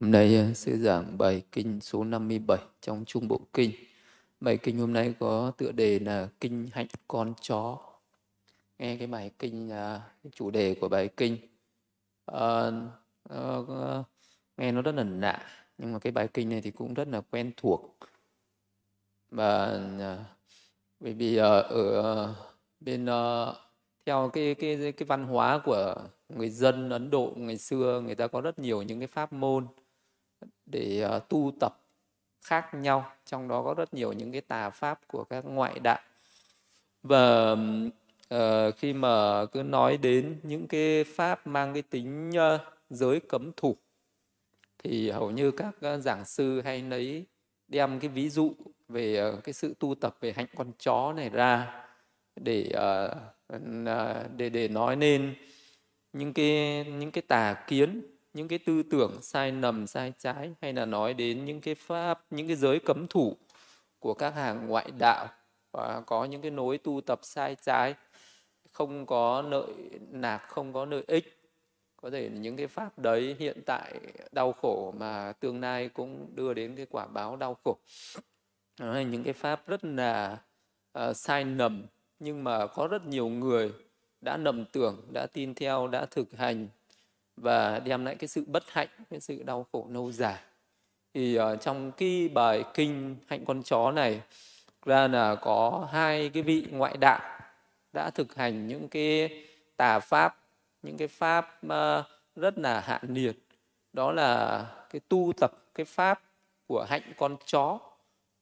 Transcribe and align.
Hôm 0.00 0.10
nay 0.10 0.36
ờ, 0.36 0.54
sư 0.54 0.78
giảng 0.78 1.18
bài 1.18 1.42
kinh 1.52 1.80
số 1.80 2.04
57 2.04 2.58
trong 2.80 3.04
Trung 3.04 3.28
Bộ 3.28 3.40
Kinh. 3.52 3.70
Bài 4.40 4.58
kinh 4.62 4.78
hôm 4.78 4.92
nay 4.92 5.14
có 5.20 5.52
tựa 5.56 5.72
đề 5.72 5.98
là 5.98 6.28
Kinh 6.40 6.68
Hạnh 6.72 6.86
Con 7.08 7.34
Chó. 7.48 7.78
Nghe 8.78 8.96
cái 8.96 9.06
bài 9.06 9.30
kinh, 9.38 9.70
à, 9.70 10.00
cái 10.22 10.30
chủ 10.34 10.50
đề 10.50 10.74
của 10.80 10.88
bài 10.88 11.08
kinh, 11.16 11.36
à, 12.26 12.70
à, 13.30 13.56
nghe 14.56 14.72
nó 14.72 14.82
rất 14.82 14.94
là 14.94 15.04
lạ, 15.04 15.46
nhưng 15.78 15.92
mà 15.92 15.98
cái 15.98 16.12
bài 16.12 16.28
kinh 16.34 16.48
này 16.48 16.60
thì 16.60 16.70
cũng 16.70 16.94
rất 16.94 17.08
là 17.08 17.20
quen 17.20 17.52
thuộc. 17.56 17.96
Và 19.30 19.64
à, 20.00 20.24
bởi 21.00 21.12
vì 21.12 21.36
ở 21.36 22.34
bên 22.80 23.06
theo 24.06 24.30
cái 24.32 24.54
cái 24.54 24.92
cái 24.92 25.06
văn 25.06 25.24
hóa 25.24 25.60
của 25.64 25.94
người 26.28 26.50
dân 26.50 26.90
Ấn 26.90 27.10
Độ 27.10 27.32
ngày 27.36 27.58
xưa 27.58 28.02
người 28.06 28.14
ta 28.14 28.26
có 28.26 28.40
rất 28.40 28.58
nhiều 28.58 28.82
những 28.82 29.00
cái 29.00 29.08
pháp 29.08 29.32
môn 29.32 29.66
để 30.70 31.06
uh, 31.16 31.28
tu 31.28 31.52
tập 31.60 31.78
khác 32.42 32.74
nhau 32.74 33.12
trong 33.24 33.48
đó 33.48 33.62
có 33.62 33.74
rất 33.74 33.94
nhiều 33.94 34.12
những 34.12 34.32
cái 34.32 34.40
tà 34.40 34.70
pháp 34.70 35.00
của 35.06 35.24
các 35.24 35.44
ngoại 35.44 35.78
đạo. 35.78 36.00
Và 37.02 37.52
uh, 38.34 38.76
khi 38.76 38.92
mà 38.92 39.46
cứ 39.46 39.62
nói 39.62 39.96
đến 39.96 40.40
những 40.42 40.66
cái 40.66 41.04
pháp 41.04 41.46
mang 41.46 41.72
cái 41.72 41.82
tính 41.82 42.30
uh, 42.30 42.60
giới 42.90 43.20
cấm 43.20 43.52
thủ 43.56 43.76
thì 44.78 45.10
hầu 45.10 45.30
như 45.30 45.50
các 45.50 45.74
uh, 45.94 46.02
giảng 46.02 46.24
sư 46.24 46.60
hay 46.64 46.82
lấy 46.82 47.26
đem 47.68 48.00
cái 48.00 48.08
ví 48.08 48.30
dụ 48.30 48.52
về 48.88 49.30
uh, 49.30 49.44
cái 49.44 49.52
sự 49.52 49.74
tu 49.78 49.94
tập 49.94 50.16
về 50.20 50.32
hạnh 50.32 50.46
con 50.56 50.72
chó 50.78 51.12
này 51.12 51.30
ra 51.30 51.84
để 52.36 52.70
uh, 52.74 53.62
để 54.36 54.48
để 54.48 54.68
nói 54.68 54.96
nên 54.96 55.34
những 56.12 56.32
cái 56.32 56.84
những 56.84 57.10
cái 57.10 57.22
tà 57.22 57.64
kiến 57.66 58.17
những 58.38 58.48
cái 58.48 58.58
tư 58.58 58.82
tưởng 58.82 59.22
sai 59.22 59.52
nầm 59.52 59.86
sai 59.86 60.12
trái 60.18 60.50
hay 60.62 60.72
là 60.72 60.84
nói 60.84 61.14
đến 61.14 61.44
những 61.44 61.60
cái 61.60 61.74
pháp 61.74 62.24
những 62.30 62.46
cái 62.46 62.56
giới 62.56 62.78
cấm 62.78 63.06
thủ 63.06 63.36
của 63.98 64.14
các 64.14 64.34
hàng 64.34 64.66
ngoại 64.66 64.90
đạo 64.98 65.28
và 65.72 66.02
có 66.06 66.24
những 66.24 66.42
cái 66.42 66.50
nối 66.50 66.78
tu 66.78 67.00
tập 67.00 67.18
sai 67.22 67.56
trái 67.62 67.94
không 68.72 69.06
có 69.06 69.42
lợi 69.42 69.72
nạc 70.10 70.48
không 70.48 70.72
có 70.72 70.84
lợi 70.84 71.04
ích. 71.06 71.34
Có 71.96 72.10
thể 72.10 72.28
những 72.28 72.56
cái 72.56 72.66
pháp 72.66 72.98
đấy 72.98 73.36
hiện 73.38 73.62
tại 73.66 74.00
đau 74.32 74.52
khổ 74.52 74.94
mà 74.98 75.32
tương 75.32 75.60
lai 75.60 75.88
cũng 75.88 76.26
đưa 76.34 76.54
đến 76.54 76.76
cái 76.76 76.86
quả 76.90 77.06
báo 77.06 77.36
đau 77.36 77.56
khổ. 77.64 77.76
Đó 78.80 79.00
những 79.10 79.24
cái 79.24 79.32
pháp 79.32 79.66
rất 79.66 79.84
là 79.84 80.38
uh, 80.98 81.16
sai 81.16 81.44
nầm 81.44 81.86
nhưng 82.18 82.44
mà 82.44 82.66
có 82.66 82.88
rất 82.88 83.06
nhiều 83.06 83.28
người 83.28 83.72
đã 84.20 84.36
nầm 84.36 84.64
tưởng 84.64 85.08
đã 85.12 85.26
tin 85.32 85.54
theo 85.54 85.88
đã 85.88 86.06
thực 86.06 86.36
hành 86.36 86.68
và 87.40 87.78
đem 87.78 88.04
lại 88.04 88.14
cái 88.14 88.28
sự 88.28 88.44
bất 88.46 88.64
hạnh 88.70 88.88
cái 89.10 89.20
sự 89.20 89.42
đau 89.42 89.66
khổ 89.72 89.86
lâu 89.90 90.12
dài 90.12 90.38
thì 91.14 91.38
uh, 91.38 91.60
trong 91.60 91.92
cái 91.92 92.28
bài 92.34 92.64
kinh 92.74 93.16
hạnh 93.26 93.44
con 93.44 93.62
chó 93.62 93.90
này 93.90 94.22
ra 94.84 95.08
là 95.08 95.34
có 95.34 95.88
hai 95.92 96.30
cái 96.34 96.42
vị 96.42 96.66
ngoại 96.70 96.96
đạo 96.96 97.40
đã 97.92 98.10
thực 98.10 98.34
hành 98.34 98.66
những 98.66 98.88
cái 98.88 99.30
tà 99.76 99.98
pháp 99.98 100.36
những 100.82 100.96
cái 100.96 101.08
pháp 101.08 101.60
uh, 101.66 102.04
rất 102.36 102.58
là 102.58 102.80
hạ 102.80 103.00
nhiệt. 103.08 103.36
Đó 103.92 104.12
là 104.12 104.64
cái 104.90 105.00
tu 105.08 105.32
tập 105.40 105.52
cái 105.74 105.84
pháp 105.84 106.22
của 106.66 106.86
hạnh 106.88 107.12
con 107.16 107.36
chó 107.46 107.78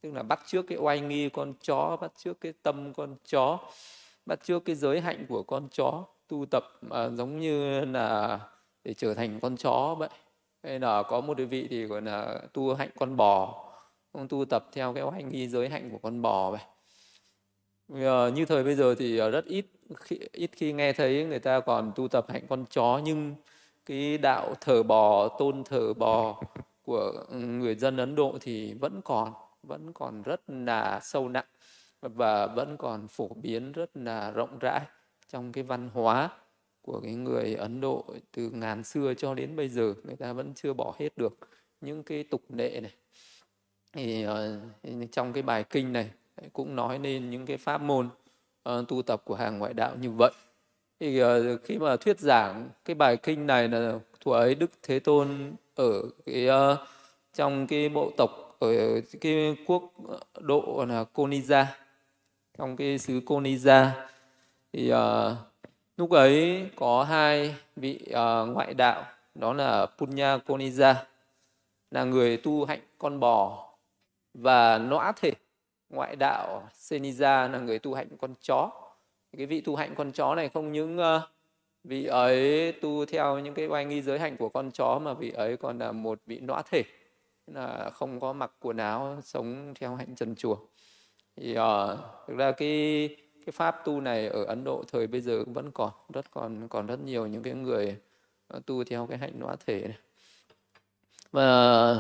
tức 0.01 0.13
là 0.15 0.23
bắt 0.23 0.41
trước 0.47 0.63
cái 0.69 0.79
oai 0.79 1.01
nghi 1.01 1.29
con 1.29 1.55
chó 1.63 1.97
bắt 2.01 2.13
trước 2.17 2.41
cái 2.41 2.53
tâm 2.63 2.95
con 2.95 3.17
chó 3.25 3.59
bắt 4.27 4.39
trước 4.45 4.65
cái 4.65 4.77
giới 4.77 5.01
hạnh 5.01 5.27
của 5.29 5.43
con 5.43 5.69
chó 5.69 6.05
tu 6.29 6.47
tập 6.51 6.65
uh, 6.87 7.13
giống 7.15 7.41
như 7.41 7.85
là 7.85 8.41
để 8.87 8.95
trở 8.95 9.15
thành 9.15 9.41
con 9.41 9.57
chó 9.57 9.95
vậy. 9.99 10.09
Hay 10.63 10.79
là 10.79 11.03
có 11.03 11.21
một 11.21 11.37
đơn 11.37 11.49
vị 11.49 11.67
thì 11.71 11.85
gọi 11.85 12.03
là 12.03 12.41
tu 12.53 12.75
hạnh 12.75 12.91
con 12.99 13.17
bò. 13.17 13.65
Ông 14.13 14.29
tu 14.29 14.45
tập 14.45 14.67
theo 14.73 14.95
cái 14.95 15.03
oai 15.03 15.23
nghi 15.23 15.49
giới 15.49 15.69
hạnh 15.69 15.89
của 15.93 15.99
con 15.99 16.23
bò 16.23 16.51
vậy. 16.51 16.61
Như 18.31 18.45
thời 18.45 18.65
bây 18.65 18.75
giờ 18.75 18.95
thì 18.99 19.19
ờ, 19.19 19.31
rất 19.31 19.45
ít 19.45 19.67
khi, 19.97 20.19
ít 20.33 20.51
khi 20.53 20.73
nghe 20.73 20.93
thấy 20.93 21.25
người 21.25 21.39
ta 21.39 21.61
còn 21.61 21.93
tu 21.97 22.09
tập 22.09 22.27
hạnh 22.29 22.47
con 22.49 22.65
chó. 22.71 23.01
Nhưng 23.05 23.35
cái 23.87 24.19
đạo 24.19 24.55
thờ 24.61 24.83
bò 24.83 25.29
tôn 25.29 25.65
thờ 25.65 25.95
bò 25.95 26.43
của 26.83 27.13
người 27.31 27.75
dân 27.75 27.97
Ấn 27.97 28.15
Độ 28.15 28.39
thì 28.41 28.75
vẫn 28.75 29.01
còn 29.05 29.33
vẫn 29.63 29.93
còn 29.93 30.23
rất 30.23 30.41
là 30.49 31.01
sâu 31.03 31.29
nặng 31.29 31.47
và 32.01 32.47
vẫn 32.47 32.77
còn 32.77 33.09
phổ 33.09 33.29
biến 33.29 33.73
rất 33.73 33.91
là 33.97 34.31
rộng 34.31 34.59
rãi 34.59 34.81
trong 35.29 35.53
cái 35.53 35.65
văn 35.65 35.91
hóa 35.95 36.31
của 36.87 37.01
cái 37.01 37.15
người 37.15 37.55
Ấn 37.55 37.81
Độ 37.81 38.05
từ 38.33 38.51
ngàn 38.51 38.85
xưa 38.85 39.15
cho 39.15 39.35
đến 39.35 39.57
bây 39.57 39.69
giờ 39.69 39.95
người 40.05 40.17
ta 40.17 40.33
vẫn 40.33 40.55
chưa 40.55 40.73
bỏ 40.73 40.95
hết 40.99 41.09
được 41.17 41.39
những 41.81 42.03
cái 42.03 42.25
tục 42.25 42.43
lệ 42.49 42.81
này. 42.81 42.93
Thì 43.93 44.27
uh, 44.27 45.13
trong 45.13 45.33
cái 45.33 45.43
bài 45.43 45.65
kinh 45.71 45.93
này 45.93 46.11
cũng 46.53 46.77
nói 46.77 46.99
lên 46.99 47.31
những 47.31 47.47
cái 47.47 47.57
pháp 47.57 47.83
môn 47.83 48.09
uh, 48.69 48.89
tu 48.89 49.03
tập 49.03 49.23
của 49.25 49.35
hàng 49.35 49.59
ngoại 49.59 49.75
đạo 49.75 49.97
như 50.01 50.11
vậy. 50.11 50.33
Thì 51.01 51.23
uh, 51.23 51.29
khi 51.65 51.79
mà 51.79 51.97
thuyết 51.97 52.21
giảng 52.21 52.69
cái 52.85 52.95
bài 52.95 53.17
kinh 53.17 53.47
này 53.47 53.69
là 53.69 53.99
thuở 54.21 54.33
ấy 54.33 54.55
Đức 54.55 54.71
Thế 54.83 54.99
Tôn 54.99 55.55
ở 55.75 56.03
cái 56.27 56.49
uh, 56.49 56.79
trong 57.35 57.67
cái 57.67 57.89
bộ 57.89 58.13
tộc 58.17 58.57
ở 58.59 59.01
cái 59.21 59.57
quốc 59.67 59.93
độ 60.41 60.85
là 60.89 61.05
Konija 61.15 61.65
trong 62.59 62.77
cái 62.77 62.99
xứ 62.99 63.21
Konija 63.27 63.91
thì 64.73 64.93
uh, 64.93 64.97
lúc 65.97 66.11
ấy 66.11 66.71
có 66.77 67.05
hai 67.05 67.55
vị 67.77 68.01
uh, 68.11 68.49
ngoại 68.49 68.75
đạo 68.75 69.05
đó 69.35 69.53
là 69.53 69.87
Punya 69.87 70.39
Konija 70.47 70.95
là 71.91 72.05
người 72.05 72.37
tu 72.37 72.65
hạnh 72.65 72.81
con 72.99 73.21
bò 73.21 73.69
và 74.35 74.79
nõa 74.79 75.13
thể 75.13 75.33
ngoại 75.91 76.17
đạo 76.17 76.69
Senija 76.75 77.51
là 77.51 77.59
người 77.59 77.79
tu 77.79 77.95
hạnh 77.95 78.09
con 78.21 78.35
chó. 78.41 78.71
Cái 79.37 79.47
vị 79.47 79.61
tu 79.61 79.77
hạnh 79.77 79.95
con 79.95 80.13
chó 80.13 80.35
này 80.35 80.49
không 80.49 80.73
những 80.73 80.99
uh, 80.99 81.23
vị 81.85 82.07
ấy 82.07 82.73
tu 82.73 83.07
theo 83.07 83.39
những 83.39 83.55
cái 83.55 83.67
oai 83.67 83.85
nghi 83.85 84.03
giới 84.03 84.19
hạnh 84.19 84.37
của 84.37 84.49
con 84.49 84.71
chó 84.71 84.99
mà 84.99 85.15
vị 85.15 85.31
ấy 85.31 85.57
còn 85.57 85.79
là 85.79 85.93
một 85.93 86.21
vị 86.27 86.41
nõa 86.41 86.63
thể 86.71 86.83
là 87.47 87.91
không 87.91 88.21
có 88.21 88.33
mặc 88.33 88.53
quần 88.61 88.77
áo 88.77 89.19
sống 89.23 89.75
theo 89.81 89.95
hạnh 89.95 90.15
trần 90.17 90.35
chùa. 90.35 90.57
Thì 91.37 91.51
uh, 91.59 91.99
thực 92.27 92.37
ra 92.37 92.53
cái 92.53 93.09
cái 93.47 93.53
pháp 93.53 93.85
tu 93.85 94.01
này 94.01 94.27
ở 94.29 94.45
Ấn 94.45 94.65
Độ 94.65 94.85
thời 94.93 95.07
bây 95.07 95.21
giờ 95.21 95.45
vẫn 95.47 95.71
còn 95.71 95.91
rất 96.13 96.31
còn 96.31 96.69
còn 96.69 96.87
rất 96.87 97.01
nhiều 97.05 97.27
những 97.27 97.43
cái 97.43 97.55
người 97.55 97.97
ờ, 98.49 98.61
tu 98.67 98.85
theo 98.85 99.07
cái 99.07 99.19
hạnh 99.19 99.33
nõa 99.41 99.57
thể 99.67 99.81
này. 99.81 99.99
Và 101.33 101.99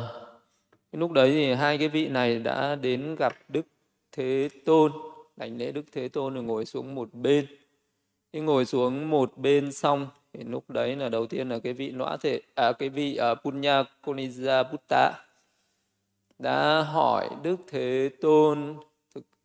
lúc 0.92 1.12
đấy 1.12 1.30
thì 1.30 1.52
hai 1.52 1.78
cái 1.78 1.88
vị 1.88 2.08
này 2.08 2.38
đã 2.38 2.74
đến 2.74 3.16
gặp 3.18 3.32
Đức 3.48 3.66
Thế 4.12 4.48
Tôn 4.64 4.92
đánh 5.36 5.58
lễ 5.58 5.72
Đức 5.72 5.84
Thế 5.92 6.08
Tôn 6.08 6.34
rồi 6.34 6.42
ngồi 6.42 6.64
xuống 6.64 6.94
một 6.94 7.14
bên. 7.14 7.46
Khi 8.32 8.40
ngồi 8.40 8.64
xuống 8.64 9.10
một 9.10 9.38
bên 9.38 9.72
xong 9.72 10.08
thì 10.32 10.44
lúc 10.44 10.70
đấy 10.70 10.96
là 10.96 11.08
đầu 11.08 11.26
tiên 11.26 11.48
là 11.48 11.58
cái 11.58 11.72
vị 11.72 11.90
lõa 11.90 12.16
thể 12.16 12.40
à 12.54 12.72
cái 12.72 12.88
vị 12.88 13.18
uh, 13.32 13.38
Punya 13.44 13.82
Konija 14.02 14.64
Buddha 14.70 15.12
đã 16.38 16.82
hỏi 16.82 17.28
Đức 17.42 17.56
Thế 17.68 18.10
Tôn 18.20 18.74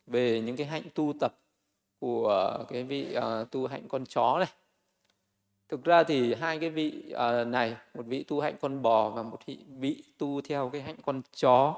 về 0.07 0.41
những 0.41 0.55
cái 0.55 0.67
hạnh 0.67 0.83
tu 0.95 1.13
tập 1.19 1.40
của 2.01 2.57
cái 2.69 2.83
vị 2.83 3.17
uh, 3.17 3.51
tu 3.51 3.67
hạnh 3.67 3.83
con 3.87 4.05
chó 4.05 4.37
này. 4.39 4.49
Thực 5.69 5.83
ra 5.83 6.03
thì 6.03 6.33
hai 6.33 6.59
cái 6.59 6.69
vị 6.69 7.03
uh, 7.13 7.47
này 7.47 7.75
một 7.95 8.05
vị 8.05 8.23
tu 8.23 8.39
hạnh 8.39 8.55
con 8.61 8.81
bò 8.81 9.09
và 9.09 9.23
một 9.23 9.39
vị, 9.45 9.57
vị 9.79 10.03
tu 10.17 10.41
theo 10.41 10.69
cái 10.69 10.81
hạnh 10.81 10.97
con 11.05 11.21
chó 11.35 11.75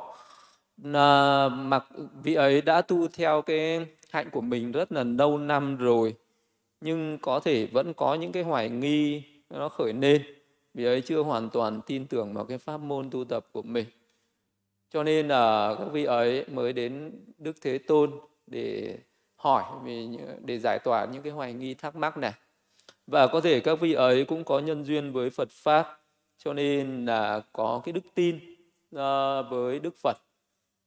à, 0.93 1.45
uh, 1.45 1.51
mặc 1.53 1.85
vị 2.23 2.33
ấy 2.33 2.61
đã 2.61 2.81
tu 2.81 3.07
theo 3.07 3.41
cái 3.41 3.85
hạnh 4.11 4.29
của 4.31 4.41
mình 4.41 4.71
rất 4.71 4.91
là 4.91 5.03
lâu 5.03 5.37
năm 5.37 5.77
rồi 5.77 6.15
nhưng 6.81 7.17
có 7.21 7.39
thể 7.39 7.65
vẫn 7.65 7.93
có 7.93 8.15
những 8.15 8.31
cái 8.31 8.43
hoài 8.43 8.69
nghi 8.69 9.23
nó 9.49 9.69
khởi 9.69 9.93
lên. 9.93 10.23
Vì 10.73 10.85
ấy 10.85 11.01
chưa 11.01 11.21
hoàn 11.21 11.49
toàn 11.49 11.81
tin 11.85 12.05
tưởng 12.05 12.33
vào 12.33 12.45
cái 12.45 12.57
pháp 12.57 12.77
môn 12.77 13.09
tu 13.09 13.25
tập 13.25 13.45
của 13.51 13.61
mình. 13.61 13.85
Cho 14.89 15.03
nên 15.03 15.27
là 15.27 15.75
các 15.79 15.85
vị 15.91 16.03
ấy 16.03 16.45
mới 16.51 16.73
đến 16.73 17.11
đức 17.37 17.55
thế 17.61 17.77
tôn 17.77 18.11
để 18.47 18.97
hỏi 19.43 19.63
về 19.83 20.07
để 20.45 20.59
giải 20.59 20.79
tỏa 20.79 21.05
những 21.05 21.21
cái 21.23 21.31
hoài 21.31 21.53
nghi 21.53 21.73
thắc 21.73 21.95
mắc 21.95 22.17
này. 22.17 22.33
Và 23.07 23.27
có 23.27 23.41
thể 23.41 23.59
các 23.59 23.79
vị 23.79 23.93
ấy 23.93 24.25
cũng 24.25 24.43
có 24.43 24.59
nhân 24.59 24.85
duyên 24.85 25.11
với 25.11 25.29
Phật 25.29 25.51
pháp, 25.51 25.99
cho 26.37 26.53
nên 26.53 27.05
là 27.05 27.41
có 27.53 27.81
cái 27.85 27.93
đức 27.93 28.03
tin 28.13 28.39
ờ, 28.91 29.43
với 29.43 29.79
Đức 29.79 29.95
Phật. 29.97 30.17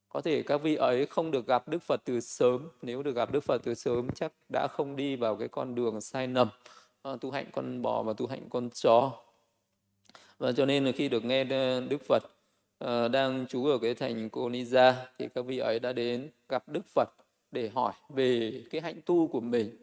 Có 0.08 0.20
thể 0.20 0.43
các 0.43 0.62
vị 0.62 0.75
ấy 0.75 1.06
không 1.06 1.31
được 1.31 1.47
gặp 1.47 1.69
Đức 1.69 1.82
Phật 1.82 2.00
từ 2.05 2.20
sớm. 2.20 2.69
Nếu 2.82 3.03
được 3.03 3.14
gặp 3.14 3.32
Đức 3.32 3.44
Phật 3.44 3.62
từ 3.64 3.75
sớm, 3.75 4.08
chắc 4.14 4.32
đã 4.53 4.69
không 4.70 4.97
đi 4.97 5.17
vào 5.17 5.37
cái 5.37 5.49
con 5.49 5.75
đường 5.75 6.00
sai 6.00 6.29
lầm 6.29 6.49
ờ, 7.02 7.19
tu 7.20 7.31
hạnh 7.31 7.47
con 7.52 7.82
bò 7.82 8.02
và 8.02 8.12
tu 8.12 8.26
hạnh 8.26 8.49
con 8.50 8.70
chó. 8.70 9.12
Và 10.38 10.52
cho 10.52 10.67
nên 10.67 10.85
là 10.85 10.93
khi 10.93 11.09
được 11.09 11.25
nghe 11.25 11.44
ờ, 11.50 11.81
Đức 11.81 12.02
Phật 12.09 12.23
đang 13.09 13.47
trú 13.47 13.67
ở 13.67 13.79
cái 13.79 13.94
thành 13.94 14.31
Cô 14.31 14.49
Ni 14.49 14.64
Gia, 14.64 15.06
thì 15.19 15.29
các 15.35 15.44
vị 15.44 15.59
ấy 15.59 15.79
đã 15.79 15.93
đến 15.93 16.31
gặp 16.49 16.69
Đức 16.69 16.87
Phật 16.94 17.09
để 17.51 17.69
hỏi 17.69 17.93
về 18.09 18.63
cái 18.71 18.81
hạnh 18.81 19.01
tu 19.07 19.29
của 19.29 19.41
mình. 19.41 19.77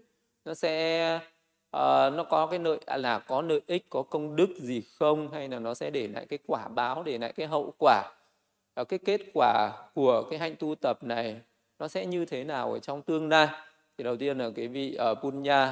Nó 0.45 0.53
sẽ 0.53 1.19
ờ, 1.71 2.09
nó 2.09 2.23
có 2.23 2.47
cái 2.47 2.59
lợi 2.59 2.79
à, 2.85 2.97
là 2.97 3.19
có 3.19 3.41
lợi 3.41 3.61
ích 3.67 3.85
có 3.89 4.03
công 4.03 4.35
đức 4.35 4.49
gì 4.59 4.81
không? 4.81 5.31
Hay 5.31 5.47
là 5.49 5.59
nó 5.59 5.73
sẽ 5.73 5.89
để 5.89 6.07
lại 6.07 6.25
cái 6.25 6.39
quả 6.47 6.67
báo 6.67 7.03
để 7.03 7.17
lại 7.17 7.33
cái 7.33 7.47
hậu 7.47 7.73
quả? 7.79 8.03
Uh, 8.81 8.89
cái 8.89 8.99
kết 8.99 9.21
quả 9.33 9.71
của 9.95 10.23
cái 10.29 10.39
hạnh 10.39 10.55
tu 10.59 10.75
tập 10.75 11.03
này 11.03 11.41
nó 11.79 11.87
sẽ 11.87 12.05
như 12.05 12.25
thế 12.25 12.43
nào 12.43 12.73
ở 12.73 12.79
trong 12.79 13.01
tương 13.01 13.29
lai? 13.29 13.47
Thì 13.97 14.03
đầu 14.03 14.17
tiên 14.17 14.37
là 14.37 14.49
cái 14.55 14.67
vị 14.67 14.95
ở 14.95 15.11
uh, 15.11 15.17
Punya 15.21 15.69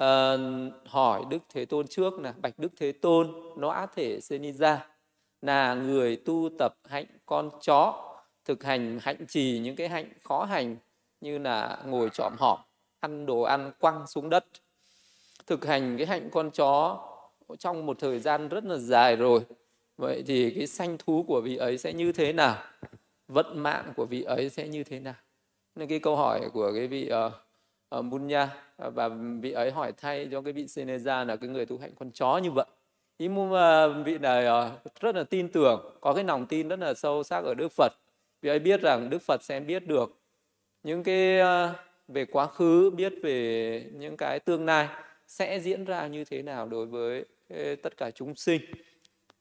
uh, 0.00 0.40
hỏi 0.86 1.24
Đức 1.30 1.38
Thế 1.54 1.64
Tôn 1.64 1.86
trước 1.86 2.18
là 2.18 2.34
bạch 2.42 2.58
Đức 2.58 2.72
Thế 2.76 2.92
Tôn 2.92 3.32
nó 3.56 3.68
á 3.68 3.86
thể 3.94 4.18
Senija 4.18 4.76
là 5.42 5.74
người 5.74 6.16
tu 6.16 6.50
tập 6.58 6.74
hạnh 6.88 7.06
con 7.26 7.50
chó 7.60 8.11
thực 8.44 8.64
hành 8.64 8.98
hạnh 9.02 9.26
trì 9.28 9.58
những 9.58 9.76
cái 9.76 9.88
hạnh 9.88 10.12
khó 10.24 10.44
hành 10.44 10.76
như 11.20 11.38
là 11.38 11.78
ngồi 11.86 12.10
chọm 12.10 12.32
họp 12.38 12.68
ăn 13.00 13.26
đồ 13.26 13.40
ăn 13.40 13.72
quăng 13.78 14.06
xuống 14.06 14.30
đất. 14.30 14.44
Thực 15.46 15.64
hành 15.64 15.96
cái 15.98 16.06
hạnh 16.06 16.28
con 16.32 16.50
chó 16.50 17.00
trong 17.58 17.86
một 17.86 17.98
thời 18.00 18.18
gian 18.18 18.48
rất 18.48 18.64
là 18.64 18.76
dài 18.76 19.16
rồi. 19.16 19.40
Vậy 19.96 20.22
thì 20.26 20.50
cái 20.50 20.66
sanh 20.66 20.98
thú 20.98 21.24
của 21.28 21.40
vị 21.40 21.56
ấy 21.56 21.78
sẽ 21.78 21.92
như 21.92 22.12
thế 22.12 22.32
nào? 22.32 22.56
Vận 23.28 23.58
mạng 23.58 23.92
của 23.96 24.06
vị 24.06 24.22
ấy 24.22 24.50
sẽ 24.50 24.68
như 24.68 24.84
thế 24.84 25.00
nào? 25.00 25.14
Nên 25.74 25.88
cái 25.88 25.98
câu 25.98 26.16
hỏi 26.16 26.40
của 26.52 26.72
cái 26.74 26.86
vị 26.86 27.08
ờ, 27.08 27.30
ờ, 27.88 27.98
uh, 27.98 28.04
uh, 28.06 28.12
Munya 28.12 28.48
và 28.76 29.04
ờ, 29.04 29.10
vị 29.40 29.52
ấy 29.52 29.70
hỏi 29.70 29.92
thay 29.96 30.28
cho 30.30 30.42
cái 30.42 30.52
vị 30.52 30.64
Seneza 30.64 31.26
là 31.26 31.36
cái 31.36 31.48
người 31.48 31.66
tu 31.66 31.78
hạnh 31.78 31.92
con 31.98 32.10
chó 32.10 32.38
như 32.38 32.50
vậy. 32.50 32.66
Ý 33.18 33.28
mà 33.28 33.88
vị 33.88 34.18
này 34.18 34.46
uh, 34.46 35.00
rất 35.00 35.14
là 35.14 35.24
tin 35.24 35.48
tưởng 35.48 35.96
có 36.00 36.14
cái 36.14 36.24
lòng 36.24 36.46
tin 36.46 36.68
rất 36.68 36.78
là 36.78 36.94
sâu 36.94 37.22
sắc 37.22 37.44
ở 37.44 37.54
Đức 37.54 37.72
Phật 37.72 37.92
vì 38.42 38.50
ấy 38.50 38.58
biết 38.58 38.80
rằng 38.80 39.10
Đức 39.10 39.22
Phật 39.22 39.42
sẽ 39.42 39.60
biết 39.60 39.86
được 39.86 40.18
những 40.82 41.02
cái 41.02 41.38
ờ, 41.38 41.74
về 42.08 42.24
quá 42.24 42.46
khứ 42.46 42.90
biết 42.90 43.14
về 43.22 43.84
những 43.92 44.16
cái 44.16 44.40
tương 44.40 44.66
lai 44.66 44.88
sẽ 45.26 45.60
diễn 45.60 45.84
ra 45.84 46.06
như 46.06 46.24
thế 46.24 46.42
nào 46.42 46.68
đối 46.68 46.86
với 46.86 47.24
ờ, 47.50 47.74
tất 47.82 47.96
cả 47.96 48.10
chúng 48.10 48.34
sinh. 48.34 48.60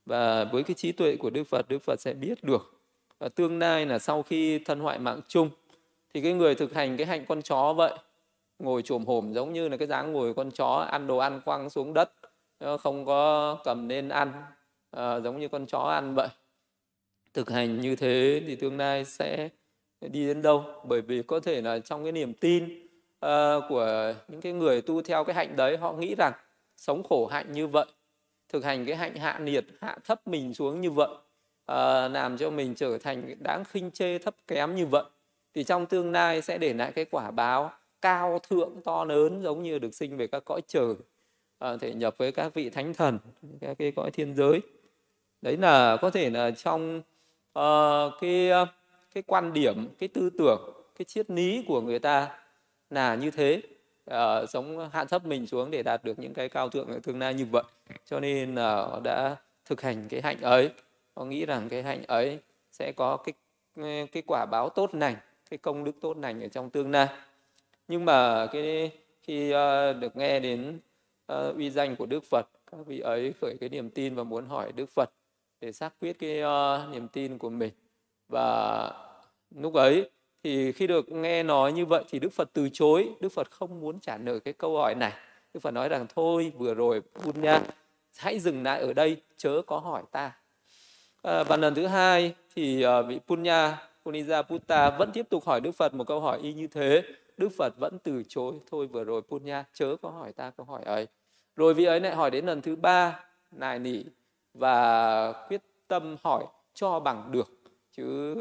Và 0.06 0.44
với 0.44 0.64
cái 0.64 0.74
trí 0.74 0.92
tuệ 0.92 1.16
của 1.16 1.30
Đức 1.30 1.44
Phật 1.44 1.66
Đức 1.70 1.80
Phật 1.84 2.02
sẽ 2.02 2.14
biết 2.14 2.44
được. 2.44 2.82
Và 3.20 3.30
tương 3.30 3.60
lai 3.60 3.86
là 3.86 4.00
sau 4.00 4.24
khi 4.24 4.60
thân 4.60 4.80
hoại 4.80 5.00
mạng 5.00 5.22
chung 5.28 5.50
thì 6.14 6.22
cái 6.22 6.34
người 6.34 6.56
thực 6.56 6.74
hành 6.74 6.98
cái 6.98 7.08
hạnh 7.08 7.26
con 7.28 7.42
chó 7.42 7.74
vậy 7.74 7.94
ngồi 8.60 8.82
trồm 8.82 9.06
hổm 9.06 9.34
giống 9.34 9.54
như 9.54 9.70
là 9.70 9.78
cái 9.78 9.88
dáng 9.88 10.14
ngồi 10.14 10.34
con 10.34 10.52
chó 10.52 10.88
ăn 10.92 11.08
đồ 11.08 11.18
ăn 11.18 11.42
quăng 11.46 11.70
xuống 11.70 11.94
đất 11.94 12.12
ờ, 12.58 12.78
không 12.78 13.06
có 13.06 13.58
cầm 13.64 13.90
lên 13.90 14.10
ăn 14.10 14.32
à, 14.92 15.20
giống 15.20 15.40
như 15.40 15.48
con 15.48 15.66
chó 15.66 15.80
ăn 15.80 16.16
vậy 16.16 16.28
thực 17.34 17.50
hành 17.50 17.82
như 17.82 17.96
thế 17.96 18.42
thì 18.48 18.56
tương 18.56 18.78
lai 18.78 19.06
sẽ 19.06 19.50
đi 20.02 20.28
đến 20.28 20.42
đâu? 20.42 20.66
Bởi 20.88 21.02
vì 21.02 21.24
có 21.24 21.40
thể 21.40 21.62
là 21.62 21.80
trong 21.80 22.04
cái 22.04 22.12
niềm 22.12 22.34
tin 22.34 22.64
uh, 23.26 23.64
của 23.70 24.14
những 24.28 24.42
cái 24.42 24.54
người 24.54 24.82
tu 24.82 25.02
theo 25.02 25.24
cái 25.24 25.36
hạnh 25.36 25.56
đấy 25.56 25.78
họ 25.78 25.94
nghĩ 25.94 26.16
rằng 26.16 26.34
sống 26.78 27.04
khổ 27.04 27.26
hạnh 27.26 27.52
như 27.52 27.68
vậy 27.68 27.86
thực 28.50 28.66
hành 28.66 28.86
cái 28.86 28.96
hạnh 28.96 29.16
hạ 29.16 29.40
nhiệt 29.44 29.66
hạ 29.82 29.98
thấp 30.04 30.28
mình 30.28 30.54
xuống 30.54 30.82
như 30.82 30.92
vậy 30.92 31.10
uh, 31.72 32.12
làm 32.12 32.38
cho 32.38 32.50
mình 32.50 32.76
trở 32.76 32.98
thành 32.98 33.36
đáng 33.40 33.64
khinh 33.64 33.92
chê 33.92 34.18
thấp 34.18 34.36
kém 34.48 34.76
như 34.76 34.86
vậy 34.86 35.04
thì 35.54 35.64
trong 35.64 35.86
tương 35.86 36.12
lai 36.12 36.42
sẽ 36.42 36.58
để 36.58 36.74
lại 36.74 36.92
cái 36.92 37.06
quả 37.06 37.32
báo 37.32 37.72
cao 38.02 38.40
thượng 38.50 38.82
to 38.84 39.04
lớn 39.06 39.42
giống 39.44 39.64
như 39.64 39.80
được 39.80 39.94
sinh 39.94 40.18
về 40.18 40.28
các 40.28 40.46
cõi 40.46 40.62
trời 40.68 40.96
à, 41.60 41.78
thể 41.78 41.94
nhập 41.94 42.18
với 42.18 42.32
các 42.32 42.54
vị 42.54 42.70
thánh 42.70 42.94
thần 42.94 43.20
các 43.62 43.78
cái 43.78 43.92
cõi 43.92 44.12
thiên 44.12 44.36
giới. 44.36 44.62
Đấy 45.42 45.58
là 45.58 45.98
có 46.02 46.10
thể 46.10 46.30
là 46.30 46.52
trong 46.52 47.02
uh, 47.60 48.14
cái 48.22 48.50
ờ, 48.50 48.66
cái 49.14 49.24
quan 49.28 49.54
điểm 49.54 49.88
cái 50.00 50.10
tư 50.10 50.30
tưởng 50.38 50.74
cái 50.98 51.06
triết 51.06 51.32
lý 51.32 51.66
của 51.68 51.82
người 51.82 52.00
ta 52.00 52.40
là 52.90 53.16
như 53.16 53.32
thế. 53.32 53.62
Uh, 54.10 54.50
sống 54.50 54.90
hạ 54.92 55.06
thấp 55.06 55.26
mình 55.26 55.48
xuống 55.48 55.72
để 55.72 55.84
đạt 55.84 56.04
được 56.04 56.20
những 56.20 56.34
cái 56.34 56.50
cao 56.50 56.70
thượng 56.70 56.88
ở 56.88 57.00
tương 57.04 57.20
lai 57.20 57.34
như 57.34 57.46
vậy. 57.52 57.64
Cho 58.06 58.20
nên 58.20 58.56
là 58.56 58.84
uh, 58.84 59.04
đã 59.04 59.36
thực 59.66 59.82
hành 59.82 60.08
cái 60.10 60.22
hạnh 60.22 60.42
ấy. 60.42 60.70
Họ 61.16 61.26
nghĩ 61.26 61.46
rằng 61.46 61.70
cái 61.70 61.84
hạnh 61.84 62.04
ấy 62.08 62.40
sẽ 62.72 62.92
có 62.96 63.18
cái 63.18 63.34
cái 64.12 64.24
quả 64.28 64.46
báo 64.52 64.70
tốt 64.70 64.90
lành 64.94 65.16
cái 65.50 65.58
công 65.58 65.84
đức 65.84 65.92
tốt 66.02 66.18
lành 66.18 66.42
ở 66.42 66.48
trong 66.48 66.70
tương 66.70 66.92
lai. 66.92 67.08
Nhưng 67.88 68.06
mà 68.06 68.48
cái 68.52 68.92
khi 69.22 69.54
uh, 69.54 69.98
được 70.00 70.16
nghe 70.16 70.40
đến 70.40 70.80
uh, 71.34 71.56
uy 71.56 71.70
danh 71.70 71.96
của 71.96 72.06
Đức 72.06 72.24
Phật 72.24 72.48
các 72.72 72.78
vị 72.86 73.00
ấy 73.00 73.34
khởi 73.42 73.56
cái 73.60 73.70
niềm 73.70 73.90
tin 73.90 74.16
và 74.16 74.24
muốn 74.24 74.46
hỏi 74.46 74.72
Đức 74.72 74.90
Phật 74.90 75.10
để 75.62 75.72
xác 75.72 75.94
quyết 76.00 76.20
cái 76.20 76.44
uh, 76.44 76.94
niềm 76.94 77.08
tin 77.08 77.38
của 77.38 77.50
mình. 77.50 77.72
Và 78.30 78.92
lúc 79.56 79.74
ấy 79.74 80.10
thì 80.44 80.72
khi 80.72 80.88
được 80.88 81.10
nghe 81.10 81.44
nói 81.44 81.74
như 81.74 81.86
vậy 81.86 82.04
thì 82.10 82.20
Đức 82.20 82.34
Phật 82.34 82.50
từ 82.54 82.70
chối. 82.74 83.10
Đức 83.20 83.30
Phật 83.30 83.52
không 83.52 83.80
muốn 83.80 84.00
trả 84.00 84.18
lời 84.18 84.40
cái 84.40 84.54
câu 84.54 84.78
hỏi 84.78 84.96
này. 84.96 85.14
Đức 85.54 85.60
Phật 85.60 85.72
nói 85.72 85.90
rằng 85.90 86.06
thôi 86.16 86.52
vừa 86.58 86.74
rồi 86.74 87.02
Punya 87.02 87.60
hãy 88.18 88.40
dừng 88.40 88.64
lại 88.64 88.82
ở 88.82 88.94
đây 88.94 89.22
chớ 89.38 89.62
có 89.68 89.80
hỏi 89.80 90.04
ta. 90.12 90.32
À, 91.22 91.44
và 91.44 91.58
lần 91.58 91.76
thứ 91.76 91.88
hai 91.88 92.36
thì 92.56 92.86
uh, 92.86 93.06
vị 93.08 93.20
Punya 93.28 93.78
Punija 94.06 94.44
Putta 94.44 94.90
vẫn 94.90 95.12
tiếp 95.14 95.30
tục 95.30 95.46
hỏi 95.46 95.62
Đức 95.62 95.72
Phật 95.72 95.94
một 95.94 96.08
câu 96.08 96.20
hỏi 96.20 96.40
y 96.44 96.54
như 96.54 96.68
thế. 96.68 97.04
Đức 97.38 97.50
Phật 97.58 97.74
vẫn 97.78 97.98
từ 98.04 98.24
chối 98.28 98.54
thôi 98.72 98.88
vừa 98.88 99.04
rồi 99.04 99.22
Punya 99.22 99.64
chớ 99.74 99.96
có 100.02 100.10
hỏi 100.10 100.34
ta 100.34 100.50
câu 100.50 100.66
hỏi 100.66 100.84
ấy. 100.84 101.08
Rồi 101.56 101.74
vị 101.74 101.86
ấy 101.86 102.00
lại 102.00 102.16
hỏi 102.16 102.32
đến 102.32 102.46
lần 102.46 102.62
thứ 102.62 102.76
ba 102.76 103.24
nài 103.52 103.80
nỉ 103.80 104.04
và 104.54 105.32
quyết 105.48 105.62
tâm 105.88 106.16
hỏi 106.24 106.46
cho 106.74 107.00
bằng 107.00 107.32
được. 107.32 107.50
Chứ 107.92 108.36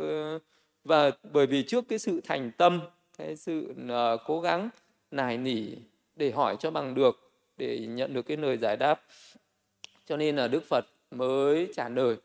và 0.85 1.11
bởi 1.33 1.47
vì 1.47 1.62
trước 1.62 1.85
cái 1.89 1.99
sự 1.99 2.21
thành 2.25 2.51
tâm 2.57 2.81
cái 3.19 3.37
sự 3.37 3.75
uh, 3.85 4.21
cố 4.27 4.41
gắng 4.41 4.71
nài 5.11 5.39
nỉ 5.39 5.67
để 6.17 6.31
hỏi 6.31 6.57
cho 6.59 6.71
bằng 6.71 6.95
được 6.95 7.33
để 7.57 7.79
nhận 7.79 8.15
được 8.15 8.23
cái 8.23 8.37
lời 8.37 8.57
giải 8.57 8.77
đáp. 8.77 9.03
Cho 10.07 10.17
nên 10.17 10.37
là 10.37 10.49
đức 10.49 10.65
phật 10.69 10.85
mới 11.11 11.69
trả 11.75 11.89
lời. 11.89 12.17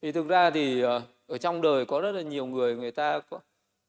Vì 0.00 0.12
thực 0.12 0.28
ra 0.28 0.50
thì 0.50 0.84
uh, 0.84 1.02
ở 1.26 1.38
trong 1.38 1.62
đời 1.62 1.84
có 1.84 2.00
rất 2.00 2.12
là 2.12 2.22
nhiều 2.22 2.46
người 2.46 2.76
người 2.76 2.90
ta 2.90 3.20
có, 3.30 3.40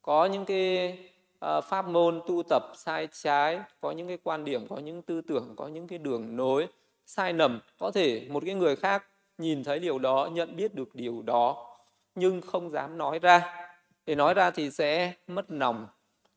có 0.01 0.25
những 0.25 0.45
cái 0.45 0.97
uh, 1.45 1.63
pháp 1.63 1.87
môn 1.87 2.21
tu 2.27 2.43
tập 2.49 2.63
sai 2.75 3.07
trái 3.11 3.59
có 3.81 3.91
những 3.91 4.07
cái 4.07 4.17
quan 4.23 4.45
điểm 4.45 4.67
có 4.67 4.77
những 4.77 5.01
tư 5.01 5.21
tưởng 5.21 5.53
có 5.55 5.67
những 5.67 5.87
cái 5.87 5.99
đường 5.99 6.35
nối 6.35 6.67
sai 7.05 7.33
lầm. 7.33 7.59
Có 7.77 7.91
thể 7.91 8.27
một 8.29 8.43
cái 8.45 8.55
người 8.55 8.75
khác 8.75 9.05
nhìn 9.37 9.63
thấy 9.63 9.79
điều 9.79 9.99
đó 9.99 10.29
nhận 10.33 10.55
biết 10.55 10.75
được 10.75 10.95
điều 10.95 11.21
đó 11.21 11.67
nhưng 12.15 12.41
không 12.41 12.71
dám 12.71 12.97
nói 12.97 13.19
ra. 13.19 13.67
Để 14.05 14.15
nói 14.15 14.33
ra 14.33 14.51
thì 14.51 14.71
sẽ 14.71 15.13
mất 15.27 15.51
lòng. 15.51 15.87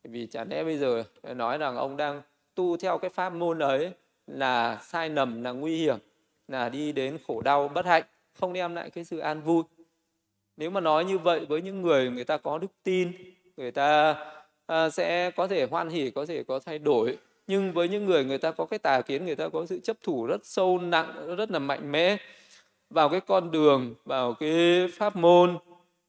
Vì 0.04 0.26
chả 0.26 0.44
lẽ 0.44 0.64
bây 0.64 0.78
giờ 0.78 1.04
nói 1.22 1.58
rằng 1.58 1.76
ông 1.76 1.96
đang 1.96 2.22
tu 2.54 2.76
theo 2.76 2.98
cái 2.98 3.10
pháp 3.10 3.30
môn 3.30 3.58
ấy 3.58 3.90
là 4.26 4.78
sai 4.82 5.10
lầm 5.10 5.42
là 5.42 5.52
nguy 5.52 5.76
hiểm 5.76 5.98
là 6.48 6.68
đi 6.68 6.92
đến 6.92 7.18
khổ 7.26 7.42
đau 7.42 7.68
bất 7.68 7.86
hạnh 7.86 8.04
không 8.32 8.52
đem 8.52 8.74
lại 8.74 8.90
cái 8.90 9.04
sự 9.04 9.18
an 9.18 9.40
vui. 9.40 9.62
Nếu 10.56 10.70
mà 10.70 10.80
nói 10.80 11.04
như 11.04 11.18
vậy 11.18 11.46
với 11.48 11.62
những 11.62 11.82
người 11.82 12.10
người 12.10 12.24
ta 12.24 12.36
có 12.36 12.58
đức 12.58 12.70
tin 12.82 13.12
người 13.56 13.70
ta 13.70 14.16
à, 14.66 14.90
sẽ 14.90 15.30
có 15.30 15.46
thể 15.46 15.66
hoan 15.66 15.88
hỉ 15.88 16.10
có 16.10 16.26
thể 16.26 16.44
có 16.44 16.58
thay 16.58 16.78
đổi. 16.78 17.18
Nhưng 17.46 17.72
với 17.72 17.88
những 17.88 18.04
người 18.04 18.24
người 18.24 18.38
ta 18.38 18.50
có 18.50 18.64
cái 18.64 18.78
tà 18.78 19.00
kiến 19.00 19.24
người 19.24 19.36
ta 19.36 19.48
có 19.48 19.66
sự 19.66 19.80
chấp 19.80 19.96
thủ 20.02 20.26
rất 20.26 20.46
sâu 20.46 20.78
nặng 20.78 21.36
rất 21.36 21.50
là 21.50 21.58
mạnh 21.58 21.92
mẽ 21.92 22.16
vào 22.94 23.08
cái 23.08 23.20
con 23.20 23.50
đường, 23.50 23.94
vào 24.04 24.34
cái 24.34 24.86
pháp 24.92 25.16
môn, 25.16 25.58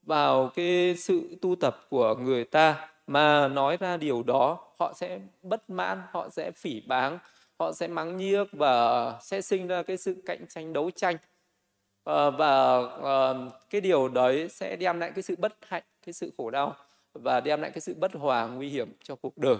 vào 0.03 0.51
cái 0.55 0.95
sự 0.97 1.37
tu 1.41 1.55
tập 1.55 1.77
của 1.89 2.15
người 2.15 2.43
ta 2.43 2.89
mà 3.07 3.47
nói 3.47 3.77
ra 3.77 3.97
điều 3.97 4.23
đó, 4.23 4.57
họ 4.79 4.93
sẽ 4.95 5.19
bất 5.41 5.69
mãn, 5.69 6.01
họ 6.11 6.29
sẽ 6.29 6.51
phỉ 6.51 6.81
báng, 6.87 7.19
họ 7.59 7.71
sẽ 7.71 7.87
mắng 7.87 8.17
nhiếc 8.17 8.47
và 8.51 9.13
sẽ 9.21 9.41
sinh 9.41 9.67
ra 9.67 9.83
cái 9.83 9.97
sự 9.97 10.15
cạnh 10.25 10.45
tranh 10.49 10.73
đấu 10.73 10.91
tranh. 10.95 11.15
Ờ, 12.03 12.31
và 12.31 12.77
ờ, 13.01 13.49
cái 13.69 13.81
điều 13.81 14.09
đấy 14.09 14.49
sẽ 14.49 14.75
đem 14.75 14.99
lại 14.99 15.11
cái 15.15 15.23
sự 15.23 15.35
bất 15.37 15.53
hạnh, 15.61 15.83
cái 16.05 16.13
sự 16.13 16.31
khổ 16.37 16.49
đau 16.49 16.75
và 17.13 17.39
đem 17.39 17.61
lại 17.61 17.71
cái 17.71 17.81
sự 17.81 17.93
bất 17.99 18.13
hòa 18.13 18.47
nguy 18.47 18.69
hiểm 18.69 18.93
cho 19.03 19.15
cuộc 19.15 19.37
đời. 19.37 19.57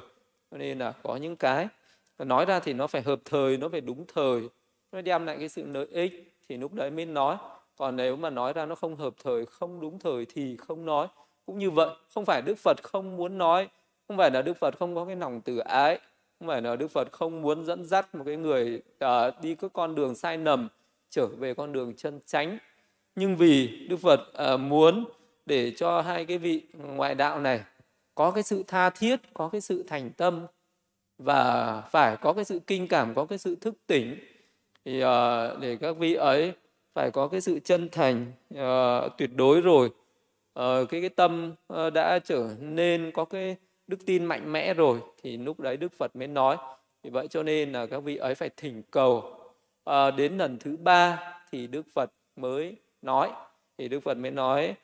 Cho 0.51 0.57
nên 0.57 0.79
là 0.79 0.93
có 1.03 1.15
những 1.15 1.35
cái 1.35 1.67
nói 2.17 2.45
ra 2.45 2.59
thì 2.59 2.73
nó 2.73 2.87
phải 2.87 3.01
hợp 3.01 3.19
thời, 3.25 3.57
nó 3.57 3.69
phải 3.69 3.81
đúng 3.81 4.05
thời, 4.13 4.41
nó 4.91 5.01
đem 5.01 5.25
lại 5.25 5.35
cái 5.39 5.49
sự 5.49 5.65
lợi 5.65 5.87
ích 5.91 6.34
thì 6.49 6.57
lúc 6.57 6.73
đấy 6.73 6.91
mới 6.91 7.05
nói. 7.05 7.37
Còn 7.77 7.95
nếu 7.95 8.15
mà 8.15 8.29
nói 8.29 8.53
ra 8.53 8.65
nó 8.65 8.75
không 8.75 8.95
hợp 8.95 9.13
thời 9.23 9.45
không 9.45 9.81
đúng 9.81 9.99
thời 9.99 10.25
thì 10.25 10.57
không 10.57 10.85
nói. 10.85 11.07
Cũng 11.45 11.59
như 11.59 11.71
vậy 11.71 11.89
không 12.13 12.25
phải 12.25 12.41
đức 12.41 12.57
phật 12.57 12.83
không 12.83 13.17
muốn 13.17 13.37
nói 13.37 13.67
không 14.07 14.17
phải 14.17 14.31
là 14.31 14.41
đức 14.41 14.57
phật 14.57 14.77
không 14.77 14.95
có 14.95 15.05
cái 15.05 15.15
lòng 15.15 15.41
từ 15.41 15.57
ái 15.57 15.99
không 16.39 16.47
phải 16.47 16.61
là 16.61 16.75
đức 16.75 16.87
phật 16.87 17.11
không 17.11 17.41
muốn 17.41 17.65
dẫn 17.65 17.85
dắt 17.85 18.15
một 18.15 18.23
cái 18.25 18.35
người 18.35 18.81
uh, 19.05 19.41
đi 19.41 19.55
cái 19.55 19.69
con 19.73 19.95
đường 19.95 20.15
sai 20.15 20.37
lầm 20.37 20.67
trở 21.09 21.27
về 21.27 21.53
con 21.53 21.73
đường 21.73 21.93
chân 21.93 22.19
chánh. 22.25 22.57
Nhưng 23.15 23.37
vì 23.37 23.87
đức 23.89 23.97
phật 23.97 24.19
uh, 24.53 24.59
muốn 24.59 25.05
để 25.45 25.71
cho 25.71 26.01
hai 26.01 26.25
cái 26.25 26.37
vị 26.37 26.61
ngoại 26.73 27.15
đạo 27.15 27.39
này 27.39 27.61
có 28.15 28.31
cái 28.31 28.43
sự 28.43 28.63
tha 28.67 28.89
thiết 28.89 29.19
có 29.33 29.49
cái 29.49 29.61
sự 29.61 29.83
thành 29.87 30.11
tâm 30.17 30.45
và 31.17 31.81
phải 31.91 32.17
có 32.17 32.33
cái 32.33 32.45
sự 32.45 32.59
kinh 32.67 32.87
cảm 32.87 33.13
có 33.15 33.25
cái 33.25 33.37
sự 33.37 33.55
thức 33.55 33.75
tỉnh 33.87 34.19
thì 34.85 35.03
uh, 35.03 35.59
để 35.59 35.77
các 35.81 35.97
vị 35.97 36.13
ấy 36.13 36.53
phải 36.93 37.11
có 37.11 37.27
cái 37.27 37.41
sự 37.41 37.59
chân 37.59 37.89
thành 37.91 38.31
uh, 38.53 39.17
tuyệt 39.17 39.29
đối 39.35 39.61
rồi 39.61 39.89
uh, 40.59 40.89
cái 40.89 41.01
cái 41.01 41.09
tâm 41.09 41.53
uh, 41.73 41.93
đã 41.93 42.19
trở 42.19 42.49
nên 42.59 43.11
có 43.11 43.25
cái 43.25 43.55
đức 43.87 43.97
tin 44.05 44.25
mạnh 44.25 44.51
mẽ 44.51 44.73
rồi 44.73 44.99
thì 45.23 45.37
lúc 45.37 45.59
đấy 45.59 45.77
đức 45.77 45.93
phật 45.93 46.15
mới 46.15 46.27
nói. 46.27 46.57
Vì 47.03 47.09
vậy 47.09 47.27
cho 47.27 47.43
nên 47.43 47.71
là 47.71 47.85
các 47.85 47.99
vị 47.99 48.17
ấy 48.17 48.35
phải 48.35 48.49
thỉnh 48.57 48.83
cầu. 48.91 49.39
À, 49.83 50.11
đến 50.11 50.37
lần 50.37 50.57
thứ 50.59 50.77
ba 50.77 51.33
thì 51.51 51.67
đức 51.67 51.85
phật 51.93 52.11
mới 52.35 52.75
nói. 53.01 53.31
Thì 53.77 53.87
đức 53.87 53.99
phật 53.99 54.17
mới 54.17 54.31
nói 54.31 54.75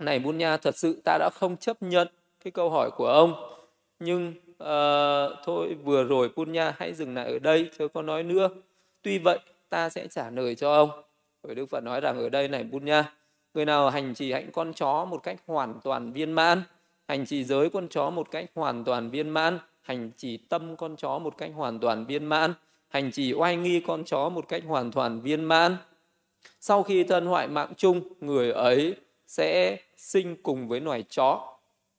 này 0.00 0.18
bun 0.18 0.38
nha 0.38 0.56
thật 0.56 0.76
sự 0.76 1.00
ta 1.04 1.18
đã 1.18 1.30
không 1.34 1.56
chấp 1.56 1.82
nhận 1.82 2.08
cái 2.44 2.50
câu 2.50 2.70
hỏi 2.70 2.90
của 2.90 3.06
ông. 3.06 3.34
Nhưng 3.98 4.34
à, 4.58 4.76
thôi 5.44 5.76
vừa 5.84 6.04
rồi 6.04 6.30
bun 6.36 6.52
nha 6.52 6.74
hãy 6.78 6.94
dừng 6.94 7.14
lại 7.14 7.32
ở 7.32 7.38
đây 7.38 7.70
chớ 7.78 7.88
có 7.88 8.02
nói 8.02 8.22
nữa 8.22 8.48
tuy 9.02 9.18
vậy, 9.18 9.38
ta 9.68 9.88
sẽ 9.88 10.08
trả 10.08 10.30
lời 10.30 10.54
cho 10.54 10.72
ông. 10.72 10.90
Bởi 11.42 11.54
đức 11.54 11.66
phật 11.66 11.80
nói 11.80 12.00
rằng 12.00 12.18
ở 12.18 12.28
đây 12.28 12.48
này 12.48 12.64
bun 12.64 12.84
nha, 12.84 13.12
người 13.54 13.64
nào 13.64 13.90
hành 13.90 14.14
trì 14.14 14.32
hạnh 14.32 14.50
con 14.52 14.74
chó 14.74 15.04
một 15.04 15.22
cách 15.22 15.36
hoàn 15.46 15.80
toàn 15.84 16.12
viên 16.12 16.32
mãn, 16.32 16.62
hành 17.08 17.26
trì 17.26 17.44
giới 17.44 17.70
con 17.70 17.88
chó 17.88 18.10
một 18.10 18.30
cách 18.30 18.50
hoàn 18.54 18.84
toàn 18.84 19.10
viên 19.10 19.30
mãn, 19.30 19.58
hành 19.82 20.10
trì 20.16 20.36
tâm 20.36 20.76
con 20.76 20.96
chó 20.96 21.18
một 21.18 21.38
cách 21.38 21.50
hoàn 21.54 21.78
toàn 21.78 22.06
viên 22.06 22.24
mãn, 22.24 22.54
hành 22.88 23.10
trì 23.10 23.32
oai 23.32 23.56
nghi 23.56 23.80
con 23.80 24.04
chó 24.04 24.28
một 24.28 24.48
cách 24.48 24.62
hoàn 24.66 24.90
toàn 24.92 25.20
viên 25.20 25.44
mãn. 25.44 25.76
Sau 26.60 26.82
khi 26.82 27.04
thân 27.04 27.26
hoại 27.26 27.48
mạng 27.48 27.72
chung, 27.76 28.00
người 28.20 28.52
ấy 28.52 28.94
sẽ 29.26 29.76
sinh 29.96 30.42
cùng 30.42 30.68
với 30.68 30.80
loài 30.80 31.04
chó. 31.08 31.58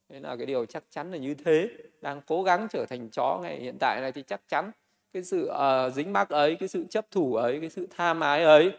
Đấy 0.10 0.22
là 0.22 0.36
cái 0.36 0.46
điều 0.46 0.66
chắc 0.66 0.84
chắn 0.90 1.12
là 1.12 1.18
như 1.18 1.34
thế. 1.34 1.70
Đang 2.02 2.22
cố 2.28 2.44
gắng 2.44 2.68
trở 2.72 2.86
thành 2.86 3.10
chó 3.10 3.40
ngày 3.42 3.60
hiện 3.60 3.78
tại 3.80 4.02
này 4.02 4.12
thì 4.12 4.24
chắc 4.28 4.42
chắn 4.48 4.72
cái 5.14 5.24
sự 5.24 5.50
uh, 5.52 5.94
dính 5.94 6.14
mắc 6.14 6.30
ấy 6.30 6.56
cái 6.56 6.70
sự 6.70 6.86
chấp 6.90 7.12
thủ 7.12 7.36
ấy 7.36 7.60
cái 7.60 7.70
sự 7.70 7.88
tham 7.98 8.20
ái 8.20 8.44
ấy 8.44 8.72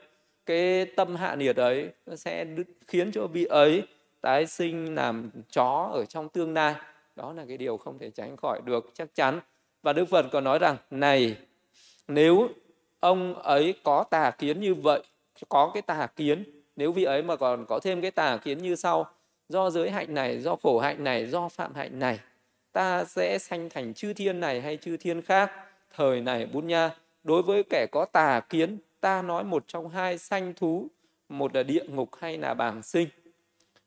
cái 0.46 0.84
tâm 0.84 1.16
hạ 1.16 1.34
nhiệt 1.34 1.56
ấy 1.56 1.88
nó 2.06 2.16
sẽ 2.16 2.46
khiến 2.86 3.12
cho 3.12 3.26
vị 3.26 3.44
ấy 3.44 3.82
tái 4.20 4.46
sinh 4.46 4.94
làm 4.94 5.30
chó 5.50 5.90
ở 5.92 6.04
trong 6.04 6.28
tương 6.28 6.54
lai. 6.54 6.74
Đó 7.16 7.32
là 7.32 7.44
cái 7.48 7.56
điều 7.56 7.76
không 7.76 7.98
thể 7.98 8.10
tránh 8.10 8.36
khỏi 8.36 8.60
được 8.64 8.90
chắc 8.94 9.14
chắn. 9.14 9.40
Và 9.82 9.92
đức 9.92 10.04
phật 10.04 10.26
còn 10.32 10.44
nói 10.44 10.58
rằng 10.58 10.76
này 10.90 11.36
nếu 12.08 12.48
ông 13.00 13.34
ấy 13.34 13.74
có 13.82 14.04
tà 14.10 14.30
kiến 14.30 14.60
như 14.60 14.74
vậy 14.74 15.02
có 15.48 15.70
cái 15.74 15.82
tà 15.82 16.06
kiến 16.16 16.44
nếu 16.76 16.92
vị 16.92 17.04
ấy 17.04 17.22
mà 17.22 17.36
còn 17.36 17.64
có 17.68 17.80
thêm 17.82 18.00
cái 18.00 18.10
tà 18.10 18.36
kiến 18.36 18.58
như 18.58 18.74
sau 18.74 19.06
do 19.48 19.70
giới 19.70 19.90
hạnh 19.90 20.14
này 20.14 20.38
do 20.40 20.56
khổ 20.56 20.78
hạnh 20.78 21.04
này 21.04 21.26
do 21.26 21.48
phạm 21.48 21.74
hạnh 21.74 21.98
này 21.98 22.18
ta 22.72 23.04
sẽ 23.04 23.38
sanh 23.38 23.68
thành 23.70 23.94
chư 23.94 24.12
thiên 24.12 24.40
này 24.40 24.60
hay 24.60 24.76
chư 24.76 24.96
thiên 24.96 25.22
khác? 25.22 25.50
Thời 25.96 26.20
này 26.20 26.46
bún 26.46 26.66
nha 26.66 26.90
đối 27.24 27.42
với 27.42 27.62
kẻ 27.70 27.86
có 27.92 28.04
tà 28.04 28.40
kiến 28.40 28.78
ta 29.00 29.22
nói 29.22 29.44
một 29.44 29.64
trong 29.66 29.88
hai 29.88 30.18
sanh 30.18 30.54
thú 30.54 30.88
một 31.28 31.54
là 31.54 31.62
địa 31.62 31.84
ngục 31.84 32.10
hay 32.20 32.38
là 32.38 32.54
bảng 32.54 32.82
sinh. 32.82 33.08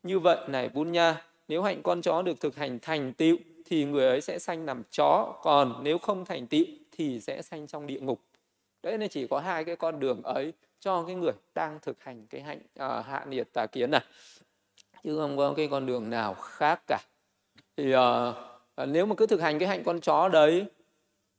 Như 0.04 0.20
vậy 0.20 0.38
này 0.48 0.70
bún 0.70 0.92
nha 0.92 1.22
nếu 1.48 1.64
hạnh 1.64 1.84
con 1.84 2.02
chó 2.02 2.22
được 2.22 2.42
thực 2.42 2.56
hành 2.56 2.80
thành 2.80 3.14
tựu 3.14 3.38
thì 3.66 3.86
người 3.86 4.08
ấy 4.08 4.22
sẽ 4.22 4.40
sanh 4.40 4.66
làm 4.66 4.84
chó 4.92 5.40
còn 5.42 5.80
nếu 5.84 5.98
không 5.98 6.26
thành 6.26 6.48
tựu 6.48 6.66
thì 6.92 7.20
sẽ 7.20 7.42
sanh 7.42 7.68
trong 7.68 7.88
địa 7.88 8.00
ngục. 8.00 8.22
Đấy 8.84 8.98
nên 8.98 9.10
chỉ 9.10 9.28
có 9.28 9.40
hai 9.40 9.64
cái 9.64 9.76
con 9.76 10.00
đường 10.00 10.22
ấy 10.24 10.54
cho 10.80 11.04
cái 11.04 11.16
người 11.16 11.34
đang 11.56 11.80
thực 11.82 12.04
hành 12.04 12.28
cái 12.30 12.42
hạnh 12.42 12.60
uh, 12.60 13.06
hạ 13.06 13.26
nhiệt 13.30 13.48
tà 13.54 13.66
kiến 13.66 13.92
này. 13.92 14.04
Chứ 15.04 15.18
không 15.18 15.38
có 15.38 15.54
cái 15.58 15.68
con 15.72 15.86
đường 15.86 16.10
nào 16.10 16.34
khác 16.34 16.82
cả. 16.88 17.00
Thì 17.78 17.96
uh, 17.96 18.88
nếu 18.88 19.06
mà 19.06 19.16
cứ 19.16 19.28
thực 19.28 19.42
hành 19.42 19.60
cái 19.60 19.68
hạnh 19.70 19.84
con 19.84 20.00
chó 20.02 20.30
đấy 20.30 20.66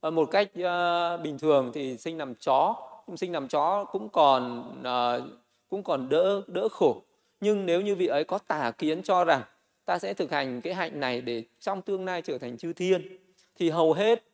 uh, 0.06 0.12
một 0.12 0.30
cách 0.30 0.48
uh, 0.48 1.22
bình 1.22 1.38
thường 1.38 1.70
thì 1.74 1.96
sinh 1.98 2.18
làm 2.18 2.34
chó 2.34 2.76
sinh 3.16 3.32
làm 3.32 3.48
chó 3.48 3.84
cũng 3.84 4.08
còn 4.08 4.72
uh, 4.80 5.22
cũng 5.68 5.82
còn 5.82 6.08
đỡ 6.08 6.42
đỡ 6.46 6.68
khổ. 6.68 7.02
Nhưng 7.40 7.66
nếu 7.66 7.80
như 7.80 7.94
vị 7.94 8.06
ấy 8.06 8.24
có 8.24 8.38
tà 8.38 8.70
kiến 8.78 9.02
cho 9.02 9.24
rằng 9.24 9.42
ta 9.84 9.98
sẽ 9.98 10.14
thực 10.14 10.30
hành 10.30 10.60
cái 10.60 10.74
hạnh 10.74 11.00
này 11.00 11.20
để 11.20 11.44
trong 11.60 11.82
tương 11.82 12.04
lai 12.04 12.22
trở 12.22 12.38
thành 12.38 12.56
chư 12.56 12.72
thiên 12.72 13.18
thì 13.56 13.70
hầu 13.70 13.92
hết 13.92 14.24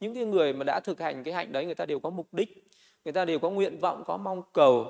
những 0.00 0.14
cái 0.14 0.24
người 0.24 0.52
mà 0.52 0.64
đã 0.64 0.80
thực 0.80 1.00
hành 1.00 1.24
cái 1.24 1.34
hạnh 1.34 1.52
đấy 1.52 1.64
người 1.64 1.74
ta 1.74 1.86
đều 1.86 1.98
có 1.98 2.10
mục 2.10 2.34
đích 2.34 2.70
người 3.04 3.12
ta 3.12 3.24
đều 3.24 3.38
có 3.38 3.50
nguyện 3.50 3.78
vọng 3.78 4.02
có 4.06 4.16
mong 4.16 4.42
cầu 4.52 4.86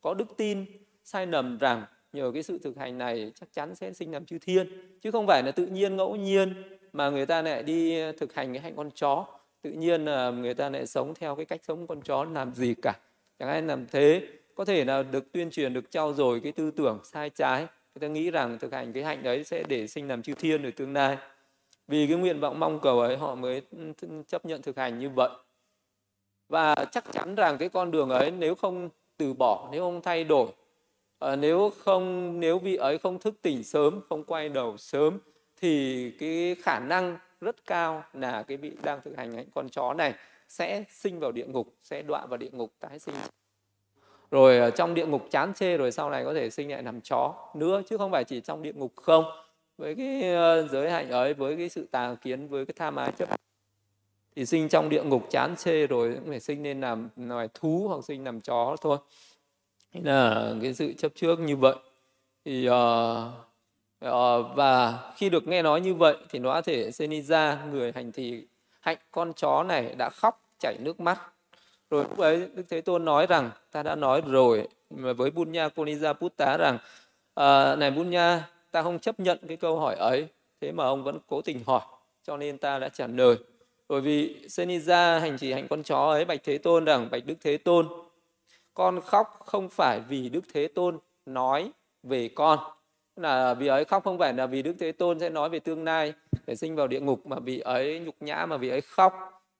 có 0.00 0.14
đức 0.14 0.36
tin 0.36 0.66
sai 1.04 1.26
lầm 1.26 1.58
rằng 1.58 1.84
nhờ 2.12 2.30
cái 2.34 2.42
sự 2.42 2.58
thực 2.58 2.76
hành 2.76 2.98
này 2.98 3.32
chắc 3.34 3.48
chắn 3.52 3.74
sẽ 3.74 3.92
sinh 3.92 4.12
làm 4.12 4.24
chư 4.24 4.38
thiên. 4.38 4.68
Chứ 5.02 5.10
không 5.10 5.26
phải 5.26 5.42
là 5.42 5.50
tự 5.50 5.66
nhiên 5.66 5.96
ngẫu 5.96 6.16
nhiên 6.16 6.54
mà 6.92 7.10
người 7.10 7.26
ta 7.26 7.42
lại 7.42 7.62
đi 7.62 8.00
ờ, 8.00 8.12
thực 8.12 8.34
hành 8.34 8.52
cái 8.52 8.62
hạnh 8.62 8.74
con 8.76 8.90
chó 8.90 9.26
tự 9.62 9.70
nhiên 9.70 10.04
là 10.04 10.30
người 10.30 10.54
ta 10.54 10.68
lại 10.68 10.86
sống 10.86 11.14
theo 11.14 11.36
cái 11.36 11.44
cách 11.44 11.60
sống 11.64 11.86
con 11.86 12.02
chó 12.02 12.24
làm 12.24 12.54
gì 12.54 12.74
cả. 12.82 12.92
Chẳng 13.38 13.48
ai 13.48 13.62
làm 13.62 13.86
thế. 13.86 14.22
Có 14.54 14.64
thể 14.64 14.84
là 14.84 15.02
được 15.02 15.32
tuyên 15.32 15.50
truyền 15.50 15.74
được 15.74 15.90
trao 15.90 16.12
dồi 16.12 16.40
cái 16.40 16.52
tư 16.52 16.70
tưởng 16.70 17.00
sai 17.04 17.30
trái. 17.30 17.60
Người 17.94 18.00
ta 18.00 18.06
nghĩ 18.06 18.30
rằng 18.30 18.58
thực 18.58 18.72
hành 18.72 18.92
cái 18.92 19.02
hạnh 19.02 19.22
đấy 19.22 19.44
sẽ 19.44 19.62
để 19.68 19.86
sinh 19.86 20.08
làm 20.08 20.22
chư 20.22 20.34
thiên 20.34 20.62
ở 20.62 20.70
tương 20.76 20.92
lai. 20.92 21.16
Vì 21.88 22.06
cái 22.06 22.16
nguyện 22.16 22.40
vọng 22.40 22.60
mong 22.60 22.80
cầu 22.80 23.00
ấy 23.00 23.16
họ 23.16 23.34
mới 23.34 23.62
chấp 24.28 24.46
nhận 24.46 24.62
thực 24.62 24.76
hành 24.76 24.98
như 24.98 25.08
vậy. 25.08 25.30
Và 26.48 26.74
chắc 26.92 27.04
chắn 27.12 27.34
rằng 27.34 27.58
cái 27.58 27.68
con 27.68 27.90
đường 27.90 28.10
ấy 28.10 28.30
nếu 28.30 28.54
không 28.54 28.88
từ 29.16 29.34
bỏ 29.34 29.68
nếu 29.72 29.82
không 29.82 30.02
thay 30.02 30.24
đổi 30.24 30.48
à, 31.18 31.36
nếu 31.36 31.72
không 31.78 32.40
nếu 32.40 32.58
vị 32.58 32.76
ấy 32.76 32.98
không 32.98 33.18
thức 33.18 33.34
tỉnh 33.42 33.64
sớm 33.64 34.00
không 34.08 34.24
quay 34.24 34.48
đầu 34.48 34.76
sớm 34.76 35.18
thì 35.56 36.10
cái 36.10 36.56
khả 36.62 36.80
năng 36.80 37.18
rất 37.40 37.66
cao 37.66 38.04
là 38.12 38.42
cái 38.42 38.56
vị 38.56 38.72
đang 38.82 39.00
thực 39.04 39.16
hành 39.16 39.32
hạnh 39.32 39.46
con 39.54 39.68
chó 39.68 39.94
này 39.94 40.14
sẽ 40.48 40.84
sinh 40.90 41.20
vào 41.20 41.32
địa 41.32 41.46
ngục 41.46 41.74
sẽ 41.82 42.02
đọa 42.02 42.26
vào 42.26 42.36
địa 42.36 42.50
ngục 42.52 42.72
tái 42.80 42.98
sinh. 42.98 43.14
Rồi 44.30 44.58
ờ, 44.58 44.70
trong 44.70 44.94
địa 44.94 45.06
ngục 45.06 45.26
chán 45.30 45.54
chê 45.54 45.76
rồi 45.76 45.92
sau 45.92 46.10
này 46.10 46.24
có 46.24 46.34
thể 46.34 46.50
sinh 46.50 46.70
lại 46.70 46.82
làm 46.82 47.00
chó 47.00 47.34
nữa 47.54 47.82
chứ 47.88 47.98
không 47.98 48.10
phải 48.10 48.24
chỉ 48.24 48.40
trong 48.40 48.62
địa 48.62 48.72
ngục 48.72 48.92
không. 48.96 49.24
Với 49.78 49.94
cái 49.94 50.34
ờ, 50.34 50.68
giới 50.68 50.90
hạnh 50.90 51.10
ấy 51.10 51.34
với 51.34 51.56
cái 51.56 51.68
sự 51.68 51.86
tà 51.90 52.14
kiến 52.22 52.48
với 52.48 52.66
cái 52.66 52.74
tham 52.78 52.96
ái 52.96 53.12
chấp 53.18 53.28
thì 54.36 54.46
sinh 54.46 54.68
trong 54.68 54.88
địa 54.88 55.02
ngục 55.02 55.26
chán 55.30 55.54
chê 55.58 55.86
rồi 55.86 56.14
cũng 56.14 56.28
phải 56.28 56.40
sinh 56.40 56.62
nên 56.62 56.80
làm 56.80 57.08
loài 57.16 57.48
thú 57.54 57.86
hoặc 57.88 58.04
sinh 58.04 58.24
làm 58.24 58.40
chó 58.40 58.76
thôi. 58.80 58.98
Thế 59.92 60.00
là 60.04 60.52
cái 60.62 60.74
sự 60.74 60.92
chấp 60.92 61.12
trước 61.14 61.40
như 61.40 61.56
vậy. 61.56 61.74
Thì 62.44 62.68
uh, 62.68 62.74
Ờ, 64.00 64.42
và 64.42 64.98
khi 65.16 65.30
được 65.30 65.48
nghe 65.48 65.62
nói 65.62 65.80
như 65.80 65.94
vậy 65.94 66.16
thì 66.28 66.38
nó 66.38 66.60
thể 66.60 66.90
Seniza 66.90 67.70
người 67.70 67.92
hành 67.92 68.12
thì 68.12 68.46
hạnh 68.80 68.96
con 69.10 69.32
chó 69.32 69.62
này 69.62 69.94
đã 69.98 70.10
khóc 70.10 70.42
chảy 70.58 70.76
nước 70.80 71.00
mắt. 71.00 71.18
Rồi 71.90 72.04
lúc 72.08 72.18
ấy 72.18 72.48
Đức 72.54 72.62
Thế 72.68 72.80
Tôn 72.80 73.04
nói 73.04 73.26
rằng 73.26 73.50
ta 73.72 73.82
đã 73.82 73.94
nói 73.94 74.22
rồi 74.26 74.68
với 74.90 75.30
Bunya 75.30 75.68
Koniza 75.68 76.14
Putta 76.14 76.56
rằng 76.56 76.78
à, 77.34 77.76
này 77.76 77.90
Bunya 77.90 78.42
ta 78.70 78.82
không 78.82 78.98
chấp 78.98 79.20
nhận 79.20 79.38
cái 79.48 79.56
câu 79.56 79.80
hỏi 79.80 79.96
ấy 79.96 80.28
thế 80.60 80.72
mà 80.72 80.84
ông 80.84 81.04
vẫn 81.04 81.18
cố 81.26 81.42
tình 81.42 81.60
hỏi 81.66 81.82
cho 82.24 82.36
nên 82.36 82.58
ta 82.58 82.78
đã 82.78 82.88
trả 82.88 83.06
lời. 83.06 83.36
Bởi 83.88 84.00
vì 84.00 84.36
Seniza 84.48 85.20
hành 85.20 85.38
trì 85.38 85.52
hạnh 85.52 85.68
con 85.68 85.82
chó 85.82 86.10
ấy 86.10 86.24
bạch 86.24 86.40
Thế 86.44 86.58
Tôn 86.58 86.84
rằng 86.84 87.08
bạch 87.10 87.26
Đức 87.26 87.36
Thế 87.40 87.56
Tôn 87.56 87.88
con 88.74 89.00
khóc 89.00 89.38
không 89.46 89.68
phải 89.68 90.00
vì 90.00 90.28
Đức 90.28 90.44
Thế 90.54 90.68
Tôn 90.68 90.98
nói 91.26 91.70
về 92.02 92.28
con 92.28 92.58
là 93.16 93.54
vì 93.54 93.66
ấy 93.66 93.84
khóc 93.84 94.04
không 94.04 94.18
phải 94.18 94.32
là 94.34 94.46
vì 94.46 94.62
Đức 94.62 94.74
Thế 94.78 94.92
Tôn 94.92 95.20
sẽ 95.20 95.30
nói 95.30 95.48
về 95.48 95.60
tương 95.60 95.84
lai 95.84 96.12
để 96.46 96.56
sinh 96.56 96.76
vào 96.76 96.86
địa 96.86 97.00
ngục 97.00 97.26
mà 97.26 97.38
vì 97.38 97.58
ấy 97.58 98.00
nhục 98.00 98.14
nhã 98.20 98.46
mà 98.46 98.56
vì 98.56 98.68
ấy 98.68 98.80
khóc 98.80 99.12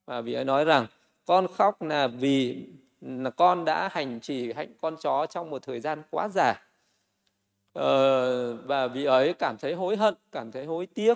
mà 0.07 0.21
vì 0.21 0.35
ấy 0.35 0.45
nói 0.45 0.65
rằng 0.65 0.87
con 1.27 1.47
khóc 1.57 1.83
là 1.83 2.07
vì 2.07 2.67
là 3.01 3.31
con 3.31 3.65
đã 3.65 3.89
hành 3.93 4.21
trì 4.21 4.53
hạnh 4.53 4.73
con 4.81 4.97
chó 4.97 5.27
trong 5.27 5.51
một 5.51 5.63
thời 5.63 5.81
gian 5.81 6.03
quá 6.11 6.29
dài. 6.29 6.55
Ờ, 7.73 8.57
và 8.57 8.87
vì 8.87 9.05
ấy 9.05 9.35
cảm 9.35 9.57
thấy 9.59 9.75
hối 9.75 9.97
hận 9.97 10.15
cảm 10.33 10.53
thấy 10.53 10.65
hối 10.65 10.87
tiếc 10.87 11.15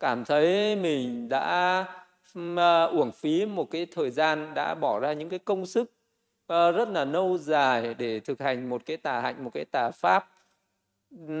cảm 0.00 0.24
thấy 0.24 0.76
mình 0.76 1.28
đã 1.28 1.84
à, 2.56 2.82
uổng 2.84 3.12
phí 3.12 3.46
một 3.46 3.70
cái 3.70 3.86
thời 3.92 4.10
gian 4.10 4.54
đã 4.54 4.74
bỏ 4.74 5.00
ra 5.00 5.12
những 5.12 5.28
cái 5.28 5.38
công 5.38 5.66
sức 5.66 5.92
ờ, 6.46 6.72
rất 6.72 6.88
là 6.88 7.04
lâu 7.04 7.38
dài 7.38 7.94
để 7.94 8.20
thực 8.20 8.40
hành 8.40 8.68
một 8.68 8.82
cái 8.86 8.96
tà 8.96 9.20
hạnh 9.20 9.44
một 9.44 9.50
cái 9.54 9.64
tà 9.64 9.90
pháp. 9.90 10.31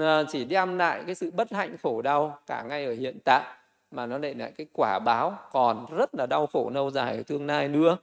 Ờ, 0.00 0.24
chỉ 0.28 0.44
đem 0.44 0.78
lại 0.78 1.02
cái 1.06 1.14
sự 1.14 1.30
bất 1.30 1.52
hạnh 1.52 1.76
khổ 1.82 2.02
đau 2.02 2.38
cả 2.46 2.62
ngay 2.62 2.84
ở 2.84 2.94
hiện 2.94 3.18
tại 3.24 3.44
mà 3.90 4.06
nó 4.06 4.18
lại 4.18 4.34
lại 4.34 4.52
cái 4.56 4.66
quả 4.72 4.98
báo 4.98 5.38
còn 5.52 5.86
rất 5.96 6.14
là 6.14 6.26
đau 6.26 6.46
khổ 6.46 6.70
lâu 6.74 6.90
dài 6.90 7.16
ở 7.16 7.22
tương 7.22 7.46
lai 7.46 7.68
nữa. 7.68 7.96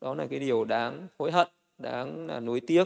Đó 0.00 0.14
là 0.14 0.26
cái 0.30 0.38
điều 0.38 0.64
đáng 0.64 1.06
hối 1.18 1.32
hận 1.32 1.48
đáng 1.78 2.26
là 2.26 2.40
nuối 2.40 2.60
tiếc. 2.60 2.84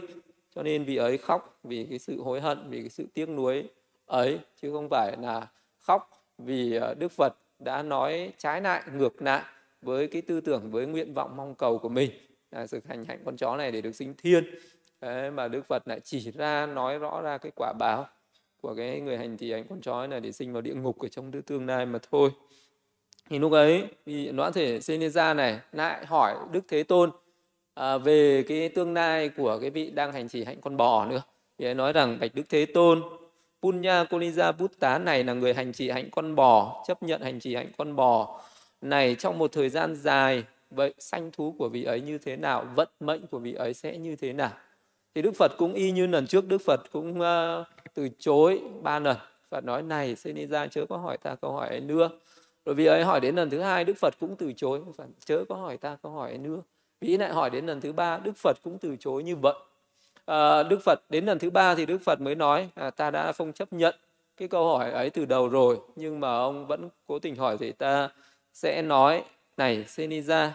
Cho 0.55 0.63
nên 0.63 0.83
vì 0.83 0.95
ấy 0.95 1.17
khóc 1.17 1.59
vì 1.63 1.87
cái 1.89 1.99
sự 1.99 2.21
hối 2.21 2.41
hận 2.41 2.69
vì 2.69 2.79
cái 2.79 2.89
sự 2.89 3.05
tiếc 3.13 3.29
nuối 3.29 3.69
ấy 4.05 4.39
chứ 4.61 4.71
không 4.71 4.89
phải 4.89 5.17
là 5.21 5.47
khóc 5.79 6.09
vì 6.37 6.75
ờ, 6.75 6.93
đức 6.93 7.11
phật 7.11 7.33
đã 7.59 7.83
nói 7.83 8.33
trái 8.37 8.61
lại 8.61 8.83
ngược 8.93 9.21
lại 9.21 9.43
với 9.81 10.07
cái 10.07 10.21
tư 10.21 10.41
tưởng 10.41 10.71
với 10.71 10.85
nguyện 10.85 11.13
vọng 11.13 11.35
mong 11.35 11.55
cầu 11.55 11.77
của 11.77 11.89
mình. 11.89 12.11
Là 12.51 12.67
sự 12.67 12.81
hành 12.87 13.05
hạnh 13.05 13.19
con 13.25 13.37
chó 13.37 13.57
này 13.57 13.71
để 13.71 13.81
được 13.81 13.95
sinh 13.95 14.13
thiên. 14.17 14.43
Đấy, 15.01 15.31
mà 15.31 15.47
đức 15.47 15.65
phật 15.65 15.87
lại 15.87 15.99
chỉ 15.99 16.31
ra 16.31 16.65
nói 16.65 16.99
rõ 16.99 17.21
ra 17.21 17.37
cái 17.37 17.51
quả 17.55 17.73
báo 17.79 18.07
của 18.61 18.75
cái 18.75 19.01
người 19.01 19.17
hành 19.17 19.37
trì 19.37 19.51
hạnh 19.51 19.65
con 19.69 19.81
chó 19.81 20.07
này 20.07 20.19
để 20.19 20.31
sinh 20.31 20.53
vào 20.53 20.61
địa 20.61 20.73
ngục 20.73 20.99
ở 20.99 21.07
trong 21.07 21.31
tương 21.41 21.67
lai 21.67 21.85
mà 21.85 21.99
thôi. 22.11 22.31
Thì 23.29 23.39
lúc 23.39 23.51
ấy 23.51 23.83
thì 24.05 24.31
nó 24.31 24.51
thể 24.51 24.79
Seneza 24.79 25.35
này 25.35 25.59
lại 25.71 26.05
hỏi 26.05 26.35
Đức 26.51 26.61
Thế 26.67 26.83
Tôn 26.83 27.11
à, 27.73 27.97
về 27.97 28.43
cái 28.47 28.69
tương 28.69 28.93
lai 28.93 29.29
của 29.29 29.57
cái 29.61 29.69
vị 29.69 29.91
đang 29.91 30.11
hành 30.13 30.29
trì 30.29 30.43
hạnh 30.43 30.61
con 30.61 30.77
bò 30.77 31.05
nữa. 31.05 31.21
Thì 31.57 31.65
ấy 31.65 31.73
nói 31.73 31.93
rằng 31.93 32.17
bạch 32.19 32.35
Đức 32.35 32.43
Thế 32.49 32.65
Tôn 32.65 33.01
Punya 33.61 34.03
bút 34.59 34.71
tá 34.79 34.97
này 34.97 35.23
là 35.23 35.33
người 35.33 35.53
hành 35.53 35.73
trì 35.73 35.89
hạnh 35.89 36.09
con 36.11 36.35
bò 36.35 36.83
chấp 36.87 37.03
nhận 37.03 37.21
hành 37.21 37.39
trì 37.39 37.55
hạnh 37.55 37.71
con 37.77 37.95
bò 37.95 38.41
này 38.81 39.15
trong 39.15 39.37
một 39.37 39.51
thời 39.51 39.69
gian 39.69 39.95
dài. 39.95 40.43
Vậy 40.69 40.93
sanh 40.99 41.31
thú 41.31 41.55
của 41.57 41.69
vị 41.69 41.83
ấy 41.83 42.01
như 42.01 42.17
thế 42.17 42.35
nào? 42.35 42.65
Vận 42.75 42.89
mệnh 42.99 43.27
của 43.27 43.39
vị 43.39 43.53
ấy 43.53 43.73
sẽ 43.73 43.97
như 43.97 44.15
thế 44.15 44.33
nào? 44.33 44.51
Thì 45.15 45.21
đức 45.21 45.35
phật 45.35 45.51
cũng 45.57 45.73
y 45.73 45.91
như 45.91 46.07
lần 46.07 46.27
trước 46.27 46.47
đức 46.47 46.61
phật 46.65 46.81
cũng 46.91 47.19
uh, 47.19 47.67
từ 47.93 48.09
chối 48.19 48.61
ba 48.81 48.99
lần. 48.99 49.17
Phật 49.49 49.63
nói 49.63 49.81
này 49.81 50.15
xin 50.15 50.47
ra 50.47 50.67
chớ 50.67 50.85
có 50.89 50.97
hỏi 50.97 51.17
ta 51.17 51.35
câu 51.35 51.51
hỏi 51.51 51.67
ấy 51.67 51.79
nữa. 51.79 52.09
Rồi 52.65 52.75
vì 52.75 52.85
ấy 52.85 53.03
hỏi 53.03 53.19
đến 53.19 53.35
lần 53.35 53.49
thứ 53.49 53.59
hai 53.59 53.83
đức 53.83 53.97
phật 53.97 54.13
cũng 54.19 54.35
từ 54.35 54.53
chối. 54.53 54.81
Phật 54.97 55.05
chớ 55.25 55.43
có 55.49 55.55
hỏi 55.55 55.77
ta 55.77 55.97
câu 56.03 56.11
hỏi 56.11 56.29
ấy 56.29 56.37
nữa. 56.37 56.61
Vì 57.01 57.17
lại 57.17 57.33
hỏi 57.33 57.49
đến 57.49 57.65
lần 57.65 57.81
thứ 57.81 57.93
ba 57.93 58.17
đức 58.17 58.37
phật 58.37 58.57
cũng 58.63 58.77
từ 58.77 58.95
chối 58.99 59.23
như 59.23 59.35
vậy. 59.35 59.55
À, 60.25 60.63
đức 60.63 60.79
phật 60.85 60.99
đến 61.09 61.25
lần 61.25 61.39
thứ 61.39 61.49
ba 61.49 61.75
thì 61.75 61.85
đức 61.85 62.01
phật 62.01 62.21
mới 62.21 62.35
nói 62.35 62.69
à, 62.75 62.89
ta 62.89 63.11
đã 63.11 63.31
không 63.31 63.53
chấp 63.53 63.73
nhận 63.73 63.95
cái 64.37 64.47
câu 64.47 64.77
hỏi 64.77 64.91
ấy 64.91 65.09
từ 65.09 65.25
đầu 65.25 65.49
rồi 65.49 65.79
nhưng 65.95 66.19
mà 66.19 66.37
ông 66.37 66.67
vẫn 66.67 66.89
cố 67.07 67.19
tình 67.19 67.35
hỏi 67.35 67.57
thì 67.57 67.71
ta 67.71 68.09
sẽ 68.53 68.81
nói 68.81 69.23
này 69.57 69.85
Senija 69.87 70.41
à, 70.43 70.51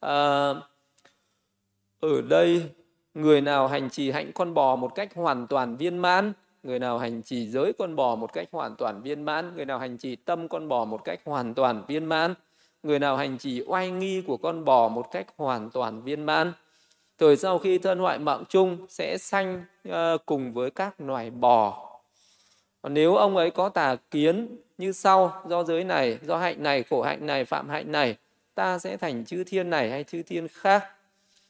ờ, 0.00 0.62
ở 2.00 2.20
đây 2.28 2.62
người 3.14 3.40
nào 3.40 3.68
hành 3.68 3.90
trì 3.90 4.10
hạnh 4.10 4.30
con 4.34 4.54
bò 4.54 4.76
một 4.76 4.94
cách 4.94 5.14
hoàn 5.14 5.46
toàn 5.46 5.76
viên 5.76 5.98
mãn 5.98 6.32
người 6.68 6.78
nào 6.78 6.98
hành 6.98 7.22
trì 7.22 7.48
giới 7.48 7.72
con 7.72 7.96
bò 7.96 8.14
một 8.14 8.32
cách 8.32 8.48
hoàn 8.52 8.76
toàn 8.76 9.02
viên 9.02 9.22
mãn 9.22 9.56
người 9.56 9.64
nào 9.64 9.78
hành 9.78 9.98
trì 9.98 10.16
tâm 10.16 10.48
con 10.48 10.68
bò 10.68 10.84
một 10.84 11.04
cách 11.04 11.20
hoàn 11.24 11.54
toàn 11.54 11.82
viên 11.88 12.04
mãn 12.04 12.34
người 12.82 12.98
nào 12.98 13.16
hành 13.16 13.38
trì 13.38 13.62
oai 13.66 13.90
nghi 13.90 14.22
của 14.26 14.36
con 14.36 14.64
bò 14.64 14.88
một 14.88 15.10
cách 15.12 15.26
hoàn 15.36 15.70
toàn 15.70 16.02
viên 16.02 16.22
mãn. 16.22 16.52
Thời 17.18 17.36
sau 17.36 17.58
khi 17.58 17.78
thân 17.78 17.98
hoại 17.98 18.18
mạng 18.18 18.44
chung 18.48 18.86
sẽ 18.88 19.18
sanh 19.18 19.64
uh, 19.88 19.94
cùng 20.26 20.52
với 20.52 20.70
các 20.70 21.00
loài 21.00 21.30
bò. 21.30 21.88
Còn 22.82 22.94
nếu 22.94 23.16
ông 23.16 23.36
ấy 23.36 23.50
có 23.50 23.68
tà 23.68 23.96
kiến 24.10 24.56
như 24.78 24.92
sau 24.92 25.42
do 25.48 25.64
giới 25.64 25.84
này 25.84 26.18
do 26.22 26.38
hạnh 26.38 26.62
này 26.62 26.82
khổ 26.82 27.02
hạnh 27.02 27.26
này 27.26 27.44
phạm 27.44 27.68
hạnh 27.68 27.92
này 27.92 28.16
ta 28.54 28.78
sẽ 28.78 28.96
thành 28.96 29.24
chư 29.24 29.44
thiên 29.44 29.70
này 29.70 29.90
hay 29.90 30.04
chư 30.04 30.22
thiên 30.22 30.48
khác? 30.48 30.84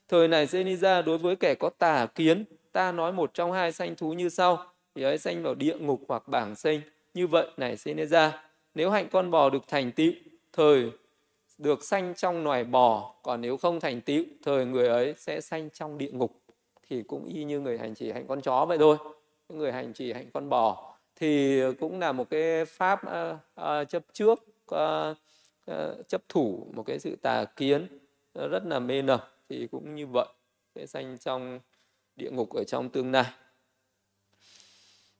Thời 0.08 0.28
này 0.28 0.46
ra 0.76 1.02
đối 1.02 1.18
với 1.18 1.36
kẻ 1.36 1.54
có 1.54 1.70
tà 1.78 2.06
kiến 2.06 2.44
ta 2.72 2.92
nói 2.92 3.12
một 3.12 3.34
trong 3.34 3.52
hai 3.52 3.72
sanh 3.72 3.96
thú 3.96 4.12
như 4.12 4.28
sau 4.28 4.66
thì 4.98 5.04
ấy 5.04 5.18
sanh 5.18 5.42
vào 5.42 5.54
địa 5.54 5.76
ngục 5.76 6.00
hoặc 6.08 6.28
bảng 6.28 6.54
sinh 6.54 6.80
như 7.14 7.26
vậy 7.26 7.46
này 7.56 7.76
ra. 8.06 8.44
Nếu 8.74 8.90
hạnh 8.90 9.08
con 9.12 9.30
bò 9.30 9.50
được 9.50 9.68
thành 9.68 9.92
tựu 9.92 10.12
thời 10.52 10.90
được 11.58 11.84
sanh 11.84 12.14
trong 12.14 12.44
loài 12.44 12.64
bò. 12.64 13.14
Còn 13.22 13.40
nếu 13.40 13.56
không 13.56 13.80
thành 13.80 14.00
tựu 14.00 14.24
thời 14.42 14.66
người 14.66 14.88
ấy 14.88 15.14
sẽ 15.16 15.40
sanh 15.40 15.70
trong 15.70 15.98
địa 15.98 16.10
ngục. 16.10 16.40
Thì 16.88 17.02
cũng 17.02 17.26
y 17.26 17.44
như 17.44 17.60
người 17.60 17.78
hành 17.78 17.94
trì 17.94 18.12
hạnh 18.12 18.26
con 18.28 18.40
chó 18.40 18.64
vậy 18.64 18.78
thôi. 18.78 18.96
Người 19.48 19.72
hành 19.72 19.92
trì 19.92 20.12
hạnh 20.12 20.30
con 20.32 20.48
bò. 20.48 20.94
Thì 21.16 21.62
cũng 21.80 21.98
là 21.98 22.12
một 22.12 22.30
cái 22.30 22.64
pháp 22.64 23.00
uh, 23.06 23.36
uh, 23.60 23.88
chấp 23.88 24.02
trước 24.12 24.44
uh, 24.74 25.16
uh, 25.70 26.08
chấp 26.08 26.22
thủ 26.28 26.66
một 26.74 26.82
cái 26.86 26.98
sự 26.98 27.16
tà 27.22 27.44
kiến 27.44 27.86
uh, 28.38 28.50
rất 28.50 28.66
là 28.66 28.78
mê 28.78 29.02
nở 29.02 29.18
thì 29.48 29.66
cũng 29.66 29.94
như 29.94 30.06
vậy 30.06 30.26
sẽ 30.74 30.86
sanh 30.86 31.18
trong 31.18 31.60
địa 32.16 32.30
ngục 32.30 32.54
ở 32.54 32.64
trong 32.64 32.88
tương 32.88 33.12
lai 33.12 33.26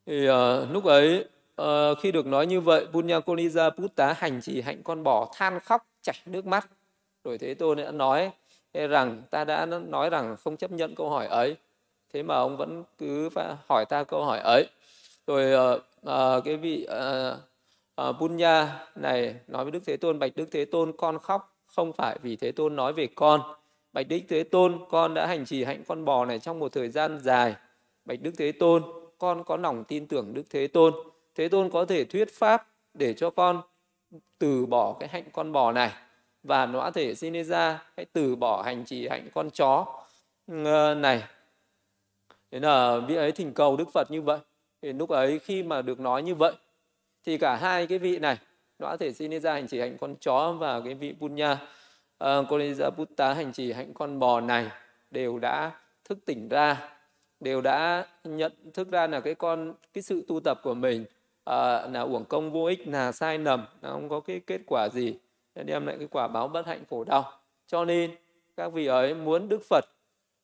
thì 0.09 0.29
uh, 0.31 0.35
lúc 0.71 0.85
ấy 0.85 1.25
uh, 1.63 1.99
khi 2.01 2.13
được 2.13 2.27
nói 2.27 2.47
như 2.47 2.61
vậy 2.61 2.87
Bunya 2.93 3.19
Kolija 3.21 3.71
Putta 3.71 4.13
hành 4.13 4.41
trì 4.41 4.61
hạnh 4.61 4.83
con 4.83 5.03
bò 5.03 5.31
than 5.35 5.61
khóc 5.61 5.87
chảy 6.03 6.17
nước 6.27 6.47
mắt. 6.47 6.69
Rồi 7.25 7.39
thế 7.39 7.55
tôn 7.55 7.79
đã 7.79 7.91
nói 7.91 8.31
rằng 8.73 9.23
ta 9.31 9.45
đã 9.45 9.67
nói 9.67 10.11
rằng 10.11 10.37
không 10.37 10.57
chấp 10.57 10.71
nhận 10.71 10.95
câu 10.95 11.11
hỏi 11.11 11.27
ấy. 11.27 11.57
Thế 12.13 12.23
mà 12.23 12.35
ông 12.35 12.57
vẫn 12.57 12.85
cứ 12.99 13.31
phải 13.31 13.55
hỏi 13.69 13.85
ta 13.89 14.05
câu 14.05 14.25
hỏi 14.25 14.39
ấy. 14.39 14.67
Rồi 15.27 15.75
uh, 15.77 15.83
uh, 16.07 16.45
cái 16.45 16.57
vị 16.57 16.87
uh, 16.91 18.09
uh, 18.09 18.17
Bunya 18.21 18.67
này 18.95 19.35
nói 19.47 19.65
với 19.65 19.71
Đức 19.71 19.83
Thế 19.87 19.97
Tôn 19.97 20.19
bạch 20.19 20.37
Đức 20.37 20.49
Thế 20.51 20.65
Tôn 20.65 20.93
con 20.97 21.19
khóc 21.19 21.57
không 21.67 21.93
phải 21.93 22.19
vì 22.23 22.37
Thế 22.37 22.53
Tôn 22.53 22.77
nói 22.77 22.93
về 22.93 23.07
con. 23.15 23.41
Bạch 23.93 24.09
Đức 24.09 24.21
Thế 24.29 24.43
Tôn 24.45 24.79
con 24.91 25.15
đã 25.15 25.27
hành 25.27 25.47
trì 25.47 25.65
hạnh 25.65 25.83
con 25.89 26.05
bò 26.05 26.25
này 26.25 26.39
trong 26.39 26.59
một 26.59 26.73
thời 26.73 26.89
gian 26.89 27.19
dài. 27.21 27.55
Bạch 28.05 28.21
Đức 28.23 28.33
Thế 28.39 28.53
Tôn 28.53 28.83
con 29.19 29.45
có 29.45 29.57
lòng 29.57 29.85
tin 29.85 30.07
tưởng 30.07 30.35
Đức 30.35 30.43
Thế 30.51 30.67
Tôn. 30.67 30.95
Thế 31.35 31.49
Tôn 31.49 31.71
có 31.71 31.85
thể 31.85 32.05
thuyết 32.05 32.29
pháp 32.33 32.67
để 32.95 33.15
cho 33.15 33.31
con 33.31 33.63
từ 34.39 34.67
bỏ 34.67 34.97
cái 35.01 35.09
hạnh 35.09 35.25
con 35.33 35.53
bò 35.53 35.73
này. 35.73 35.93
Và 36.43 36.67
nó 36.67 36.91
thể 36.91 37.15
sinh 37.15 37.45
ra 37.45 37.83
hãy 37.97 38.07
từ 38.13 38.37
bỏ 38.37 38.63
hành 38.63 38.85
trì 38.85 39.09
hạnh 39.09 39.29
con 39.35 39.51
chó 39.51 39.87
ờ, 40.65 40.95
này. 40.95 41.23
Thế 42.51 42.61
là 42.61 42.99
vị 42.99 43.15
ấy 43.15 43.33
thỉnh 43.33 43.55
cầu 43.55 43.77
đức 43.77 43.89
phật 43.93 44.11
như 44.11 44.23
vậy. 44.23 44.39
Thì 44.83 44.93
lúc 44.93 45.11
ấy 45.11 45.39
khi 45.39 45.63
mà 45.63 45.83
được 45.83 46.01
nói 46.01 46.23
như 46.23 46.35
vậy 46.35 46.53
thì 47.25 47.39
cả 47.39 47.57
hai 47.57 47.87
cái 47.87 47.99
vị 47.99 48.19
này 48.19 48.39
nó 48.79 48.97
thể 48.97 49.13
sinh 49.13 49.41
ra 49.41 49.53
hành 49.53 49.67
trì 49.69 49.81
hạnh 49.81 49.97
con 50.01 50.17
chó 50.21 50.53
và 50.53 50.81
cái 50.81 50.95
vị 50.95 51.15
punya 51.21 51.53
uh, 51.53 51.59
ờ, 52.19 52.45
Putta 52.97 53.35
hành 53.35 53.53
trì 53.53 53.73
hạnh 53.73 53.95
con 53.95 54.19
bò 54.19 54.41
này 54.41 54.67
đều 55.11 55.39
đã 55.39 55.71
thức 56.05 56.19
tỉnh 56.25 56.49
ra 56.49 56.98
đều 57.41 57.61
đã 57.61 58.07
nhận 58.25 58.53
thức 58.75 58.91
ra 58.91 59.07
là 59.07 59.21
cái 59.21 59.35
con 59.35 59.75
cái 59.93 60.03
sự 60.03 60.25
tu 60.29 60.41
tập 60.41 60.61
của 60.63 60.75
mình 60.75 61.05
à, 61.45 61.87
là 61.87 62.01
uổng 62.01 62.25
công 62.25 62.53
vô 62.53 62.65
ích 62.65 62.89
là 62.89 63.13
sai 63.13 63.39
lầm 63.39 63.65
là 63.83 63.91
không 63.91 64.09
có 64.09 64.21
cái 64.21 64.41
kết 64.47 64.61
quả 64.67 64.89
gì 64.89 65.15
đem 65.55 65.87
lại 65.87 65.97
cái 65.99 66.09
quả 66.11 66.29
báo 66.29 66.49
bất 66.49 66.67
hạnh 66.67 66.83
khổ 66.91 67.05
đau. 67.05 67.33
Cho 67.67 67.85
nên 67.85 68.11
các 68.57 68.73
vị 68.73 68.87
ấy 68.87 69.15
muốn 69.15 69.49
đức 69.49 69.61
phật 69.71 69.85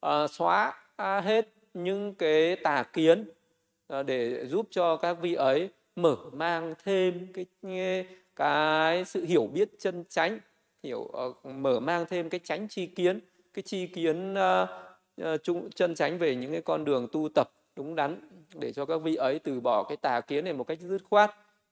à, 0.01 0.27
xóa 0.27 0.73
hết 0.99 1.49
những 1.75 2.15
cái 2.15 2.57
tà 2.57 2.83
kiến 2.93 3.25
à, 3.89 4.03
để 4.03 4.47
giúp 4.47 4.67
cho 4.71 4.97
các 4.97 5.13
vị 5.21 5.35
ấy 5.35 5.69
mở 5.97 6.17
mang 6.33 6.75
thêm 6.85 7.33
cái 7.33 7.47
cái 8.37 9.05
sự 9.05 9.25
hiểu 9.25 9.47
biết 9.47 9.69
chân 9.79 10.05
chánh 10.09 10.39
hiểu 10.83 11.01
uh, 11.01 11.47
mở 11.47 11.81
mang 11.81 12.07
thêm 12.09 12.31
cái 12.31 12.41
chánh 12.45 12.69
chi 12.69 12.87
kiến 12.87 13.21
cái 13.55 13.63
chi 13.63 13.87
kiến 13.87 14.35
uh, 14.35 14.69
Ờ, 15.21 15.37
chung 15.37 15.71
chân 15.71 15.95
chánh 15.95 16.19
về 16.19 16.37
những 16.37 16.53
cái 16.53 16.63
con 16.63 16.85
đường 16.85 17.09
tu 17.13 17.29
tập 17.35 17.51
đúng 17.77 17.95
đắn 17.95 18.21
để 18.55 18.73
cho 18.73 18.87
các 18.87 19.03
vị 19.03 19.15
ấy 19.15 19.39
từ 19.39 19.61
bỏ 19.61 19.85
cái 19.89 19.97
tà 19.97 20.21
kiến 20.21 20.45
này 20.45 20.53
một 20.53 20.65
cách 20.65 20.81
dứt 20.81 21.03
khoát 21.11 21.31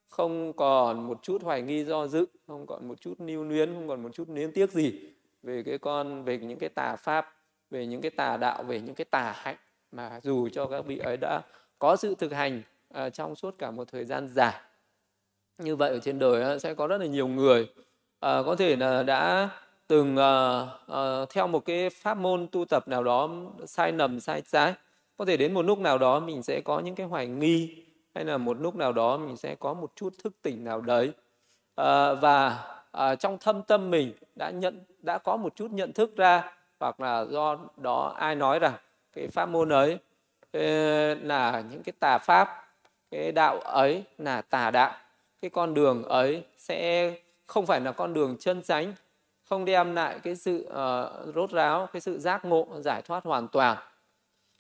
không 0.09 0.53
còn 0.53 1.07
một 1.07 1.19
chút 1.23 1.43
hoài 1.43 1.63
nghi 1.63 1.85
do 1.85 2.07
dự 2.07 2.27
không 2.47 2.67
còn 2.67 2.89
một 2.89 3.01
chút 3.01 3.15
lưu 3.19 3.45
luyến 3.45 3.75
không 3.75 3.89
còn 3.89 4.03
một 4.03 4.09
chút 4.15 4.29
niến 4.29 4.53
tiếc 4.53 4.73
gì 4.73 5.01
về 5.43 5.63
cái 5.63 5.79
con 5.79 6.25
về 6.25 6.39
những 6.39 6.59
cái 6.59 6.69
tà 6.69 6.97
pháp 6.97 7.35
về 7.71 7.87
những 7.87 8.01
cái 8.01 8.11
tà 8.11 8.37
đạo 8.37 8.63
về 8.63 8.81
những 8.81 8.95
cái 8.95 9.05
tà 9.05 9.33
hạnh 9.37 9.57
mà 9.93 10.21
dù 10.23 10.49
cho 10.49 10.67
các 10.67 10.87
vị 10.87 10.99
ấy 10.99 11.17
đã 11.17 11.41
có 11.79 11.97
sự 11.97 12.15
thực 12.15 12.33
hành 12.33 12.63
uh, 13.07 13.13
trong 13.13 13.35
suốt 13.35 13.59
cả 13.59 13.71
một 13.71 13.89
thời 13.89 14.05
gian 14.05 14.29
dài. 14.29 14.61
Như 15.59 15.77
vậy 15.77 15.91
ở 15.91 15.99
trên 15.99 16.19
đời 16.19 16.55
uh, 16.55 16.63
sẽ 16.63 16.75
có 16.75 16.87
rất 16.87 16.99
là 16.99 17.07
nhiều 17.07 17.29
người 17.29 17.63
uh, 17.63 17.77
có 18.21 18.57
thể 18.59 18.77
là 18.77 19.03
đã 19.03 19.49
từng 19.93 20.17
uh, 20.17 20.93
uh, 20.93 21.31
theo 21.31 21.47
một 21.47 21.65
cái 21.65 21.91
pháp 21.91 22.17
môn 22.17 22.47
tu 22.53 22.65
tập 22.65 22.89
nào 22.89 23.05
đó 23.05 23.31
sai 23.67 23.93
lầm 23.93 24.21
sai 24.21 24.43
trái 24.53 24.75
có 25.17 25.25
thể 25.25 25.37
đến 25.37 25.55
một 25.55 25.63
lúc 25.63 25.79
nào 25.79 25.99
đó 25.99 26.21
mình 26.21 26.43
sẽ 26.43 26.61
có 26.61 26.81
những 26.81 26.95
cái 26.95 27.07
hoài 27.07 27.27
nghi 27.27 27.85
hay 28.15 28.25
là 28.25 28.39
một 28.39 28.61
lúc 28.61 28.77
nào 28.77 28.93
đó 28.93 29.17
mình 29.17 29.37
sẽ 29.37 29.55
có 29.55 29.75
một 29.75 29.93
chút 29.97 30.15
thức 30.25 30.33
tỉnh 30.43 30.65
nào 30.65 30.81
đấy. 30.81 31.09
Uh, 31.81 32.21
và 32.21 32.65
uh, 32.97 33.19
trong 33.19 33.39
thâm 33.39 33.63
tâm 33.63 33.91
mình 33.91 34.13
đã 34.35 34.51
nhận 34.51 34.85
đã 34.99 35.19
có 35.19 35.37
một 35.37 35.57
chút 35.57 35.71
nhận 35.71 35.93
thức 35.93 36.17
ra 36.17 36.53
hoặc 36.81 37.01
là 37.01 37.25
do 37.25 37.59
đó 37.77 38.15
ai 38.19 38.35
nói 38.35 38.59
rằng 38.59 38.75
cái 39.13 39.29
pháp 39.29 39.49
môn 39.49 39.69
ấy 39.69 39.99
là 41.23 41.63
những 41.71 41.83
cái 41.83 41.93
tà 42.01 42.19
pháp 42.19 42.49
cái 43.11 43.33
đạo 43.33 43.61
ấy 43.61 44.05
là 44.19 44.43
tà 44.43 44.71
đạo 44.71 44.93
cái 45.43 45.51
con 45.51 45.75
đường 45.75 46.03
ấy 46.03 46.45
sẽ 46.59 47.13
không 47.47 47.67
phải 47.67 47.81
là 47.81 47.93
con 47.93 48.13
đường 48.13 48.37
chân 48.41 48.63
chánh 48.63 48.93
không 49.53 49.65
đem 49.65 49.95
lại 49.95 50.19
cái 50.23 50.37
sự 50.37 50.69
uh, 50.69 51.35
rốt 51.35 51.51
ráo 51.51 51.89
cái 51.93 52.01
sự 52.01 52.19
giác 52.19 52.45
ngộ 52.45 52.67
giải 52.81 53.03
thoát 53.03 53.25
hoàn 53.25 53.49
toàn. 53.49 53.77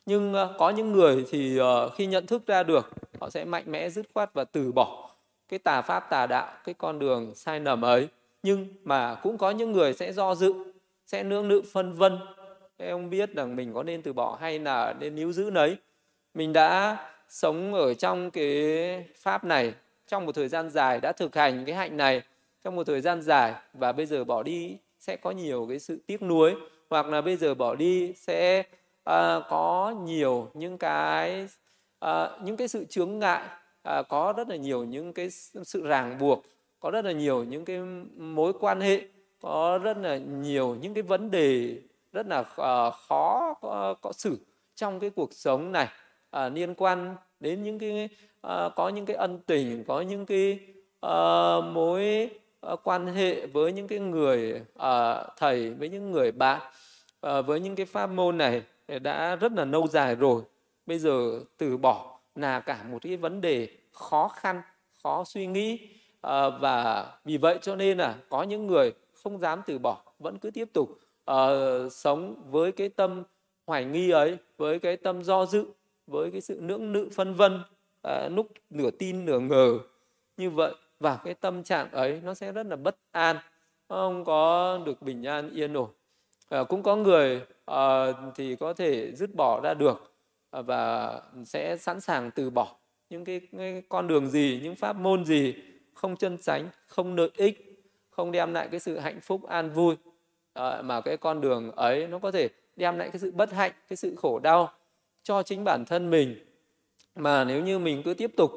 Nhưng 0.07 0.35
uh, 0.35 0.51
có 0.59 0.71
những 0.71 0.93
người 0.93 1.25
thì 1.31 1.61
uh, 1.61 1.93
khi 1.95 2.07
nhận 2.07 2.27
thức 2.27 2.47
ra 2.47 2.63
được 2.63 2.91
họ 3.21 3.31
sẽ 3.31 3.45
mạnh 3.45 3.65
mẽ 3.67 3.91
dứt 3.91 4.07
khoát 4.15 4.35
và 4.35 4.45
từ 4.45 4.73
bỏ 4.73 5.11
cái 5.49 5.59
tà 5.59 5.83
pháp 5.83 6.11
tà 6.11 6.27
đạo 6.27 6.53
cái 6.65 6.75
con 6.79 6.99
đường 6.99 7.35
sai 7.35 7.61
lầm 7.61 7.85
ấy. 7.85 8.09
Nhưng 8.43 8.67
mà 8.85 9.15
cũng 9.15 9.39
có 9.39 9.51
những 9.51 9.73
người 9.73 9.93
sẽ 9.93 10.13
do 10.13 10.35
dự 10.35 10.53
sẽ 11.07 11.23
nương 11.23 11.49
nự 11.49 11.63
phân 11.73 11.93
vân. 11.93 12.19
Thế 12.79 12.91
ông 12.91 13.11
biết 13.11 13.35
rằng 13.35 13.57
mình 13.57 13.75
có 13.75 13.83
nên 13.83 14.03
từ 14.03 14.13
bỏ 14.13 14.39
hay 14.41 14.59
là 14.59 14.95
nên 15.01 15.15
níu 15.15 15.33
giữ 15.33 15.51
nấy. 15.51 15.77
Mình 16.35 16.53
đã 16.53 16.97
sống 17.29 17.75
ở 17.75 17.95
trong 17.95 18.31
cái 18.31 19.05
pháp 19.17 19.45
này 19.45 19.75
trong 20.07 20.27
một 20.27 20.35
thời 20.35 20.49
gian 20.49 20.71
dài 20.71 21.01
đã 21.01 21.13
thực 21.13 21.35
hành 21.35 21.65
cái 21.65 21.75
hạnh 21.75 21.97
này 21.97 22.23
trong 22.64 22.77
một 22.77 22.85
thời 22.87 23.01
gian 23.01 23.22
dài 23.22 23.55
và 23.72 23.92
bây 23.92 24.07
giờ 24.07 24.25
bỏ 24.25 24.42
đi 24.42 24.79
sẽ 25.01 25.16
có 25.16 25.31
nhiều 25.31 25.66
cái 25.68 25.79
sự 25.79 25.98
tiếc 26.07 26.22
nuối 26.22 26.55
hoặc 26.90 27.07
là 27.07 27.20
bây 27.20 27.37
giờ 27.37 27.55
bỏ 27.55 27.75
đi 27.75 28.12
sẽ 28.16 28.61
uh, 29.11 29.42
có 29.48 29.94
nhiều 30.05 30.51
những 30.55 30.79
cái 30.79 31.48
uh, 32.05 32.11
những 32.42 32.57
cái 32.57 32.68
sự 32.68 32.85
chướng 32.85 33.18
ngại 33.18 33.42
uh, 33.98 34.09
có 34.09 34.35
rất 34.37 34.48
là 34.48 34.57
nhiều 34.57 34.85
những 34.85 35.12
cái 35.12 35.31
sự 35.64 35.87
ràng 35.87 36.18
buộc 36.18 36.42
có 36.81 36.90
rất 36.90 37.05
là 37.05 37.12
nhiều 37.12 37.44
những 37.44 37.64
cái 37.64 37.79
mối 38.16 38.53
quan 38.61 38.81
hệ 38.81 39.03
có 39.40 39.79
rất 39.83 39.96
là 39.96 40.16
nhiều 40.16 40.77
những 40.81 40.94
cái 40.94 41.03
vấn 41.03 41.31
đề 41.31 41.79
rất 42.12 42.27
là 42.27 42.40
uh, 42.40 42.94
khó 43.09 43.55
có, 43.61 43.94
có 44.01 44.12
xử 44.12 44.38
trong 44.75 45.01
cái 45.01 45.11
cuộc 45.11 45.33
sống 45.33 45.72
này 45.72 45.88
uh, 46.37 46.53
liên 46.53 46.75
quan 46.75 47.16
đến 47.40 47.62
những 47.62 47.79
cái 47.79 48.09
uh, 48.46 48.72
có 48.77 48.88
những 48.88 49.07
cái 49.07 49.16
ân 49.16 49.38
tình 49.46 49.85
có 49.85 50.01
những 50.01 50.27
cái 50.27 50.59
uh, 51.07 51.64
mối 51.64 52.31
Ờ, 52.62 52.77
quan 52.77 53.07
hệ 53.07 53.46
với 53.46 53.72
những 53.72 53.88
cái 53.88 53.98
người 53.98 54.61
uh, 54.79 55.37
thầy 55.37 55.70
với 55.70 55.88
những 55.88 56.11
người 56.11 56.33
bạn 56.33 56.61
uh, 57.27 57.46
với 57.46 57.61
những 57.61 57.77
cái 57.77 57.87
pháp 57.87 58.07
môn 58.07 58.38
này 58.38 58.62
đã 59.03 59.37
rất 59.37 59.53
là 59.53 59.64
lâu 59.64 59.87
dài 59.87 60.14
rồi. 60.14 60.42
Bây 60.87 60.98
giờ 60.98 61.40
từ 61.57 61.77
bỏ 61.77 62.18
là 62.35 62.61
cả 62.61 62.85
một 62.90 62.98
cái 63.03 63.16
vấn 63.16 63.40
đề 63.40 63.68
khó 63.92 64.29
khăn 64.29 64.62
khó 65.03 65.25
suy 65.25 65.46
nghĩ 65.46 65.88
uh, 66.27 66.53
và 66.61 67.07
vì 67.25 67.37
vậy 67.37 67.59
cho 67.62 67.77
nên 67.77 67.98
là 67.98 68.14
có 68.29 68.42
những 68.42 68.66
người 68.66 68.92
không 69.22 69.38
dám 69.38 69.62
từ 69.66 69.79
bỏ 69.79 70.03
vẫn 70.18 70.38
cứ 70.38 70.51
tiếp 70.51 70.68
tục 70.72 70.98
uh, 71.31 71.92
sống 71.92 72.51
với 72.51 72.72
cái 72.72 72.88
tâm 72.88 73.22
hoài 73.66 73.85
nghi 73.85 74.11
ấy 74.11 74.37
với 74.57 74.79
cái 74.79 74.96
tâm 74.96 75.22
do 75.22 75.46
dự 75.46 75.66
với 76.07 76.31
cái 76.31 76.40
sự 76.40 76.59
nưỡng 76.61 76.92
nự 76.92 77.09
phân 77.12 77.35
vân 77.35 77.62
à, 78.03 78.29
lúc 78.29 78.46
nửa 78.70 78.90
tin 78.90 79.25
nửa 79.25 79.38
ngờ. 79.38 79.79
Như 80.37 80.51
vậy 80.51 80.75
và 81.03 81.19
cái 81.25 81.35
tâm 81.35 81.62
trạng 81.62 81.91
ấy 81.91 82.21
nó 82.25 82.35
sẽ 82.35 82.53
rất 82.53 82.67
là 82.67 82.77
bất 82.77 82.97
an 83.11 83.37
không 83.88 84.25
có 84.25 84.79
được 84.87 85.03
bình 85.03 85.23
an 85.27 85.51
yên 85.51 85.73
ổn. 85.73 85.91
À, 86.49 86.65
cũng 86.65 86.83
có 86.83 86.97
người 86.97 87.43
à, 87.65 88.07
thì 88.35 88.57
có 88.57 88.73
thể 88.73 89.12
dứt 89.15 89.35
bỏ 89.35 89.61
ra 89.61 89.75
được 89.75 90.15
à, 90.51 90.62
và 90.62 91.12
sẽ 91.45 91.77
sẵn 91.77 92.01
sàng 92.01 92.31
từ 92.31 92.51
bỏ 92.51 92.77
những 93.11 93.25
cái, 93.25 93.41
cái 93.59 93.83
con 93.88 94.09
đường 94.09 94.31
gì 94.31 94.61
những 94.62 94.77
pháp 94.77 94.97
môn 94.97 95.25
gì 95.25 95.55
không 95.95 96.17
chân 96.17 96.38
chánh 96.38 96.69
không 96.87 97.17
lợi 97.17 97.31
ích 97.37 97.85
không 98.11 98.33
đem 98.33 98.55
lại 98.55 98.69
cái 98.71 98.81
sự 98.81 98.99
hạnh 98.99 99.21
phúc 99.21 99.47
an 99.49 99.71
vui 99.71 99.97
à, 100.53 100.83
mà 100.83 101.01
cái 101.01 101.17
con 101.17 101.41
đường 101.41 101.71
ấy 101.71 102.07
nó 102.07 102.19
có 102.19 102.31
thể 102.31 102.49
đem 102.77 102.99
lại 102.99 103.09
cái 103.12 103.19
sự 103.19 103.31
bất 103.31 103.53
hạnh 103.53 103.73
cái 103.88 103.97
sự 103.97 104.17
khổ 104.17 104.38
đau 104.38 104.73
cho 105.23 105.43
chính 105.43 105.65
bản 105.65 105.85
thân 105.85 106.11
mình. 106.11 106.37
Mà 107.15 107.45
nếu 107.45 107.62
như 107.62 107.79
mình 107.79 108.03
cứ 108.05 108.15
tiếp 108.15 108.33
tục 108.37 108.51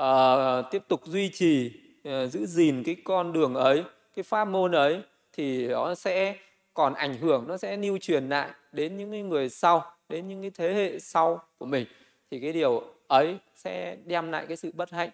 uh, 0.00 0.70
tiếp 0.70 0.82
tục 0.88 1.00
duy 1.04 1.30
trì 1.32 1.83
Ờ, 2.04 2.26
giữ 2.26 2.46
gìn 2.46 2.82
cái 2.82 2.96
con 3.04 3.32
đường 3.32 3.54
ấy 3.54 3.84
cái 4.16 4.22
pháp 4.22 4.44
môn 4.44 4.72
ấy 4.72 5.02
thì 5.32 5.68
nó 5.68 5.94
sẽ 5.94 6.36
còn 6.74 6.94
ảnh 6.94 7.14
hưởng 7.14 7.44
nó 7.48 7.56
sẽ 7.56 7.76
lưu 7.76 7.98
truyền 7.98 8.28
lại 8.28 8.50
đến 8.72 8.96
những 8.96 9.28
người 9.28 9.48
sau 9.48 9.84
đến 10.08 10.28
những 10.28 10.42
cái 10.42 10.50
thế 10.50 10.74
hệ 10.74 10.98
sau 10.98 11.42
của 11.58 11.66
mình. 11.66 11.86
Thì 12.30 12.40
cái 12.40 12.52
điều 12.52 12.82
ấy 13.06 13.38
sẽ 13.54 13.96
đem 14.04 14.30
lại 14.30 14.44
cái 14.48 14.56
sự 14.56 14.70
bất 14.74 14.90
hạnh 14.90 15.10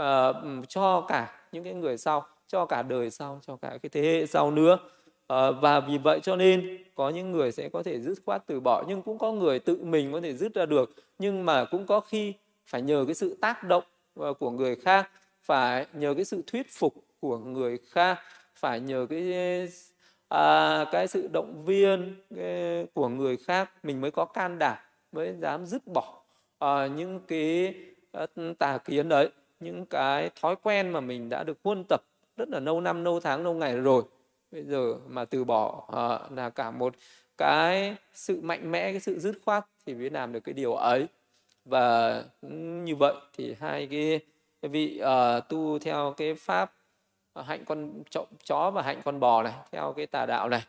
uh, 0.00 0.68
cho 0.68 1.00
cả 1.08 1.40
những 1.52 1.64
cái 1.64 1.74
người 1.74 1.98
sau 1.98 2.26
cho 2.46 2.66
cả 2.66 2.82
đời 2.82 3.10
sau 3.10 3.40
cho 3.46 3.56
cả 3.56 3.78
cái 3.82 3.90
thế 3.92 4.02
hệ 4.02 4.26
sau 4.26 4.50
nữa. 4.50 4.78
Uh, 5.32 5.56
và 5.60 5.80
vì 5.80 5.98
vậy 5.98 6.20
cho 6.22 6.36
nên 6.36 6.78
có 6.94 7.10
những 7.10 7.32
người 7.32 7.52
sẽ 7.52 7.68
có 7.68 7.82
thể 7.82 8.00
dứt 8.00 8.18
khoát 8.26 8.46
từ 8.46 8.60
bỏ 8.60 8.84
nhưng 8.88 9.02
cũng 9.02 9.18
có 9.18 9.32
người 9.32 9.58
tự 9.58 9.78
mình 9.82 10.12
có 10.12 10.20
thể 10.20 10.34
dứt 10.34 10.54
ra 10.54 10.66
được 10.66 10.90
nhưng 11.18 11.46
mà 11.46 11.64
cũng 11.64 11.86
có 11.86 12.00
khi 12.00 12.34
phải 12.66 12.82
nhờ 12.82 13.04
cái 13.06 13.14
sự 13.14 13.38
tác 13.40 13.64
động 13.64 13.84
của 14.38 14.50
người 14.50 14.76
khác 14.76 15.10
phải 15.48 15.86
nhờ 15.92 16.14
cái 16.14 16.24
sự 16.24 16.42
thuyết 16.46 16.66
phục 16.70 16.94
của 17.20 17.38
người 17.38 17.78
khác 17.90 18.18
phải 18.54 18.80
nhờ 18.80 19.06
cái 19.10 19.32
à, 20.28 20.84
cái 20.92 21.08
sự 21.08 21.28
động 21.32 21.64
viên 21.64 22.14
cái, 22.36 22.86
của 22.94 23.08
người 23.08 23.36
khác 23.36 23.70
mình 23.82 24.00
mới 24.00 24.10
có 24.10 24.24
can 24.24 24.58
đảm 24.58 24.76
mới 25.12 25.34
dám 25.40 25.66
dứt 25.66 25.82
bỏ 25.86 26.22
à, 26.58 26.86
những 26.86 27.20
cái 27.28 27.74
ờ, 28.12 28.26
tà 28.58 28.78
kiến 28.78 29.08
đấy 29.08 29.30
những 29.60 29.86
cái 29.86 30.30
thói 30.40 30.56
quen 30.62 30.90
mà 30.90 31.00
mình 31.00 31.28
đã 31.28 31.44
được 31.44 31.58
huân 31.64 31.84
tập 31.88 32.00
rất 32.36 32.48
là 32.48 32.60
lâu 32.60 32.80
năm 32.80 33.04
lâu 33.04 33.20
tháng 33.20 33.44
lâu 33.44 33.54
ngày 33.54 33.76
rồi. 33.76 34.02
Bây 34.50 34.62
giờ 34.62 34.94
mà 35.06 35.24
từ 35.24 35.44
bỏ 35.44 35.88
à, 35.92 36.18
là 36.36 36.50
cả 36.50 36.70
một 36.70 36.94
cái 37.38 37.96
sự 38.14 38.40
mạnh 38.40 38.70
mẽ 38.70 38.92
cái 38.92 39.00
sự 39.00 39.18
dứt 39.18 39.38
khoát 39.44 39.64
thì 39.86 39.94
mới 39.94 40.10
làm 40.10 40.32
được 40.32 40.40
cái 40.40 40.52
điều 40.52 40.74
ấy. 40.74 41.06
Và 41.64 42.24
như 42.84 42.96
vậy 42.96 43.14
thì 43.36 43.54
hai 43.60 43.86
cái 43.90 44.20
vị 44.62 45.00
uh, 45.02 45.48
tu 45.48 45.78
theo 45.78 46.14
cái 46.16 46.34
pháp 46.34 46.72
ờ, 47.32 47.42
hạnh 47.42 47.64
con 47.64 48.02
chó, 48.10 48.24
chó 48.44 48.70
và 48.70 48.82
hạnh 48.82 49.00
con 49.04 49.20
bò 49.20 49.42
này 49.42 49.52
theo 49.72 49.92
cái 49.96 50.06
tà 50.06 50.26
đạo 50.26 50.48
này 50.48 50.62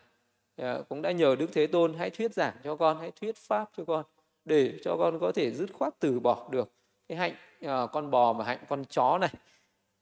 uh, 0.62 0.88
cũng 0.88 1.02
đã 1.02 1.12
nhờ 1.12 1.36
đức 1.38 1.46
thế 1.52 1.66
tôn 1.66 1.94
hãy 1.94 2.10
thuyết 2.10 2.34
giảng 2.34 2.54
cho 2.64 2.76
con 2.76 2.98
hãy 3.00 3.10
thuyết 3.20 3.36
pháp 3.36 3.70
cho 3.76 3.84
con 3.84 4.04
để 4.44 4.78
cho 4.84 4.96
con 4.96 5.18
có 5.20 5.32
thể 5.32 5.50
dứt 5.50 5.72
khoát 5.72 5.94
từ 5.98 6.20
bỏ 6.20 6.48
được 6.50 6.72
cái 7.08 7.18
hạnh 7.18 7.34
uh, 7.64 7.90
con 7.92 8.10
bò 8.10 8.32
và 8.32 8.44
hạnh 8.44 8.58
con 8.68 8.84
chó 8.84 9.18
này. 9.18 9.30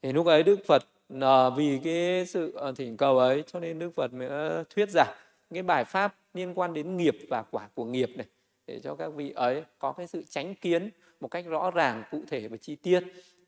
Thì 0.03 0.12
lúc 0.12 0.27
ấy 0.27 0.42
đức 0.42 0.59
phật 0.66 0.83
uh, 1.14 1.57
vì 1.57 1.81
cái 1.85 2.27
sự 2.27 2.59
uh, 2.68 2.77
thỉnh 2.77 2.96
cầu 2.96 3.18
ấy 3.18 3.44
cho 3.46 3.61
nên 3.61 3.79
đức 3.79 3.90
phật 3.94 4.12
mới 4.12 4.64
thuyết 4.74 4.90
giảng 4.90 5.14
cái 5.51 5.62
bài 5.62 5.85
pháp 5.85 6.14
liên 6.35 6.55
quan 6.55 6.74
đến 6.74 6.96
nghiệp 6.96 7.16
và 7.29 7.42
quả 7.51 7.68
của 7.74 7.85
nghiệp 7.85 8.11
này 8.16 8.27
để 8.66 8.81
cho 8.81 8.94
các 8.94 9.09
vị 9.09 9.31
ấy 9.31 9.62
có 9.79 9.92
cái 9.92 10.07
sự 10.07 10.24
tránh 10.29 10.55
kiến 10.55 10.90
một 11.20 11.29
cách 11.29 11.44
rõ 11.46 11.70
ràng 11.70 12.03
cụ 12.11 12.22
thể 12.29 12.48
và 12.48 12.57
chi 12.57 12.77
tiết 12.77 13.01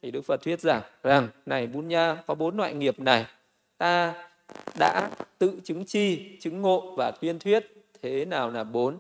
thì 0.03 0.11
đức 0.11 0.23
phật 0.23 0.43
thuyết 0.43 0.61
giảng 0.61 0.83
rằng, 1.03 1.29
này 1.47 1.67
bún 1.67 1.89
nha, 1.89 2.23
có 2.27 2.35
bốn 2.35 2.57
loại 2.57 2.75
nghiệp 2.75 3.01
này. 3.01 3.27
Ta 3.79 4.15
đã 4.79 5.11
tự 5.39 5.61
chứng 5.65 5.85
chi, 5.85 6.37
chứng 6.41 6.63
ngộ 6.63 6.95
và 6.97 7.11
tuyên 7.11 7.39
thuyết, 7.39 7.67
thế 8.03 8.25
nào 8.25 8.51
là 8.51 8.65
bốn? 8.65 8.99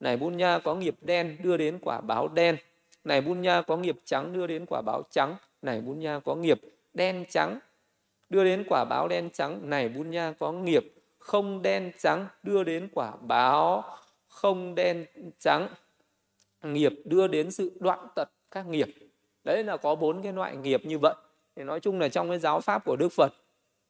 Này 0.00 0.16
bún 0.16 0.36
nha, 0.36 0.58
có 0.58 0.74
nghiệp 0.74 0.94
đen 1.00 1.36
đưa 1.42 1.56
đến 1.56 1.78
quả 1.82 2.00
báo 2.00 2.28
đen. 2.28 2.56
Này 3.04 3.20
bún 3.20 3.40
nha, 3.40 3.62
có 3.62 3.76
nghiệp 3.76 3.96
trắng 4.04 4.32
đưa 4.32 4.46
đến 4.46 4.66
quả 4.66 4.82
báo 4.82 5.02
trắng. 5.10 5.36
Này 5.62 5.80
bún 5.80 5.98
nha, 5.98 6.20
có 6.24 6.34
nghiệp 6.34 6.60
đen 6.94 7.24
trắng 7.28 7.58
đưa 8.30 8.44
đến 8.44 8.64
quả 8.68 8.84
báo 8.84 9.08
đen 9.08 9.30
trắng. 9.30 9.70
Này 9.70 9.88
bún 9.88 10.10
nha, 10.10 10.32
có 10.38 10.52
nghiệp 10.52 10.94
không 11.18 11.62
đen 11.62 11.92
trắng 11.98 12.26
đưa 12.42 12.64
đến 12.64 12.88
quả 12.92 13.12
báo 13.20 13.84
không 14.28 14.74
đen 14.74 15.06
trắng. 15.38 15.68
Nghiệp 16.62 16.92
đưa 17.04 17.28
đến 17.28 17.50
sự 17.50 17.72
đoạn 17.80 18.06
tật 18.14 18.30
các 18.50 18.66
nghiệp 18.66 18.88
đấy 19.44 19.64
là 19.64 19.76
có 19.76 19.94
bốn 19.94 20.22
cái 20.22 20.32
loại 20.32 20.56
nghiệp 20.56 20.80
như 20.84 20.98
vậy. 20.98 21.14
Thì 21.56 21.64
nói 21.64 21.80
chung 21.80 22.00
là 22.00 22.08
trong 22.08 22.28
cái 22.28 22.38
giáo 22.38 22.60
pháp 22.60 22.84
của 22.84 22.96
đức 22.96 23.08
phật 23.12 23.32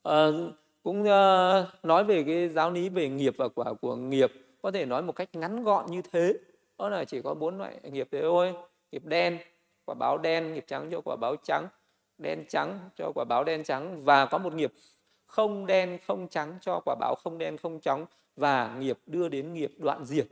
uh, 0.08 0.34
cũng 0.82 1.00
uh, 1.00 1.84
nói 1.84 2.04
về 2.04 2.22
cái 2.22 2.48
giáo 2.48 2.70
lý 2.70 2.88
về 2.88 3.08
nghiệp 3.08 3.34
và 3.36 3.48
quả 3.48 3.74
của 3.80 3.96
nghiệp 3.96 4.32
có 4.62 4.70
thể 4.70 4.86
nói 4.86 5.02
một 5.02 5.12
cách 5.12 5.28
ngắn 5.32 5.64
gọn 5.64 5.86
như 5.86 6.02
thế. 6.12 6.34
Đó 6.78 6.88
là 6.88 7.04
chỉ 7.04 7.22
có 7.22 7.34
bốn 7.34 7.58
loại 7.58 7.80
nghiệp 7.82 8.08
thế 8.10 8.20
thôi. 8.22 8.54
Nghiệp 8.92 9.04
đen 9.04 9.38
quả 9.84 9.94
báo 9.94 10.18
đen 10.18 10.54
nghiệp 10.54 10.64
trắng 10.66 10.88
cho 10.90 11.00
quả 11.00 11.16
báo 11.16 11.36
trắng 11.36 11.68
đen 12.18 12.44
trắng 12.48 12.78
cho 12.96 13.12
quả 13.14 13.24
báo 13.24 13.44
đen 13.44 13.64
trắng 13.64 14.04
và 14.04 14.26
có 14.26 14.38
một 14.38 14.54
nghiệp 14.54 14.72
không 15.26 15.66
đen 15.66 15.98
không 16.06 16.28
trắng 16.28 16.58
cho 16.60 16.80
quả 16.84 16.94
báo 17.00 17.14
không 17.14 17.38
đen 17.38 17.56
không 17.56 17.80
trắng 17.80 18.06
và 18.36 18.76
nghiệp 18.78 18.98
đưa 19.06 19.28
đến 19.28 19.54
nghiệp 19.54 19.70
đoạn 19.76 20.04
diệt. 20.04 20.26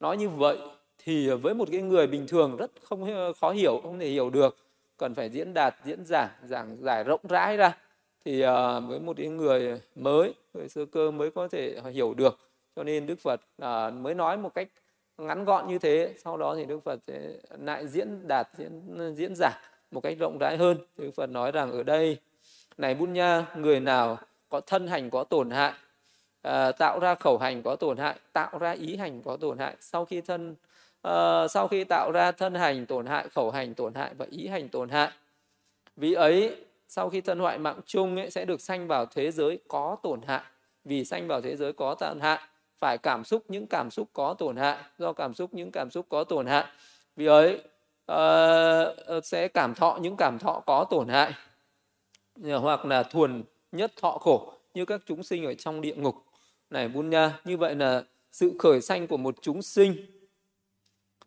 Nói 0.00 0.16
như 0.16 0.28
vậy 0.28 0.58
thì 0.98 1.30
với 1.30 1.54
một 1.54 1.68
cái 1.72 1.82
người 1.82 2.06
bình 2.06 2.26
thường 2.28 2.56
rất 2.56 2.70
không 2.82 3.14
ờ, 3.14 3.32
khó 3.32 3.50
hiểu 3.50 3.80
không 3.82 3.98
thể 3.98 4.08
hiểu 4.08 4.30
được 4.30 4.56
cần 4.96 5.14
phải 5.14 5.30
diễn 5.30 5.54
đạt 5.54 5.74
diễn 5.84 6.04
giảng 6.04 6.28
giảng 6.44 6.76
giải 6.80 7.04
rộng 7.04 7.20
rãi 7.28 7.56
ra 7.56 7.76
thì 8.24 8.40
ờ, 8.40 8.80
với 8.80 9.00
một 9.00 9.16
cái 9.16 9.28
người 9.28 9.80
mới 9.94 10.34
người 10.54 10.68
sơ 10.68 10.84
cơ 10.86 11.10
mới 11.10 11.30
có 11.30 11.48
thể 11.48 11.80
hiểu 11.92 12.14
được. 12.14 12.38
Cho 12.76 12.82
nên 12.82 13.06
đức 13.06 13.20
phật 13.20 13.40
ờ, 13.58 13.90
mới 13.90 14.14
nói 14.14 14.36
một 14.36 14.54
cách 14.54 14.68
ngắn 15.18 15.44
gọn 15.44 15.68
như 15.68 15.78
thế 15.78 16.14
sau 16.24 16.36
đó 16.36 16.54
thì 16.56 16.64
đức 16.64 16.84
phật 16.84 17.00
sẽ 17.06 17.32
lại 17.58 17.88
diễn 17.88 18.28
đạt 18.28 18.48
diễn 18.56 19.14
diễn 19.16 19.34
giải 19.36 19.52
một 19.90 20.00
cách 20.00 20.18
rộng 20.18 20.38
rãi 20.38 20.56
hơn. 20.56 20.78
Đức 20.96 21.10
Phật 21.16 21.30
nói 21.30 21.52
rằng 21.52 21.72
ở 21.72 21.82
đây 21.82 22.16
này 22.78 22.94
bút 22.94 23.08
Nha 23.08 23.46
người 23.56 23.80
nào 23.80 24.18
có 24.48 24.60
thân 24.60 24.86
hành 24.86 25.10
có 25.10 25.24
tổn 25.24 25.50
hại 25.50 25.72
à, 26.42 26.72
tạo 26.72 26.98
ra 26.98 27.14
khẩu 27.14 27.38
hành 27.38 27.62
có 27.62 27.76
tổn 27.76 27.96
hại 27.96 28.18
tạo 28.32 28.58
ra 28.58 28.70
ý 28.70 28.96
hành 28.96 29.22
có 29.22 29.36
tổn 29.36 29.58
hại 29.58 29.76
sau 29.80 30.04
khi 30.04 30.20
thân 30.20 30.54
uh, 31.08 31.50
sau 31.50 31.68
khi 31.68 31.84
tạo 31.84 32.10
ra 32.12 32.32
thân 32.32 32.54
hành 32.54 32.86
tổn 32.86 33.06
hại 33.06 33.28
khẩu 33.28 33.50
hành 33.50 33.74
tổn 33.74 33.94
hại 33.94 34.14
và 34.14 34.26
ý 34.30 34.46
hành 34.46 34.68
tổn 34.68 34.88
hại. 34.88 35.10
Vì 35.96 36.12
ấy 36.12 36.56
sau 36.88 37.10
khi 37.10 37.20
thân 37.20 37.38
hoại 37.38 37.58
mạng 37.58 37.80
chung 37.86 38.16
ấy, 38.16 38.30
sẽ 38.30 38.44
được 38.44 38.60
sanh 38.60 38.86
vào 38.88 39.06
thế 39.06 39.30
giới 39.30 39.58
có 39.68 39.96
tổn 40.02 40.20
hại. 40.22 40.42
Vì 40.84 41.04
sanh 41.04 41.28
vào 41.28 41.40
thế 41.40 41.56
giới 41.56 41.72
có 41.72 41.94
tổn 41.94 42.20
hại 42.20 42.40
phải 42.78 42.98
cảm 42.98 43.24
xúc 43.24 43.44
những 43.48 43.66
cảm 43.66 43.90
xúc 43.90 44.08
có 44.12 44.34
tổn 44.34 44.56
hại. 44.56 44.78
Do 44.98 45.12
cảm 45.12 45.34
xúc 45.34 45.54
những 45.54 45.70
cảm 45.70 45.90
xúc 45.90 46.06
có 46.08 46.24
tổn 46.24 46.46
hại 46.46 46.64
vì 47.16 47.26
ấy 47.26 47.60
uh, 48.12 49.24
sẽ 49.24 49.48
cảm 49.48 49.74
thọ 49.74 49.98
những 50.00 50.16
cảm 50.16 50.38
thọ 50.38 50.62
có 50.66 50.86
tổn 50.90 51.08
hại. 51.08 51.32
Hoặc 52.60 52.84
là 52.84 53.02
thuần 53.02 53.44
nhất 53.72 53.92
thọ 54.00 54.10
khổ 54.10 54.52
như 54.74 54.84
các 54.84 55.00
chúng 55.06 55.22
sinh 55.22 55.44
ở 55.44 55.54
trong 55.54 55.80
địa 55.80 55.94
ngục. 55.94 56.16
Này 56.70 56.88
bun 56.88 57.10
nha 57.10 57.38
như 57.44 57.56
vậy 57.56 57.74
là 57.74 58.02
sự 58.32 58.52
khởi 58.58 58.80
sanh 58.80 59.06
của 59.06 59.16
một 59.16 59.34
chúng 59.40 59.62
sinh 59.62 59.96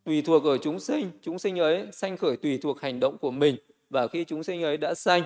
tùy 0.04 0.22
thuộc 0.22 0.44
ở 0.44 0.58
chúng 0.58 0.80
sinh 0.80 1.12
chúng 1.22 1.40
sinh 1.40 1.60
ấy 1.60 1.88
sanh 1.92 2.18
khởi 2.18 2.38
tùy 2.38 2.58
thuộc 2.58 2.82
hành 2.82 3.00
động 3.00 3.18
của 3.18 3.32
mình 3.32 3.56
và 3.90 4.08
khi 4.08 4.24
chúng 4.24 4.44
sinh 4.44 4.64
ấy 4.64 4.78
đã 4.78 4.94
sanh 4.94 5.24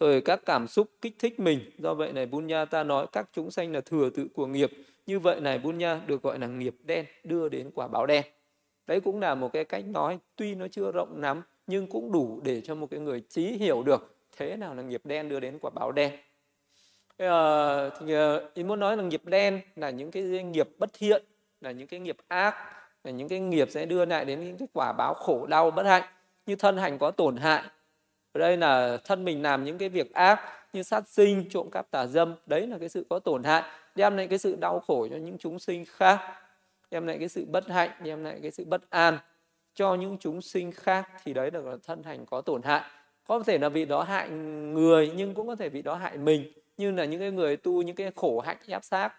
thời 0.00 0.20
các 0.20 0.40
cảm 0.46 0.68
xúc 0.68 0.90
kích 1.00 1.16
thích 1.18 1.40
mình. 1.40 1.60
Do 1.78 1.94
vậy 1.94 2.12
này 2.12 2.26
Bunya 2.26 2.64
ta 2.64 2.84
nói 2.84 3.06
các 3.12 3.28
chúng 3.32 3.50
sanh 3.50 3.72
là 3.72 3.80
thừa 3.80 4.10
tự 4.10 4.28
của 4.34 4.46
nghiệp. 4.46 4.70
Như 5.06 5.18
vậy 5.18 5.40
này 5.40 5.58
Bunya 5.58 6.00
được 6.06 6.22
gọi 6.22 6.38
là 6.38 6.46
nghiệp 6.46 6.76
đen 6.84 7.06
đưa 7.24 7.48
đến 7.48 7.70
quả 7.74 7.88
báo 7.88 8.06
đen. 8.06 8.24
Đấy 8.86 9.00
cũng 9.00 9.20
là 9.20 9.34
một 9.34 9.52
cái 9.52 9.64
cách 9.64 9.84
nói 9.86 10.18
tuy 10.36 10.54
nó 10.54 10.68
chưa 10.68 10.92
rộng 10.92 11.20
lắm 11.20 11.42
nhưng 11.66 11.86
cũng 11.86 12.12
đủ 12.12 12.40
để 12.44 12.60
cho 12.60 12.74
một 12.74 12.90
cái 12.90 13.00
người 13.00 13.20
trí 13.20 13.46
hiểu 13.46 13.82
được 13.82 14.16
thế 14.36 14.56
nào 14.56 14.74
là 14.74 14.82
nghiệp 14.82 15.00
đen 15.04 15.28
đưa 15.28 15.40
đến 15.40 15.58
quả 15.60 15.70
báo 15.74 15.92
đen. 15.92 16.12
Ờ, 17.16 17.90
thì 17.90 18.16
uh, 18.16 18.54
ý 18.54 18.64
muốn 18.64 18.80
nói 18.80 18.96
là 18.96 19.02
nghiệp 19.02 19.22
đen 19.24 19.60
là 19.76 19.90
những 19.90 20.10
cái 20.10 20.22
nghiệp 20.22 20.68
bất 20.78 20.90
thiện 20.92 21.24
là 21.60 21.70
những 21.70 21.88
cái 21.88 22.00
nghiệp 22.00 22.16
ác 22.28 22.54
những 23.10 23.28
cái 23.28 23.40
nghiệp 23.40 23.70
sẽ 23.70 23.86
đưa 23.86 24.04
lại 24.04 24.24
đến 24.24 24.44
những 24.44 24.58
cái 24.58 24.68
quả 24.72 24.92
báo 24.92 25.14
khổ, 25.14 25.46
đau, 25.46 25.70
bất 25.70 25.86
hạnh, 25.86 26.02
như 26.46 26.56
thân 26.56 26.76
hành 26.76 26.98
có 26.98 27.10
tổn 27.10 27.36
hại. 27.36 27.62
Ở 28.32 28.38
đây 28.38 28.56
là 28.56 28.96
thân 29.04 29.24
mình 29.24 29.42
làm 29.42 29.64
những 29.64 29.78
cái 29.78 29.88
việc 29.88 30.12
ác 30.14 30.40
như 30.72 30.82
sát 30.82 31.08
sinh, 31.08 31.44
trộm 31.50 31.70
cắp, 31.70 31.90
tà 31.90 32.06
dâm, 32.06 32.34
đấy 32.46 32.66
là 32.66 32.78
cái 32.78 32.88
sự 32.88 33.06
có 33.10 33.18
tổn 33.18 33.44
hại, 33.44 33.62
đem 33.94 34.16
lại 34.16 34.26
cái 34.26 34.38
sự 34.38 34.56
đau 34.56 34.80
khổ 34.80 35.08
cho 35.10 35.16
những 35.16 35.38
chúng 35.38 35.58
sinh 35.58 35.84
khác, 35.84 36.20
đem 36.90 37.06
lại 37.06 37.18
cái 37.18 37.28
sự 37.28 37.44
bất 37.44 37.68
hạnh, 37.68 37.90
đem 38.02 38.24
lại 38.24 38.38
cái 38.42 38.50
sự 38.50 38.64
bất 38.64 38.90
an 38.90 39.18
cho 39.74 39.94
những 39.94 40.16
chúng 40.20 40.42
sinh 40.42 40.72
khác. 40.72 41.10
Thì 41.24 41.34
đấy 41.34 41.50
là 41.52 41.60
thân 41.86 42.02
hành 42.02 42.26
có 42.26 42.40
tổn 42.40 42.62
hại. 42.62 42.82
Có 43.26 43.42
thể 43.42 43.58
là 43.58 43.68
vì 43.68 43.84
đó 43.84 44.02
hại 44.02 44.30
người, 44.30 45.12
nhưng 45.16 45.34
cũng 45.34 45.46
có 45.46 45.56
thể 45.56 45.68
vì 45.68 45.82
đó 45.82 45.94
hại 45.94 46.18
mình. 46.18 46.52
Như 46.76 46.90
là 46.90 47.04
những 47.04 47.20
cái 47.20 47.30
người 47.30 47.56
tu, 47.56 47.82
những 47.82 47.96
cái 47.96 48.10
khổ 48.16 48.40
hạnh 48.40 48.56
ép 48.66 48.84
xác 48.84 49.10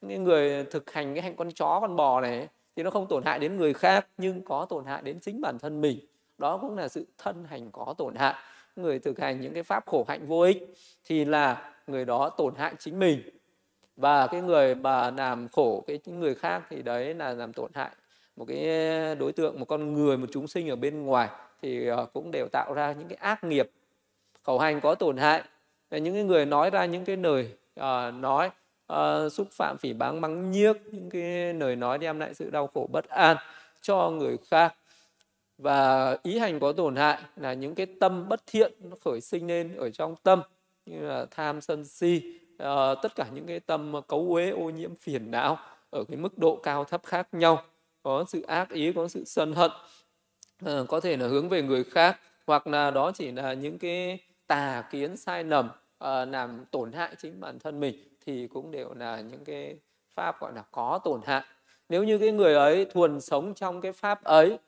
những 0.00 0.08
cái 0.08 0.18
người 0.18 0.64
thực 0.64 0.92
hành 0.92 1.14
cái 1.14 1.22
hạnh 1.22 1.36
con 1.36 1.50
chó, 1.50 1.78
con 1.80 1.96
bò 1.96 2.20
này 2.20 2.48
thì 2.76 2.82
nó 2.82 2.90
không 2.90 3.06
tổn 3.08 3.24
hại 3.24 3.38
đến 3.38 3.56
người 3.56 3.74
khác 3.74 4.06
nhưng 4.18 4.42
có 4.42 4.66
tổn 4.68 4.84
hại 4.84 5.02
đến 5.02 5.20
chính 5.20 5.40
bản 5.40 5.58
thân 5.58 5.80
mình. 5.80 5.98
Đó 6.38 6.58
cũng 6.58 6.76
là 6.76 6.88
sự 6.88 7.06
thân 7.18 7.44
hành 7.44 7.70
có 7.72 7.94
tổn 7.98 8.14
hại. 8.14 8.34
Người 8.76 8.98
thực 8.98 9.18
hành 9.18 9.40
những 9.40 9.54
cái 9.54 9.62
pháp 9.62 9.86
khổ 9.86 10.04
hạnh 10.08 10.26
vô 10.26 10.40
ích 10.40 10.74
thì 11.04 11.24
là 11.24 11.72
người 11.86 12.04
đó 12.04 12.28
tổn 12.28 12.54
hại 12.54 12.74
chính 12.78 12.98
mình. 12.98 13.22
Và 13.96 14.26
cái 14.26 14.40
người 14.40 14.74
mà 14.74 15.10
làm 15.10 15.48
khổ 15.48 15.84
cái 15.86 16.00
người 16.06 16.34
khác 16.34 16.62
thì 16.70 16.82
đấy 16.82 17.14
là 17.14 17.32
làm 17.32 17.52
tổn 17.52 17.70
hại 17.74 17.90
một 18.36 18.44
cái 18.48 18.64
đối 19.14 19.32
tượng 19.32 19.60
một 19.60 19.64
con 19.64 19.92
người 19.92 20.16
một 20.16 20.26
chúng 20.32 20.48
sinh 20.48 20.70
ở 20.70 20.76
bên 20.76 21.02
ngoài. 21.02 21.28
Thì 21.62 21.86
ờ, 21.86 22.06
cũng 22.12 22.30
đều 22.30 22.48
tạo 22.52 22.74
ra 22.74 22.92
những 22.92 23.08
cái 23.08 23.16
ác 23.16 23.44
nghiệp 23.44 23.70
khẩu 24.42 24.58
hành 24.58 24.80
có 24.80 24.94
tổn 24.94 25.16
hại. 25.16 25.42
Những 25.90 26.14
cái 26.14 26.24
người 26.24 26.46
nói 26.46 26.70
ra 26.70 26.84
những 26.84 27.04
cái 27.04 27.16
lời 27.16 27.50
uh, 27.80 28.14
nói 28.14 28.50
uh, 28.92 29.32
xúc 29.32 29.48
phạm 29.52 29.78
phỉ 29.78 29.92
báng 29.92 30.20
mắng 30.20 30.50
nhiếc 30.50 30.76
những 30.92 31.10
cái 31.10 31.54
lời 31.54 31.76
nói 31.76 31.98
đem 31.98 32.20
lại 32.20 32.34
sự 32.34 32.50
đau 32.50 32.66
khổ 32.66 32.88
bất 32.92 33.08
an 33.08 33.36
cho 33.82 34.10
người 34.10 34.36
khác. 34.50 34.74
Và 35.58 36.16
ý 36.22 36.38
hành 36.38 36.60
có 36.60 36.72
tổn 36.72 36.96
hại 36.96 37.18
là 37.36 37.52
những 37.52 37.74
cái 37.74 37.86
tâm 38.00 38.28
bất 38.28 38.40
thiện 38.46 38.72
nó 38.80 38.96
khởi 39.04 39.20
sinh 39.20 39.46
lên 39.46 39.76
ở 39.76 39.90
trong 39.90 40.14
tâm 40.22 40.42
như 40.86 41.00
là 41.00 41.26
tham 41.30 41.60
sân 41.60 41.84
si. 41.84 42.40
Uh, 42.54 42.98
tất 43.02 43.14
cả 43.16 43.26
những 43.34 43.46
cái 43.46 43.60
tâm 43.60 43.92
cấu 44.08 44.26
uế 44.34 44.50
ô 44.50 44.70
nhiễm 44.70 44.94
phiền 44.94 45.30
não 45.30 45.58
ở 45.90 46.04
cái 46.08 46.16
mức 46.16 46.38
độ 46.38 46.60
cao 46.62 46.84
thấp 46.84 47.02
khác 47.04 47.28
nhau. 47.32 47.62
Có 48.02 48.24
sự 48.28 48.42
ác 48.42 48.70
ý 48.70 48.92
có 48.92 49.08
sự 49.08 49.24
sân 49.24 49.52
hận 49.52 49.70
uh, 50.64 50.88
có 50.88 51.00
thể 51.00 51.16
là 51.16 51.26
hướng 51.26 51.48
về 51.48 51.62
người 51.62 51.84
khác 51.84 52.20
hoặc 52.46 52.66
là 52.66 52.90
đó 52.90 53.12
chỉ 53.12 53.32
là 53.32 53.52
những 53.52 53.78
cái 53.78 54.18
tà 54.46 54.84
kiến 54.90 55.16
sai 55.16 55.44
lầm 55.44 55.66
uh, 55.68 56.28
làm 56.28 56.64
tổn 56.70 56.92
hại 56.92 57.14
chính 57.18 57.40
bản 57.40 57.58
thân 57.58 57.80
mình 57.80 58.15
thì 58.26 58.46
cũng 58.46 58.70
đều 58.70 58.94
là 58.94 59.20
những 59.20 59.44
cái 59.44 59.76
pháp 60.14 60.40
gọi 60.40 60.52
là 60.54 60.62
có 60.70 61.00
tổn 61.04 61.20
hại. 61.24 61.42
Nếu 61.88 62.04
như 62.04 62.18
cái 62.18 62.32
người 62.32 62.54
ấy 62.54 62.84
thuần 62.84 63.20
sống 63.20 63.54
trong 63.54 63.80
cái 63.80 63.92
pháp 63.92 64.24
ấy 64.24 64.58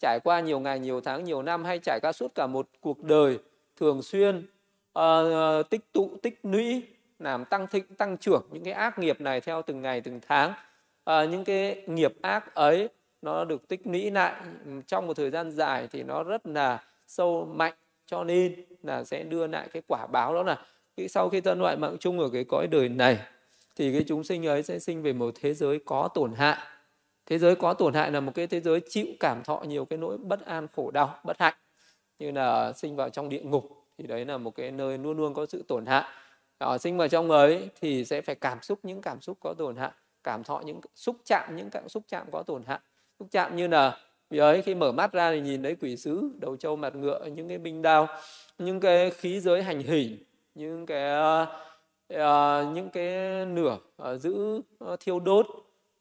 trải 0.00 0.20
qua 0.24 0.40
nhiều 0.40 0.60
ngày 0.60 0.78
nhiều 0.78 1.00
tháng 1.00 1.24
nhiều 1.24 1.42
năm 1.42 1.64
hay 1.64 1.78
trải 1.78 1.98
qua 2.02 2.12
suốt 2.12 2.34
cả 2.34 2.46
một 2.46 2.68
cuộc 2.80 3.02
đời 3.02 3.38
thường 3.76 4.02
xuyên 4.02 4.46
uh, 4.98 5.70
tích 5.70 5.92
tụ 5.92 6.10
tích 6.22 6.40
lũy 6.42 6.82
làm 7.18 7.44
tăng 7.44 7.66
thịnh 7.66 7.94
tăng 7.94 8.16
trưởng 8.16 8.48
những 8.50 8.64
cái 8.64 8.72
ác 8.72 8.98
nghiệp 8.98 9.20
này 9.20 9.40
theo 9.40 9.62
từng 9.62 9.82
ngày 9.82 10.00
từng 10.00 10.20
tháng 10.28 10.52
uh, 11.10 11.30
những 11.30 11.44
cái 11.44 11.82
nghiệp 11.86 12.14
ác 12.22 12.54
ấy 12.54 12.88
nó 13.22 13.44
được 13.44 13.68
tích 13.68 13.86
lũy 13.86 14.10
lại 14.10 14.34
trong 14.86 15.06
một 15.06 15.16
thời 15.16 15.30
gian 15.30 15.50
dài 15.50 15.88
thì 15.92 16.02
nó 16.02 16.22
rất 16.22 16.46
là 16.46 16.84
sâu 17.06 17.44
mạnh. 17.54 17.74
Cho 18.06 18.24
nên 18.24 18.64
là 18.82 19.04
sẽ 19.04 19.22
đưa 19.22 19.46
lại 19.46 19.68
cái 19.72 19.82
quả 19.88 20.06
báo 20.06 20.34
đó 20.34 20.42
là 20.42 20.58
khi 20.96 21.08
sau 21.08 21.28
khi 21.28 21.40
thân 21.40 21.60
hoại 21.60 21.76
mạng 21.76 21.96
chung 22.00 22.20
ở 22.20 22.28
cái 22.32 22.44
cõi 22.44 22.66
đời 22.66 22.88
này, 22.88 23.18
thì 23.76 23.92
cái 23.92 24.04
chúng 24.06 24.24
sinh 24.24 24.46
ấy 24.46 24.62
sẽ 24.62 24.78
sinh 24.78 25.02
về 25.02 25.12
một 25.12 25.34
thế 25.40 25.54
giới 25.54 25.78
có 25.84 26.08
tổn 26.14 26.32
hại. 26.32 26.58
Thế 27.26 27.38
giới 27.38 27.54
có 27.54 27.74
tổn 27.74 27.94
hại 27.94 28.10
là 28.10 28.20
một 28.20 28.32
cái 28.34 28.46
thế 28.46 28.60
giới 28.60 28.80
chịu 28.88 29.06
cảm 29.20 29.42
thọ 29.44 29.62
nhiều 29.68 29.84
cái 29.84 29.98
nỗi 29.98 30.18
bất 30.18 30.46
an 30.46 30.66
khổ 30.76 30.90
đau, 30.90 31.18
bất 31.24 31.40
hạnh. 31.40 31.54
Như 32.18 32.30
là 32.30 32.72
sinh 32.72 32.96
vào 32.96 33.10
trong 33.10 33.28
địa 33.28 33.42
ngục, 33.42 33.70
thì 33.98 34.06
đấy 34.06 34.24
là 34.24 34.38
một 34.38 34.50
cái 34.50 34.70
nơi 34.70 34.98
luôn 34.98 35.16
luôn 35.16 35.34
có 35.34 35.46
sự 35.46 35.64
tổn 35.68 35.86
hại. 35.86 36.04
Ở 36.58 36.78
sinh 36.78 36.96
vào 36.96 37.08
trong 37.08 37.30
ấy 37.30 37.68
thì 37.80 38.04
sẽ 38.04 38.20
phải 38.20 38.34
cảm 38.34 38.62
xúc, 38.62 38.78
những 38.82 39.00
cảm 39.00 39.20
xúc 39.20 39.38
có 39.40 39.54
tổn 39.54 39.76
hại, 39.76 39.90
cảm 40.24 40.44
thọ 40.44 40.62
những 40.64 40.80
xúc 40.94 41.16
chạm, 41.24 41.56
những 41.56 41.70
cảm 41.70 41.88
xúc 41.88 42.02
chạm 42.08 42.26
có 42.32 42.42
tổn 42.42 42.62
hại. 42.66 42.78
Xúc 43.18 43.28
chạm 43.30 43.56
như 43.56 43.68
là 43.68 43.98
vì 44.30 44.38
ấy, 44.38 44.62
khi 44.62 44.74
mở 44.74 44.92
mắt 44.92 45.12
ra 45.12 45.32
thì 45.32 45.40
nhìn 45.40 45.62
thấy 45.62 45.76
quỷ 45.80 45.96
sứ, 45.96 46.30
đầu 46.40 46.56
trâu 46.56 46.76
mặt 46.76 46.94
ngựa, 46.94 47.26
những 47.34 47.48
cái 47.48 47.58
binh 47.58 47.82
đao, 47.82 48.08
những 48.58 48.80
cái 48.80 49.10
khí 49.10 49.40
giới 49.40 49.62
hành 49.62 49.78
hình 49.78 50.18
những 50.54 50.86
cái 50.86 51.18
uh, 52.14 52.74
những 52.74 52.90
cái 52.90 53.46
nửa 53.46 53.78
uh, 54.02 54.20
giữ 54.20 54.62
uh, 54.84 55.00
thiêu 55.00 55.20
đốt 55.20 55.46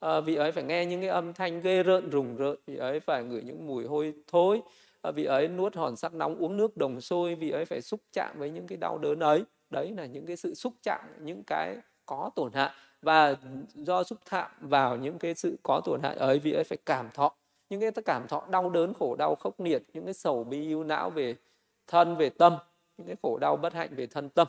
uh, 0.06 0.26
vị 0.26 0.36
ấy 0.36 0.52
phải 0.52 0.64
nghe 0.64 0.86
những 0.86 1.02
cái 1.02 1.10
âm 1.10 1.34
thanh 1.34 1.62
ghê 1.62 1.84
rợn 1.84 2.10
rùng 2.10 2.36
rợn 2.38 2.56
vị 2.68 2.78
ấy 2.78 3.00
phải 3.00 3.24
ngửi 3.24 3.42
những 3.44 3.68
mùi 3.68 3.86
hôi 3.86 4.14
thối 4.28 4.62
uh, 5.08 5.16
vị 5.16 5.26
ấy 5.26 5.48
nuốt 5.48 5.76
hòn 5.76 5.96
sắt 5.96 6.14
nóng 6.14 6.36
uống 6.36 6.58
nước 6.58 6.78
đồng 6.78 7.02
sôi 7.02 7.36
vị 7.36 7.50
ấy 7.50 7.66
phải 7.66 7.82
xúc 7.82 8.00
chạm 8.12 8.36
với 8.38 8.50
những 8.50 8.68
cái 8.68 8.78
đau 8.78 8.98
đớn 8.98 9.20
ấy. 9.20 9.44
Đấy 9.70 9.94
là 9.98 10.06
những 10.06 10.26
cái 10.26 10.36
sự 10.36 10.54
xúc 10.54 10.74
chạm 10.84 11.00
những 11.20 11.44
cái 11.44 11.78
có 12.06 12.32
tổn 12.36 12.54
hại. 12.54 12.70
Và 13.02 13.36
do 13.74 14.04
xúc 14.04 14.20
chạm 14.32 14.52
vào 14.60 14.98
những 14.98 15.20
cái 15.20 15.34
sự 15.36 15.58
có 15.64 15.82
tổn 15.86 16.02
hại 16.04 16.16
ấy 16.16 16.40
vị 16.40 16.52
ấy 16.52 16.64
phải 16.64 16.78
cảm 16.86 17.10
thọ. 17.14 17.36
Những 17.70 17.82
cái 17.82 17.92
cảm 18.06 18.28
thọ 18.28 18.44
đau 18.50 18.70
đớn 18.70 18.94
khổ 18.94 19.16
đau 19.16 19.36
khốc 19.36 19.60
liệt 19.60 19.84
những 19.94 20.06
cái 20.06 20.14
sầu 20.14 20.44
bi 20.44 20.70
ưu 20.70 20.84
não 20.84 21.10
về 21.10 21.36
thân 21.88 22.16
về 22.16 22.30
tâm 22.30 22.54
những 22.98 23.08
cái 23.08 23.16
khổ 23.24 23.38
đau 23.38 23.58
bất 23.58 23.74
hạnh 23.74 23.90
về 23.96 24.08
thân 24.08 24.30
tâm. 24.30 24.48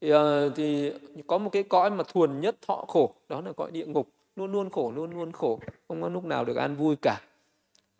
Thì, 0.00 0.14
uh, 0.14 0.18
thì 0.56 0.92
có 1.26 1.38
một 1.38 1.50
cái 1.50 1.62
cõi 1.62 1.90
mà 1.90 2.04
thuần 2.08 2.40
nhất 2.40 2.56
thọ 2.66 2.84
khổ 2.88 3.14
đó 3.28 3.40
là 3.40 3.52
cõi 3.52 3.70
địa 3.70 3.86
ngục. 3.86 4.08
Luôn 4.36 4.52
luôn 4.52 4.70
khổ 4.70 4.92
luôn 4.96 5.10
luôn 5.10 5.32
khổ. 5.32 5.60
Không 5.88 6.02
có 6.02 6.08
lúc 6.08 6.24
nào 6.24 6.44
được 6.44 6.56
an 6.56 6.76
vui 6.76 6.96
cả. 7.02 7.20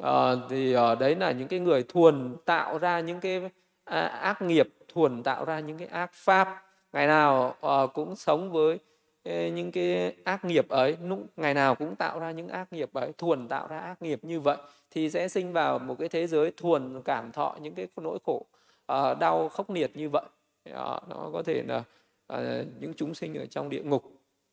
Uh, 0.02 0.08
thì 0.50 0.76
uh, 0.76 0.98
đấy 0.98 1.16
là 1.16 1.32
những 1.32 1.48
cái 1.48 1.58
người 1.58 1.82
thuần 1.82 2.36
tạo 2.44 2.78
ra 2.78 3.00
những 3.00 3.20
cái 3.20 3.50
à, 3.84 4.00
ác 4.06 4.42
nghiệp 4.42 4.68
thuần 4.88 5.22
tạo 5.22 5.44
ra 5.44 5.60
những 5.60 5.78
cái 5.78 5.88
ác 5.88 6.10
pháp. 6.14 6.62
Ngày 6.92 7.06
nào 7.06 7.56
uh, 7.66 7.92
cũng 7.94 8.16
sống 8.16 8.52
với 8.52 8.78
những 9.24 9.72
cái 9.72 10.16
ác 10.24 10.44
nghiệp 10.44 10.68
ấy. 10.68 10.96
Lúc 11.02 11.18
ngày 11.36 11.54
nào 11.54 11.74
cũng 11.74 11.96
tạo 11.96 12.18
ra 12.18 12.30
những 12.30 12.48
ác 12.48 12.72
nghiệp 12.72 12.90
ấy 12.92 13.12
thuần 13.18 13.48
tạo 13.48 13.66
ra 13.68 13.78
ác 13.78 14.02
nghiệp 14.02 14.24
như 14.24 14.40
vậy 14.40 14.56
thì 14.90 15.10
sẽ 15.10 15.28
sinh 15.28 15.52
vào 15.52 15.78
một 15.78 15.96
cái 15.98 16.08
thế 16.08 16.26
giới 16.26 16.52
thuần 16.56 17.02
cảm 17.02 17.32
thọ 17.32 17.56
những 17.60 17.74
cái 17.74 17.86
nỗi 17.96 18.18
khổ 18.24 18.46
uh, 18.92 19.18
đau 19.18 19.48
khốc 19.48 19.70
liệt 19.70 19.96
như 19.96 20.08
vậy. 20.08 20.24
Uh, 20.70 21.08
nó 21.08 21.30
có 21.32 21.42
thể 21.42 21.62
là 21.66 21.84
uh, 22.32 22.38
những 22.80 22.92
chúng 22.96 23.14
sinh 23.14 23.34
ở 23.34 23.46
trong 23.46 23.68
địa 23.68 23.82
ngục 23.82 24.04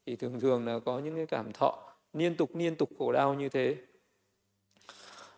thì 0.06 0.15
thường 0.15 0.39
thường 0.39 0.65
là 0.65 0.80
có 0.80 0.99
những 0.99 1.15
cái 1.15 1.25
cảm 1.25 1.54
thọ 1.54 1.78
liên 2.13 2.36
tục 2.36 2.49
liên 2.56 2.75
tục 2.75 2.89
khổ 2.99 3.12
đau 3.12 3.34
như 3.34 3.49
thế. 3.49 3.75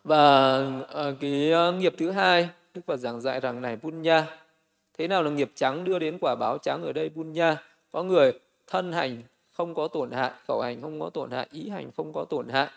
Và 0.03 0.57
uh, 0.81 1.15
cái 1.19 1.53
nghiệp 1.77 1.93
thứ 1.97 2.11
hai 2.11 2.49
Đức 2.73 2.81
Phật 2.85 2.97
giảng 2.97 3.21
dạy 3.21 3.39
rằng 3.39 3.61
này 3.61 3.77
Bunya 3.81 4.25
thế 4.97 5.07
nào 5.07 5.23
là 5.23 5.29
nghiệp 5.31 5.51
trắng 5.55 5.83
đưa 5.83 5.99
đến 5.99 6.17
quả 6.21 6.35
báo 6.35 6.57
trắng 6.57 6.83
ở 6.83 6.93
đây 6.93 7.09
Bunya 7.09 7.55
có 7.91 8.03
người 8.03 8.39
thân 8.67 8.91
hành 8.91 9.23
không 9.51 9.75
có 9.75 9.87
tổn 9.87 10.11
hại 10.11 10.31
khẩu 10.47 10.61
hành 10.61 10.81
không 10.81 10.99
có 10.99 11.09
tổn 11.09 11.31
hại 11.31 11.47
ý 11.51 11.69
hành 11.69 11.91
không 11.97 12.13
có 12.13 12.25
tổn 12.25 12.49
hại. 12.49 12.69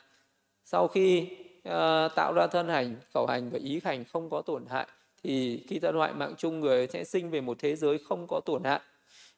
Sau 0.65 0.89
khi 0.89 1.29
uh, 1.69 2.15
tạo 2.15 2.33
ra 2.37 2.47
thân 2.47 2.69
hành 2.69 2.97
khẩu 3.15 3.27
hành 3.27 3.51
và 3.51 3.59
ý 3.59 3.81
hành 3.85 4.05
không 4.05 4.31
có 4.31 4.43
tổn 4.43 4.67
hại 4.67 4.87
thì 5.25 5.65
khi 5.69 5.79
ta 5.79 5.91
loại 5.91 6.15
mạng 6.15 6.35
chung 6.39 6.61
người 6.61 6.87
sẽ 6.87 7.05
sinh 7.05 7.31
về 7.31 7.41
một 7.41 7.57
thế 7.61 7.77
giới 7.77 7.99
không 8.09 8.27
có 8.29 8.41
tổn 8.45 8.65
hại. 8.65 8.81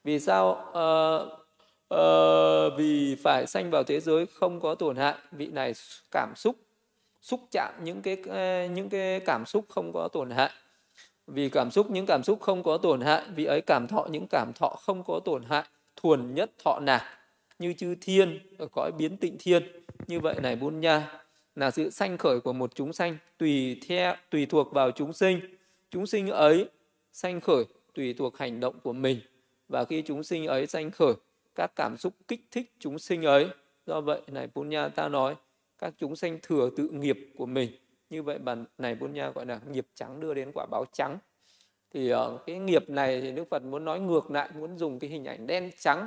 Vì 0.04 0.20
sao? 0.20 0.64
Uh, 0.68 1.46
uh, 1.94 2.78
vì 2.78 3.16
phải 3.22 3.46
sanh 3.46 3.70
vào 3.70 3.82
thế 3.84 4.00
giới 4.00 4.26
không 4.26 4.60
có 4.60 4.74
tổn 4.74 4.96
hại. 4.96 5.14
Vị 5.32 5.46
này 5.46 5.72
cảm 6.10 6.32
xúc 6.36 6.56
xúc 7.26 7.40
chạm 7.50 7.74
những 7.84 8.02
cái 8.02 8.16
ờ, 8.26 8.66
những 8.66 8.88
cái 8.88 9.20
cảm 9.20 9.46
xúc 9.46 9.64
không 9.68 9.92
có 9.94 10.08
tổn 10.12 10.30
hại. 10.30 10.50
Vì 11.26 11.48
cảm 11.48 11.70
xúc 11.70 11.90
những 11.90 12.06
cảm 12.06 12.22
xúc 12.22 12.40
không 12.40 12.62
có 12.62 12.76
tổn 12.76 13.00
hại 13.00 13.22
vị 13.34 13.44
ấy 13.44 13.60
cảm 13.60 13.86
thọ 13.86 14.06
những 14.10 14.26
cảm 14.30 14.52
thọ 14.52 14.68
không 14.68 15.04
có 15.04 15.20
tổn 15.24 15.42
hại. 15.42 15.64
Thuần 15.96 16.34
nhất 16.34 16.50
thọ 16.64 16.80
nạc 16.82 17.02
như 17.58 17.72
chư 17.72 17.94
thiên 18.00 18.38
ở 18.58 18.66
cõi 18.72 18.92
biến 18.98 19.16
tịnh 19.16 19.36
thiên. 19.38 19.62
Như 20.06 20.20
vậy 20.20 20.34
này 20.42 20.56
bún 20.56 20.80
nha 20.80 21.22
là 21.54 21.70
sự 21.70 21.90
sanh 21.90 22.18
khởi 22.18 22.40
của 22.40 22.52
một 22.52 22.74
chúng 22.74 22.92
sanh 22.92 23.16
tùy 23.38 23.80
theo 23.88 24.14
tùy 24.30 24.46
thuộc 24.46 24.72
vào 24.72 24.90
chúng 24.90 25.12
sinh 25.12 25.55
chúng 25.96 26.06
sinh 26.06 26.28
ấy 26.28 26.68
sanh 27.12 27.40
khởi 27.40 27.64
tùy 27.94 28.14
thuộc 28.14 28.38
hành 28.38 28.60
động 28.60 28.80
của 28.82 28.92
mình. 28.92 29.20
Và 29.68 29.84
khi 29.84 30.02
chúng 30.02 30.22
sinh 30.22 30.46
ấy 30.46 30.66
sanh 30.66 30.90
khởi 30.90 31.12
các 31.54 31.72
cảm 31.76 31.96
xúc 31.96 32.12
kích 32.28 32.40
thích 32.50 32.72
chúng 32.78 32.98
sinh 32.98 33.22
ấy. 33.22 33.48
Do 33.86 34.00
vậy 34.00 34.20
này 34.26 34.46
Punya 34.46 34.88
ta 34.88 35.08
nói 35.08 35.34
các 35.78 35.94
chúng 35.98 36.16
sanh 36.16 36.38
thừa 36.42 36.70
tự 36.76 36.88
nghiệp 36.88 37.16
của 37.36 37.46
mình. 37.46 37.70
Như 38.10 38.22
vậy 38.22 38.38
bản 38.38 38.64
này 38.78 38.94
Punya 38.94 39.30
gọi 39.30 39.46
là 39.46 39.60
nghiệp 39.70 39.86
trắng 39.94 40.20
đưa 40.20 40.34
đến 40.34 40.50
quả 40.54 40.66
báo 40.70 40.84
trắng. 40.92 41.18
Thì 41.94 42.12
uh, 42.14 42.18
cái 42.46 42.58
nghiệp 42.58 42.90
này 42.90 43.20
thì 43.20 43.32
Đức 43.32 43.44
Phật 43.50 43.62
muốn 43.62 43.84
nói 43.84 44.00
ngược 44.00 44.30
lại 44.30 44.50
muốn 44.58 44.78
dùng 44.78 44.98
cái 44.98 45.10
hình 45.10 45.24
ảnh 45.24 45.46
đen 45.46 45.70
trắng 45.78 46.06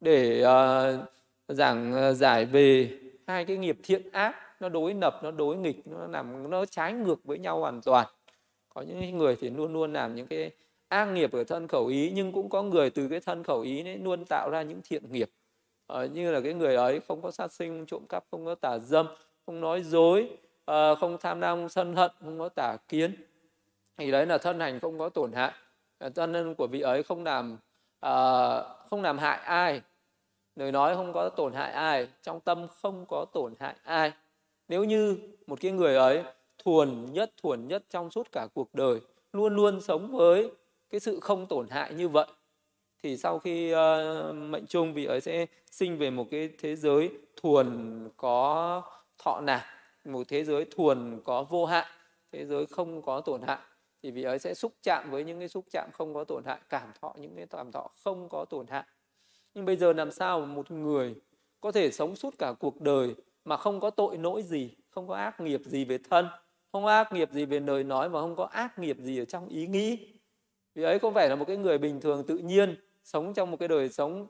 để 0.00 0.44
uh, 0.44 1.08
giảng 1.48 2.10
uh, 2.10 2.16
giải 2.16 2.44
về 2.44 2.98
hai 3.26 3.44
cái 3.44 3.56
nghiệp 3.56 3.78
thiện 3.82 4.10
ác. 4.10 4.36
Nó 4.60 4.68
đối 4.68 4.94
lập 4.94 5.20
nó 5.22 5.30
đối 5.30 5.56
nghịch 5.56 5.86
nó 5.86 6.06
làm 6.06 6.50
nó 6.50 6.64
trái 6.64 6.92
ngược 6.92 7.24
với 7.24 7.38
nhau 7.38 7.60
hoàn 7.60 7.80
toàn 7.80 8.06
có 8.74 8.82
những 8.82 9.18
người 9.18 9.36
thì 9.40 9.50
luôn 9.50 9.72
luôn 9.72 9.92
làm 9.92 10.14
những 10.14 10.26
cái 10.26 10.50
ác 10.88 11.04
nghiệp 11.04 11.32
ở 11.32 11.44
thân 11.44 11.68
khẩu 11.68 11.86
ý 11.86 12.12
nhưng 12.14 12.32
cũng 12.32 12.48
có 12.48 12.62
người 12.62 12.90
từ 12.90 13.08
cái 13.08 13.20
thân 13.20 13.42
khẩu 13.42 13.60
ý 13.60 13.84
ấy 13.84 13.98
luôn 13.98 14.24
tạo 14.24 14.50
ra 14.50 14.62
những 14.62 14.80
thiện 14.84 15.12
nghiệp. 15.12 15.30
Ờ, 15.86 16.04
như 16.04 16.32
là 16.32 16.40
cái 16.40 16.54
người 16.54 16.76
ấy 16.76 17.00
không 17.08 17.22
có 17.22 17.30
sát 17.30 17.52
sinh 17.52 17.86
trộm 17.86 18.06
cắp 18.08 18.24
không 18.30 18.44
có 18.44 18.54
tà 18.54 18.78
dâm 18.78 19.06
không 19.46 19.60
nói 19.60 19.82
dối 19.82 20.38
uh, 20.70 20.98
không 20.98 21.16
tham 21.20 21.40
lam 21.40 21.68
sân 21.68 21.96
hận 21.96 22.10
không 22.20 22.38
có 22.38 22.48
tà 22.48 22.76
kiến 22.88 23.14
thì 23.96 24.10
đấy 24.10 24.26
là 24.26 24.38
thân 24.38 24.60
hành 24.60 24.80
không 24.80 24.98
có 24.98 25.08
tổn 25.08 25.32
hại. 25.32 25.52
Ờ, 25.98 26.10
thân 26.10 26.32
nhân 26.32 26.54
của 26.54 26.66
vị 26.66 26.80
ấy 26.80 27.02
không 27.02 27.24
làm 27.24 27.58
uh, 28.06 28.64
không 28.90 29.02
làm 29.02 29.18
hại 29.18 29.38
ai. 29.38 29.80
Lời 30.56 30.72
nói 30.72 30.94
không 30.94 31.12
có 31.12 31.28
tổn 31.28 31.52
hại 31.52 31.72
ai 31.72 32.08
trong 32.22 32.40
tâm 32.40 32.68
không 32.68 33.06
có 33.08 33.24
tổn 33.32 33.54
hại 33.60 33.74
ai. 33.82 34.12
Nếu 34.68 34.84
như 34.84 35.18
một 35.46 35.60
cái 35.60 35.72
người 35.72 35.96
ấy 35.96 36.24
thuần 36.64 37.12
nhất 37.12 37.32
thuần 37.42 37.68
nhất 37.68 37.84
trong 37.90 38.10
suốt 38.10 38.32
cả 38.32 38.46
cuộc 38.54 38.74
đời 38.74 39.00
luôn 39.32 39.56
luôn 39.56 39.80
sống 39.80 40.12
với 40.12 40.50
cái 40.90 41.00
sự 41.00 41.20
không 41.20 41.46
tổn 41.46 41.68
hại 41.68 41.94
như 41.94 42.08
vậy. 42.08 42.26
Thì 43.02 43.16
sau 43.16 43.38
khi 43.38 43.74
uh, 43.74 44.34
mệnh 44.34 44.66
chung 44.66 44.94
vị 44.94 45.04
ấy 45.04 45.20
sẽ 45.20 45.46
sinh 45.70 45.98
về 45.98 46.10
một 46.10 46.26
cái 46.30 46.50
thế 46.58 46.76
giới 46.76 47.10
thuần 47.42 48.08
có 48.16 48.82
thọ 49.18 49.40
nạp 49.40 49.62
một 50.04 50.28
thế 50.28 50.44
giới 50.44 50.64
thuần 50.64 51.20
có 51.24 51.42
vô 51.42 51.66
hạn 51.66 51.86
thế 52.32 52.46
giới 52.46 52.66
không 52.66 53.02
có 53.02 53.20
tổn 53.20 53.42
hại 53.42 53.58
thì 54.02 54.10
vị 54.10 54.22
ấy 54.22 54.38
sẽ 54.38 54.54
xúc 54.54 54.72
chạm 54.82 55.10
với 55.10 55.24
những 55.24 55.38
cái 55.38 55.48
xúc 55.48 55.64
chạm 55.70 55.90
không 55.92 56.14
có 56.14 56.24
tổn 56.24 56.44
hại 56.44 56.58
cảm 56.68 56.88
thọ 57.00 57.14
những 57.18 57.36
cái 57.36 57.46
cảm 57.46 57.72
thọ 57.72 57.90
không 58.04 58.28
có 58.28 58.44
tổn 58.44 58.66
hại. 58.66 58.84
Nhưng 59.54 59.64
bây 59.64 59.76
giờ 59.76 59.92
làm 59.92 60.10
sao 60.10 60.40
một 60.40 60.70
người 60.70 61.14
có 61.60 61.72
thể 61.72 61.90
sống 61.90 62.16
suốt 62.16 62.34
cả 62.38 62.54
cuộc 62.60 62.80
đời 62.80 63.14
mà 63.44 63.56
không 63.56 63.80
có 63.80 63.90
tội 63.90 64.18
lỗi 64.18 64.42
gì 64.42 64.70
không 64.90 65.08
có 65.08 65.14
ác 65.14 65.40
nghiệp 65.40 65.60
gì 65.64 65.84
về 65.84 65.98
thân? 66.10 66.26
Không 66.72 66.86
ác 66.86 67.12
nghiệp 67.12 67.32
gì 67.32 67.44
về 67.44 67.60
lời 67.60 67.84
nói 67.84 68.08
mà 68.08 68.20
không 68.20 68.36
có 68.36 68.44
ác 68.44 68.78
nghiệp 68.78 68.96
gì 69.00 69.18
ở 69.18 69.24
trong 69.24 69.48
ý 69.48 69.66
nghĩ. 69.66 69.98
Vì 70.74 70.82
ấy 70.82 70.98
không 70.98 71.14
phải 71.14 71.28
là 71.28 71.34
một 71.34 71.44
cái 71.48 71.56
người 71.56 71.78
bình 71.78 72.00
thường 72.00 72.26
tự 72.26 72.38
nhiên 72.38 72.76
sống 73.04 73.34
trong 73.34 73.50
một 73.50 73.56
cái 73.56 73.68
đời 73.68 73.88
sống 73.88 74.26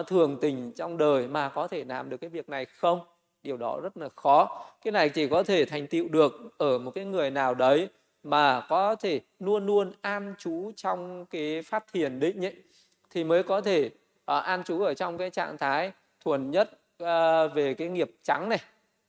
uh, 0.00 0.06
thường 0.06 0.38
tình 0.40 0.72
trong 0.76 0.96
đời 0.96 1.28
mà 1.28 1.48
có 1.48 1.68
thể 1.68 1.84
làm 1.84 2.10
được 2.10 2.16
cái 2.16 2.30
việc 2.30 2.48
này 2.48 2.64
không? 2.64 3.00
Điều 3.42 3.56
đó 3.56 3.80
rất 3.82 3.96
là 3.96 4.08
khó. 4.16 4.64
Cái 4.84 4.92
này 4.92 5.08
chỉ 5.08 5.28
có 5.28 5.42
thể 5.42 5.64
thành 5.64 5.86
tựu 5.86 6.08
được 6.08 6.32
ở 6.58 6.78
một 6.78 6.90
cái 6.90 7.04
người 7.04 7.30
nào 7.30 7.54
đấy 7.54 7.88
mà 8.22 8.66
có 8.68 8.94
thể 8.94 9.20
luôn 9.38 9.66
luôn 9.66 9.92
an 10.00 10.34
trú 10.38 10.72
trong 10.76 11.26
cái 11.26 11.62
pháp 11.62 11.84
thiền 11.92 12.20
định 12.20 12.44
ấy, 12.44 12.54
thì 13.10 13.24
mới 13.24 13.42
có 13.42 13.60
thể 13.60 13.86
uh, 13.86 14.44
an 14.44 14.64
trú 14.64 14.82
ở 14.82 14.94
trong 14.94 15.18
cái 15.18 15.30
trạng 15.30 15.58
thái 15.58 15.92
thuần 16.24 16.50
nhất 16.50 16.70
uh, 17.02 17.06
về 17.54 17.74
cái 17.78 17.88
nghiệp 17.88 18.10
trắng 18.22 18.48
này. 18.48 18.58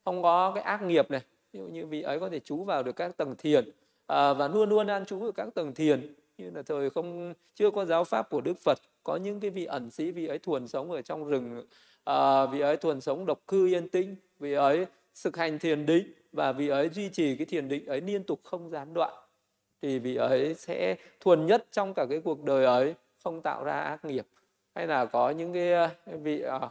Không 0.05 0.23
có 0.23 0.51
cái 0.55 0.63
ác 0.63 0.81
nghiệp 0.81 1.11
này 1.11 1.21
ví 1.53 1.59
dụ 1.59 1.65
như 1.65 1.85
vị 1.85 2.01
ấy 2.01 2.19
có 2.19 2.29
thể 2.29 2.39
trú 2.39 2.63
vào 2.63 2.83
được 2.83 2.95
các 2.95 3.17
tầng 3.17 3.35
thiền 3.37 3.69
à, 4.07 4.33
và 4.33 4.47
luôn 4.47 4.69
luôn 4.69 4.87
an 4.87 5.05
trú 5.05 5.23
ở 5.23 5.31
các 5.31 5.47
tầng 5.55 5.73
thiền. 5.73 6.15
Như 6.37 6.51
là 6.53 6.61
thời 6.61 6.89
không 6.89 7.33
chưa 7.55 7.71
có 7.71 7.85
giáo 7.85 8.03
pháp 8.03 8.29
của 8.29 8.41
đức 8.41 8.59
phật 8.59 8.77
có 9.03 9.15
những 9.15 9.39
cái 9.39 9.49
vị 9.49 9.65
ẩn 9.65 9.91
sĩ 9.91 10.11
vị 10.11 10.27
ấy 10.27 10.39
thuần 10.39 10.67
sống 10.67 10.91
ở 10.91 11.01
trong 11.01 11.25
rừng 11.25 11.65
à, 12.03 12.45
vị 12.45 12.59
ấy 12.59 12.77
thuần 12.77 13.01
sống 13.01 13.25
độc 13.25 13.39
cư 13.47 13.67
yên 13.67 13.89
tĩnh 13.89 14.15
vị 14.39 14.53
ấy 14.53 14.85
thực 15.23 15.37
hành 15.37 15.59
thiền 15.59 15.85
định 15.85 16.13
và 16.31 16.51
vị 16.51 16.67
ấy 16.67 16.89
duy 16.89 17.09
trì 17.09 17.35
cái 17.35 17.45
thiền 17.45 17.67
định 17.67 17.85
ấy 17.85 18.01
liên 18.01 18.23
tục 18.23 18.39
không 18.43 18.69
gián 18.69 18.93
đoạn 18.93 19.13
thì 19.81 19.99
vị 19.99 20.15
ấy 20.15 20.53
sẽ 20.53 20.95
thuần 21.19 21.45
nhất 21.45 21.65
trong 21.71 21.93
cả 21.93 22.05
cái 22.09 22.21
cuộc 22.23 22.43
đời 22.43 22.65
ấy 22.65 22.95
không 23.23 23.41
tạo 23.41 23.63
ra 23.63 23.79
ác 23.79 24.05
nghiệp. 24.05 24.27
Hay 24.75 24.87
là 24.87 25.05
có 25.05 25.29
những 25.29 25.53
cái 25.53 25.73
à, 25.73 25.89
vị 26.05 26.43
uh, 26.55 26.63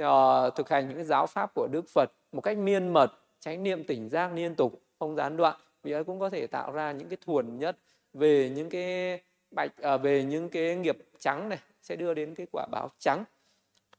uh, 0.00 0.54
thực 0.54 0.68
hành 0.68 0.88
những 0.88 0.96
cái 0.96 1.04
giáo 1.04 1.26
pháp 1.26 1.54
của 1.54 1.68
Đức 1.72 1.88
Phật 1.88 2.10
một 2.32 2.40
cách 2.40 2.58
miên 2.58 2.88
mật 2.88 3.12
chánh 3.44 3.62
niệm 3.62 3.84
tỉnh 3.84 4.08
giác 4.08 4.32
liên 4.34 4.54
tục 4.54 4.82
không 4.98 5.16
gián 5.16 5.36
đoạn. 5.36 5.56
Vì 5.82 5.92
ấy 5.92 6.04
cũng 6.04 6.20
có 6.20 6.30
thể 6.30 6.46
tạo 6.46 6.72
ra 6.72 6.92
những 6.92 7.08
cái 7.08 7.16
thuần 7.26 7.58
nhất 7.58 7.78
về 8.12 8.50
những 8.54 8.70
cái 8.70 9.20
bạch 9.50 9.76
à, 9.82 9.96
về 9.96 10.24
những 10.24 10.48
cái 10.48 10.76
nghiệp 10.76 10.98
trắng 11.18 11.48
này 11.48 11.58
sẽ 11.82 11.96
đưa 11.96 12.14
đến 12.14 12.34
cái 12.34 12.46
quả 12.52 12.66
báo 12.72 12.90
trắng. 12.98 13.24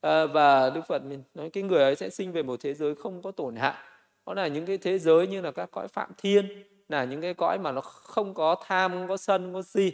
À, 0.02 0.26
và 0.26 0.70
đức 0.70 0.82
phật 0.88 1.04
mình 1.06 1.24
nói 1.34 1.50
cái 1.50 1.64
người 1.64 1.84
ấy 1.84 1.96
sẽ 1.96 2.10
sinh 2.10 2.32
về 2.32 2.44
một 2.44 2.60
thế 2.62 2.74
giới 2.74 2.96
không 2.96 3.22
có 3.22 3.32
tổn 3.32 3.56
hại. 3.56 3.76
Đó 4.26 4.34
là 4.34 4.48
những 4.48 4.66
cái 4.66 4.78
thế 4.78 5.00
giới 5.00 5.28
như 5.28 5.42
là 5.42 5.52
các 5.52 5.72
cõi 5.72 5.88
phạm 5.88 6.12
thiên 6.18 6.64
là 6.90 7.04
những 7.04 7.22
cái 7.22 7.34
cõi 7.34 7.60
mà 7.60 7.72
nó 7.72 7.82
không 7.82 8.34
có 8.34 8.56
tham 8.66 8.92
không 8.92 9.08
có 9.08 9.18
sân 9.18 9.44
không 9.44 9.54
có 9.54 9.62
si. 9.62 9.92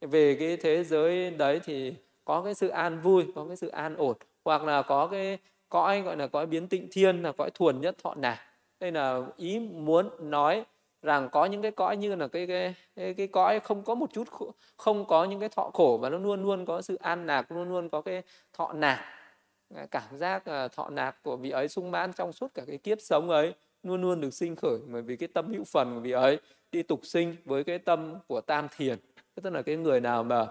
Về 0.00 0.36
cái 0.40 0.56
thế 0.56 0.84
giới 0.84 1.30
đấy 1.30 1.60
thì 1.64 1.94
có 2.24 2.42
cái 2.42 2.54
sự 2.54 2.68
an 2.68 3.00
vui 3.00 3.24
có 3.34 3.44
cái 3.46 3.56
sự 3.56 3.68
an 3.68 3.96
ổn 3.96 4.16
hoặc 4.44 4.64
là 4.64 4.82
có 4.82 5.06
cái 5.06 5.38
cõi 5.68 6.02
gọi 6.02 6.16
là 6.16 6.26
cõi 6.26 6.46
biến 6.46 6.68
tịnh 6.68 6.88
thiên 6.90 7.22
là 7.22 7.32
cõi 7.32 7.50
thuần 7.50 7.80
nhất 7.80 7.96
thọ 8.02 8.14
nạc 8.14 8.38
đây 8.82 8.92
là 8.92 9.20
ý 9.36 9.58
muốn 9.58 10.10
nói 10.20 10.64
rằng 11.02 11.28
có 11.32 11.44
những 11.44 11.62
cái 11.62 11.70
cõi 11.70 11.96
như 11.96 12.14
là 12.14 12.28
cái 12.28 12.46
cái 12.46 12.74
cái, 12.96 13.14
cái 13.14 13.26
cõi 13.26 13.60
không 13.60 13.82
có 13.82 13.94
một 13.94 14.10
chút 14.12 14.30
khổ, 14.30 14.50
không 14.76 15.04
có 15.04 15.24
những 15.24 15.40
cái 15.40 15.48
thọ 15.48 15.70
khổ 15.74 15.98
và 16.02 16.08
nó 16.08 16.18
luôn 16.18 16.42
luôn 16.42 16.66
có 16.66 16.82
sự 16.82 16.94
an 16.94 17.26
lạc 17.26 17.52
luôn 17.52 17.68
luôn 17.68 17.88
có 17.88 18.00
cái 18.00 18.22
thọ 18.52 18.72
nạc. 18.72 19.00
Cảm 19.90 20.18
giác 20.18 20.44
ờ, 20.44 20.68
thọ 20.68 20.90
nạc 20.90 21.22
của 21.22 21.36
vị 21.36 21.50
ấy 21.50 21.68
sung 21.68 21.90
mãn 21.90 22.12
trong 22.12 22.32
suốt 22.32 22.54
cả 22.54 22.62
cái 22.66 22.78
kiếp 22.78 23.00
sống 23.00 23.30
ấy 23.30 23.54
luôn 23.82 24.02
luôn 24.02 24.20
được 24.20 24.34
sinh 24.34 24.56
khởi 24.56 24.78
bởi 24.86 25.02
vì 25.02 25.16
cái 25.16 25.28
tâm 25.28 25.52
hữu 25.52 25.64
phần 25.64 25.94
của 25.94 26.00
vị 26.00 26.10
ấy 26.10 26.38
đi 26.72 26.82
tục 26.82 27.00
sinh 27.02 27.36
với 27.44 27.64
cái 27.64 27.78
tâm 27.78 28.14
của 28.26 28.40
tam 28.40 28.68
thiền. 28.76 28.98
Tức 29.34 29.52
là 29.52 29.62
cái 29.62 29.76
người 29.76 30.00
nào 30.00 30.22
mà 30.22 30.42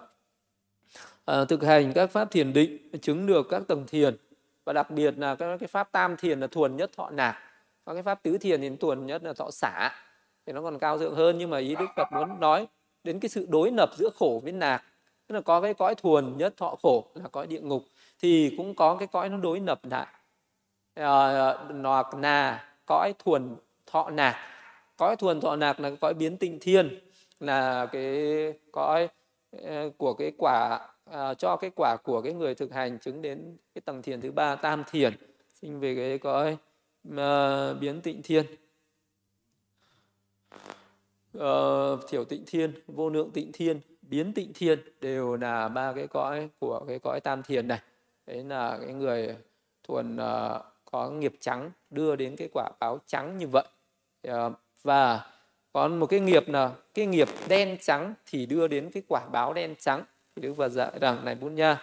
uh, 1.31 1.49
thực 1.49 1.63
hành 1.63 1.93
các 1.93 2.11
pháp 2.11 2.31
thiền 2.31 2.53
định 2.53 2.99
chứng 3.01 3.27
được 3.27 3.47
các 3.49 3.63
tầng 3.67 3.85
thiền 3.87 4.17
và 4.63 4.73
đặc 4.73 4.91
biệt 4.91 5.17
là 5.17 5.35
các 5.35 5.57
cái 5.57 5.67
pháp 5.67 5.91
tam 5.91 6.17
thiền 6.17 6.39
là 6.39 6.47
thuần 6.47 6.77
nhất 6.77 6.91
thọ 6.95 7.09
nạc 7.09 7.50
và 7.85 7.93
cái 7.93 8.03
pháp 8.03 8.23
tứ 8.23 8.37
thiền 8.37 8.61
thì 8.61 8.69
tuần 8.79 9.05
nhất 9.05 9.23
là 9.23 9.33
thọ 9.33 9.51
xả 9.51 9.91
thì 10.45 10.53
nó 10.53 10.61
còn 10.61 10.79
cao 10.79 10.99
thượng 10.99 11.15
hơn. 11.15 11.37
Nhưng 11.37 11.49
mà 11.49 11.57
ý 11.57 11.75
đức 11.75 11.85
phật 11.95 12.07
muốn 12.11 12.39
nói 12.39 12.67
đến 13.03 13.19
cái 13.19 13.29
sự 13.29 13.47
đối 13.49 13.71
lập 13.71 13.89
giữa 13.97 14.09
khổ 14.15 14.41
với 14.43 14.51
nạc. 14.51 14.83
Tức 15.27 15.35
là 15.35 15.41
có 15.41 15.61
cái 15.61 15.73
cõi 15.73 15.95
thuần 15.95 16.37
nhất 16.37 16.53
thọ 16.57 16.75
khổ 16.83 17.05
là 17.15 17.27
cõi 17.27 17.47
địa 17.47 17.61
ngục 17.61 17.83
thì 18.19 18.53
cũng 18.57 18.75
có 18.75 18.95
cái 18.95 19.07
cõi 19.07 19.29
nó 19.29 19.37
đối 19.37 19.59
lập 19.59 19.79
lại. 19.83 20.07
Ờ, 20.95 21.51
à, 21.51 21.73
nạc 21.73 22.05
nà 22.17 22.67
cõi 22.85 23.13
thuần 23.19 23.55
thọ 23.85 24.09
nạc. 24.09 24.35
Cõi 24.97 25.15
thuần 25.15 25.41
thọ 25.41 25.55
nạc 25.55 25.79
là 25.79 25.89
cái 25.89 25.97
cõi 26.01 26.13
biến 26.13 26.37
tinh 26.37 26.57
thiên 26.61 26.99
là 27.39 27.85
cái 27.85 28.13
cõi 28.71 29.09
ờ, 29.63 29.89
của 29.97 30.13
cái 30.13 30.31
quả 30.37 30.79
à, 31.11 31.33
cho 31.33 31.55
cái 31.55 31.71
quả 31.75 31.97
của 32.03 32.21
cái 32.21 32.33
người 32.33 32.55
thực 32.55 32.73
hành 32.73 32.99
chứng 32.99 33.21
đến 33.21 33.57
cái 33.75 33.81
tầng 33.85 34.01
thiền 34.01 34.21
thứ 34.21 34.31
ba 34.31 34.55
tam 34.55 34.83
thiền 34.91 35.13
sinh 35.53 35.79
về 35.79 35.95
cái 35.95 36.17
cõi 36.17 36.57
uh, 37.09 37.79
biến 37.79 38.01
tịnh 38.01 38.21
thiên. 38.23 38.45
Uh, 41.37 41.99
thiểu 42.09 42.25
tịnh 42.25 42.43
thiên 42.47 42.73
vô 42.87 43.09
lượng 43.09 43.31
tịnh 43.31 43.51
thiên 43.51 43.79
biến 44.01 44.33
tịnh 44.33 44.53
thiên 44.53 44.79
đều 45.01 45.35
là 45.35 45.67
ba 45.67 45.93
cái 45.93 46.07
cõi 46.07 46.49
của 46.59 46.85
cái 46.87 46.99
cõi 46.99 47.19
tam 47.19 47.43
thiền 47.43 47.67
này. 47.67 47.79
Đấy 48.27 48.43
là 48.43 48.77
cái 48.81 48.93
người 48.93 49.35
thuần 49.83 50.15
uh, 50.15 50.61
có 50.91 51.09
nghiệp 51.09 51.33
trắng 51.39 51.71
đưa 51.89 52.15
đến 52.15 52.35
cái 52.35 52.49
quả 52.53 52.69
báo 52.79 52.99
trắng 53.05 53.37
như 53.37 53.47
vậy. 53.47 53.65
Uh, 54.27 54.53
và 54.83 55.25
còn 55.73 55.99
một 55.99 56.05
cái 56.05 56.19
nghiệp 56.19 56.49
là 56.49 56.71
cái 56.93 57.05
nghiệp 57.05 57.27
đen 57.47 57.77
trắng 57.81 58.13
thì 58.25 58.45
đưa 58.45 58.67
đến 58.67 58.91
cái 58.93 59.03
quả 59.07 59.25
báo 59.31 59.53
đen 59.53 59.75
trắng. 59.79 60.03
Thì 60.35 60.41
đức 60.41 60.53
phật 60.57 60.69
dạy 60.69 60.91
rằng 61.01 61.25
này 61.25 61.35
bún 61.35 61.55
nha 61.55 61.81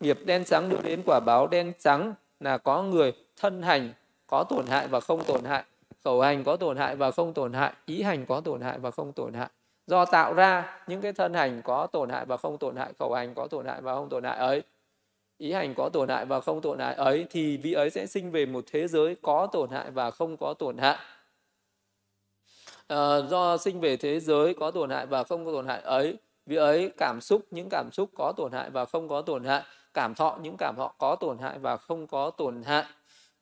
nghiệp 0.00 0.18
đen 0.24 0.44
trắng 0.44 0.68
đưa 0.68 0.82
đến 0.82 1.02
quả 1.06 1.20
báo 1.20 1.46
đen 1.46 1.72
trắng 1.78 2.14
là 2.40 2.58
có 2.58 2.82
người 2.82 3.12
thân 3.36 3.62
hành 3.62 3.92
có 4.32 4.44
tổn 4.44 4.66
hại 4.66 4.88
và 4.88 5.00
không 5.00 5.24
tổn 5.24 5.44
hại 5.44 5.64
khẩu 6.04 6.20
hành 6.20 6.44
có 6.44 6.56
tổn 6.56 6.76
hại 6.76 6.96
và 6.96 7.10
không 7.10 7.34
tổn 7.34 7.52
hại 7.52 7.72
ý 7.86 8.02
hành 8.02 8.26
có 8.26 8.40
tổn 8.40 8.60
hại 8.60 8.78
và 8.78 8.90
không 8.90 9.12
tổn 9.12 9.34
hại 9.34 9.48
do 9.86 10.04
tạo 10.04 10.34
ra 10.34 10.78
những 10.86 11.00
cái 11.00 11.12
thân 11.12 11.34
hành 11.34 11.62
có 11.64 11.86
tổn 11.86 12.10
hại 12.10 12.24
và 12.24 12.36
không 12.36 12.58
tổn 12.58 12.76
hại 12.76 12.92
khẩu 12.98 13.14
hành 13.14 13.34
có 13.34 13.46
tổn 13.46 13.66
hại 13.66 13.80
và 13.80 13.94
không 13.94 14.08
tổn 14.08 14.24
hại 14.24 14.38
ấy 14.38 14.62
ý 15.38 15.52
hành 15.52 15.74
có 15.74 15.88
tổn 15.88 16.08
hại 16.08 16.24
và 16.24 16.40
không 16.40 16.60
tổn 16.60 16.78
hại 16.78 16.94
ấy 16.94 17.26
thì 17.30 17.56
vị 17.56 17.72
ấy 17.72 17.90
sẽ 17.90 18.06
sinh 18.06 18.30
về 18.30 18.46
một 18.46 18.64
thế 18.72 18.88
giới 18.88 19.16
có 19.22 19.46
tổn 19.52 19.70
hại 19.70 19.90
và 19.90 20.10
không 20.10 20.36
có 20.36 20.54
tổn 20.54 20.78
hại 20.78 20.96
à, 22.86 23.20
do 23.30 23.56
sinh 23.56 23.80
về 23.80 23.96
thế 23.96 24.20
giới 24.20 24.54
có 24.54 24.70
tổn 24.70 24.90
hại 24.90 25.06
và 25.06 25.24
không 25.24 25.46
có 25.46 25.52
tổn 25.52 25.66
hại 25.66 25.80
ấy 25.80 26.16
vị 26.46 26.56
ấy 26.56 26.92
cảm 26.98 27.20
xúc 27.20 27.42
những 27.50 27.68
cảm 27.70 27.90
xúc 27.92 28.10
có 28.14 28.32
tổn 28.36 28.52
hại 28.52 28.70
và 28.70 28.84
không 28.84 29.08
có 29.08 29.22
tổn 29.22 29.44
hại 29.44 29.62
cảm 29.94 30.14
thọ 30.14 30.38
những 30.42 30.56
cảm 30.56 30.76
thọ 30.76 30.94
có 30.98 31.16
tổn 31.16 31.38
hại 31.38 31.58
và 31.58 31.76
không 31.76 32.06
có 32.06 32.30
tổn 32.30 32.62
hại 32.62 32.84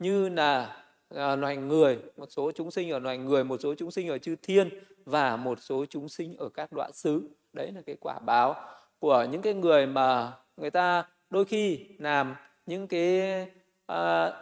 như 0.01 0.29
là 0.29 0.77
à, 1.15 1.37
loài 1.37 1.57
người 1.57 1.99
một 2.17 2.27
số 2.31 2.53
chúng 2.55 2.71
sinh 2.71 2.91
ở 2.91 2.99
loài 2.99 3.19
người 3.19 3.45
một 3.45 3.61
số 3.61 3.75
chúng 3.75 3.91
sinh 3.91 4.09
ở 4.09 4.19
chư 4.19 4.37
thiên 4.43 4.69
và 5.05 5.37
một 5.37 5.59
số 5.61 5.85
chúng 5.91 6.09
sinh 6.09 6.37
ở 6.37 6.49
các 6.49 6.73
đoạn 6.73 6.93
xứ. 6.93 7.31
Đấy 7.53 7.73
là 7.75 7.81
cái 7.87 7.97
quả 8.01 8.19
báo 8.19 8.55
của 8.99 9.27
những 9.31 9.43
cái 9.43 9.55
người 9.55 9.87
mà 9.87 10.33
người 10.57 10.71
ta 10.71 11.09
đôi 11.31 11.45
khi 11.45 11.87
làm 11.99 12.35
những 12.67 12.87
cái 12.87 13.47
uh, 13.93 13.97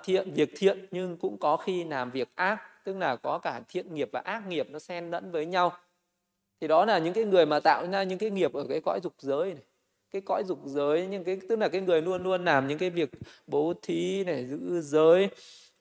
thiện 0.04 0.30
việc 0.30 0.50
thiện 0.56 0.86
nhưng 0.90 1.16
cũng 1.16 1.38
có 1.38 1.56
khi 1.56 1.84
làm 1.84 2.10
việc 2.10 2.28
ác 2.34 2.84
tức 2.84 2.96
là 2.96 3.16
có 3.16 3.38
cả 3.38 3.60
thiện 3.68 3.94
nghiệp 3.94 4.08
và 4.12 4.20
ác 4.20 4.46
nghiệp 4.48 4.66
nó 4.70 4.78
xen 4.78 5.10
lẫn 5.10 5.30
với 5.30 5.46
nhau. 5.46 5.72
Thì 6.60 6.68
đó 6.68 6.84
là 6.84 6.98
những 6.98 7.14
cái 7.14 7.24
người 7.24 7.46
mà 7.46 7.60
tạo 7.60 7.86
ra 7.92 8.02
những 8.02 8.18
cái 8.18 8.30
nghiệp 8.30 8.52
ở 8.52 8.66
cái 8.68 8.80
cõi 8.84 9.00
dục 9.02 9.14
giới 9.18 9.54
này 9.54 9.62
cái 10.10 10.22
cõi 10.22 10.44
dục 10.44 10.58
giới 10.64 11.06
nhưng 11.10 11.24
cái 11.24 11.38
tức 11.48 11.58
là 11.58 11.68
cái 11.68 11.80
người 11.80 12.02
luôn 12.02 12.22
luôn 12.22 12.44
làm 12.44 12.68
những 12.68 12.78
cái 12.78 12.90
việc 12.90 13.10
bố 13.46 13.72
thí 13.82 14.24
này 14.24 14.46
giữ 14.46 14.80
giới 14.80 15.24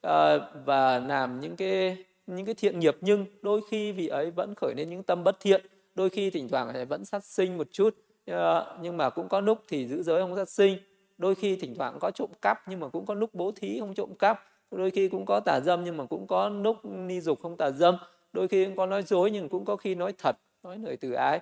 uh, 0.08 0.42
và 0.66 1.00
làm 1.00 1.40
những 1.40 1.56
cái 1.56 1.98
những 2.28 2.46
cái 2.46 2.56
thiện 2.56 2.80
nghiệp. 2.80 2.98
Nhưng 3.02 3.26
đôi 3.42 3.62
khi 3.70 3.92
vị 3.92 4.08
ấy 4.08 4.32
vẫn 4.32 4.54
khởi 4.56 4.74
lên 4.78 4.90
những 4.90 5.04
tâm 5.04 5.24
bất 5.24 5.40
thiện. 5.40 5.66
Đôi 5.96 6.10
khi 6.10 6.30
thỉnh 6.30 6.50
thoảng 6.50 6.88
vẫn 6.90 7.06
sát 7.06 7.26
sinh 7.26 7.58
một 7.58 7.68
chút 7.72 7.96
uh, 8.32 8.36
nhưng 8.82 8.98
mà 8.98 9.10
cũng 9.10 9.30
có 9.30 9.42
lúc 9.42 9.64
thì 9.68 9.88
giữ 9.88 10.04
giới 10.04 10.22
không 10.22 10.36
sát 10.36 10.50
sinh. 10.50 10.78
Đôi 11.18 11.36
khi 11.36 11.56
thỉnh 11.56 11.76
thoảng 11.76 11.98
có 12.00 12.12
trộm 12.12 12.30
cắp 12.42 12.58
nhưng 12.68 12.80
mà 12.80 12.88
cũng 12.88 13.06
có 13.06 13.14
lúc 13.14 13.34
bố 13.34 13.52
thí 13.52 13.80
không 13.80 13.94
trộm 13.94 14.16
cắp. 14.20 14.44
Đôi 14.72 14.92
khi 14.92 15.10
cũng 15.10 15.26
có 15.26 15.40
tà 15.40 15.60
dâm 15.60 15.84
nhưng 15.84 15.98
mà 15.98 16.06
cũng 16.06 16.28
có 16.28 16.50
lúc 16.50 16.86
ni 16.86 17.22
dục 17.22 17.40
không 17.42 17.58
tà 17.58 17.72
dâm. 17.72 17.98
Đôi 18.34 18.48
khi 18.48 18.66
cũng 18.66 18.76
có 18.76 18.86
nói 18.86 19.04
dối 19.04 19.32
nhưng 19.32 19.50
cũng 19.50 19.66
có 19.66 19.76
khi 19.76 19.96
nói 19.96 20.14
thật 20.18 20.36
nói 20.64 20.78
lời 20.78 20.98
từ 20.98 21.12
ái. 21.12 21.40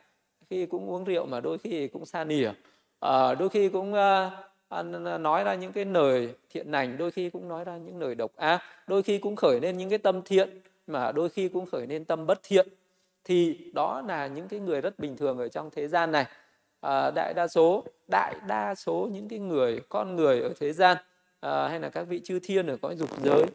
Khi 0.49 0.65
cũng 0.65 0.89
uống 0.89 1.03
rượu 1.03 1.25
mà 1.25 1.39
đôi 1.39 1.57
khi 1.57 1.87
cũng 1.87 2.05
xa 2.05 2.23
nỉa 2.23 2.51
à, 2.99 3.35
đôi 3.35 3.49
khi 3.49 3.69
cũng 3.69 3.93
à, 3.93 4.31
nói 5.19 5.43
ra 5.43 5.55
những 5.55 5.71
cái 5.71 5.85
lời 5.85 6.33
thiện 6.49 6.71
lành 6.71 6.97
đôi 6.97 7.11
khi 7.11 7.29
cũng 7.29 7.47
nói 7.47 7.63
ra 7.65 7.77
những 7.77 7.99
lời 7.99 8.15
độc 8.15 8.35
ác 8.35 8.61
đôi 8.87 9.03
khi 9.03 9.17
cũng 9.17 9.35
khởi 9.35 9.59
lên 9.61 9.77
những 9.77 9.89
cái 9.89 9.97
tâm 9.97 10.21
thiện 10.21 10.61
mà 10.87 11.11
đôi 11.11 11.29
khi 11.29 11.49
cũng 11.49 11.65
khởi 11.65 11.87
lên 11.87 12.05
tâm 12.05 12.25
bất 12.25 12.39
thiện. 12.43 12.67
Thì 13.23 13.57
đó 13.73 14.01
là 14.07 14.27
những 14.27 14.47
cái 14.47 14.59
người 14.59 14.81
rất 14.81 14.99
bình 14.99 15.17
thường 15.17 15.37
ở 15.37 15.47
trong 15.47 15.69
thế 15.71 15.87
gian 15.87 16.11
này. 16.11 16.25
À, 16.81 17.11
đại 17.11 17.33
đa 17.33 17.47
số 17.47 17.83
đại 18.11 18.35
đa 18.47 18.75
số 18.75 19.09
những 19.11 19.27
cái 19.29 19.39
người 19.39 19.81
con 19.89 20.15
người 20.15 20.41
ở 20.41 20.53
thế 20.59 20.73
gian 20.73 20.97
à, 21.39 21.67
hay 21.67 21.79
là 21.79 21.89
các 21.89 22.03
vị 22.03 22.21
chư 22.23 22.39
thiên 22.43 22.67
ở 22.67 22.77
cõi 22.81 22.95
dục 22.95 23.09
giới 23.23 23.45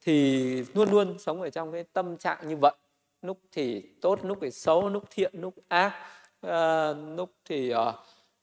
thì 0.00 0.64
luôn 0.74 0.90
luôn 0.90 1.18
sống 1.18 1.42
ở 1.42 1.50
trong 1.50 1.72
cái 1.72 1.84
tâm 1.92 2.16
trạng 2.16 2.48
như 2.48 2.56
vậy. 2.56 2.74
Lúc 3.22 3.38
thì 3.52 3.82
tốt 4.00 4.18
lúc 4.22 4.38
thì 4.40 4.50
xấu 4.50 4.88
lúc 4.88 5.04
thiện 5.10 5.32
lúc 5.34 5.54
ác 5.68 5.92
à, 6.40 6.92
lúc 6.92 7.30
thì 7.44 7.74
uh, 7.74 7.78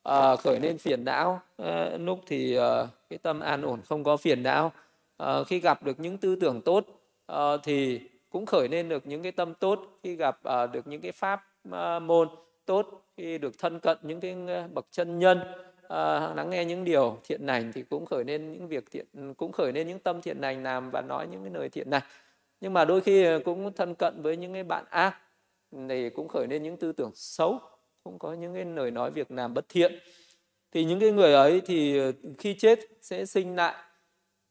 à, 0.07 0.35
khởi 0.35 0.59
lên 0.59 0.77
phiền 0.77 1.05
não 1.05 1.41
à, 1.57 1.89
lúc 1.99 2.19
thì 2.25 2.55
à, 2.55 2.87
cái 3.09 3.19
tâm 3.19 3.39
an 3.39 3.61
ổn 3.61 3.81
không 3.81 4.03
có 4.03 4.17
phiền 4.17 4.43
não. 4.43 4.71
À, 5.17 5.43
khi 5.43 5.59
gặp 5.59 5.83
được 5.83 5.99
những 5.99 6.17
tư 6.17 6.35
tưởng 6.35 6.61
tốt 6.61 6.85
à, 7.25 7.57
thì 7.63 8.01
cũng 8.29 8.45
khởi 8.45 8.67
lên 8.67 8.89
được 8.89 9.07
những 9.07 9.23
cái 9.23 9.31
tâm 9.31 9.53
tốt. 9.53 9.79
Khi 10.03 10.15
gặp 10.15 10.43
à, 10.43 10.67
được 10.67 10.87
những 10.87 11.01
cái 11.01 11.11
pháp 11.11 11.43
à, 11.71 11.99
môn 11.99 12.29
tốt 12.65 13.05
khi 13.17 13.37
được 13.37 13.59
thân 13.59 13.79
cận 13.79 13.97
những 14.01 14.19
cái 14.19 14.35
bậc 14.73 14.85
chân 14.91 15.19
nhân 15.19 15.39
à, 15.87 16.33
lắng 16.35 16.49
nghe 16.49 16.65
những 16.65 16.83
điều 16.83 17.17
thiện 17.23 17.45
lành 17.45 17.71
thì 17.73 17.83
cũng 17.83 18.05
khởi 18.05 18.23
lên 18.23 18.51
những 18.51 18.67
việc 18.67 18.91
thiện 18.91 19.33
cũng 19.37 19.51
khởi 19.51 19.73
lên 19.73 19.87
những 19.87 19.99
tâm 19.99 20.21
thiện 20.21 20.37
lành 20.41 20.63
làm 20.63 20.91
và 20.91 21.01
nói 21.01 21.27
những 21.27 21.43
cái 21.43 21.53
lời 21.53 21.69
thiện 21.69 21.89
lành. 21.89 22.03
Nhưng 22.61 22.73
mà 22.73 22.85
đôi 22.85 23.01
khi 23.01 23.25
cũng 23.45 23.73
thân 23.73 23.95
cận 23.95 24.21
với 24.21 24.37
những 24.37 24.53
cái 24.53 24.63
bạn 24.63 24.85
ác 24.89 25.17
thì 25.89 26.09
cũng 26.09 26.27
khởi 26.27 26.47
lên 26.47 26.63
những 26.63 26.77
tư 26.77 26.91
tưởng 26.91 27.11
xấu 27.15 27.59
cũng 28.07 28.19
có 28.19 28.33
những 28.33 28.53
cái 28.53 28.65
lời 28.65 28.91
nói 28.91 29.11
việc 29.11 29.31
làm 29.31 29.53
bất 29.53 29.65
thiện. 29.69 29.99
Thì 30.71 30.85
những 30.85 30.99
cái 30.99 31.11
người 31.11 31.33
ấy 31.33 31.61
thì 31.65 31.99
khi 32.37 32.53
chết 32.53 32.79
sẽ 33.01 33.25
sinh 33.25 33.55
lại 33.55 33.75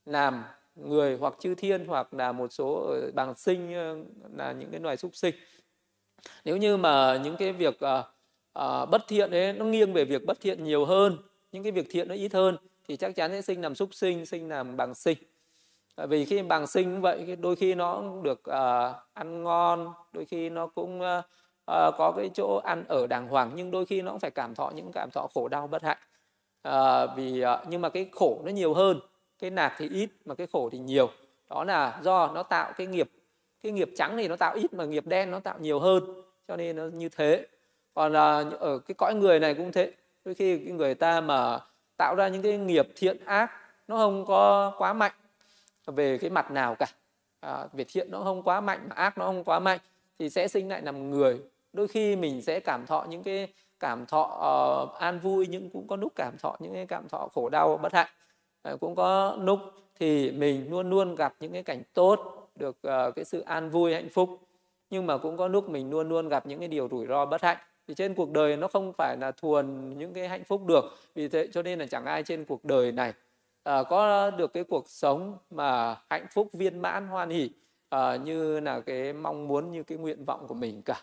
làm 0.05 0.45
người 0.75 1.17
hoặc 1.17 1.35
chư 1.41 1.55
thiên 1.55 1.85
hoặc 1.85 2.15
là 2.15 2.33
một 2.33 2.53
số 2.53 2.75
ờ, 2.75 3.11
bằng 3.15 3.35
sinh 3.35 3.75
ờ, 3.75 3.97
là 4.37 4.53
những 4.53 4.71
cái 4.71 4.81
loài 4.81 4.97
súc 4.97 5.17
sinh. 5.17 5.35
Nếu 6.45 6.57
như 6.57 6.77
mà 6.77 7.21
những 7.25 7.37
cái 7.37 7.53
việc 7.53 7.81
à, 7.81 8.05
à, 8.53 8.85
bất 8.85 9.03
thiện 9.09 9.31
ấy 9.31 9.53
nó 9.53 9.65
nghiêng 9.65 9.93
về 9.93 10.05
việc 10.05 10.27
bất 10.27 10.41
thiện 10.41 10.65
nhiều 10.65 10.85
hơn 10.85 11.17
những 11.53 11.63
cái 11.63 11.73
việc 11.73 11.87
thiện 11.91 12.09
nó 12.09 12.15
ít 12.15 12.33
hơn 12.33 12.57
thì 12.89 12.97
chắc 12.97 13.15
chắn 13.15 13.31
sẽ 13.31 13.43
sinh 13.43 13.63
làm 13.63 13.75
súc 13.75 13.95
sinh 13.95 14.27
sinh 14.27 14.49
làm 14.49 14.77
bằng 14.77 14.95
sinh. 14.95 15.19
Tại 15.97 16.07
vì 16.07 16.25
khi 16.25 16.43
bằng 16.43 16.67
sinh 16.67 17.01
vậy 17.01 17.37
đôi 17.37 17.57
khi 17.57 17.75
nó 17.75 18.03
được 18.23 18.45
à, 18.45 18.95
ăn 19.15 19.43
ngon 19.43 19.93
đôi 20.13 20.25
khi 20.25 20.51
nó 20.51 20.67
cũng 20.67 21.01
uh, 21.71 21.95
có 21.99 22.13
cái 22.17 22.31
chỗ 22.35 22.57
ăn 22.57 22.85
ở 22.89 23.07
đàng 23.07 23.29
hoàng 23.29 23.51
nhưng 23.55 23.71
đôi 23.71 23.87
khi 23.87 24.03
nó 24.03 24.11
cũng 24.11 24.21
phải 24.21 24.31
cảm 24.31 24.55
thọ 24.55 24.71
những 24.75 24.91
cảm 24.93 25.11
thọ 25.11 25.27
khổ 25.35 25.49
đau 25.49 25.67
bất 25.67 25.83
hạnh. 25.83 25.99
Uh, 26.69 27.11
vì 27.17 27.45
uh, 27.45 27.69
nhưng 27.69 27.81
mà 27.81 27.89
cái 27.89 28.07
khổ 28.13 28.41
nó 28.45 28.51
nhiều 28.51 28.75
hơn 28.75 29.01
cái 29.39 29.51
nạc 29.51 29.75
thì 29.79 29.89
ít 29.89 30.11
mà 30.25 30.35
cái 30.35 30.47
khổ 30.53 30.69
thì 30.73 30.79
nhiều. 30.79 31.11
Đó 31.51 31.65
là 31.65 32.01
do 32.03 32.31
nó 32.35 32.43
tạo 32.43 32.73
cái 32.77 32.87
nghiệp 32.87 33.11
cái 33.63 33.73
nghiệp 33.73 33.91
trắng 33.97 34.17
thì 34.17 34.29
nó 34.29 34.37
tạo 34.37 34.55
ít 34.55 34.73
mà 34.73 34.85
nghiệp 34.85 35.07
đen 35.07 35.31
nó 35.31 35.41
tạo 35.41 35.59
nhiều 35.59 35.81
hơn 35.81 36.23
cho 36.49 36.57
nên 36.57 36.77
nó 36.77 36.85
như 36.85 37.09
thế. 37.09 37.47
Còn 37.95 38.13
uh, 38.13 38.61
ở 38.61 38.79
cái 38.79 38.95
cõi 38.99 39.15
người 39.15 39.41
này 39.41 39.55
cũng 39.55 39.73
thế 39.73 39.93
đôi 40.25 40.35
khi 40.35 40.59
cái 40.59 40.73
người 40.73 40.95
ta 40.95 41.21
mà 41.21 41.59
tạo 41.97 42.15
ra 42.15 42.29
những 42.29 42.43
cái 42.43 42.59
nghiệp 42.59 42.89
thiện 42.97 43.25
ác 43.25 43.51
nó 43.89 43.97
không 43.97 44.25
có 44.27 44.73
quá 44.79 44.93
mạnh 44.93 45.13
về 45.87 46.19
cái 46.19 46.31
mặt 46.31 46.51
nào 46.51 46.75
cả. 46.75 46.87
À, 47.41 47.67
về 47.73 47.85
thiện 47.89 48.11
nó 48.11 48.21
không 48.21 48.43
quá 48.43 48.61
mạnh 48.61 48.87
mà 48.89 48.97
ác 48.97 49.19
nó 49.19 49.25
không 49.25 49.45
quá 49.45 49.59
mạnh 49.59 49.79
thì 50.19 50.31
sẽ 50.31 50.49
sinh 50.49 50.69
lại 50.69 50.83
làm 50.83 51.11
người 51.11 51.41
đôi 51.77 51.89
khi 51.89 52.17
mình 52.17 52.43
sẽ 52.43 52.61
cảm 52.61 52.87
thọ 52.87 53.07
những 53.09 53.23
cái 53.23 53.49
cảm 53.81 54.07
thọ 54.07 54.23
uh, 54.93 54.99
an 55.01 55.19
vui 55.19 55.47
nhưng 55.51 55.71
cũng 55.71 55.87
có 55.87 55.97
lúc 55.97 56.13
cảm 56.17 56.39
thọ 56.39 56.57
những 56.59 56.75
cái 56.75 56.87
cảm 56.87 57.09
thọ 57.09 57.29
khổ 57.35 57.49
đau 57.49 57.77
bất 57.77 57.93
hạnh 57.93 58.09
uh, 58.73 58.81
cũng 58.81 58.95
có 58.95 59.37
lúc 59.41 59.61
thì 59.99 60.31
mình 60.31 60.71
luôn 60.71 60.91
luôn 60.91 61.15
gặp 61.15 61.35
những 61.41 61.53
cái 61.53 61.63
cảnh 61.63 61.83
tốt 61.95 62.49
được 62.55 62.77
uh, 62.87 63.15
cái 63.15 63.25
sự 63.25 63.41
an 63.41 63.71
vui 63.71 63.95
hạnh 63.95 64.09
phúc. 64.09 64.41
Nhưng 64.91 65.07
mà 65.07 65.19
cũng 65.19 65.37
có 65.37 65.49
lúc 65.49 65.69
mình 65.69 65.91
luôn 65.91 66.09
luôn 66.09 66.29
gặp 66.29 66.47
những 66.47 66.59
cái 66.59 66.69
điều 66.69 66.89
rủi 66.89 67.07
ro 67.07 67.27
bất 67.27 67.43
hạnh. 67.43 67.57
Thì 67.89 67.95
trên 67.95 68.15
cuộc 68.15 68.31
đời 68.31 68.57
nó 68.57 68.69
không 68.69 68.93
phải 68.99 69.17
là 69.21 69.33
thuần 69.33 69.99
những 69.99 70.15
cái 70.15 70.29
hạnh 70.29 70.45
phúc 70.45 70.67
được 70.67 70.85
vì 71.15 71.29
thế 71.29 71.49
cho 71.53 71.63
nên 71.63 71.79
là 71.79 71.87
chẳng 71.87 72.05
ai 72.05 72.23
trên 72.23 72.45
cuộc 72.45 72.65
đời 72.65 72.93
này 72.93 73.13
à, 73.63 73.83
có 73.83 74.31
được 74.31 74.53
cái 74.53 74.65
cuộc 74.65 74.89
sống 74.89 75.39
mà 75.51 75.97
hạnh 76.11 76.27
phúc 76.31 76.49
viên 76.53 76.79
mãn 76.79 77.07
hoan 77.07 77.31
hỷ 77.31 77.51
à, 77.89 78.17
như 78.17 78.61
là 78.61 78.81
cái 78.81 79.13
mong 79.13 79.49
muốn 79.49 79.71
như 79.71 79.83
cái 79.83 79.99
nguyện 79.99 80.25
vọng 80.25 80.47
của 80.49 80.55
mình 80.55 80.83
cả 80.83 81.03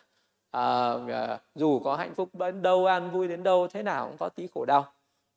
à, 0.54 0.92
à, 1.08 1.38
dù 1.54 1.80
có 1.80 1.96
hạnh 1.96 2.14
phúc 2.14 2.28
đến 2.32 2.62
đâu 2.62 2.86
an 2.86 3.10
vui 3.10 3.28
đến 3.28 3.42
đâu 3.42 3.68
thế 3.68 3.82
nào 3.82 4.06
cũng 4.08 4.16
có 4.18 4.28
tí 4.28 4.46
khổ 4.54 4.64
đau. 4.64 4.86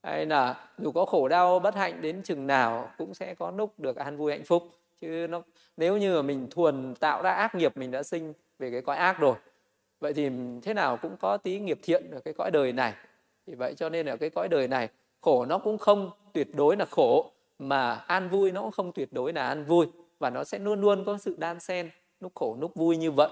Hay 0.03 0.25
là 0.25 0.69
dù 0.77 0.91
có 0.91 1.05
khổ 1.05 1.27
đau 1.27 1.59
bất 1.59 1.75
hạnh 1.75 2.01
đến 2.01 2.21
chừng 2.23 2.47
nào 2.47 2.89
cũng 2.97 3.13
sẽ 3.13 3.35
có 3.35 3.51
lúc 3.51 3.79
được 3.79 3.95
an 3.95 4.17
vui 4.17 4.31
hạnh 4.31 4.43
phúc. 4.45 4.63
Chứ 5.01 5.27
nó 5.29 5.41
nếu 5.77 5.97
như 5.97 6.15
mà 6.15 6.21
mình 6.21 6.47
thuần 6.51 6.95
tạo 6.95 7.21
ra 7.21 7.31
ác 7.31 7.55
nghiệp 7.55 7.77
mình 7.77 7.91
đã 7.91 8.03
sinh 8.03 8.33
về 8.59 8.71
cái 8.71 8.81
cõi 8.81 8.97
ác 8.97 9.19
rồi 9.19 9.35
vậy 9.99 10.13
thì 10.13 10.29
thế 10.63 10.73
nào 10.73 10.97
cũng 10.97 11.17
có 11.17 11.37
tí 11.37 11.59
nghiệp 11.59 11.79
thiện 11.83 12.11
ở 12.11 12.19
cái 12.19 12.33
cõi 12.33 12.51
đời 12.51 12.73
này. 12.73 12.93
Thì 13.47 13.55
vậy 13.55 13.73
cho 13.75 13.89
nên 13.89 14.05
là 14.05 14.15
cái 14.15 14.29
cõi 14.29 14.47
đời 14.47 14.67
này 14.67 14.89
khổ 15.21 15.45
nó 15.45 15.57
cũng 15.57 15.77
không 15.77 16.11
tuyệt 16.33 16.55
đối 16.55 16.77
là 16.77 16.85
khổ 16.85 17.31
mà 17.59 17.93
an 17.93 18.29
vui 18.29 18.51
nó 18.51 18.61
cũng 18.61 18.71
không 18.71 18.91
tuyệt 18.91 19.13
đối 19.13 19.33
là 19.33 19.47
an 19.47 19.65
vui. 19.65 19.87
Và 20.19 20.29
nó 20.29 20.43
sẽ 20.43 20.59
luôn 20.59 20.81
luôn 20.81 21.05
có 21.05 21.17
sự 21.17 21.35
đan 21.37 21.59
xen 21.59 21.89
lúc 22.19 22.31
khổ 22.35 22.57
lúc 22.59 22.75
vui 22.75 22.97
như 22.97 23.11
vậy 23.11 23.29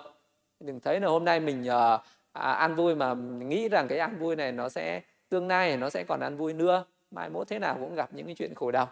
đừng 0.59 0.79
thấy 0.79 0.99
là 0.99 1.07
hôm 1.07 1.25
nay 1.25 1.39
mình 1.39 1.61
uh, 1.61 2.01
à, 2.33 2.51
an 2.51 2.75
vui 2.75 2.95
mà 2.95 3.13
nghĩ 3.39 3.69
rằng 3.69 3.87
cái 3.87 3.99
an 3.99 4.19
vui 4.19 4.35
này 4.35 4.51
nó 4.51 4.69
sẽ 4.69 5.01
tương 5.29 5.47
lai 5.47 5.77
nó 5.77 5.89
sẽ 5.89 6.03
còn 6.03 6.19
an 6.19 6.37
vui 6.37 6.53
nữa. 6.53 6.85
Mai 7.11 7.29
mốt 7.29 7.47
thế 7.47 7.59
nào 7.59 7.77
cũng 7.79 7.95
gặp 7.95 8.09
những 8.13 8.25
cái 8.25 8.35
chuyện 8.35 8.55
khổ 8.55 8.71
đau. 8.71 8.89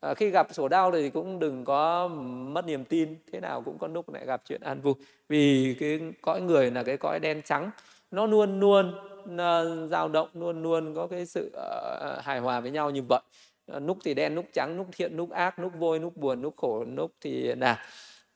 À, 0.00 0.14
khi 0.14 0.30
gặp 0.30 0.54
sổ 0.54 0.68
đau 0.68 0.92
thì 0.92 1.10
cũng 1.10 1.38
đừng 1.38 1.64
có 1.64 2.08
mất 2.52 2.66
niềm 2.66 2.84
tin 2.84 3.16
thế 3.32 3.40
nào 3.40 3.62
cũng 3.62 3.78
có 3.78 3.86
lúc 3.88 4.12
lại 4.12 4.26
gặp 4.26 4.42
chuyện 4.44 4.60
an 4.60 4.80
vui. 4.80 4.94
Vì 5.28 5.76
cái 5.80 6.00
cõi 6.22 6.40
người 6.40 6.70
là 6.70 6.82
cái 6.82 6.96
cõi 6.96 7.18
đen 7.20 7.42
trắng 7.44 7.70
nó 8.10 8.26
luôn 8.26 8.60
luôn 8.60 8.92
ờ, 9.38 9.86
dao 9.86 10.08
động 10.08 10.28
luôn 10.34 10.62
luôn 10.62 10.94
có 10.94 11.06
cái 11.06 11.26
sự 11.26 11.52
uh, 11.56 12.24
hài 12.24 12.38
hòa 12.38 12.60
với 12.60 12.70
nhau 12.70 12.90
như 12.90 13.02
vậy. 13.08 13.20
Lúc 13.66 13.98
thì 14.04 14.14
đen 14.14 14.34
lúc 14.34 14.46
trắng 14.52 14.76
lúc 14.76 14.86
thiện 14.92 15.16
lúc 15.16 15.30
ác 15.30 15.58
lúc 15.58 15.72
vui 15.78 16.00
lúc 16.00 16.16
buồn 16.16 16.42
lúc 16.42 16.54
khổ 16.56 16.84
lúc 16.84 17.12
thì 17.20 17.54
nào 17.54 17.76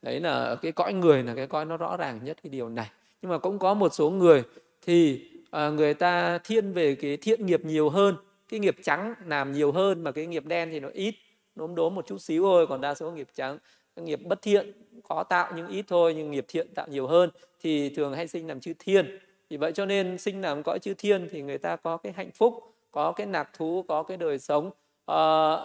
đấy 0.02 0.20
là 0.20 0.56
cái 0.62 0.72
cõi 0.72 0.92
người 0.92 1.22
là 1.22 1.34
cái 1.34 1.46
cõi 1.46 1.64
nó 1.64 1.76
rõ 1.76 1.96
ràng 1.96 2.20
nhất 2.24 2.36
cái 2.42 2.50
điều 2.50 2.68
này. 2.68 2.90
Nhưng 3.22 3.30
mà 3.30 3.38
cũng 3.38 3.58
có 3.58 3.74
một 3.74 3.94
số 3.94 4.10
người 4.10 4.42
thì 4.82 5.28
uh, 5.42 5.74
người 5.74 5.94
ta 5.94 6.38
thiên 6.38 6.72
về 6.72 6.94
cái 6.94 7.16
thiện 7.16 7.46
nghiệp 7.46 7.64
nhiều 7.64 7.88
hơn 7.88 8.16
cái 8.48 8.60
nghiệp 8.60 8.76
trắng 8.82 9.14
làm 9.26 9.52
nhiều 9.52 9.72
hơn 9.72 10.04
mà 10.04 10.12
cái 10.12 10.26
nghiệp 10.26 10.46
đen 10.46 10.68
thì 10.70 10.80
nó 10.80 10.88
ít. 10.88 11.14
Đốm 11.54 11.74
đốm 11.74 11.94
một 11.94 12.06
chút 12.06 12.18
xíu 12.18 12.42
thôi 12.42 12.66
còn 12.66 12.80
đa 12.80 12.94
số 12.94 13.10
nghiệp 13.10 13.28
trắng 13.34 13.58
nghiệp 13.96 14.20
bất 14.24 14.42
thiện 14.42 14.72
có 15.08 15.24
tạo 15.24 15.52
nhưng 15.56 15.68
ít 15.68 15.84
thôi 15.88 16.14
nhưng 16.16 16.30
nghiệp 16.30 16.44
thiện 16.48 16.74
tạo 16.74 16.86
nhiều 16.90 17.06
hơn 17.06 17.30
thì 17.60 17.88
thường 17.88 18.14
hay 18.14 18.28
sinh 18.28 18.46
làm 18.46 18.60
chư 18.60 18.72
thiên. 18.78 19.18
Vì 19.50 19.56
vậy 19.56 19.72
cho 19.72 19.86
nên 19.86 20.18
sinh 20.18 20.40
làm 20.40 20.62
cõi 20.62 20.78
chư 20.78 20.94
thiên 20.94 21.28
thì 21.30 21.42
người 21.42 21.58
ta 21.58 21.76
có 21.76 21.96
cái 21.96 22.12
hạnh 22.12 22.30
phúc 22.34 22.54
có 22.90 23.12
cái 23.12 23.26
nạc 23.26 23.52
thú 23.52 23.84
có 23.88 24.02
cái 24.02 24.16
đời 24.16 24.38
sống 24.38 24.66
uh, 24.66 24.72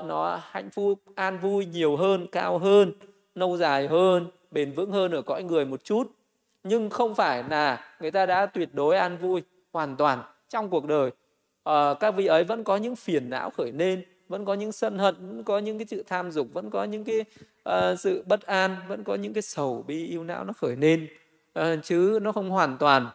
nó 0.05 0.39
hạnh 0.43 0.69
phúc 0.69 0.99
an 1.15 1.39
vui 1.39 1.65
nhiều 1.65 1.95
hơn 1.95 2.27
cao 2.31 2.57
hơn 2.57 2.93
lâu 3.35 3.57
dài 3.57 3.87
hơn 3.87 4.27
bền 4.51 4.71
vững 4.71 4.91
hơn 4.91 5.11
ở 5.11 5.21
cõi 5.21 5.43
người 5.43 5.65
một 5.65 5.83
chút. 5.83 6.11
Nhưng 6.63 6.89
không 6.89 7.15
phải 7.15 7.43
là 7.49 7.95
người 7.99 8.11
ta 8.11 8.25
đã 8.25 8.45
tuyệt 8.45 8.69
đối 8.73 8.97
an 8.97 9.17
vui 9.17 9.41
hoàn 9.73 9.95
toàn 9.95 10.23
trong 10.49 10.69
cuộc 10.69 10.85
đời. 10.85 11.11
À, 11.63 11.93
các 11.99 12.11
vị 12.11 12.25
ấy 12.25 12.43
vẫn 12.43 12.63
có 12.63 12.77
những 12.77 12.95
phiền 12.95 13.29
não 13.29 13.49
khởi 13.49 13.71
lên 13.71 14.05
vẫn 14.27 14.45
có 14.45 14.53
những 14.53 14.71
sân 14.71 14.97
hận 14.97 15.15
vẫn 15.19 15.43
có 15.43 15.59
những 15.59 15.77
cái 15.77 15.85
sự 15.85 16.03
tham 16.07 16.31
dục 16.31 16.47
vẫn 16.53 16.69
có 16.69 16.83
những 16.83 17.03
cái 17.03 17.19
uh, 17.69 17.99
sự 17.99 18.23
bất 18.27 18.41
an 18.41 18.75
vẫn 18.87 19.03
có 19.03 19.15
những 19.15 19.33
cái 19.33 19.41
sầu 19.41 19.83
bi 19.87 20.07
yêu 20.07 20.23
não 20.23 20.43
nó 20.43 20.53
khởi 20.53 20.75
lên. 20.75 21.07
Uh, 21.59 21.65
chứ 21.83 22.19
nó 22.21 22.31
không 22.31 22.49
hoàn 22.49 22.77
toàn 22.77 23.07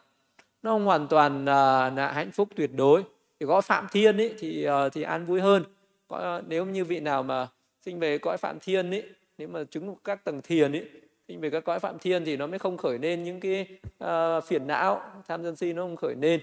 nó 0.62 0.71
không 0.71 0.85
hoàn 0.85 1.09
toàn 1.09 1.43
uh, 1.43 1.97
là 1.97 2.12
hạnh 2.14 2.31
phúc 2.31 2.49
tuyệt 2.57 2.71
đối. 2.75 3.03
Thì 3.41 3.47
có 3.47 3.61
phạm 3.61 3.87
thiên 3.93 4.17
ấy 4.17 4.35
thì 4.39 4.69
uh, 4.69 4.93
thì 4.93 5.03
an 5.03 5.25
vui 5.25 5.41
hơn. 5.41 5.64
Có, 6.09 6.43
nếu 6.47 6.67
như 6.67 6.85
vị 6.85 7.01
nào 7.01 7.23
mà 7.23 7.49
sinh 7.83 8.01
về 8.01 8.19
cõi 8.19 8.37
phạm 8.37 8.59
thiên 8.61 8.91
ấy 8.91 9.05
nếu 9.39 9.49
mà 9.49 9.64
chứng 9.64 9.95
các 10.05 10.24
tầng 10.24 10.43
thiền 10.43 10.72
ấy 10.72 10.91
sinh 11.28 11.41
về 11.41 11.51
các 11.51 11.64
cõi 11.64 11.78
phạm 11.78 11.99
thiên 11.99 12.24
thì 12.24 12.37
nó 12.37 12.47
mới 12.47 12.59
không 12.59 12.76
khởi 12.76 12.99
lên 12.99 13.24
những 13.24 13.41
cái 13.41 13.66
uh, 14.05 14.45
phiền 14.45 14.66
não 14.66 15.01
tham 15.28 15.43
sân 15.43 15.57
si 15.57 15.72
nó 15.72 15.82
không 15.82 15.97
khởi 15.97 16.14
lên 16.20 16.41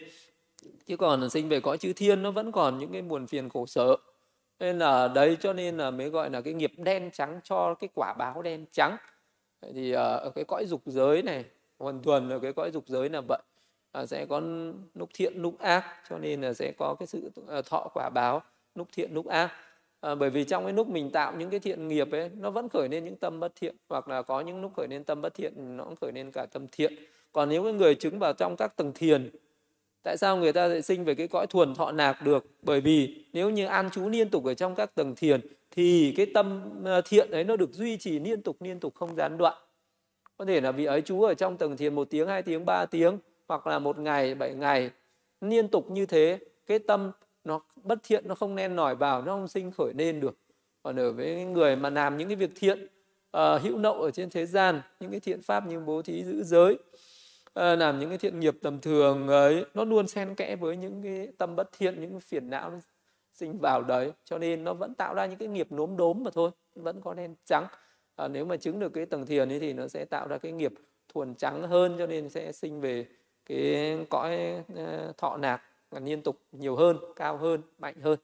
chứ 0.86 0.98
còn 0.98 1.30
sinh 1.30 1.50
về 1.50 1.60
cõi 1.60 1.78
chư 1.78 1.94
thiên 1.94 2.24
nó 2.24 2.32
vẫn 2.32 2.52
còn 2.52 2.78
những 2.78 2.92
cái 2.92 3.02
buồn 3.02 3.28
phiền 3.28 3.50
khổ 3.50 3.66
sở. 3.66 3.96
Nên 4.60 4.80
là 4.80 5.08
đấy 5.08 5.38
cho 5.40 5.54
nên 5.54 5.78
là 5.78 5.92
mới 5.92 6.10
gọi 6.10 6.30
là 6.30 6.42
cái 6.42 6.54
nghiệp 6.54 6.72
đen 6.78 7.10
trắng 7.14 7.40
cho 7.44 7.76
cái 7.80 7.90
quả 7.96 8.14
báo 8.14 8.42
đen 8.42 8.66
trắng. 8.72 8.98
Thì 9.74 9.92
ờ, 9.92 10.18
ở 10.18 10.30
cái 10.36 10.44
cõi 10.44 10.66
dục 10.66 10.82
giới 10.86 11.22
này 11.22 11.46
hoàn 11.80 12.02
toàn 12.02 12.30
là 12.30 12.40
cái 12.40 12.54
cõi 12.54 12.72
dục 12.72 12.84
giới 12.88 13.10
là 13.10 13.22
vậy. 13.28 13.42
Uh, 14.02 14.10
sẽ 14.10 14.26
có 14.26 14.42
lúc 14.94 15.10
thiện 15.14 15.34
lúc 15.36 15.60
ác 15.60 15.86
cho 16.10 16.18
nên 16.18 16.42
là 16.42 16.54
sẽ 16.54 16.72
có 16.78 16.96
cái 17.00 17.08
sự 17.08 17.32
ờ, 17.48 17.62
thọ 17.62 17.88
quả 17.94 18.10
báo 18.10 18.42
lúc 18.76 18.88
thiện 18.92 19.14
lúc 19.14 19.28
ác 19.28 19.52
à, 20.04 20.16
bởi 20.16 20.30
vì 20.30 20.44
trong 20.44 20.64
cái 20.64 20.74
lúc 20.74 20.88
mình 20.88 21.10
tạo 21.10 21.34
những 21.38 21.50
cái 21.50 21.60
thiện 21.60 21.88
nghiệp 21.88 22.12
ấy 22.12 22.30
nó 22.40 22.50
vẫn 22.50 22.70
khởi 22.70 22.90
lên 22.90 23.06
những 23.06 23.16
tâm 23.16 23.40
bất 23.40 23.52
thiện 23.56 23.76
hoặc 23.90 24.08
là 24.08 24.22
có 24.22 24.42
những 24.42 24.62
lúc 24.62 24.72
khởi 24.76 24.88
lên 24.88 25.04
tâm 25.04 25.22
bất 25.22 25.34
thiện 25.34 25.78
nó 25.78 25.84
cũng 25.84 25.96
khởi 25.96 26.12
lên 26.12 26.32
cả 26.32 26.46
tâm 26.46 26.68
thiện. 26.72 26.94
Còn 27.32 27.50
nếu 27.50 27.64
cái 27.64 27.74
người 27.74 27.96
chứng 27.96 28.20
vào 28.20 28.34
trong 28.34 28.56
các 28.58 28.76
tầng 28.76 28.92
thiền 28.96 29.30
tại 30.04 30.18
sao 30.18 30.38
người 30.38 30.54
ta 30.54 30.68
lại 30.68 30.82
sinh 30.82 31.04
về 31.04 31.16
cái 31.16 31.28
cõi 31.28 31.48
thuần 31.48 31.76
thọ 31.76 31.92
nạc 31.92 32.22
được? 32.24 32.46
Bởi 32.62 32.82
vì 32.82 33.26
nếu 33.34 33.50
như 33.50 33.66
an 33.66 33.90
trú 33.90 34.10
liên 34.10 34.30
tục 34.30 34.46
ở 34.46 34.54
trong 34.54 34.76
các 34.76 34.96
tầng 34.96 35.16
thiền 35.16 35.42
thì 35.72 36.14
cái 36.18 36.26
tâm 36.34 36.62
ờ, 36.84 37.02
thiện 37.06 37.32
ấy 37.32 37.44
nó 37.44 37.56
được 37.56 37.74
duy 37.74 37.98
trì 37.98 38.20
liên 38.20 38.42
tục 38.42 38.58
liên 38.62 38.80
tục 38.80 38.96
không 38.96 39.16
gián 39.16 39.38
đoạn. 39.38 39.58
Có 40.38 40.46
thể 40.46 40.62
là 40.62 40.72
vị 40.72 40.86
ấy 40.86 41.02
chú 41.02 41.22
ở 41.22 41.34
trong 41.34 41.58
tầng 41.58 41.78
thiền 41.78 41.96
một 41.96 42.10
tiếng 42.10 42.28
hai 42.28 42.42
tiếng 42.42 42.66
ba 42.66 42.86
tiếng 42.86 43.18
hoặc 43.48 43.68
là 43.68 43.80
một 43.80 44.00
ngày 44.00 44.36
bảy 44.36 44.54
ngày 44.54 44.90
liên 45.42 45.68
tục 45.68 45.92
như 45.92 46.06
thế 46.06 46.40
cái 46.66 46.80
tâm 46.80 47.12
nó 47.44 47.60
bất 47.84 48.00
thiện 48.04 48.28
nó 48.28 48.36
không 48.36 48.56
nên 48.56 48.76
nổi 48.76 48.96
vào 48.96 49.22
nó 49.22 49.32
không 49.32 49.48
sinh 49.48 49.72
khởi 49.72 49.94
nên 49.94 50.20
được. 50.20 50.38
Còn 50.84 51.00
ở 51.00 51.12
với 51.12 51.46
người 51.46 51.76
mà 51.76 51.90
làm 51.90 52.18
những 52.18 52.28
cái 52.28 52.36
việc 52.36 52.52
thiện 52.56 52.88
uh, 53.38 53.62
hữu 53.62 53.78
nậu 53.78 54.02
ở 54.02 54.12
trên 54.12 54.30
thế 54.30 54.46
gian 54.46 54.82
những 55.00 55.12
cái 55.12 55.20
thiện 55.20 55.42
pháp 55.42 55.68
như 55.68 55.80
bố 55.80 56.02
thí 56.02 56.24
giữ 56.24 56.44
giới 56.44 56.74
uh, 56.74 56.80
làm 57.56 58.00
những 58.00 58.10
cái 58.10 58.18
thiện 58.18 58.40
nghiệp 58.40 58.58
tầm 58.62 58.80
thường 58.80 59.28
ấy 59.28 59.66
nó 59.74 59.84
luôn 59.84 60.08
xen 60.08 60.36
kẽ 60.36 60.56
với 60.56 60.78
những 60.78 61.04
cái 61.04 61.28
tâm 61.38 61.56
bất 61.56 61.70
thiện 61.78 62.02
những 62.02 62.12
cái 62.12 62.20
phiền 62.20 62.50
não 62.50 62.82
sinh 63.34 63.60
vào 63.60 63.82
đấy. 63.82 64.12
Cho 64.26 64.38
nên 64.38 64.64
nó 64.64 64.74
vẫn 64.74 64.94
tạo 64.94 65.14
ra 65.14 65.26
những 65.26 65.40
cái 65.40 65.48
nghiệp 65.48 65.72
nốm 65.72 65.98
đốm 65.98 66.24
mà 66.24 66.32
thôi 66.34 66.52
vẫn 66.76 67.02
có 67.02 67.14
đen 67.14 67.36
trắng. 67.46 67.68
Uh, 68.24 68.32
nếu 68.32 68.46
mà 68.46 68.58
chứng 68.58 68.80
được 68.80 68.94
cái 68.94 69.06
tầng 69.06 69.26
thiền 69.26 69.50
ấy 69.50 69.60
thì 69.60 69.74
nó 69.74 69.88
sẽ 69.88 70.06
tạo 70.06 70.28
ra 70.28 70.38
cái 70.38 70.52
nghiệp 70.52 70.74
thuần 71.14 71.36
trắng 71.36 71.64
hơn 71.64 71.96
cho 71.98 72.08
nên 72.08 72.30
sẽ 72.30 72.52
sinh 72.52 72.82
về 72.82 73.06
cái 73.46 73.98
cõi 74.10 74.64
uh, 74.74 75.18
thọ 75.18 75.38
nạc 75.38 75.62
liên 76.00 76.22
tục 76.22 76.42
nhiều 76.52 76.76
hơn 76.76 76.98
cao 77.16 77.38
hơn 77.38 77.62
mạnh 77.80 77.96
hơn. 78.02 78.20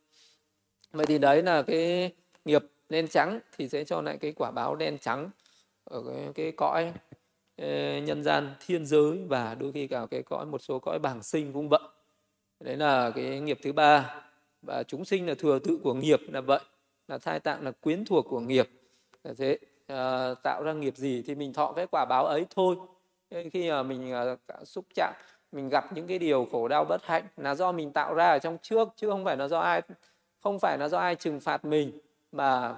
Vậy 0.91 1.05
thì 1.05 1.17
đấy 1.17 1.43
là 1.43 1.61
cái 1.61 2.11
nghiệp 2.45 2.63
đen 2.89 3.07
trắng 3.07 3.39
thì 3.57 3.69
sẽ 3.69 3.83
cho 3.83 4.01
lại 4.01 4.17
cái 4.17 4.31
quả 4.31 4.51
báo 4.51 4.75
đen 4.75 4.97
trắng 5.01 5.29
ở 5.83 6.03
cái, 6.07 6.29
cái 6.35 6.51
cõi 6.51 6.93
ờ, 7.57 7.97
nhân 7.97 8.23
gian 8.23 8.53
thiên 8.65 8.85
giới 8.85 9.17
và 9.27 9.55
đôi 9.55 9.71
khi 9.71 9.87
cả 9.87 10.05
cái 10.11 10.23
cõi 10.23 10.45
một 10.45 10.61
số 10.61 10.79
cõi 10.79 10.99
bảng 10.99 11.23
sinh 11.23 11.53
cũng 11.53 11.69
vậy. 11.69 11.81
Đấy 12.59 12.77
là 12.77 13.11
cái 13.15 13.39
nghiệp 13.39 13.59
thứ 13.63 13.73
ba. 13.73 14.21
Và 14.61 14.83
chúng 14.83 15.05
sinh 15.05 15.27
là 15.27 15.35
thừa 15.35 15.59
tự 15.59 15.79
của 15.83 15.93
nghiệp 15.93 16.19
là 16.27 16.41
vậy 16.41 16.59
là 17.07 17.17
thai 17.17 17.39
tạng 17.39 17.63
là 17.63 17.71
quyến 17.71 18.05
thuộc 18.05 18.25
của 18.29 18.39
nghiệp. 18.39 18.69
Là 19.23 19.33
thế 19.37 19.57
à, 19.87 20.33
tạo 20.43 20.63
ra 20.63 20.73
nghiệp 20.73 20.97
gì 20.97 21.23
thì 21.27 21.35
mình 21.35 21.53
thọ 21.53 21.73
cái 21.75 21.87
quả 21.91 22.05
báo 22.05 22.25
ấy 22.25 22.45
thôi. 22.49 22.75
Khi 23.51 23.69
mà 23.69 23.83
mình 23.83 24.11
à, 24.11 24.35
xúc 24.63 24.85
chạm 24.95 25.13
mình 25.51 25.69
gặp 25.69 25.93
những 25.93 26.07
cái 26.07 26.19
điều 26.19 26.47
khổ 26.51 26.67
đau 26.67 26.85
bất 26.85 27.05
hạnh 27.05 27.23
là 27.37 27.55
do 27.55 27.71
mình 27.71 27.91
tạo 27.91 28.13
ra 28.13 28.29
ở 28.29 28.39
trong 28.39 28.57
trước 28.61 28.87
chứ 28.95 29.09
không 29.09 29.25
phải 29.25 29.37
là 29.37 29.47
do 29.47 29.59
ai 29.59 29.81
không 30.43 30.59
phải 30.59 30.77
là 30.77 30.87
do 30.87 30.97
ai 30.97 31.15
trừng 31.15 31.39
phạt 31.39 31.65
mình 31.65 31.91
mà 32.31 32.75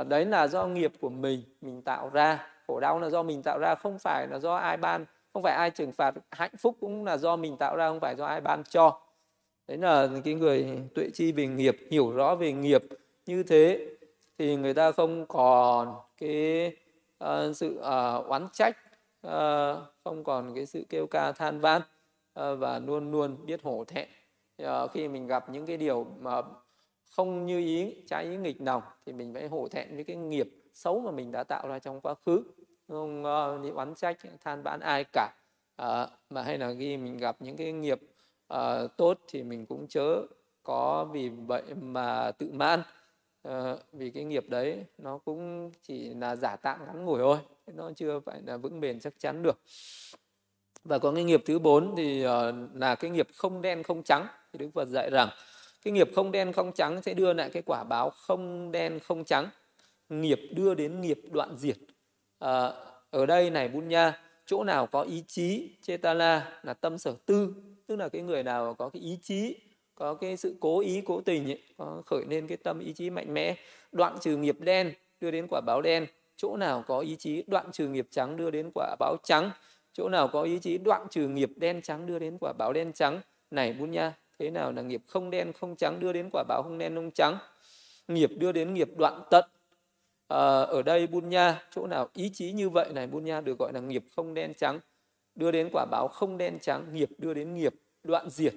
uh, 0.00 0.06
đấy 0.08 0.24
là 0.24 0.46
do 0.46 0.66
nghiệp 0.66 0.92
của 1.00 1.08
mình 1.08 1.42
mình 1.60 1.82
tạo 1.82 2.10
ra. 2.12 2.46
Khổ 2.66 2.80
đau 2.80 3.00
là 3.00 3.10
do 3.10 3.22
mình 3.22 3.42
tạo 3.42 3.58
ra 3.58 3.74
không 3.74 3.98
phải 3.98 4.26
là 4.26 4.38
do 4.38 4.54
ai 4.54 4.76
ban 4.76 5.04
không 5.32 5.42
phải 5.42 5.54
ai 5.54 5.70
trừng 5.70 5.92
phạt. 5.92 6.14
Hạnh 6.30 6.56
phúc 6.58 6.76
cũng 6.80 7.04
là 7.04 7.16
do 7.16 7.36
mình 7.36 7.56
tạo 7.56 7.76
ra 7.76 7.88
không 7.88 8.00
phải 8.00 8.14
do 8.16 8.24
ai 8.24 8.40
ban 8.40 8.64
cho. 8.64 9.00
Đấy 9.68 9.78
là 9.78 10.08
cái 10.24 10.34
người 10.34 10.78
tuệ 10.94 11.10
chi 11.14 11.32
về 11.32 11.46
nghiệp 11.46 11.76
hiểu 11.90 12.10
rõ 12.10 12.34
về 12.34 12.52
nghiệp 12.52 12.82
như 13.26 13.42
thế 13.42 13.86
thì 14.38 14.56
người 14.56 14.74
ta 14.74 14.92
không 14.92 15.26
còn 15.26 15.94
cái 16.18 16.76
uh, 17.24 17.56
sự 17.56 17.78
uh, 17.78 18.26
oán 18.28 18.48
trách 18.52 18.76
Ờ, 19.24 19.86
không 20.04 20.24
còn 20.24 20.54
cái 20.54 20.66
sự 20.66 20.84
kêu 20.88 21.06
ca 21.06 21.32
than 21.32 21.60
van 21.60 21.82
ờ, 22.32 22.56
và 22.56 22.78
luôn 22.78 23.10
luôn 23.10 23.46
biết 23.46 23.62
hổ 23.62 23.84
thẹn. 23.84 24.08
Ờ, 24.58 24.88
khi 24.88 25.08
mình 25.08 25.26
gặp 25.26 25.50
những 25.50 25.66
cái 25.66 25.76
điều 25.76 26.06
mà 26.18 26.42
không 27.10 27.46
như 27.46 27.58
ý 27.58 27.94
trái 28.06 28.24
ý 28.24 28.36
nghịch 28.36 28.56
lòng 28.60 28.82
thì 29.06 29.12
mình 29.12 29.34
phải 29.34 29.48
hổ 29.48 29.68
thẹn 29.68 29.94
với 29.94 30.04
cái 30.04 30.16
nghiệp 30.16 30.48
xấu 30.72 31.00
mà 31.00 31.10
mình 31.10 31.32
đã 31.32 31.44
tạo 31.44 31.68
ra 31.68 31.78
trong 31.78 32.00
quá 32.00 32.14
khứ. 32.26 32.42
Không 32.88 33.22
đi 33.62 33.70
oán 33.70 33.94
trách 33.94 34.18
than 34.44 34.62
vãn 34.62 34.80
ai 34.80 35.04
cả. 35.12 35.32
À, 35.76 36.08
mà 36.30 36.42
hay 36.42 36.58
là 36.58 36.74
khi 36.78 36.96
mình 36.96 37.16
gặp 37.16 37.36
những 37.40 37.56
cái 37.56 37.72
nghiệp 37.72 38.00
uh, 38.54 38.96
tốt 38.96 39.18
thì 39.28 39.42
mình 39.42 39.66
cũng 39.66 39.86
chớ 39.88 40.22
có 40.62 41.04
vì 41.12 41.28
vậy 41.28 41.62
mà 41.74 42.30
tự 42.32 42.52
man. 42.52 42.82
Uh, 43.48 43.78
vì 43.92 44.10
cái 44.10 44.24
nghiệp 44.24 44.44
đấy 44.48 44.84
nó 44.98 45.18
cũng 45.18 45.70
chỉ 45.82 46.14
là 46.14 46.36
giả 46.36 46.56
tạm 46.56 46.86
ngắn 46.86 47.04
ngủi 47.04 47.18
thôi 47.18 47.38
nó 47.72 47.92
chưa 47.96 48.20
phải 48.20 48.42
là 48.46 48.56
vững 48.56 48.80
bền 48.80 49.00
chắc 49.00 49.12
chắn 49.18 49.42
được. 49.42 49.60
Và 50.84 50.98
có 50.98 51.12
cái 51.14 51.24
nghiệp 51.24 51.42
thứ 51.46 51.58
bốn 51.58 51.94
thì 51.96 52.22
ờ, 52.22 52.52
là 52.74 52.94
cái 52.94 53.10
nghiệp 53.10 53.28
không 53.34 53.62
đen 53.62 53.82
không 53.82 54.02
trắng. 54.02 54.26
Thì 54.52 54.58
đức 54.58 54.70
phật 54.74 54.88
dạy 54.88 55.10
rằng 55.10 55.28
cái 55.84 55.92
nghiệp 55.92 56.10
không 56.14 56.32
đen 56.32 56.52
không 56.52 56.72
trắng 56.72 57.02
sẽ 57.02 57.14
đưa 57.14 57.32
lại 57.32 57.50
cái 57.52 57.62
quả 57.62 57.84
báo 57.84 58.10
không 58.10 58.72
đen 58.72 59.00
không 59.00 59.24
trắng. 59.24 59.48
Nghiệp 60.08 60.40
đưa 60.54 60.74
đến 60.74 61.00
nghiệp 61.00 61.20
đoạn 61.30 61.56
diệt. 61.58 61.76
À, 62.38 62.72
ở 63.10 63.26
đây 63.26 63.50
này 63.50 63.68
bun 63.68 63.88
nha 63.88 64.20
chỗ 64.46 64.64
nào 64.64 64.86
có 64.86 65.02
ý 65.02 65.24
chí 65.26 65.76
chetala 65.82 66.60
là 66.62 66.74
tâm 66.74 66.98
sở 66.98 67.14
tư. 67.26 67.54
Tức 67.86 67.96
là 67.96 68.08
cái 68.08 68.22
người 68.22 68.42
nào 68.42 68.74
có 68.74 68.88
cái 68.88 69.02
ý 69.02 69.18
chí 69.22 69.56
có 69.94 70.14
cái 70.14 70.36
sự 70.36 70.56
cố 70.60 70.80
ý 70.80 71.02
cố 71.06 71.20
tình 71.20 71.44
ấy, 71.50 71.62
có 71.76 72.02
khởi 72.06 72.24
lên 72.28 72.46
cái 72.46 72.56
tâm 72.56 72.78
ý 72.78 72.92
chí 72.92 73.10
mạnh 73.10 73.34
mẽ 73.34 73.56
đoạn 73.92 74.16
trừ 74.20 74.36
nghiệp 74.36 74.56
đen 74.60 74.94
đưa 75.20 75.30
đến 75.30 75.46
quả 75.50 75.60
báo 75.60 75.82
đen 75.82 76.06
chỗ 76.36 76.56
nào 76.56 76.84
có 76.86 76.98
ý 76.98 77.16
chí 77.16 77.44
đoạn 77.46 77.72
trừ 77.72 77.88
nghiệp 77.88 78.06
trắng 78.10 78.36
đưa 78.36 78.50
đến 78.50 78.70
quả 78.74 78.96
báo 78.98 79.16
trắng? 79.22 79.50
Chỗ 79.92 80.08
nào 80.08 80.28
có 80.28 80.42
ý 80.42 80.58
chí 80.58 80.78
đoạn 80.78 81.06
trừ 81.10 81.28
nghiệp 81.28 81.50
đen 81.56 81.82
trắng 81.82 82.06
đưa 82.06 82.18
đến 82.18 82.38
quả 82.40 82.52
báo 82.58 82.72
đen 82.72 82.92
trắng? 82.92 83.20
Này 83.50 83.72
bún 83.72 83.90
nha 83.90 84.12
thế 84.38 84.50
nào 84.50 84.72
là 84.72 84.82
nghiệp 84.82 85.02
không 85.06 85.30
đen 85.30 85.52
không 85.52 85.76
trắng 85.76 86.00
đưa 86.00 86.12
đến 86.12 86.28
quả 86.32 86.44
báo 86.48 86.62
không 86.62 86.78
đen 86.78 86.94
không 86.94 87.10
trắng? 87.10 87.38
Nghiệp 88.08 88.30
đưa 88.38 88.52
đến 88.52 88.74
nghiệp 88.74 88.88
đoạn 88.96 89.22
tận. 89.30 89.44
À, 90.28 90.60
ở 90.60 90.82
đây 90.82 91.06
bun 91.06 91.28
nha 91.28 91.62
chỗ 91.70 91.86
nào 91.86 92.08
ý 92.14 92.30
chí 92.32 92.52
như 92.52 92.68
vậy? 92.68 92.92
Này 92.94 93.06
bun 93.06 93.24
nha 93.24 93.40
được 93.40 93.58
gọi 93.58 93.72
là 93.72 93.80
nghiệp 93.80 94.04
không 94.16 94.34
đen 94.34 94.54
trắng 94.54 94.80
đưa 95.34 95.50
đến 95.50 95.68
quả 95.72 95.86
báo 95.90 96.08
không 96.08 96.38
đen 96.38 96.58
trắng 96.60 96.84
nghiệp 96.92 97.08
đưa 97.18 97.34
đến 97.34 97.54
nghiệp 97.54 97.74
đoạn 98.02 98.30
diệt. 98.30 98.54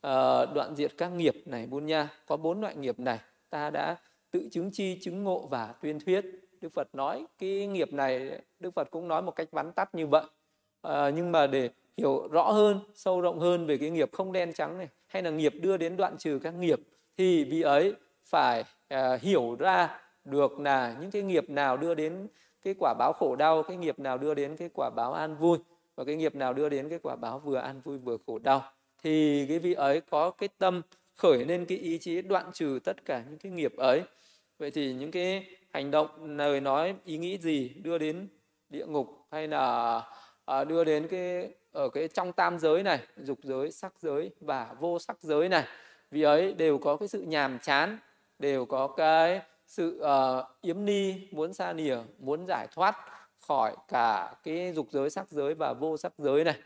À, 0.00 0.46
đoạn 0.46 0.76
diệt 0.76 0.92
các 0.98 1.08
nghiệp. 1.08 1.34
Này 1.46 1.66
bun 1.66 1.86
nha 1.86 2.08
có 2.26 2.36
bốn 2.36 2.60
loại 2.60 2.76
nghiệp 2.76 2.98
này. 2.98 3.18
Ta 3.50 3.70
đã 3.70 3.96
tự 4.30 4.48
chứng 4.52 4.70
chi 4.72 4.98
chứng 5.02 5.24
ngộ 5.24 5.46
và 5.46 5.74
tuyên 5.82 6.00
thuyết 6.00 6.24
đức 6.64 6.72
phật 6.74 6.94
nói 6.94 7.26
cái 7.38 7.66
nghiệp 7.66 7.92
này 7.92 8.40
đức 8.60 8.74
phật 8.74 8.90
cũng 8.90 9.08
nói 9.08 9.22
một 9.22 9.30
cách 9.30 9.48
vắn 9.52 9.72
tắt 9.72 9.94
như 9.94 10.06
vậy. 10.06 10.24
À, 10.82 11.10
nhưng 11.10 11.32
mà 11.32 11.46
để 11.46 11.70
hiểu 11.96 12.28
rõ 12.28 12.50
hơn 12.50 12.80
sâu 12.94 13.20
rộng 13.20 13.38
hơn 13.38 13.66
về 13.66 13.78
cái 13.78 13.90
nghiệp 13.90 14.10
không 14.12 14.32
đen 14.32 14.52
trắng 14.52 14.78
này 14.78 14.88
hay 15.06 15.22
là 15.22 15.30
nghiệp 15.30 15.52
đưa 15.60 15.76
đến 15.76 15.96
đoạn 15.96 16.16
trừ 16.18 16.38
các 16.42 16.54
nghiệp 16.54 16.80
thì 17.16 17.44
vị 17.44 17.62
ấy 17.62 17.94
phải 18.24 18.64
à, 18.88 19.18
hiểu 19.22 19.56
ra 19.58 20.00
được 20.24 20.60
là 20.60 20.96
những 21.00 21.10
cái 21.10 21.22
nghiệp 21.22 21.50
nào 21.50 21.76
đưa 21.76 21.94
đến 21.94 22.26
cái 22.62 22.74
quả 22.78 22.94
báo 22.98 23.12
khổ 23.12 23.36
đau 23.36 23.62
cái 23.62 23.76
nghiệp 23.76 23.98
nào 23.98 24.18
đưa 24.18 24.34
đến 24.34 24.56
cái 24.56 24.68
quả 24.74 24.90
báo 24.96 25.12
an 25.12 25.36
vui 25.36 25.58
và 25.94 26.04
cái 26.04 26.16
nghiệp 26.16 26.34
nào 26.34 26.52
đưa 26.52 26.68
đến 26.68 26.88
cái 26.88 26.98
quả 27.02 27.16
báo 27.16 27.38
vừa 27.38 27.56
an 27.56 27.80
vui 27.84 27.98
vừa 27.98 28.16
khổ 28.26 28.38
đau. 28.38 28.62
Thì 29.02 29.46
cái 29.48 29.58
vị 29.58 29.74
ấy 29.74 30.00
có 30.00 30.30
cái 30.30 30.48
tâm 30.58 30.82
khởi 31.14 31.44
lên 31.44 31.64
cái 31.66 31.78
ý 31.78 31.98
chí 31.98 32.22
đoạn 32.22 32.50
trừ 32.52 32.78
tất 32.84 33.04
cả 33.04 33.24
những 33.28 33.38
cái 33.38 33.52
nghiệp 33.52 33.76
ấy. 33.76 34.02
Vậy 34.58 34.70
thì 34.70 34.92
những 34.92 35.10
cái 35.10 35.46
hành 35.74 35.90
động 35.90 36.08
lời 36.36 36.60
nói 36.60 36.94
ý 37.04 37.18
nghĩ 37.18 37.38
gì 37.38 37.68
đưa 37.68 37.98
đến 37.98 38.28
địa 38.68 38.86
ngục 38.86 39.26
hay 39.30 39.48
là 39.48 40.02
à, 40.44 40.64
đưa 40.64 40.84
đến 40.84 41.08
cái 41.08 41.50
ở 41.72 41.88
cái 41.88 42.08
trong 42.08 42.32
tam 42.32 42.58
giới 42.58 42.82
này 42.82 42.98
dục 43.16 43.38
giới 43.42 43.70
sắc 43.70 43.92
giới 44.00 44.30
và 44.40 44.74
vô 44.80 44.98
sắc 44.98 45.22
giới 45.22 45.48
này. 45.48 45.64
Vì 46.10 46.22
ấy 46.22 46.52
đều 46.52 46.78
có 46.78 46.96
cái 46.96 47.08
sự 47.08 47.22
nhàm 47.22 47.58
chán 47.58 47.98
đều 48.38 48.64
có 48.64 48.86
cái 48.86 49.42
sự 49.66 50.02
uh, 50.02 50.44
yếm 50.60 50.84
ni 50.84 51.14
muốn 51.30 51.52
xa 51.52 51.72
nìa 51.72 51.98
muốn 52.18 52.46
giải 52.48 52.66
thoát 52.74 52.96
khỏi 53.48 53.76
cả 53.88 54.34
cái 54.44 54.72
dục 54.72 54.86
giới 54.90 55.10
sắc 55.10 55.30
giới 55.30 55.54
và 55.54 55.72
vô 55.72 55.96
sắc 55.96 56.12
giới 56.18 56.44
này. 56.44 56.56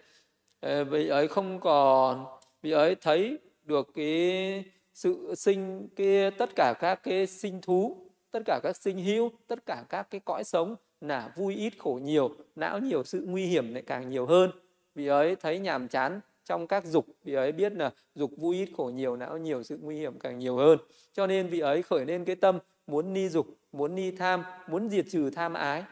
Ờ, 0.61 0.85
vì 0.85 1.09
ấy 1.09 1.29
không 1.29 1.61
còn 1.61 2.27
vì 2.63 2.71
ấy 2.71 2.95
thấy 2.95 3.39
được 3.63 3.89
cái 3.95 4.65
sự 4.95 5.35
sinh 5.37 5.89
cái 5.97 6.31
tất 6.31 6.51
cả 6.57 6.75
các 6.81 6.95
cái 7.03 7.27
sinh 7.27 7.61
thú 7.61 8.08
tất 8.31 8.41
cả 8.45 8.61
các 8.63 8.77
sinh 8.77 9.05
hữu, 9.05 9.31
tất 9.47 9.67
cả 9.67 9.85
các 9.89 10.11
cái 10.11 10.21
cõi 10.25 10.45
sống 10.45 10.77
là 11.01 11.33
vui 11.37 11.55
ít 11.55 11.73
khổ 11.79 12.01
nhiều, 12.03 12.31
não 12.57 12.79
nhiều 12.79 13.05
sự 13.05 13.25
nguy 13.27 13.47
hiểm 13.47 13.75
lại 13.75 13.83
càng 13.87 14.11
nhiều 14.11 14.27
hơn. 14.27 14.51
Vì 14.95 15.07
ấy, 15.07 15.37
thấy 15.37 15.59
nhàm 15.59 15.89
chán 15.89 16.21
trong 16.45 16.67
các 16.67 16.85
dục, 16.85 17.07
vì 17.25 17.35
ấy 17.35 17.53
biết 17.53 17.73
là 17.73 17.91
dục 18.15 18.31
vui 18.37 18.57
ít 18.57 18.69
khổ 18.77 18.91
nhiều, 18.95 19.17
não 19.17 19.39
nhiều 19.39 19.63
sự 19.63 19.79
nguy 19.83 19.97
hiểm 19.97 20.19
càng 20.19 20.39
nhiều 20.39 20.57
hơn. 20.57 20.79
Cho 21.13 21.27
nên 21.27 21.47
vị 21.47 21.61
ấy 21.61 21.83
khởi 21.83 22.05
lên 22.05 22.25
cái 22.25 22.37
tâm 22.37 22.59
muốn 22.87 23.13
ni 23.13 23.29
dục, 23.29 23.47
muốn 23.73 23.95
ni 23.95 24.11
tham, 24.11 24.43
muốn 24.69 24.89
diệt 24.89 25.05
trừ 25.11 25.31
tham 25.31 25.55
ái. 25.55 25.85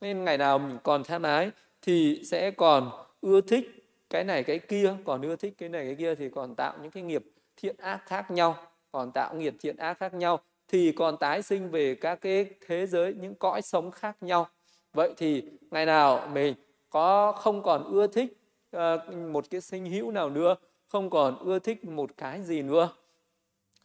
Nên 0.00 0.24
ngày 0.24 0.38
nào 0.38 0.58
mình 0.58 0.78
còn 0.82 1.04
tham 1.04 1.22
ái 1.22 1.50
thì 1.82 2.22
sẽ 2.24 2.50
còn 2.50 2.90
ưa 3.20 3.40
thích 3.40 3.70
cái 4.10 4.24
này 4.24 4.42
cái 4.42 4.58
kia, 4.58 4.94
còn 5.04 5.22
ưa 5.22 5.36
thích 5.36 5.54
cái 5.58 5.68
này 5.68 5.84
cái 5.84 5.94
kia 5.94 6.14
thì 6.14 6.30
còn 6.30 6.54
tạo 6.54 6.78
những 6.82 6.90
cái 6.90 7.02
nghiệp 7.02 7.24
thiện 7.56 7.76
ác 7.78 8.02
khác 8.06 8.30
nhau, 8.30 8.56
còn 8.92 9.12
tạo 9.12 9.34
nghiệp 9.34 9.54
thiện 9.60 9.76
ác 9.76 9.98
khác 9.98 10.14
nhau 10.14 10.40
thì 10.68 10.92
còn 10.92 11.16
tái 11.16 11.42
sinh 11.42 11.70
về 11.70 11.94
các 11.94 12.20
cái 12.20 12.46
thế 12.66 12.86
giới 12.86 13.14
những 13.14 13.34
cõi 13.34 13.62
sống 13.62 13.90
khác 13.90 14.16
nhau. 14.20 14.48
Vậy 14.92 15.14
thì 15.16 15.44
ngày 15.70 15.86
nào 15.86 16.28
mình 16.32 16.54
có 16.90 17.32
không 17.32 17.62
còn 17.62 17.84
ưa 17.84 18.06
thích 18.06 18.38
uh, 18.76 18.80
một 19.14 19.44
cái 19.50 19.60
sinh 19.60 19.86
hữu 19.86 20.10
nào 20.10 20.30
nữa 20.30 20.54
không 20.88 21.10
còn 21.10 21.38
ưa 21.38 21.58
thích 21.58 21.84
một 21.84 22.10
cái 22.16 22.42
gì 22.42 22.62
nữa 22.62 22.88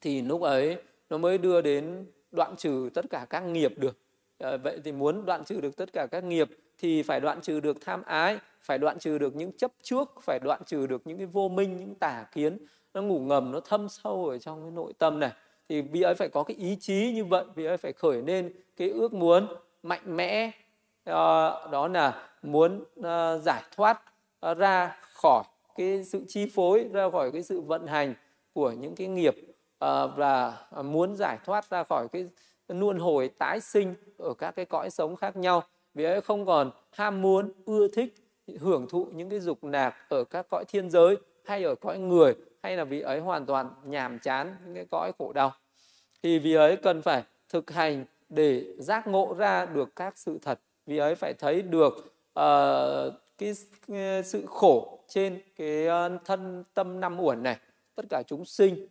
thì 0.02 0.22
lúc 0.22 0.42
ấy 0.42 0.78
nó 1.10 1.18
mới 1.18 1.38
đưa 1.38 1.62
đến 1.62 2.06
đoạn 2.32 2.56
trừ 2.56 2.90
tất 2.94 3.06
cả 3.10 3.26
các 3.30 3.40
nghiệp 3.40 3.74
được. 3.78 3.98
À, 4.40 4.58
vậy 4.58 4.80
thì 4.84 4.92
muốn 4.92 5.26
đoạn 5.26 5.44
trừ 5.44 5.62
được 5.62 5.78
tất 5.78 5.94
cả 5.94 6.08
các 6.12 6.24
nghiệp 6.24 6.50
thì 6.78 7.04
phải 7.04 7.20
đoạn 7.20 7.42
trừ 7.42 7.60
được 7.60 7.78
tham 7.82 8.04
ái 8.04 8.40
phải 8.62 8.78
đoạn 8.78 9.00
trừ 9.00 9.18
được 9.18 9.36
những 9.36 9.52
chấp 9.58 9.72
trước 9.82 10.10
phải 10.22 10.40
đoạn 10.44 10.62
trừ 10.66 10.88
được 10.88 11.02
những 11.06 11.18
cái 11.18 11.26
vô 11.26 11.50
minh 11.50 11.78
những 11.78 11.96
tà 11.96 12.26
kiến. 12.34 12.58
Nó 12.94 13.02
ngủ 13.02 13.20
ngầm 13.20 13.52
nó 13.52 13.60
thâm 13.60 13.90
sâu 13.90 14.30
ở 14.30 14.38
trong 14.38 14.62
cái 14.62 14.72
nội 14.72 14.94
tâm 14.98 15.20
này 15.20 15.32
thì 15.72 15.82
vị 15.82 16.02
ấy 16.02 16.16
phải 16.16 16.30
có 16.30 16.44
cái 16.44 16.58
ý 16.58 16.78
chí 16.80 17.12
như 17.16 17.26
vậy 17.26 17.46
vị 17.56 17.66
ấy 17.66 17.78
phải 17.78 17.94
khởi 17.94 18.22
lên 18.22 18.52
cái 18.78 18.90
ước 18.90 19.14
muốn 19.14 19.48
mạnh 19.84 20.16
mẽ 20.16 20.48
uh, 20.48 21.14
đó 21.72 21.88
là 21.94 22.30
muốn 22.42 22.84
uh, 23.00 23.42
giải 23.44 23.64
thoát 23.76 24.02
uh, 24.52 24.58
ra 24.58 24.98
khỏi 25.14 25.44
cái 25.76 26.04
sự 26.04 26.26
chi 26.28 26.52
phối 26.56 26.90
ra 26.94 27.10
khỏi 27.10 27.32
cái 27.32 27.44
sự 27.44 27.62
vận 27.62 27.88
hành 27.88 28.14
của 28.54 28.72
những 28.72 28.96
cái 28.96 29.08
nghiệp 29.08 29.36
uh, 29.38 30.12
và 30.16 30.58
muốn 30.84 31.16
giải 31.16 31.38
thoát 31.46 31.70
ra 31.70 31.84
khỏi 31.84 32.08
cái 32.12 32.26
luân 32.68 33.00
hồi 33.00 33.30
tái 33.38 33.60
sinh 33.60 33.96
ở 34.18 34.34
các 34.34 34.52
cái 34.52 34.66
cõi 34.66 34.90
sống 34.90 35.16
khác 35.16 35.36
nhau. 35.36 35.64
Vì 35.94 36.04
ấy 36.04 36.22
không 36.22 36.46
còn 36.46 36.72
ham 36.92 37.22
muốn 37.22 37.52
ưa 37.66 37.88
thích 37.88 38.16
hưởng 38.60 38.88
thụ 38.90 39.08
những 39.14 39.30
cái 39.30 39.40
dục 39.40 39.64
nạc 39.64 39.96
ở 40.10 40.24
các 40.24 40.46
cõi 40.50 40.64
thiên 40.68 40.90
giới 40.90 41.18
hay 41.46 41.64
ở 41.64 41.76
cõi 41.76 42.00
người 42.00 42.34
hay 42.64 42.78
là 42.78 42.84
vì 42.84 43.02
ấy 43.02 43.20
hoàn 43.20 43.46
toàn 43.46 43.74
nhàm 43.86 44.20
chán 44.20 44.56
những 44.66 44.76
cái 44.76 44.86
cõi 44.92 45.12
khổ 45.20 45.34
đau. 45.34 45.52
Thì 46.24 46.40
vì 46.40 46.54
ấy 46.54 46.78
cần 46.78 47.02
phải 47.02 47.24
thực 47.50 47.72
hành 47.72 48.06
để 48.30 48.66
giác 48.78 49.08
ngộ 49.08 49.36
ra 49.38 49.66
được 49.66 49.96
các 49.96 50.18
sự 50.18 50.40
thật. 50.42 50.60
Vì 50.86 50.98
ấy 50.98 51.16
phải 51.16 51.34
thấy 51.34 51.62
được 51.62 51.94
uh, 52.40 53.14
cái, 53.38 53.54
cái 53.88 54.24
sự 54.24 54.46
khổ 54.48 55.04
trên 55.08 55.42
cái 55.56 55.88
uh, 55.88 56.26
thân 56.26 56.64
tâm 56.74 57.00
năm 57.00 57.20
uẩn 57.20 57.44
này. 57.44 57.58
Tất 57.96 58.06
cả 58.10 58.24
chúng 58.28 58.46
sinh 58.46 58.88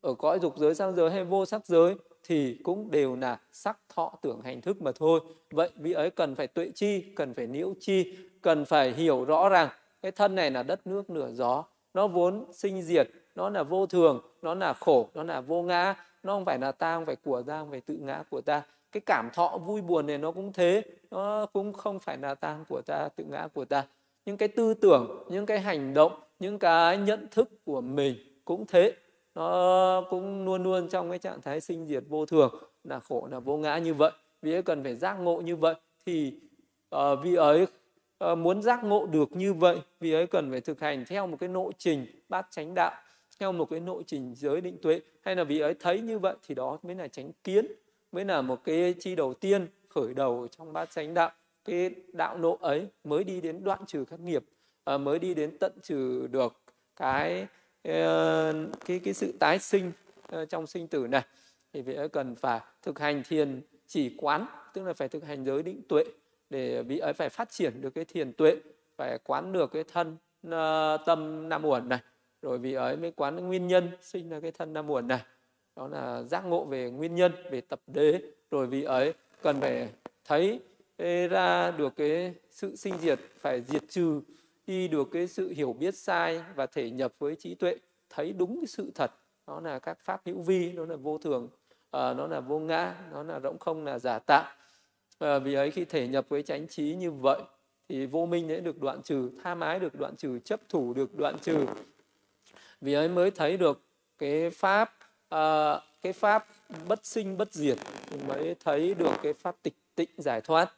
ở 0.00 0.14
cõi 0.14 0.38
dục 0.38 0.58
giới 0.58 0.74
sang 0.74 0.96
giới 0.96 1.10
hay 1.10 1.24
vô 1.24 1.46
sắc 1.46 1.66
giới 1.66 1.94
thì 2.22 2.58
cũng 2.62 2.90
đều 2.90 3.16
là 3.16 3.38
sắc 3.52 3.78
thọ 3.94 4.18
tưởng 4.22 4.40
hành 4.44 4.60
thức 4.60 4.82
mà 4.82 4.92
thôi. 4.94 5.20
Vậy 5.50 5.70
vị 5.76 5.92
ấy 5.92 6.10
cần 6.10 6.34
phải 6.34 6.46
tuệ 6.46 6.70
chi 6.74 7.12
cần 7.16 7.34
phải 7.34 7.46
nhiễu 7.46 7.74
chi 7.80 8.16
cần 8.42 8.64
phải 8.64 8.92
hiểu 8.92 9.24
rõ 9.24 9.48
rằng 9.48 9.68
cái 10.02 10.12
thân 10.12 10.34
này 10.34 10.50
là 10.50 10.62
đất 10.62 10.86
nước 10.86 11.10
nửa 11.10 11.30
gió 11.32 11.64
nó 11.94 12.06
vốn 12.06 12.52
sinh 12.52 12.82
diệt 12.82 13.10
nó 13.34 13.50
là 13.50 13.62
vô 13.62 13.86
thường 13.86 14.20
nó 14.42 14.54
là 14.54 14.72
khổ 14.72 15.08
nó 15.14 15.22
là 15.22 15.40
vô 15.40 15.62
ngã. 15.62 15.94
Nó 16.22 16.32
không 16.32 16.44
phải 16.44 16.58
là 16.58 16.72
ta 16.72 16.94
không 16.96 17.06
phải 17.06 17.16
của 17.16 17.42
ta 17.42 17.58
không 17.58 17.70
phải 17.70 17.80
tự 17.80 17.96
ngã 17.96 18.22
của 18.30 18.40
ta. 18.40 18.62
Cái 18.92 19.00
cảm 19.06 19.30
thọ 19.32 19.58
vui 19.58 19.80
buồn 19.80 20.06
này 20.06 20.18
nó 20.18 20.32
cũng 20.32 20.52
thế. 20.52 20.82
Nó 21.10 21.46
cũng 21.46 21.72
không 21.72 21.98
phải 21.98 22.18
là 22.18 22.34
ta 22.34 22.58
của 22.68 22.82
ta 22.86 23.08
tự 23.16 23.24
ngã 23.24 23.48
của 23.54 23.64
ta. 23.64 23.84
Những 24.26 24.36
cái 24.36 24.48
tư 24.48 24.74
tưởng 24.74 25.24
những 25.28 25.46
cái 25.46 25.60
hành 25.60 25.94
động 25.94 26.12
những 26.38 26.58
cái 26.58 26.98
nhận 26.98 27.28
thức 27.30 27.48
của 27.64 27.80
mình 27.80 28.16
cũng 28.44 28.66
thế. 28.66 28.92
Nó 29.34 30.04
cũng 30.10 30.44
luôn 30.44 30.62
luôn 30.62 30.88
trong 30.88 31.10
cái 31.10 31.18
trạng 31.18 31.42
thái 31.42 31.60
sinh 31.60 31.86
diệt 31.86 32.04
vô 32.08 32.26
thường 32.26 32.54
là 32.84 33.00
khổ 33.00 33.28
là 33.30 33.38
vô 33.40 33.56
ngã 33.56 33.78
như 33.78 33.94
vậy. 33.94 34.12
Vì 34.42 34.52
ấy 34.52 34.62
cần 34.62 34.82
phải 34.82 34.94
giác 34.94 35.14
ngộ 35.14 35.40
như 35.40 35.56
vậy 35.56 35.74
thì 36.06 36.34
ờ, 36.88 37.12
uh, 37.12 37.18
vì 37.22 37.34
ấy 37.34 37.66
Ờ, 38.24 38.34
muốn 38.34 38.62
giác 38.62 38.84
ngộ 38.84 39.06
được 39.06 39.36
như 39.36 39.52
vậy 39.54 39.80
vì 40.00 40.12
ấy 40.12 40.26
cần 40.26 40.50
phải 40.50 40.60
thực 40.60 40.80
hành 40.80 41.04
theo 41.04 41.26
một 41.26 41.36
cái 41.40 41.48
nội 41.48 41.72
trình 41.78 42.06
bát 42.28 42.46
chánh 42.50 42.74
đạo, 42.74 42.92
theo 43.40 43.52
một 43.52 43.70
cái 43.70 43.80
nội 43.80 44.02
trình 44.06 44.34
giới 44.34 44.60
định 44.60 44.78
tuệ. 44.82 45.00
Hay 45.22 45.36
là 45.36 45.44
vì 45.44 45.60
ấy 45.60 45.74
thấy 45.80 46.00
như 46.00 46.18
vậy 46.18 46.36
thì 46.46 46.54
đó 46.54 46.78
mới 46.82 46.94
là 46.94 47.08
chánh 47.08 47.32
kiến, 47.44 47.66
mới 48.12 48.24
là 48.24 48.42
một 48.42 48.64
cái 48.64 48.94
chi 49.00 49.14
đầu 49.14 49.34
tiên 49.34 49.66
khởi 49.88 50.14
đầu 50.14 50.48
trong 50.50 50.72
bát 50.72 50.90
chánh 50.90 51.14
đạo. 51.14 51.30
Cái 51.64 51.90
đạo 52.12 52.38
nộ 52.38 52.58
ấy 52.60 52.86
mới 53.04 53.24
đi 53.24 53.40
đến 53.40 53.64
đoạn 53.64 53.80
trừ 53.86 54.04
các 54.10 54.20
nghiệp 54.20 54.44
ờ, 54.84 54.98
mới 54.98 55.18
đi 55.18 55.34
đến 55.34 55.58
tận 55.58 55.72
trừ 55.82 56.26
được 56.26 56.60
cái 56.96 57.46
ờ, 57.82 58.54
cái 58.84 59.00
cái 59.04 59.14
sự 59.14 59.32
tái 59.40 59.58
sinh 59.58 59.92
trong 60.48 60.66
sinh 60.66 60.88
tử 60.88 61.06
này. 61.06 61.22
Thì 61.72 61.82
vị 61.82 61.94
ấy 61.94 62.08
cần 62.08 62.34
phải 62.34 62.60
thực 62.82 62.98
hành 62.98 63.22
thiền 63.28 63.60
chỉ 63.86 64.14
quán, 64.16 64.46
tức 64.74 64.82
là 64.84 64.92
phải 64.92 65.08
thực 65.08 65.24
hành 65.24 65.44
giới 65.44 65.62
định 65.62 65.82
tuệ 65.88 66.04
để 66.50 66.82
vị 66.82 66.98
ấy 66.98 67.12
phải 67.12 67.28
phát 67.28 67.50
triển 67.50 67.80
được 67.80 67.90
cái 67.90 68.04
thiền 68.04 68.32
tuệ, 68.32 68.56
phải 68.96 69.18
quán 69.24 69.52
được 69.52 69.72
cái 69.72 69.84
thân 69.84 70.16
ờ, 70.50 70.96
tâm 71.06 71.48
nam 71.48 71.64
uẩn 71.64 71.88
này, 71.88 71.98
rồi 72.42 72.58
vị 72.58 72.74
ấy 72.74 72.96
mới 72.96 73.10
quán 73.10 73.36
nguyên 73.36 73.66
nhân 73.66 73.90
sinh 74.00 74.28
ra 74.28 74.40
cái 74.40 74.50
thân 74.50 74.72
nam 74.72 74.90
uẩn 74.90 75.08
này. 75.08 75.20
Đó 75.76 75.88
là 75.88 76.22
giác 76.22 76.44
ngộ 76.46 76.64
về 76.64 76.90
nguyên 76.90 77.14
nhân, 77.14 77.32
về 77.50 77.60
tập 77.60 77.80
đế, 77.86 78.20
rồi 78.50 78.66
vị 78.66 78.82
ấy 78.82 79.14
cần 79.42 79.60
phải 79.60 79.88
thấy 80.24 80.60
ra 81.30 81.70
được 81.70 81.96
cái 81.96 82.34
sự 82.50 82.76
sinh 82.76 82.94
diệt, 83.00 83.18
phải 83.38 83.62
diệt 83.62 83.82
trừ, 83.88 84.20
đi 84.66 84.88
được 84.88 85.08
cái 85.12 85.26
sự 85.26 85.50
hiểu 85.50 85.72
biết 85.72 85.94
sai 85.94 86.42
và 86.54 86.66
thể 86.66 86.90
nhập 86.90 87.12
với 87.18 87.36
trí 87.36 87.54
tuệ, 87.54 87.76
thấy 88.10 88.32
đúng 88.32 88.56
cái 88.56 88.66
sự 88.66 88.90
thật. 88.94 89.10
Đó 89.46 89.60
là 89.60 89.78
các 89.78 89.98
pháp 90.00 90.20
hữu 90.24 90.42
vi 90.42 90.72
đó 90.72 90.84
là 90.84 90.96
vô 90.96 91.18
thường 91.18 91.48
ờ, 91.90 92.14
nó 92.14 92.26
là 92.26 92.40
vô 92.40 92.58
ngã, 92.58 92.94
nó 93.12 93.22
là 93.22 93.40
rỗng 93.40 93.58
không, 93.58 93.84
là 93.84 93.98
giả 93.98 94.18
tạo 94.18 94.50
và 95.24 95.38
vì 95.38 95.54
ấy 95.54 95.70
khi 95.70 95.84
thể 95.84 96.08
nhập 96.08 96.28
với 96.28 96.42
chánh 96.42 96.68
trí 96.68 96.94
như 96.94 97.10
vậy 97.10 97.42
thì 97.88 98.06
vô 98.06 98.26
minh 98.26 98.48
sẽ 98.48 98.60
được 98.60 98.80
đoạn 98.80 99.02
trừ 99.02 99.30
tha 99.42 99.54
mái 99.54 99.78
được 99.78 99.94
đoạn 99.94 100.16
trừ 100.16 100.38
chấp 100.38 100.60
thủ 100.68 100.94
được 100.94 101.14
đoạn 101.14 101.38
trừ. 101.38 101.66
Vì 102.80 102.92
ấy 102.92 103.08
mới 103.08 103.30
thấy 103.30 103.56
được 103.56 103.82
cái 104.18 104.50
pháp 104.50 104.94
uh, 105.34 105.82
cái 106.02 106.12
pháp 106.12 106.46
bất 106.88 107.06
sinh 107.06 107.36
bất 107.36 107.52
diệt 107.52 107.78
mới 108.28 108.54
thấy 108.64 108.94
được 108.94 109.12
cái 109.22 109.32
pháp 109.32 109.56
tịch 109.62 109.74
tịnh 109.94 110.10
giải 110.16 110.40
thoát. 110.40 110.72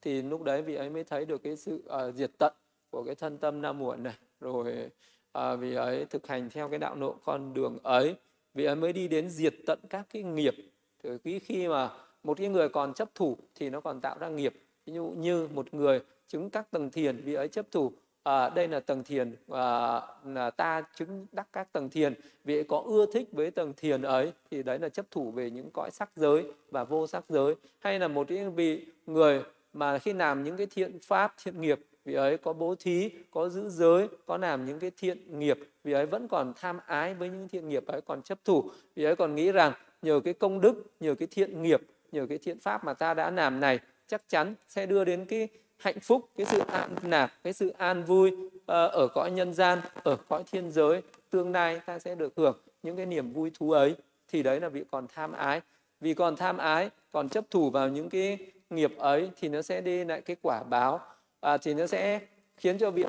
Thì 0.00 0.22
lúc 0.22 0.42
đấy 0.42 0.62
vị 0.62 0.74
ấy 0.74 0.90
mới 0.90 1.04
thấy 1.04 1.24
được 1.24 1.42
cái 1.42 1.56
sự 1.56 1.82
uh, 1.86 2.14
diệt 2.14 2.30
tận 2.38 2.52
của 2.90 3.04
cái 3.04 3.14
thân 3.14 3.38
tâm 3.38 3.62
nam 3.62 3.78
muộn 3.78 4.02
này. 4.02 4.14
Rồi 4.40 4.90
à, 5.32 5.56
vì 5.56 5.74
ấy 5.74 6.04
thực 6.04 6.26
hành 6.26 6.50
theo 6.50 6.68
cái 6.68 6.78
đạo 6.78 6.94
nộ 6.94 7.16
con 7.24 7.54
đường 7.54 7.78
ấy 7.82 8.14
vì 8.54 8.64
ấy 8.64 8.76
mới 8.76 8.92
đi 8.92 9.08
đến 9.08 9.30
diệt 9.30 9.54
tận 9.66 9.78
các 9.90 10.06
cái 10.12 10.22
nghiệp. 10.22 10.54
Từ 11.02 11.18
khi 11.18 11.38
khi 11.38 11.68
mà 11.68 11.90
một 12.22 12.38
cái 12.38 12.48
người 12.48 12.68
còn 12.68 12.94
chấp 12.94 13.14
thủ 13.14 13.36
thì 13.54 13.70
nó 13.70 13.80
còn 13.80 14.00
tạo 14.00 14.16
ra 14.18 14.28
nghiệp. 14.28 14.54
Ví 14.86 14.92
dụ 14.92 15.04
như 15.04 15.48
một 15.54 15.74
người 15.74 16.00
chứng 16.28 16.50
các 16.50 16.70
tầng 16.70 16.90
thiền 16.90 17.16
vì 17.24 17.34
ấy 17.34 17.48
chấp 17.48 17.66
thủ 17.70 17.92
à, 18.22 18.48
đây 18.48 18.68
là 18.68 18.80
tầng 18.80 19.04
thiền 19.04 19.36
à, 19.48 20.00
là 20.24 20.50
ta 20.50 20.82
chứng 20.94 21.26
đắc 21.32 21.48
các 21.52 21.72
tầng 21.72 21.90
thiền 21.90 22.14
vì 22.44 22.56
ấy 22.56 22.64
có 22.64 22.82
ưa 22.86 23.06
thích 23.12 23.28
với 23.32 23.50
tầng 23.50 23.72
thiền 23.76 24.02
ấy 24.02 24.32
thì 24.50 24.62
đấy 24.62 24.78
là 24.78 24.88
chấp 24.88 25.06
thủ 25.10 25.30
về 25.30 25.50
những 25.50 25.70
cõi 25.70 25.90
sắc 25.90 26.10
giới 26.16 26.44
và 26.70 26.84
vô 26.84 27.06
sắc 27.06 27.24
giới. 27.28 27.54
Hay 27.78 27.98
là 27.98 28.08
một 28.08 28.28
cái 28.28 28.48
vị 28.48 28.86
người 29.06 29.42
mà 29.72 29.98
khi 29.98 30.12
làm 30.12 30.44
những 30.44 30.56
cái 30.56 30.66
thiện 30.66 30.98
pháp 31.00 31.34
thiện 31.44 31.60
nghiệp 31.60 31.80
vì 32.04 32.14
ấy 32.14 32.38
có 32.38 32.52
bố 32.52 32.74
thí 32.78 33.10
có 33.30 33.48
giữ 33.48 33.68
giới 33.68 34.08
có 34.26 34.36
làm 34.36 34.66
những 34.66 34.78
cái 34.78 34.90
thiện 34.96 35.38
nghiệp 35.38 35.58
vì 35.84 35.92
ấy 35.92 36.06
vẫn 36.06 36.28
còn 36.28 36.52
tham 36.56 36.78
ái 36.86 37.14
với 37.14 37.28
những 37.28 37.48
thiện 37.48 37.68
nghiệp 37.68 37.86
ấy 37.86 38.00
còn 38.00 38.22
chấp 38.22 38.38
thủ. 38.44 38.70
Vì 38.94 39.04
ấy 39.04 39.16
còn 39.16 39.34
nghĩ 39.34 39.52
rằng 39.52 39.72
nhờ 40.02 40.20
cái 40.24 40.34
công 40.34 40.60
đức 40.60 40.86
nhờ 41.00 41.14
cái 41.14 41.28
thiện 41.30 41.62
nghiệp 41.62 41.80
nhờ 42.12 42.26
cái 42.28 42.38
thiện 42.38 42.58
pháp 42.58 42.84
mà 42.84 42.94
ta 42.94 43.14
đã 43.14 43.30
làm 43.30 43.60
này 43.60 43.78
chắc 44.06 44.28
chắn 44.28 44.54
sẽ 44.68 44.86
đưa 44.86 45.04
đến 45.04 45.24
cái 45.24 45.48
hạnh 45.78 46.00
phúc 46.00 46.28
cái 46.36 46.46
sự 46.46 46.58
an 46.58 46.94
nạp 47.02 47.32
cái 47.44 47.52
sự 47.52 47.72
an 47.78 48.04
vui 48.04 48.32
ờ, 48.66 48.86
ở 48.86 49.08
cõi 49.14 49.30
nhân 49.30 49.54
gian 49.54 49.78
ở 50.02 50.16
cõi 50.28 50.42
thiên 50.52 50.70
giới. 50.70 51.02
Tương 51.30 51.52
lai 51.52 51.80
ta 51.86 51.98
sẽ 51.98 52.14
được 52.14 52.32
hưởng 52.36 52.58
những 52.82 52.96
cái 52.96 53.06
niềm 53.06 53.32
vui 53.32 53.50
thú 53.54 53.70
ấy. 53.70 53.96
Thì 54.28 54.42
đấy 54.42 54.60
là 54.60 54.68
vị 54.68 54.84
còn 54.90 55.06
tham 55.14 55.32
ái. 55.32 55.60
Vì 56.00 56.14
còn 56.14 56.36
tham 56.36 56.58
ái 56.58 56.90
còn 57.12 57.28
chấp 57.28 57.44
thủ 57.50 57.70
vào 57.70 57.88
những 57.88 58.08
cái 58.08 58.38
nghiệp 58.70 58.98
ấy 58.98 59.30
thì 59.40 59.48
nó 59.48 59.62
sẽ 59.62 59.80
đi 59.80 60.04
lại 60.04 60.20
cái 60.20 60.36
quả 60.42 60.62
báo 60.62 61.00
à, 61.40 61.56
thì 61.58 61.74
nó 61.74 61.86
sẽ 61.86 62.20
khiến 62.56 62.78
cho 62.78 62.90
vị 62.90 63.04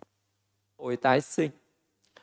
hồi 0.77 0.95
tái 0.95 1.21
sinh. 1.21 1.51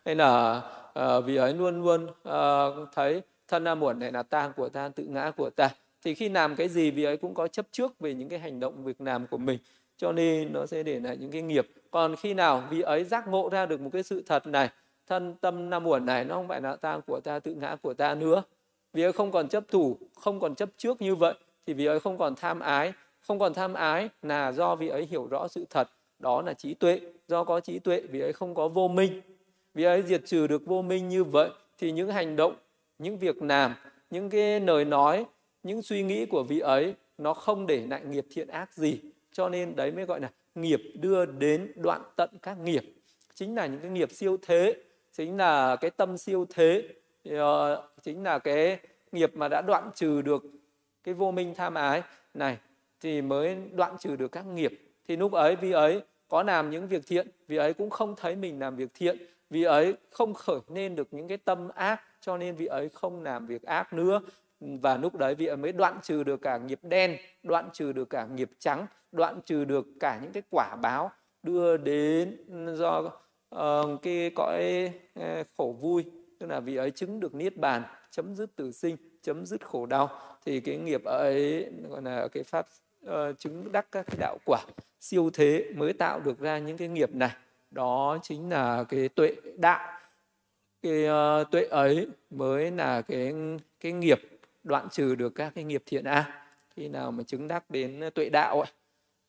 Hay 0.05 0.15
là 0.15 0.63
uh, 0.99 1.25
vị 1.25 1.37
ấy 1.37 1.55
luôn 1.55 1.83
luôn 1.83 2.07
uh, 2.07 2.89
thấy 2.93 3.23
thân 3.49 3.65
nam 3.65 3.81
muộn 3.81 3.99
này 3.99 4.13
là 4.13 4.23
ta 4.23 4.53
của 4.57 4.69
ta 4.69 4.89
tự 4.89 5.05
ngã 5.05 5.31
của 5.37 5.51
ta 5.51 5.71
thì 6.05 6.15
khi 6.15 6.29
làm 6.29 6.57
cái 6.57 6.69
gì 6.69 6.91
vì 6.91 7.05
ấy 7.05 7.17
cũng 7.17 7.35
có 7.35 7.49
chấp 7.49 7.67
trước 7.73 8.01
về 8.01 8.15
những 8.15 8.29
cái 8.29 8.39
hành 8.39 8.61
động, 8.61 8.85
việc 8.85 9.01
làm 9.01 9.27
của 9.27 9.39
mình. 9.39 9.59
Cho 9.97 10.13
nên 10.13 10.53
nó 10.53 10.67
sẽ 10.67 10.83
để 10.83 11.01
lại 11.01 11.17
những 11.17 11.31
cái 11.31 11.43
nghiệp. 11.43 11.69
Còn 11.91 12.17
khi 12.17 12.35
nào 12.35 12.63
vì 12.71 12.81
ấy 12.81 13.05
giác 13.05 13.29
ngộ 13.29 13.49
ra 13.53 13.67
được 13.67 13.81
một 13.81 13.91
cái 13.93 14.03
sự 14.03 14.23
thật 14.27 14.47
này, 14.47 14.69
thân 15.07 15.35
tâm 15.41 15.71
nam 15.71 15.87
uẩn 15.87 16.07
này, 16.07 16.25
nó 16.25 16.35
không 16.35 16.49
phải 16.49 16.61
là 16.61 16.77
ta 16.77 17.01
của 17.07 17.21
ta, 17.21 17.39
tự 17.39 17.55
ngã 17.55 17.77
của 17.83 17.95
ta 17.95 18.15
nữa. 18.15 18.43
Vì 18.93 19.03
ấy 19.03 19.13
không 19.13 19.31
còn 19.31 19.49
chấp 19.49 19.65
thủ, 19.69 19.99
không 20.15 20.41
còn 20.41 20.55
chấp 20.55 20.69
trước 20.77 21.03
như 21.03 21.15
vậy, 21.15 21.35
thì 21.67 21.73
vì 21.73 21.87
ấy 21.87 22.01
không 22.01 22.19
còn 22.19 22.35
tham 22.35 22.61
ái. 22.61 22.93
Không 23.21 23.39
còn 23.39 23.55
tham 23.55 23.75
ái 23.75 24.09
là 24.23 24.53
do 24.53 24.75
vì 24.75 24.89
ấy 24.89 25.07
hiểu 25.11 25.27
rõ 25.27 25.49
sự 25.49 25.65
thật. 25.71 25.89
Đó 26.19 26.43
là 26.43 26.55
trí 26.55 26.75
tuệ. 26.75 27.01
Do 27.29 27.45
có 27.45 27.61
trí 27.61 27.79
tuệ 27.79 28.01
vì 28.01 28.21
ấy 28.21 28.33
không 28.33 28.55
có 28.55 28.69
vô 28.69 28.89
minh. 28.89 29.21
Vì 29.75 29.85
ấy 29.85 30.03
diệt 30.03 30.23
trừ 30.27 30.47
được 30.47 30.67
vô 30.67 30.83
minh 30.83 31.09
như 31.09 31.25
vậy, 31.25 31.51
thì 31.79 31.93
những 31.93 32.09
hành 32.09 32.37
động, 32.37 32.55
những 32.99 33.19
việc 33.19 33.43
làm, 33.43 33.75
những 34.11 34.31
cái 34.31 34.61
lời 34.61 34.85
nói 34.85 35.25
những 35.63 35.83
suy 35.83 36.03
nghĩ 36.03 36.27
của 36.27 36.43
vị 36.43 36.59
ấy, 36.59 36.95
nó 37.19 37.35
không 37.35 37.67
để 37.67 37.87
lại 37.87 38.01
nghiệp 38.05 38.27
thiện 38.31 38.49
ác 38.49 38.75
gì. 38.75 39.01
Cho 39.33 39.49
nên 39.49 39.77
đấy 39.77 39.93
mới 39.93 40.05
gọi 40.05 40.21
là 40.21 40.31
nghiệp 40.55 40.81
đưa 40.95 41.27
đến 41.27 41.73
đoạn 41.77 42.03
tận 42.17 42.31
các 42.43 42.59
nghiệp. 42.59 42.95
Chính 43.35 43.55
là 43.55 43.67
những 43.67 43.81
cái 43.81 43.91
nghiệp 43.91 44.11
siêu 44.13 44.37
thế, 44.43 44.75
chính 45.13 45.37
là 45.37 45.77
cái 45.77 45.91
tâm 45.91 46.19
siêu 46.19 46.47
thế 46.51 46.89
ờ, 47.25 47.89
chính 48.03 48.23
là 48.23 48.39
cái 48.39 48.79
nghiệp 49.13 49.31
mà 49.35 49.49
đã 49.49 49.63
đoạn 49.67 49.91
trừ 49.95 50.23
được 50.23 50.43
cái 51.05 51.15
vô 51.15 51.31
minh 51.31 51.55
tham 51.57 51.75
ái. 51.75 52.03
Này, 52.35 52.59
thì 53.01 53.23
mới 53.23 53.57
đoạn 53.73 53.97
trừ 53.99 54.17
được 54.17 54.33
các 54.33 54.47
nghiệp. 54.47 54.81
Thì 55.09 55.17
lúc 55.17 55.33
ấy 55.33 55.57
vị 55.57 55.73
ấy 55.73 56.03
có 56.29 56.43
làm 56.43 56.71
những 56.71 56.89
việc 56.89 57.07
thiện, 57.07 57.29
vị 57.49 57.57
ấy 57.57 57.75
cũng 57.75 57.91
không 57.91 58.15
thấy 58.17 58.37
mình 58.37 58.59
làm 58.59 58.77
việc 58.77 58.91
thiện. 58.95 59.19
Vị 59.51 59.63
ấy 59.63 59.95
không 60.11 60.35
khởi 60.35 60.61
nên 60.69 60.97
được 60.97 61.09
những 61.11 61.29
cái 61.29 61.39
tâm 61.39 61.69
ác, 61.69 62.03
cho 62.21 62.37
nên 62.37 62.57
vị 62.57 62.67
ấy 62.67 62.89
không 62.89 63.23
làm 63.23 63.47
việc 63.47 63.63
ác 63.63 63.93
nữa 63.93 64.21
và 64.61 64.97
lúc 64.97 65.17
đấy 65.17 65.35
vị 65.35 65.47
ấy 65.47 65.57
mới 65.57 65.73
đoạn 65.73 65.99
trừ 66.03 66.25
được 66.25 66.43
cả 66.43 66.59
nghiệp 66.59 66.79
đen 66.83 67.17
đoạn 67.43 67.69
trừ 67.73 67.93
được 67.93 68.11
cả 68.11 68.27
nghiệp 68.35 68.51
trắng 68.59 68.87
đoạn 69.13 69.41
trừ 69.47 69.65
được 69.65 69.87
cả 70.01 70.19
những 70.23 70.33
cái 70.33 70.43
quả 70.51 70.77
báo 70.83 71.11
đưa 71.43 71.77
đến 71.77 72.37
do 72.75 73.13
uh, 73.55 74.03
cái 74.03 74.31
cõi 74.37 74.91
uh, 75.21 75.47
khổ 75.57 75.77
vui. 75.81 76.05
Tức 76.39 76.47
là 76.47 76.61
vị 76.61 76.77
ấy 76.77 76.91
chứng 76.91 77.21
được 77.21 77.35
niết 77.35 77.57
bàn 77.57 77.83
chấm 78.11 78.37
dứt 78.37 78.57
tử 78.57 78.73
sinh 78.73 78.97
chấm 79.23 79.47
dứt 79.47 79.67
khổ 79.67 79.87
đau. 79.87 80.11
Thì 80.45 80.61
cái 80.61 80.77
nghiệp 80.77 81.05
ấy 81.05 81.67
gọi 81.89 82.03
là 82.03 82.29
cái 82.29 82.43
pháp 82.43 82.67
uh, 83.07 83.39
chứng 83.39 83.73
đắc 83.73 83.87
các 83.93 84.07
cái 84.07 84.17
đạo 84.21 84.39
quả 84.45 84.61
siêu 85.01 85.31
thế 85.35 85.71
mới 85.75 85.93
tạo 85.93 86.21
được 86.21 86.39
ra 86.39 86.59
những 86.59 86.77
cái 86.77 86.89
nghiệp 86.89 87.15
này. 87.15 87.31
Đó 87.71 88.19
chính 88.23 88.51
là 88.51 88.85
cái 88.85 89.09
tuệ 89.09 89.35
đạo. 89.57 90.01
Cái 90.83 91.07
uh, 91.09 91.51
tuệ 91.51 91.65
ấy 91.65 92.07
mới 92.31 92.71
là 92.71 93.03
cái 93.03 93.35
cái 93.81 93.93
nghiệp 93.93 94.21
đoạn 94.65 94.89
trừ 94.91 95.15
được 95.15 95.35
các 95.35 95.53
cái 95.55 95.65
nghiệp 95.65 95.83
thiện 95.87 96.05
ác 96.05 96.31
khi 96.77 96.89
nào 96.89 97.11
mà 97.11 97.23
chứng 97.23 97.49
đắc 97.49 97.71
đến 97.71 98.01
tuệ 98.15 98.29
đạo 98.29 98.61
ấy 98.61 98.71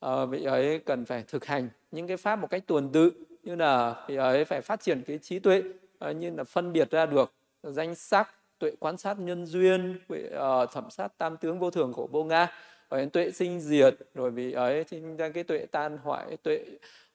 à, 0.00 0.24
vị 0.24 0.44
ấy 0.44 0.78
cần 0.78 1.04
phải 1.04 1.24
thực 1.28 1.44
hành 1.44 1.68
những 1.90 2.06
cái 2.06 2.16
pháp 2.16 2.36
một 2.36 2.50
cách 2.50 2.62
tuần 2.66 2.92
tự 2.92 3.12
như 3.42 3.54
là 3.54 4.04
vị 4.08 4.16
ấy 4.16 4.44
phải 4.44 4.60
phát 4.60 4.80
triển 4.80 5.02
cái 5.06 5.18
trí 5.18 5.38
tuệ 5.38 5.62
à, 5.98 6.12
như 6.12 6.30
là 6.30 6.44
phân 6.44 6.72
biệt 6.72 6.90
ra 6.90 7.06
được 7.06 7.32
danh 7.62 7.94
sắc 7.94 8.28
tuệ 8.58 8.72
quan 8.80 8.96
sát 8.96 9.18
nhân 9.18 9.46
duyên 9.46 9.98
tuệ 10.08 10.30
uh, 10.62 10.70
thẩm 10.72 10.90
sát 10.90 11.18
tam 11.18 11.36
tướng 11.36 11.58
vô 11.58 11.70
thường 11.70 11.92
khổ 11.92 12.08
vô 12.12 12.24
ngã 12.24 12.46
rồi 12.90 13.06
tuệ 13.06 13.30
sinh 13.30 13.60
diệt 13.60 13.94
rồi 14.14 14.30
vì 14.30 14.52
ấy 14.52 14.84
sinh 14.84 15.16
ra 15.16 15.28
cái 15.28 15.44
tuệ 15.44 15.66
tan 15.70 15.98
hoại 16.02 16.36
tuệ 16.36 16.64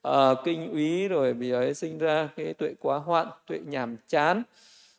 uh, 0.07 0.13
kinh 0.43 0.71
úy 0.71 1.07
rồi 1.07 1.33
vì 1.33 1.51
ấy 1.51 1.73
sinh 1.73 1.97
ra 1.97 2.29
cái 2.35 2.53
tuệ 2.53 2.73
quá 2.79 2.97
hoạn 2.97 3.27
tuệ 3.47 3.59
nhàm 3.65 3.97
chán 4.07 4.43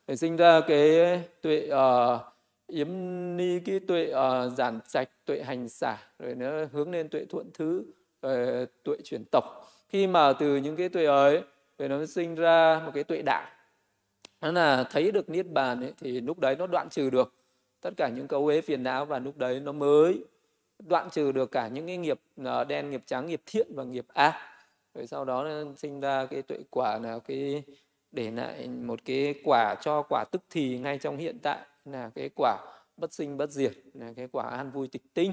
rồi 0.08 0.16
sinh 0.16 0.36
ra 0.36 0.60
cái 0.60 1.20
tuệ 1.42 1.70
uh, 1.72 2.20
yếm 2.68 2.88
ni 3.36 3.60
cái 3.60 3.80
tuệ 3.80 4.12
uh, 4.12 4.52
giản 4.52 4.80
sạch 4.88 5.08
tuệ 5.24 5.42
hành 5.42 5.68
xả 5.68 5.96
rồi 6.18 6.34
nó 6.34 6.64
hướng 6.72 6.90
lên 6.90 7.08
tuệ 7.08 7.24
thuận 7.24 7.50
thứ 7.54 7.84
rồi 8.22 8.66
tuệ 8.82 8.96
chuyển 9.04 9.24
tộc. 9.24 9.44
Khi 9.88 10.06
mà 10.06 10.32
từ 10.32 10.56
những 10.56 10.76
cái 10.76 10.88
tuệ 10.88 11.04
ấy 11.04 11.42
thì 11.78 11.88
nó 11.88 12.06
sinh 12.06 12.34
ra 12.34 12.82
một 12.84 12.90
cái 12.94 13.04
tuệ 13.04 13.22
đạo. 13.22 13.46
Nó 14.40 14.52
là 14.52 14.84
thấy 14.90 15.12
được 15.12 15.30
niết 15.30 15.46
bàn 15.46 15.80
ấy, 15.80 15.92
thì 16.00 16.20
lúc 16.20 16.38
đấy 16.38 16.56
nó 16.58 16.66
đoạn 16.66 16.88
trừ 16.88 17.10
được 17.10 17.34
tất 17.80 17.90
cả 17.96 18.08
những 18.08 18.28
cấu 18.28 18.46
uế 18.46 18.60
phiền 18.60 18.82
não 18.82 19.04
và 19.04 19.18
lúc 19.18 19.38
đấy 19.38 19.60
nó 19.60 19.72
mới 19.72 20.24
đoạn 20.78 21.10
trừ 21.10 21.32
được 21.32 21.50
cả 21.50 21.68
những 21.68 21.86
cái 21.86 21.96
nghiệp 21.96 22.20
ờ, 22.44 22.64
đen 22.64 22.90
nghiệp 22.90 23.02
trắng 23.06 23.26
nghiệp 23.26 23.42
thiện 23.46 23.66
và 23.74 23.84
nghiệp 23.84 24.06
ác. 24.14 24.34
Rồi 24.94 25.06
sau 25.06 25.24
đó 25.24 25.44
nó 25.44 25.72
sinh 25.76 26.00
ra 26.00 26.26
cái 26.26 26.42
tuệ 26.42 26.58
quả 26.70 26.98
là 26.98 27.18
cái 27.18 27.62
để 28.12 28.30
lại 28.30 28.68
một 28.68 29.00
cái 29.04 29.34
quả 29.44 29.74
cho 29.74 30.02
quả 30.02 30.24
tức 30.32 30.42
thì 30.50 30.78
ngay 30.78 30.98
trong 30.98 31.16
hiện 31.16 31.38
tại 31.42 31.58
là 31.92 32.10
cái 32.14 32.30
quả 32.36 32.58
bất 32.96 33.12
sinh 33.12 33.36
bất 33.36 33.50
diệt 33.50 33.72
là 33.94 34.12
cái 34.16 34.28
quả 34.32 34.48
an 34.48 34.70
vui 34.70 34.88
tịch 34.88 35.02
tinh. 35.14 35.32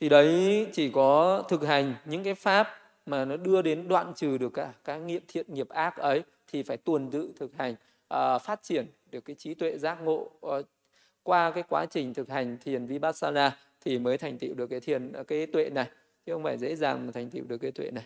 Thì 0.00 0.08
đấy 0.08 0.66
chỉ 0.72 0.90
có 0.90 1.42
thực 1.48 1.62
hành 1.62 1.94
những 2.04 2.24
cái 2.24 2.34
pháp 2.34 2.68
mà 3.06 3.24
nó 3.24 3.36
đưa 3.36 3.62
đến 3.62 3.88
đoạn 3.88 4.12
trừ 4.16 4.38
được 4.38 4.54
cả 4.54 4.72
các 4.84 4.96
nghiệp 4.96 5.24
thiện 5.28 5.54
nghiệp 5.54 5.68
ác 5.68 5.96
ấy 5.96 6.22
thì 6.52 6.62
phải 6.62 6.76
tuần 6.76 7.10
tự 7.10 7.32
thực 7.38 7.56
hành 7.56 7.72
uh, 8.14 8.42
phát 8.42 8.62
triển 8.62 8.86
được 9.10 9.20
cái 9.20 9.36
trí 9.38 9.54
tuệ 9.54 9.78
giác 9.78 9.98
ngộ 10.02 10.30
uh, 10.46 10.66
qua 11.22 11.50
cái 11.50 11.62
quá 11.68 11.86
trình 11.86 12.14
thực 12.14 12.28
hành 12.28 12.58
thiền 12.64 12.86
vipassana 12.86 13.56
thì 13.80 13.98
mới 13.98 14.18
thành 14.18 14.38
tựu 14.38 14.54
được 14.54 14.66
cái 14.66 14.80
thiền 14.80 15.12
cái 15.28 15.46
tuệ 15.46 15.70
này. 15.70 15.86
Chứ 16.26 16.32
không 16.32 16.42
phải 16.42 16.58
dễ 16.58 16.76
dàng 16.76 17.06
mà 17.06 17.12
thành 17.12 17.30
tựu 17.30 17.44
được 17.44 17.58
cái 17.58 17.70
tuệ 17.70 17.90
này. 17.90 18.04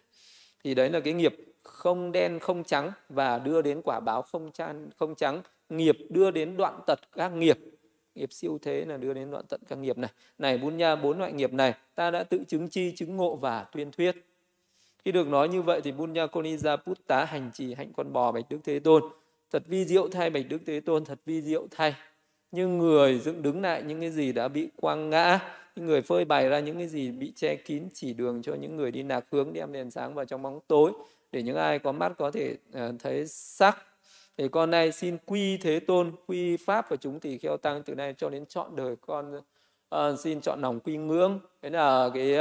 Thì 0.65 0.75
đấy 0.75 0.91
là 0.91 1.01
cái 1.01 1.13
nghiệp 1.13 1.35
không 1.63 2.13
đen 2.13 2.39
không 2.39 2.65
trắng 2.65 2.93
và 3.09 3.39
đưa 3.39 3.63
đến 3.63 3.83
quả 3.85 4.01
báo 4.01 4.23
không 4.23 4.53
chan 4.53 4.91
không 4.97 5.15
trắng 5.15 5.43
nghiệp 5.77 5.99
đưa 6.09 6.31
đến 6.31 6.57
đoạn 6.57 6.81
tật 6.87 6.99
các 7.13 7.29
nghiệp 7.29 7.59
nghiệp 8.15 8.33
siêu 8.33 8.59
thế 8.63 8.85
là 8.85 8.97
đưa 8.97 9.15
đến 9.15 9.31
đoạn 9.31 9.45
tận 9.49 9.61
các 9.69 9.79
nghiệp 9.79 9.99
này 9.99 10.11
này 10.39 10.59
bốn 10.59 10.77
nha 10.77 10.97
bốn 10.97 11.19
loại 11.19 11.33
nghiệp 11.33 11.53
này 11.53 11.75
ta 11.95 12.11
đã 12.11 12.23
tự 12.23 12.45
chứng 12.49 12.69
chi 12.69 12.93
chứng 12.97 13.17
ngộ 13.17 13.37
và 13.37 13.65
tuyên 13.73 13.91
thuyết 13.91 14.17
khi 15.05 15.13
được 15.13 15.29
nói 15.29 15.49
như 15.49 15.63
vậy 15.63 15.81
thì 15.85 15.93
Bunya 15.93 16.27
put 16.27 16.47
Putta 16.87 17.25
hành 17.25 17.51
trì 17.55 17.75
hạnh 17.75 17.93
con 17.97 18.13
bò 18.13 18.33
bạch 18.33 18.45
Đức 18.49 18.59
Thế 18.65 18.79
Tôn. 18.79 19.03
Thật 19.53 19.63
vi 19.67 19.85
diệu 19.85 20.09
thay 20.09 20.31
bạch 20.31 20.45
Đức 20.49 20.59
Thế 20.67 20.81
Tôn, 20.81 21.05
thật 21.05 21.19
vi 21.27 21.43
diệu 21.43 21.67
thay. 21.71 21.95
Nhưng 22.53 22.79
người 22.79 23.19
dựng 23.19 23.43
đứng 23.43 23.63
lại 23.63 23.83
những 23.83 24.01
cái 24.01 24.11
gì 24.11 24.33
đã 24.33 24.49
bị 24.49 24.69
quăng 24.77 25.11
ngã, 25.11 25.41
những 25.77 25.87
người 25.87 26.03
phơi 26.03 26.25
bày 26.25 26.49
ra 26.49 26.61
những 26.61 26.79
cái 26.79 26.89
gì 26.89 27.11
bị 27.11 27.33
che 27.37 27.57
kín 27.57 27.89
chỉ 27.95 28.13
đường 28.13 28.43
cho 28.43 28.55
những 28.55 28.77
người 28.77 28.91
đi 28.91 29.03
lạc 29.03 29.25
hướng 29.31 29.53
đem 29.53 29.73
đèn 29.73 29.91
sáng 29.91 30.15
vào 30.15 30.25
trong 30.25 30.43
bóng 30.43 30.61
tối 30.69 30.93
để 31.33 31.43
những 31.43 31.57
ai 31.57 31.79
có 31.79 31.93
mắt 31.93 32.13
có 32.19 32.31
thể 32.31 32.57
ờ, 32.73 32.93
thấy 32.99 33.27
sắc 33.27 33.79
thì 34.39 34.49
con 34.49 34.71
nay 34.71 34.93
xin 34.93 35.17
quy 35.27 35.57
thế 35.57 35.81
tôn 35.81 36.13
quy 36.27 36.57
pháp 36.57 36.91
và 36.91 36.97
chúng 36.97 37.21
tỳ 37.21 37.39
kheo 37.39 37.57
tăng 37.57 37.83
từ 37.83 37.95
nay 37.95 38.15
cho 38.19 38.31
đến 38.31 38.47
chọn 38.47 38.77
đời 38.77 38.97
con 39.01 39.41
uh, 39.95 40.19
xin 40.19 40.41
chọn 40.41 40.61
lòng 40.61 40.81
quy 40.81 40.97
ngưỡng. 40.97 41.41
Thế 41.63 41.71
là 41.71 42.11
cái 42.15 42.37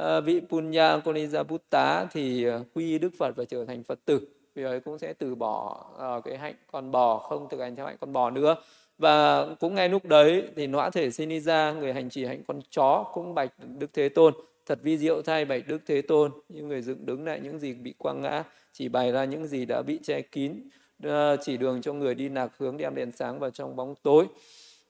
uh, 0.00 0.24
vị 0.24 0.40
punya 0.48 0.98
konija 0.98 1.44
buddha 1.44 2.04
thì 2.04 2.48
uh, 2.48 2.66
quy 2.74 2.98
đức 2.98 3.10
phật 3.18 3.36
và 3.36 3.44
trở 3.44 3.64
thành 3.64 3.82
phật 3.82 3.98
tử. 4.04 4.20
Vì 4.54 4.62
ấy 4.62 4.80
cũng 4.80 4.98
sẽ 4.98 5.12
từ 5.12 5.34
bỏ 5.34 5.86
uh, 5.94 6.24
cái 6.24 6.38
hạnh 6.38 6.54
con 6.72 6.90
bò 6.90 7.18
không 7.18 7.48
thực 7.50 7.60
hành 7.60 7.76
theo 7.76 7.86
hạnh 7.86 7.96
con 8.00 8.12
bò 8.12 8.30
nữa. 8.30 8.56
Và 8.98 9.46
cũng 9.60 9.74
ngay 9.74 9.88
lúc 9.88 10.04
đấy 10.04 10.48
thì 10.56 10.66
nõa 10.66 10.90
thể 10.90 11.10
Sinisa 11.10 11.72
người 11.72 11.92
hành 11.92 12.10
trì 12.10 12.24
hạnh 12.24 12.42
con 12.46 12.60
chó 12.70 13.10
cũng 13.14 13.34
bạch 13.34 13.50
Đức 13.78 13.90
Thế 13.92 14.08
Tôn. 14.08 14.34
Thật 14.66 14.78
vi 14.82 14.98
diệu 14.98 15.22
thay 15.22 15.44
bạch 15.44 15.62
Đức 15.68 15.78
Thế 15.86 16.02
Tôn. 16.02 16.32
Những 16.48 16.68
người 16.68 16.82
dựng 16.82 17.06
đứng 17.06 17.24
lại 17.24 17.40
những 17.40 17.58
gì 17.58 17.72
bị 17.72 17.94
quăng 17.98 18.20
ngã 18.20 18.44
chỉ 18.72 18.88
bày 18.88 19.12
ra 19.12 19.24
những 19.24 19.46
gì 19.46 19.64
đã 19.64 19.82
bị 19.82 19.98
che 20.02 20.20
kín. 20.20 20.68
Ờ, 21.04 21.36
chỉ 21.36 21.56
đường 21.56 21.82
cho 21.82 21.92
người 21.92 22.14
đi 22.14 22.28
lạc 22.28 22.50
hướng 22.58 22.76
đem 22.76 22.94
đèn 22.94 23.12
sáng 23.12 23.38
vào 23.38 23.50
trong 23.50 23.76
bóng 23.76 23.94
tối. 24.02 24.26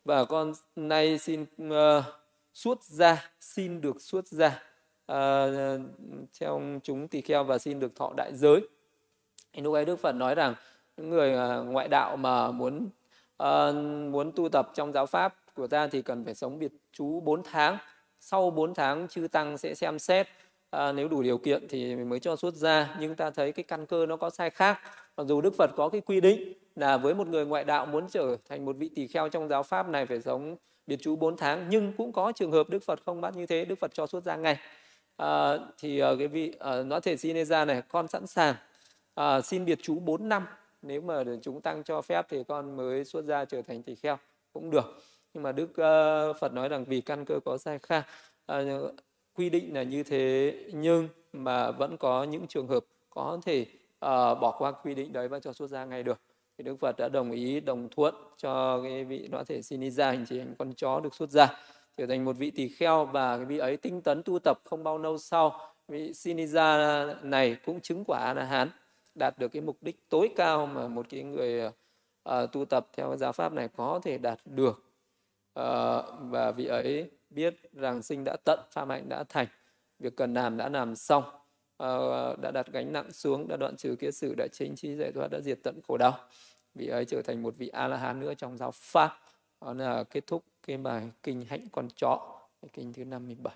Và 0.05 0.25
con 0.25 0.53
nay 0.77 1.19
xin 1.19 1.47
ờ, 1.71 2.03
uh, 2.69 2.83
ra 2.83 3.31
xin 3.41 3.81
được 3.81 4.01
xuất 4.01 4.27
ra 4.27 4.49
uh, 4.49 4.59
ờ, 5.07 5.81
trong 6.33 6.81
chúng 6.83 7.09
tỳ 7.09 7.21
kheo 7.21 7.45
và 7.45 7.59
xin 7.59 7.81
được 7.81 7.97
thọ 7.97 8.13
đại 8.17 8.33
giới. 8.35 8.61
Lúc 9.57 9.75
ấy 9.75 9.85
Đức 9.85 9.97
Phật 9.97 10.13
nói 10.13 10.35
rằng 10.35 10.55
những 10.97 11.11
người 11.11 11.35
uh, 11.35 11.67
ngoại 11.67 11.89
đạo 11.89 12.17
mà 12.17 12.51
muốn 12.51 12.89
uh, 13.43 13.75
muốn 14.11 14.33
tu 14.33 14.49
tập 14.49 14.71
trong 14.75 14.93
giáo 14.93 15.07
pháp 15.07 15.37
của 15.55 15.67
ta 15.67 15.87
thì 15.87 16.03
cần 16.03 16.25
phải 16.25 16.35
sống 16.35 16.59
biệt 16.59 16.73
chú 16.93 17.21
4 17.21 17.43
tháng. 17.43 17.79
Sau 18.21 18.51
4 18.51 18.75
tháng 18.75 19.09
chư 19.09 19.29
tăng 19.29 19.59
sẽ 19.59 19.75
xem 19.75 19.99
xét. 19.99 20.29
Uh, 20.77 20.95
nếu 20.95 21.09
đủ 21.09 21.23
điều 21.23 21.39
kiện 21.39 21.69
thì 21.69 21.97
mới 21.97 22.21
cho 22.21 22.37
xuất 22.37 22.55
ra 22.55 22.97
nhưng 23.01 23.15
ta 23.15 23.31
thấy 23.31 23.53
cái 23.53 23.63
căn 23.63 23.87
cơ 23.87 24.07
nó 24.07 24.17
có 24.17 24.31
sai 24.31 24.51
khác 24.51 24.79
mặc 25.17 25.25
dù 25.27 25.41
đức 25.41 25.55
phật 25.55 25.71
có 25.77 25.89
cái 25.89 26.01
quy 26.01 26.21
định 26.21 26.53
là 26.77 26.97
với 26.97 27.15
một 27.15 27.27
người 27.29 27.47
ngoại 27.47 27.65
đạo 27.65 27.87
muốn 27.87 28.09
trở 28.09 28.37
thành 28.49 28.65
một 28.65 28.77
vị 28.77 28.91
tỳ 28.95 29.07
kheo 29.07 29.29
trong 29.29 29.49
giáo 29.49 29.63
pháp 29.63 29.89
này 29.89 30.07
phải 30.07 30.21
sống 30.21 30.57
biệt 30.87 30.97
trú 31.03 31.17
4 31.17 31.37
tháng 31.37 31.67
nhưng 31.69 31.93
cũng 31.93 32.13
có 32.13 32.33
trường 32.33 32.53
hợp 32.53 32.69
đức 32.69 32.83
phật 32.83 33.01
không 33.07 33.21
bắt 33.21 33.37
như 33.37 33.47
thế 33.47 33.65
đức 33.65 33.79
phật 33.79 33.95
cho 33.95 34.07
xuất 34.07 34.25
gia 34.25 34.37
ngay. 34.37 34.59
À, 35.17 35.59
thì 35.79 36.03
uh, 36.03 36.19
cái 36.19 36.29
vị 36.29 36.53
uh, 36.81 36.87
nói 36.87 37.01
thể 37.01 37.17
xin 37.17 37.45
ra 37.45 37.65
này 37.65 37.83
con 37.89 38.09
sẵn 38.09 38.27
sàng 38.27 38.55
uh, 39.21 39.45
xin 39.45 39.65
biệt 39.65 39.79
trú 39.83 39.99
4 39.99 40.29
năm. 40.29 40.47
Nếu 40.83 41.01
mà 41.01 41.25
chúng 41.43 41.61
tăng 41.61 41.83
cho 41.85 42.03
phép 42.03 42.27
thì 42.29 42.45
con 42.49 42.77
mới 42.77 43.05
xuất 43.05 43.25
gia 43.25 43.45
trở 43.45 43.63
thành 43.63 43.83
tỳ 43.83 43.95
kheo 43.95 44.19
cũng 44.53 44.71
được. 44.71 45.03
Nhưng 45.35 45.43
mà 45.43 45.53
đức 45.53 45.71
uh, 45.71 46.37
phật 46.41 46.53
nói 46.53 46.69
rằng 46.69 46.85
vì 46.85 47.01
căn 47.01 47.25
cơ 47.25 47.41
có 47.45 47.59
sai 47.59 47.79
khác 47.79 48.07
uh, 48.53 48.95
quy 49.35 49.51
định 49.51 49.75
là 49.75 49.83
như 49.83 50.03
thế 50.03 50.55
nhưng 50.73 51.09
mà 51.33 51.71
vẫn 51.71 51.97
có 51.97 52.25
những 52.25 52.47
trường 52.47 52.69
hợp 52.69 52.85
có 53.11 53.39
thể 53.43 53.67
uh, 53.97 54.41
bỏ 54.41 54.55
qua 54.59 54.73
quy 54.73 54.95
định 54.95 55.13
đấy 55.13 55.29
và 55.29 55.41
cho 55.41 55.53
xuất 55.53 55.67
gia 55.67 55.85
ngay 55.85 56.03
được. 56.03 56.21
Thì 56.59 56.65
Đức 56.65 56.77
Phật 56.81 56.97
đã 56.99 57.09
đồng 57.09 57.31
ý 57.31 57.61
đồng 57.61 57.89
thuận 57.89 58.15
cho 58.37 58.83
cái 58.83 59.05
vị 59.05 59.29
nó 59.31 59.45
thể 59.45 59.61
Siniza 59.61 60.11
hành 60.11 60.25
chỉ 60.29 60.39
hành 60.39 60.55
con 60.59 60.73
chó 60.75 61.01
được 61.01 61.15
xuất 61.15 61.31
gia 61.31 61.57
trở 61.97 62.07
thành 62.07 62.25
một 62.25 62.37
vị 62.37 62.51
tỳ 62.51 62.69
kheo 62.69 63.05
và 63.05 63.37
cái 63.37 63.47
vị 63.47 63.59
ấy 63.59 63.77
tinh 63.77 64.03
tấn 64.03 64.23
tu 64.23 64.39
tập 64.39 64.59
không 64.65 64.85
bao 64.85 64.99
lâu 64.99 65.19
sau 65.19 65.61
vị 65.89 66.11
Siniza 66.11 67.15
này 67.23 67.57
cũng 67.67 67.81
chứng 67.81 68.05
quả 68.07 68.35
là 68.35 68.45
Hán 68.45 68.71
đạt 69.15 69.39
được 69.39 69.49
cái 69.49 69.63
mục 69.63 69.77
đích 69.81 70.09
tối 70.09 70.31
cao 70.37 70.67
mà 70.67 70.89
một 70.89 71.07
cái 71.11 71.23
người 71.23 71.67
uh, 72.29 72.53
tu 72.53 72.65
tập 72.65 72.89
theo 72.97 73.17
giáo 73.17 73.33
pháp 73.33 73.53
này 73.53 73.69
có 73.77 74.01
thể 74.03 74.19
đạt 74.19 74.39
được. 74.45 74.85
Uh, 75.61 76.05
và 76.21 76.53
vị 76.57 76.67
ấy 76.67 77.11
biết 77.31 77.55
rằng 77.73 78.03
sinh 78.03 78.25
đã 78.25 78.37
tận 78.45 78.61
pháp 78.71 78.89
hạnh 78.89 79.09
đã 79.09 79.25
thành 79.29 79.47
việc 79.99 80.17
cần 80.17 80.35
làm 80.35 80.57
đã 80.57 80.69
làm 80.69 80.97
xong 80.97 81.25
uh, 81.83 82.39
đã 82.39 82.51
đặt 82.55 82.67
gánh 82.73 82.93
nặng 82.93 83.13
xuống 83.13 83.49
đã 83.49 83.57
đoạn 83.57 83.77
trừ 83.77 83.97
kia 84.01 84.11
sự 84.11 84.35
đã 84.35 84.47
chính 84.53 84.77
trí 84.77 84.97
giải 84.97 85.13
thoát 85.13 85.29
đã 85.31 85.41
diệt 85.41 85.59
tận 85.63 85.81
khổ 85.89 85.97
đau. 85.97 86.19
Vị 86.75 86.87
ấy 86.87 87.05
trở 87.05 87.23
thành 87.23 87.43
một 87.43 87.55
vị 87.57 87.69
a 87.69 87.89
la 87.89 87.97
hán 87.97 88.21
nữa 88.21 88.35
trong 88.35 88.57
giáo 88.57 88.71
pháp. 88.75 89.19
Đó 89.61 89.75
là 89.75 90.05
kết 90.05 90.27
thúc 90.27 90.45
cái 90.67 90.77
bài 90.77 91.11
kinh 91.23 91.45
hạnh 91.45 91.67
con 91.73 91.89
chó 91.97 92.41
kinh 92.73 92.93
thứ 92.93 93.05
57 93.05 93.55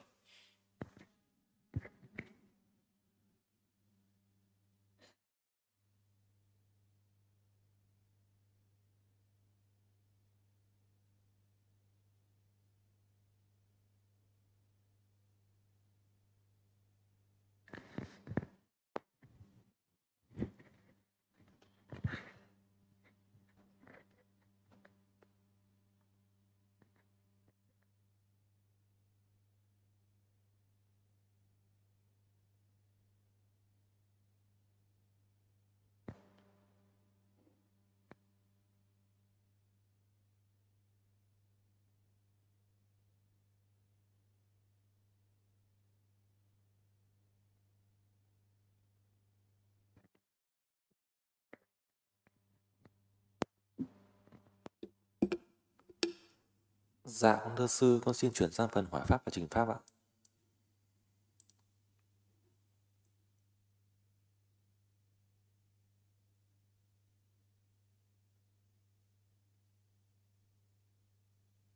Dạ, 57.18 57.40
con 57.44 57.56
thưa 57.56 57.66
sư, 57.66 58.00
con 58.04 58.14
xin 58.14 58.32
chuyển 58.32 58.52
sang 58.52 58.68
phần 58.68 58.86
hỏi 58.90 59.02
pháp 59.06 59.22
và 59.24 59.30
trình 59.30 59.48
pháp 59.48 59.68
ạ. 59.68 59.78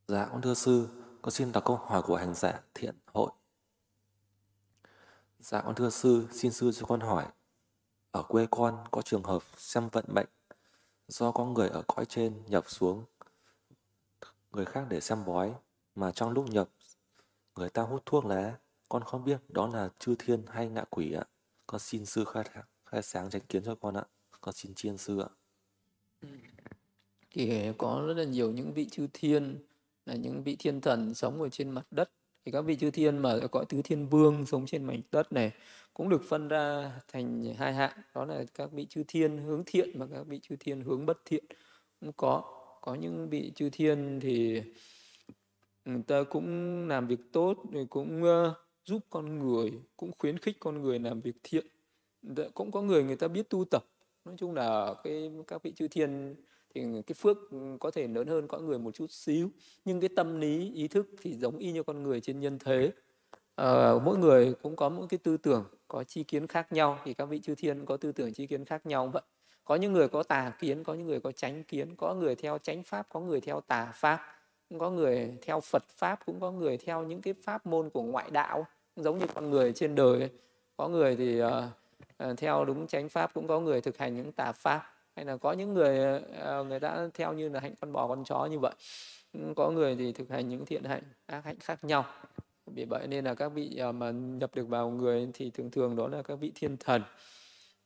Dạ, 0.09 0.29
con 0.33 0.43
thưa 0.43 0.55
sư, 0.55 0.89
con 1.23 1.31
xin 1.31 1.53
đọc 1.53 1.65
câu 1.67 1.77
hỏi 1.77 2.03
của 2.03 2.17
hành 2.17 2.35
giả 2.35 2.61
thiện 2.75 2.95
hội. 3.07 3.31
Dạ, 5.41 5.61
con 5.61 5.75
thưa 5.75 5.91
sư, 5.91 6.29
xin 6.33 6.53
sư 6.53 6.73
cho 6.73 6.87
con 6.87 7.01
hỏi. 7.01 7.27
Ở 8.11 8.23
quê 8.23 8.47
con 8.51 8.85
có 8.91 9.03
trường 9.03 9.23
hợp 9.23 9.43
xem 9.57 9.89
vận 9.93 10.05
mệnh 10.09 10.29
do 11.09 11.33
có 11.33 11.45
người 11.45 11.69
ở 11.69 11.83
cõi 11.87 12.05
trên 12.09 12.43
nhập 12.47 12.65
xuống 12.71 13.05
người 14.53 14.65
khác 14.65 14.87
để 14.89 15.01
xem 15.01 15.25
bói 15.25 15.55
mà 15.95 16.13
trong 16.13 16.31
lúc 16.31 16.51
nhập 16.51 16.69
người 17.57 17.69
ta 17.69 17.83
hút 17.83 18.03
thuốc 18.07 18.25
lá. 18.25 18.59
Con 18.89 19.03
không 19.05 19.25
biết 19.25 19.41
đó 19.49 19.71
là 19.73 19.89
chư 19.99 20.15
thiên 20.19 20.43
hay 20.47 20.69
ngạ 20.69 20.85
quỷ 20.91 21.13
ạ. 21.13 21.25
Con 21.67 21.81
xin 21.81 22.07
sư 22.07 22.25
khai, 22.25 22.45
khai 22.87 23.03
sáng 23.03 23.31
tránh 23.31 23.43
kiến 23.49 23.63
cho 23.65 23.75
con 23.75 23.95
ạ. 23.95 24.05
Con 24.41 24.55
xin 24.55 24.75
chiên 24.75 24.99
sư 24.99 25.21
ạ. 25.21 25.29
Thì 27.31 27.73
có 27.79 28.05
rất 28.07 28.15
là 28.15 28.25
nhiều 28.25 28.51
những 28.51 28.73
vị 28.73 28.89
chư 28.91 29.07
thiên 29.13 29.67
là 30.07 30.15
những 30.15 30.43
vị 30.43 30.57
thiên 30.59 30.81
thần 30.81 31.15
sống 31.15 31.43
ở 31.43 31.49
trên 31.49 31.71
mặt 31.71 31.87
đất. 31.91 32.11
Thì 32.45 32.53
các 32.53 32.63
vị 32.63 32.77
chư 32.77 32.91
thiên 32.91 33.19
mà 33.19 33.37
gọi 33.37 33.65
tứ 33.69 33.81
thiên 33.85 34.09
vương 34.09 34.47
sống 34.47 34.67
trên 34.67 34.85
mảnh 34.85 35.01
đất 35.13 35.33
này 35.33 35.53
cũng 35.95 36.09
được 36.09 36.23
phân 36.29 36.49
ra 36.49 36.93
thành 37.09 37.55
hai 37.59 37.75
hạng. 37.75 37.93
Đó 38.15 38.25
là 38.25 38.45
các 38.55 38.73
vị 38.73 38.87
chư 38.91 39.03
thiên 39.09 39.39
hướng 39.39 39.63
thiện 39.67 39.99
và 39.99 40.07
các 40.15 40.23
vị 40.23 40.41
chư 40.43 40.57
thiên 40.61 40.81
hướng 40.81 41.07
bất 41.07 41.19
thiện. 41.25 41.45
Cũng 42.01 42.13
có 42.17 42.62
có 42.83 42.95
những 42.95 43.29
vị 43.31 43.53
chư 43.55 43.71
thiên 43.71 44.21
thì 44.23 44.63
người 45.85 46.03
ta 46.07 46.23
cũng 46.23 46.89
làm 46.89 47.07
việc 47.07 47.21
tốt 47.33 47.55
cũng 47.91 48.23
uh, 48.23 48.57
giúp 48.85 48.99
con 49.11 49.39
người 49.39 49.73
cũng 49.97 50.11
khuyến 50.19 50.39
khích 50.39 50.57
con 50.61 50.83
người 50.83 50.99
làm 50.99 51.21
việc 51.21 51.37
thiện. 51.43 51.67
Dạ, 52.23 52.45
cũng 52.55 52.73
có 52.73 52.83
người 52.83 53.05
người 53.05 53.17
ta 53.17 53.29
biết 53.29 53.51
tu 53.51 53.65
tập. 53.65 53.85
Nói 54.25 54.35
chung 54.39 54.55
là 54.55 54.95
cái 55.05 55.31
các 55.47 55.63
vị 55.63 55.73
chư 55.73 55.89
thiên 55.89 56.35
thì 56.75 56.83
cái 57.07 57.15
phước 57.15 57.39
có 57.81 57.91
thể 57.91 58.09
lớn 58.09 58.27
hơn 58.27 58.49
con 58.49 58.67
người 58.67 58.79
một 58.79 58.95
chút 58.95 59.11
xíu. 59.11 59.51
Nhưng 59.85 60.01
cái 60.01 60.11
tâm 60.17 60.41
lý 60.41 60.75
ý 60.75 60.89
thức 60.89 61.07
thì 61.23 61.35
giống 61.35 61.59
y 61.59 61.73
như 61.73 61.83
con 61.83 62.03
người 62.03 62.21
trên 62.21 62.41
nhân 62.41 62.59
thế. 62.65 62.93
À, 63.55 63.93
mỗi 64.05 64.19
người 64.19 64.55
cũng 64.63 64.77
có 64.77 64.89
mỗi 64.89 65.07
cái 65.09 65.19
tư 65.19 65.37
tưởng 65.37 65.65
có 65.89 66.05
chi 66.05 66.25
kiến 66.25 66.47
khác 66.47 66.73
nhau. 66.73 66.99
Thì 67.05 67.15
các 67.15 67.27
vị 67.27 67.41
chư 67.41 67.55
thiên 67.55 67.87
có 67.87 67.97
tư 67.97 68.13
tưởng 68.13 68.33
chi 68.33 68.47
kiến 68.47 68.65
khác 68.65 68.87
nhau 68.87 69.11
vậy 69.13 69.23
có 69.65 69.75
những 69.75 69.93
người 69.93 70.09
có 70.09 70.23
tà 70.23 70.53
kiến 70.59 70.85
có 70.85 70.95
những 70.95 71.07
người 71.07 71.21
có 71.21 71.33
chánh 71.33 71.65
kiến 71.65 71.97
có 71.97 72.15
người 72.15 72.35
theo 72.35 72.59
chánh 72.59 72.83
pháp 72.83 73.07
có 73.09 73.21
người 73.21 73.41
theo 73.41 73.61
tà 73.61 73.93
pháp 73.95 74.21
có 74.79 74.91
người 74.91 75.39
theo 75.43 75.61
phật 75.61 75.85
pháp 75.89 76.27
cũng 76.27 76.41
có 76.41 76.51
người 76.51 76.77
theo 76.77 77.03
những 77.03 77.21
cái 77.21 77.35
pháp 77.45 77.67
môn 77.67 77.91
của 77.91 78.03
ngoại 78.03 78.31
đạo 78.31 78.67
giống 78.97 79.19
như 79.19 79.27
con 79.35 79.51
người 79.51 79.73
trên 79.73 79.95
đời 79.95 80.31
có 80.77 80.89
người 80.89 81.17
thì 81.17 81.43
uh, 81.43 81.51
theo 82.37 82.65
đúng 82.65 82.87
chánh 82.87 83.09
pháp 83.09 83.35
cũng 83.35 83.47
có 83.47 83.61
người 83.61 83.81
thực 83.81 83.99
hành 83.99 84.17
những 84.17 84.33
tà 84.33 84.53
pháp. 84.53 84.95
Hay 85.17 85.25
là 85.25 85.37
có 85.37 85.53
những 85.53 85.75
người 85.75 86.21
uh, 86.21 86.67
người 86.67 86.81
ta 86.81 87.09
theo 87.15 87.33
như 87.33 87.49
là 87.49 87.61
hạnh 87.61 87.75
con 87.81 87.93
bò 87.93 88.09
con 88.09 88.25
chó 88.25 88.47
như 88.47 88.59
vậy. 88.59 88.73
Có 89.57 89.71
người 89.71 89.97
thì 89.97 90.13
thực 90.13 90.31
hành 90.31 90.49
những 90.49 90.67
thiện 90.67 90.85
hạnh 90.85 91.03
ác 91.27 91.45
hạnh 91.45 91.57
khác 91.61 91.85
nhau. 91.85 92.05
Vì 92.67 92.85
vậy 92.85 93.07
nên 93.07 93.25
là 93.25 93.35
các 93.35 93.49
vị 93.49 93.81
mà 93.95 94.11
nhập 94.11 94.51
được 94.55 94.69
vào 94.69 94.91
người 94.91 95.29
thì 95.35 95.51
thường 95.51 95.71
thường 95.71 95.97
đó 95.97 96.09
là 96.09 96.23
các 96.23 96.35
vị 96.35 96.53
thiên 96.55 96.77
thần 96.77 97.03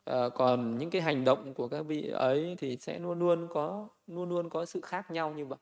à, 0.07 0.29
còn 0.29 0.79
những 0.79 0.91
cái 0.91 1.03
hành 1.03 1.25
động 1.25 1.55
của 1.55 1.69
các 1.69 1.83
vị 1.83 2.09
ấy 2.09 2.57
thì 2.59 2.77
sẽ 2.81 2.99
luôn 2.99 3.19
luôn 3.19 3.49
có 3.51 3.89
luôn 4.07 4.29
luôn 4.29 4.51
có 4.51 4.65
sự 4.65 4.81
khác 4.81 5.11
nhau 5.11 5.31
như 5.31 5.47
vậy. 5.47 5.59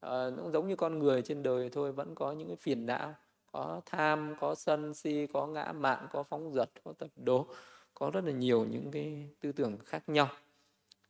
À, 0.00 0.30
cũng 0.36 0.52
giống 0.52 0.68
như 0.68 0.76
con 0.76 0.98
người 0.98 1.22
trên 1.22 1.42
đời 1.42 1.70
thôi 1.72 1.92
vẫn 1.92 2.14
có 2.14 2.32
những 2.32 2.48
cái 2.48 2.56
phiền 2.56 2.86
não 2.86 3.14
có 3.52 3.80
tham 3.86 4.34
có 4.40 4.54
sân 4.54 4.94
si 4.94 5.26
có 5.32 5.46
ngã 5.46 5.72
mạn 5.72 6.06
có 6.12 6.22
phóng 6.22 6.52
dật 6.52 6.70
có 6.84 6.92
tập 6.98 7.10
đố 7.16 7.46
có 7.94 8.10
rất 8.10 8.24
là 8.24 8.32
nhiều 8.32 8.64
những 8.64 8.90
cái 8.90 9.28
tư 9.40 9.52
tưởng 9.52 9.78
khác 9.84 10.08
nhau. 10.08 10.28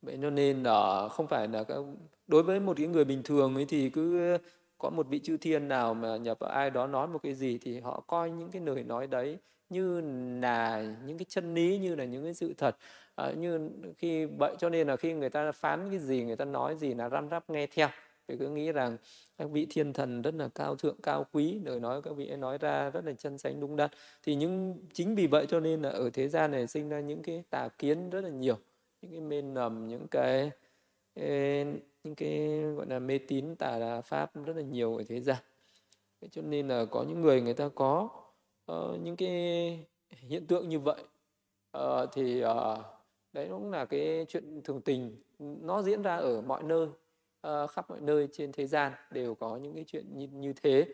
Vậy 0.03 0.19
cho 0.23 0.31
nên 0.31 0.63
là 0.63 1.09
không 1.09 1.27
phải 1.27 1.49
là 1.49 1.65
các 1.65 1.79
đối 2.27 2.43
với 2.43 2.61
một 2.61 2.77
cái 2.77 2.87
người 2.87 3.05
bình 3.05 3.23
thường 3.23 3.55
ấy 3.55 3.65
thì 3.69 3.91
cứ 3.91 4.39
có 4.79 4.91
một 4.91 5.07
vị 5.09 5.19
chư 5.19 5.37
thiên 5.37 5.69
nào 5.69 5.95
mà 5.95 6.17
nhập 6.17 6.41
ai 6.41 6.71
đó 6.71 6.87
nói 6.87 7.09
một 7.09 7.19
cái 7.23 7.35
gì 7.35 7.59
thì 7.59 7.81
họ 7.81 8.01
coi 8.07 8.31
những 8.31 8.51
cái 8.51 8.63
lời 8.63 8.85
nói 8.85 9.07
đấy 9.07 9.39
như 9.71 10.01
là 10.43 10.85
những 11.07 11.19
cái 11.19 11.27
chân 11.29 11.55
lý 11.55 11.79
như 11.79 11.95
là 11.95 12.05
những 12.05 12.25
cái 12.25 12.35
sự 12.35 12.55
thật. 12.57 12.77
À, 13.15 13.31
như 13.31 13.71
khi 13.99 14.25
vậy 14.25 14.55
cho 14.59 14.69
nên 14.69 14.87
là 14.87 14.97
khi 14.97 15.13
người 15.13 15.31
ta 15.31 15.53
phán 15.53 15.91
cái 15.91 15.99
gì 15.99 16.23
người 16.23 16.37
ta 16.37 16.45
nói 16.45 16.77
gì 16.77 16.95
là 16.95 17.09
răm 17.09 17.29
rắp 17.29 17.51
nghe 17.51 17.67
theo. 17.67 17.89
Thì 18.29 18.37
cứ 18.39 18.49
nghĩ 18.49 18.73
rằng 18.73 18.97
các 19.39 19.51
vị 19.51 19.67
thiên 19.71 19.93
thần 19.93 20.23
rất 20.23 20.35
là 20.35 20.49
cao 20.55 20.77
thượng 20.77 20.97
cao 21.03 21.27
quý 21.33 21.61
lời 21.65 21.81
nói 21.81 22.03
các 22.03 22.17
vị 22.17 22.29
ấy 22.29 22.37
nói 22.37 22.59
ra 22.59 22.91
rất 22.91 23.05
là 23.05 23.13
chân 23.13 23.39
sánh 23.39 23.61
đúng 23.61 23.77
đắn. 23.77 23.91
Thì 24.23 24.35
những 24.35 24.79
chính 24.93 25.15
vì 25.15 25.27
vậy 25.27 25.47
cho 25.49 25.61
nên 25.61 25.83
là 25.83 25.89
ở 25.89 26.11
thế 26.11 26.29
gian 26.29 26.51
này 26.51 26.67
sinh 26.67 26.89
ra 26.89 27.01
những 27.01 27.23
cái 27.23 27.43
tà 27.51 27.69
kiến 27.79 28.11
rất 28.11 28.21
là 28.21 28.31
nhiều. 28.31 28.59
Những 29.03 29.11
cái 29.11 29.21
mê 29.21 29.43
nầm 29.43 29.89
những 29.89 30.07
cái 30.11 30.51
những 32.05 32.15
cái 32.17 32.61
gọi 32.77 32.87
là 32.87 32.99
mê 32.99 33.19
tín 33.19 33.57
tà 33.57 34.01
pháp 34.01 34.31
rất 34.45 34.57
là 34.57 34.63
nhiều 34.63 34.97
ở 34.97 35.03
thế 35.09 35.21
gian. 35.21 35.37
Cho 36.31 36.43
nên 36.43 36.69
là 36.69 36.85
có 36.85 37.05
những 37.09 37.21
người 37.21 37.41
người 37.41 37.55
ta 37.55 37.69
có 37.75 38.09
uh, 38.73 39.01
những 39.01 39.17
cái 39.17 39.87
hiện 40.11 40.47
tượng 40.47 40.69
như 40.69 40.79
vậy 40.79 41.03
uh, 41.79 42.09
thì 42.13 42.45
uh, 42.45 42.79
đấy 43.33 43.49
cũng 43.51 43.71
là 43.71 43.85
cái 43.85 44.27
chuyện 44.29 44.61
thường 44.65 44.81
tình. 44.81 45.17
Nó 45.39 45.83
diễn 45.83 46.03
ra 46.03 46.17
ở 46.17 46.41
mọi 46.41 46.63
nơi 46.63 46.87
uh, 47.47 47.71
khắp 47.71 47.91
mọi 47.91 48.01
nơi 48.01 48.29
trên 48.33 48.53
thế 48.53 48.67
gian 48.67 48.93
đều 49.11 49.35
có 49.35 49.57
những 49.57 49.75
cái 49.75 49.85
chuyện 49.87 50.19
như, 50.19 50.29
như 50.33 50.53
thế. 50.63 50.87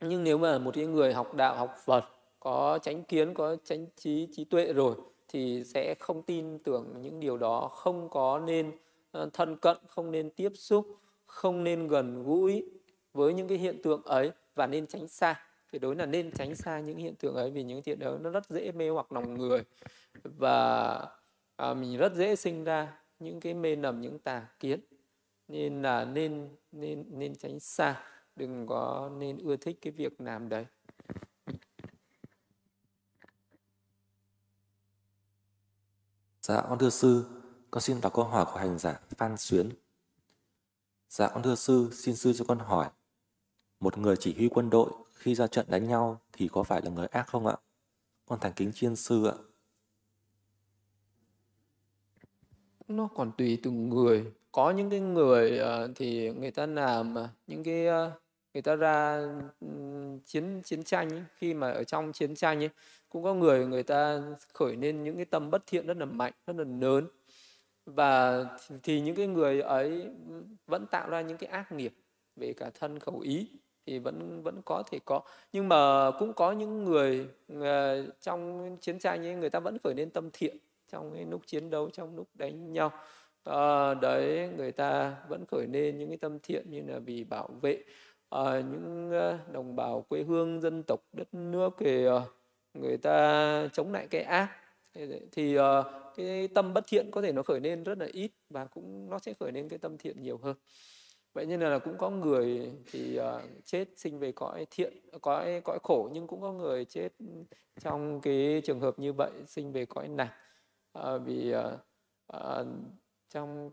Nhưng 0.00 0.24
nếu 0.24 0.38
mà 0.38 0.58
một 0.58 0.74
cái 0.74 0.86
người 0.86 1.12
học 1.12 1.34
đạo 1.34 1.56
học 1.56 1.74
Phật 1.84 2.04
có 2.40 2.78
chánh 2.82 3.02
kiến 3.02 3.34
có 3.34 3.56
chánh 3.64 3.86
trí 3.96 4.28
trí 4.32 4.44
tuệ 4.44 4.72
rồi 4.72 4.96
thì 5.28 5.64
sẽ 5.64 5.94
không 6.00 6.22
tin 6.22 6.58
tưởng 6.58 6.94
những 7.02 7.20
điều 7.20 7.38
đó 7.38 7.68
không 7.68 8.08
có 8.08 8.38
nên 8.38 8.72
thân 9.32 9.56
cận 9.56 9.76
không 9.86 10.10
nên 10.10 10.30
tiếp 10.30 10.52
xúc 10.54 10.86
không 11.26 11.64
nên 11.64 11.88
gần 11.88 12.22
gũi 12.22 12.64
với 13.12 13.34
những 13.34 13.48
cái 13.48 13.58
hiện 13.58 13.82
tượng 13.82 14.02
ấy 14.02 14.30
và 14.54 14.66
nên 14.66 14.86
tránh 14.86 15.08
xa 15.08 15.49
tuyệt 15.70 15.82
đối 15.82 15.96
là 15.96 16.06
nên 16.06 16.30
tránh 16.32 16.54
xa 16.54 16.80
những 16.80 16.98
hiện 16.98 17.14
tượng 17.14 17.34
ấy 17.34 17.50
vì 17.50 17.62
những 17.62 17.80
hiện 17.86 17.98
tượng 17.98 18.22
nó 18.22 18.30
rất 18.30 18.48
dễ 18.48 18.72
mê 18.72 18.88
hoặc 18.88 19.12
lòng 19.12 19.38
người 19.38 19.64
và 20.24 20.98
à, 21.56 21.74
mình 21.74 21.96
rất 21.96 22.14
dễ 22.14 22.36
sinh 22.36 22.64
ra 22.64 22.98
những 23.18 23.40
cái 23.40 23.54
mê 23.54 23.76
nầm 23.76 24.00
những 24.00 24.18
tà 24.18 24.46
kiến 24.60 24.80
nên 25.48 25.82
là 25.82 26.04
nên 26.04 26.48
nên 26.72 27.04
nên 27.08 27.34
tránh 27.34 27.60
xa 27.60 28.02
đừng 28.36 28.66
có 28.66 29.10
nên 29.18 29.38
ưa 29.38 29.56
thích 29.56 29.78
cái 29.80 29.92
việc 29.92 30.20
làm 30.20 30.48
đấy 30.48 30.66
Dạ 36.42 36.62
con 36.68 36.78
thưa 36.78 36.90
sư, 36.90 37.24
con 37.70 37.80
xin 37.80 38.00
đọc 38.00 38.14
câu 38.14 38.24
hỏi 38.24 38.44
của 38.52 38.58
hành 38.58 38.78
giả 38.78 39.00
Phan 39.16 39.36
Xuyến. 39.36 39.70
Dạ 41.08 41.28
con 41.28 41.42
thưa 41.42 41.54
sư, 41.54 41.90
xin 41.92 42.16
sư 42.16 42.32
cho 42.32 42.44
con 42.48 42.58
hỏi. 42.58 42.90
Một 43.80 43.98
người 43.98 44.16
chỉ 44.16 44.34
huy 44.34 44.48
quân 44.48 44.70
đội 44.70 44.90
khi 45.20 45.34
ra 45.34 45.46
trận 45.46 45.66
đánh 45.68 45.88
nhau 45.88 46.20
thì 46.32 46.48
có 46.52 46.62
phải 46.62 46.80
là 46.84 46.90
người 46.90 47.06
ác 47.06 47.26
không 47.26 47.46
ạ? 47.46 47.56
Con 48.26 48.40
thành 48.40 48.52
kính 48.56 48.72
chiên 48.72 48.96
sư 48.96 49.26
ạ. 49.26 49.36
Nó 52.88 53.08
còn 53.14 53.32
tùy 53.38 53.58
từng 53.62 53.88
người. 53.88 54.32
Có 54.52 54.70
những 54.70 54.90
cái 54.90 55.00
người 55.00 55.60
uh, 55.60 55.90
thì 55.96 56.30
người 56.30 56.50
ta 56.50 56.66
làm 56.66 57.14
ờ, 57.14 57.28
những 57.46 57.64
cái 57.64 57.86
uh, 57.88 58.12
người 58.54 58.62
ta 58.62 58.76
ra 58.76 59.26
um, 59.60 60.20
chiến 60.26 60.62
chiến 60.64 60.82
tranh 60.84 61.10
ấy, 61.10 61.22
khi 61.36 61.54
mà 61.54 61.70
ở 61.70 61.84
trong 61.84 62.12
chiến 62.12 62.34
tranh 62.34 62.62
ấy 62.62 62.70
cũng 63.08 63.22
có 63.22 63.34
người 63.34 63.66
người 63.66 63.82
ta 63.82 64.22
khởi 64.54 64.76
lên 64.76 65.04
những 65.04 65.16
cái 65.16 65.24
tâm 65.24 65.50
bất 65.50 65.62
thiện 65.66 65.86
rất 65.86 65.96
là 65.96 66.04
mạnh, 66.04 66.32
rất 66.46 66.56
là 66.56 66.64
lớn 66.64 67.08
và 67.86 68.44
thì 68.82 69.00
những 69.00 69.16
cái 69.16 69.26
người 69.26 69.60
ấy 69.60 70.06
vẫn 70.66 70.86
tạo 70.86 71.10
ra 71.10 71.20
những 71.20 71.38
cái 71.38 71.50
ác 71.50 71.72
nghiệp 71.72 71.94
về 72.36 72.52
cả 72.52 72.70
thân 72.80 72.98
khẩu 72.98 73.20
ý 73.20 73.59
thì 73.86 73.98
vẫn 73.98 74.42
vẫn 74.42 74.62
có 74.64 74.82
thể 74.90 74.98
có. 75.04 75.20
Nhưng 75.52 75.68
mà 75.68 76.10
cũng 76.18 76.32
có 76.32 76.52
những 76.52 76.84
người 76.84 77.28
uh, 77.52 77.64
trong 78.20 78.76
chiến 78.80 78.98
tranh 78.98 79.26
ấy 79.26 79.34
người 79.34 79.50
ta 79.50 79.60
vẫn 79.60 79.78
khởi 79.84 79.94
lên 79.94 80.10
tâm 80.10 80.30
thiện 80.32 80.56
trong 80.92 81.12
cái 81.14 81.24
lúc 81.24 81.42
chiến 81.46 81.70
đấu 81.70 81.90
trong 81.90 82.16
lúc 82.16 82.28
đánh 82.34 82.72
nhau. 82.72 82.92
À, 83.44 83.94
đấy 83.94 84.48
người 84.56 84.72
ta 84.72 85.16
vẫn 85.28 85.44
khởi 85.46 85.66
lên 85.66 85.98
những 85.98 86.08
cái 86.08 86.18
tâm 86.18 86.38
thiện 86.42 86.70
như 86.70 86.82
là 86.86 86.98
vì 86.98 87.24
bảo 87.24 87.48
vệ 87.60 87.84
à, 88.28 88.60
những 88.60 89.10
đồng 89.52 89.76
bào 89.76 90.02
quê 90.02 90.22
hương 90.22 90.60
dân 90.60 90.82
tộc 90.82 91.00
đất 91.12 91.34
nước 91.34 91.70
thì 91.78 92.08
uh, 92.08 92.22
người 92.74 92.96
ta 92.96 93.68
chống 93.72 93.92
lại 93.92 94.06
cái 94.10 94.22
ác. 94.22 94.48
Thì 95.32 95.58
uh, 95.58 95.62
cái 96.16 96.48
tâm 96.54 96.74
bất 96.74 96.84
thiện 96.86 97.10
có 97.10 97.22
thể 97.22 97.32
nó 97.32 97.42
khởi 97.42 97.60
lên 97.60 97.84
rất 97.84 97.98
là 97.98 98.06
ít 98.12 98.30
và 98.50 98.64
cũng 98.64 99.10
nó 99.10 99.18
sẽ 99.18 99.34
khởi 99.40 99.52
lên 99.52 99.68
cái 99.68 99.78
tâm 99.78 99.98
thiện 99.98 100.22
nhiều 100.22 100.38
hơn 100.42 100.56
vậy 101.32 101.46
nên 101.46 101.60
là 101.60 101.78
cũng 101.78 101.98
có 101.98 102.10
người 102.10 102.72
thì 102.92 103.20
uh, 103.20 103.42
chết 103.64 103.88
sinh 103.96 104.18
về 104.18 104.32
cõi 104.32 104.66
thiện 104.70 104.92
cõi 105.22 105.60
cõi 105.64 105.78
khổ 105.82 106.08
nhưng 106.12 106.26
cũng 106.26 106.40
có 106.40 106.52
người 106.52 106.84
chết 106.84 107.08
trong 107.80 108.20
cái 108.20 108.62
trường 108.64 108.80
hợp 108.80 108.98
như 108.98 109.12
vậy 109.12 109.30
sinh 109.46 109.72
về 109.72 109.86
cõi 109.86 110.08
nặng. 110.08 110.32
Uh, 110.98 111.22
vì 111.24 111.54
uh, 111.54 111.64
uh, 112.36 112.66
trong 113.30 113.70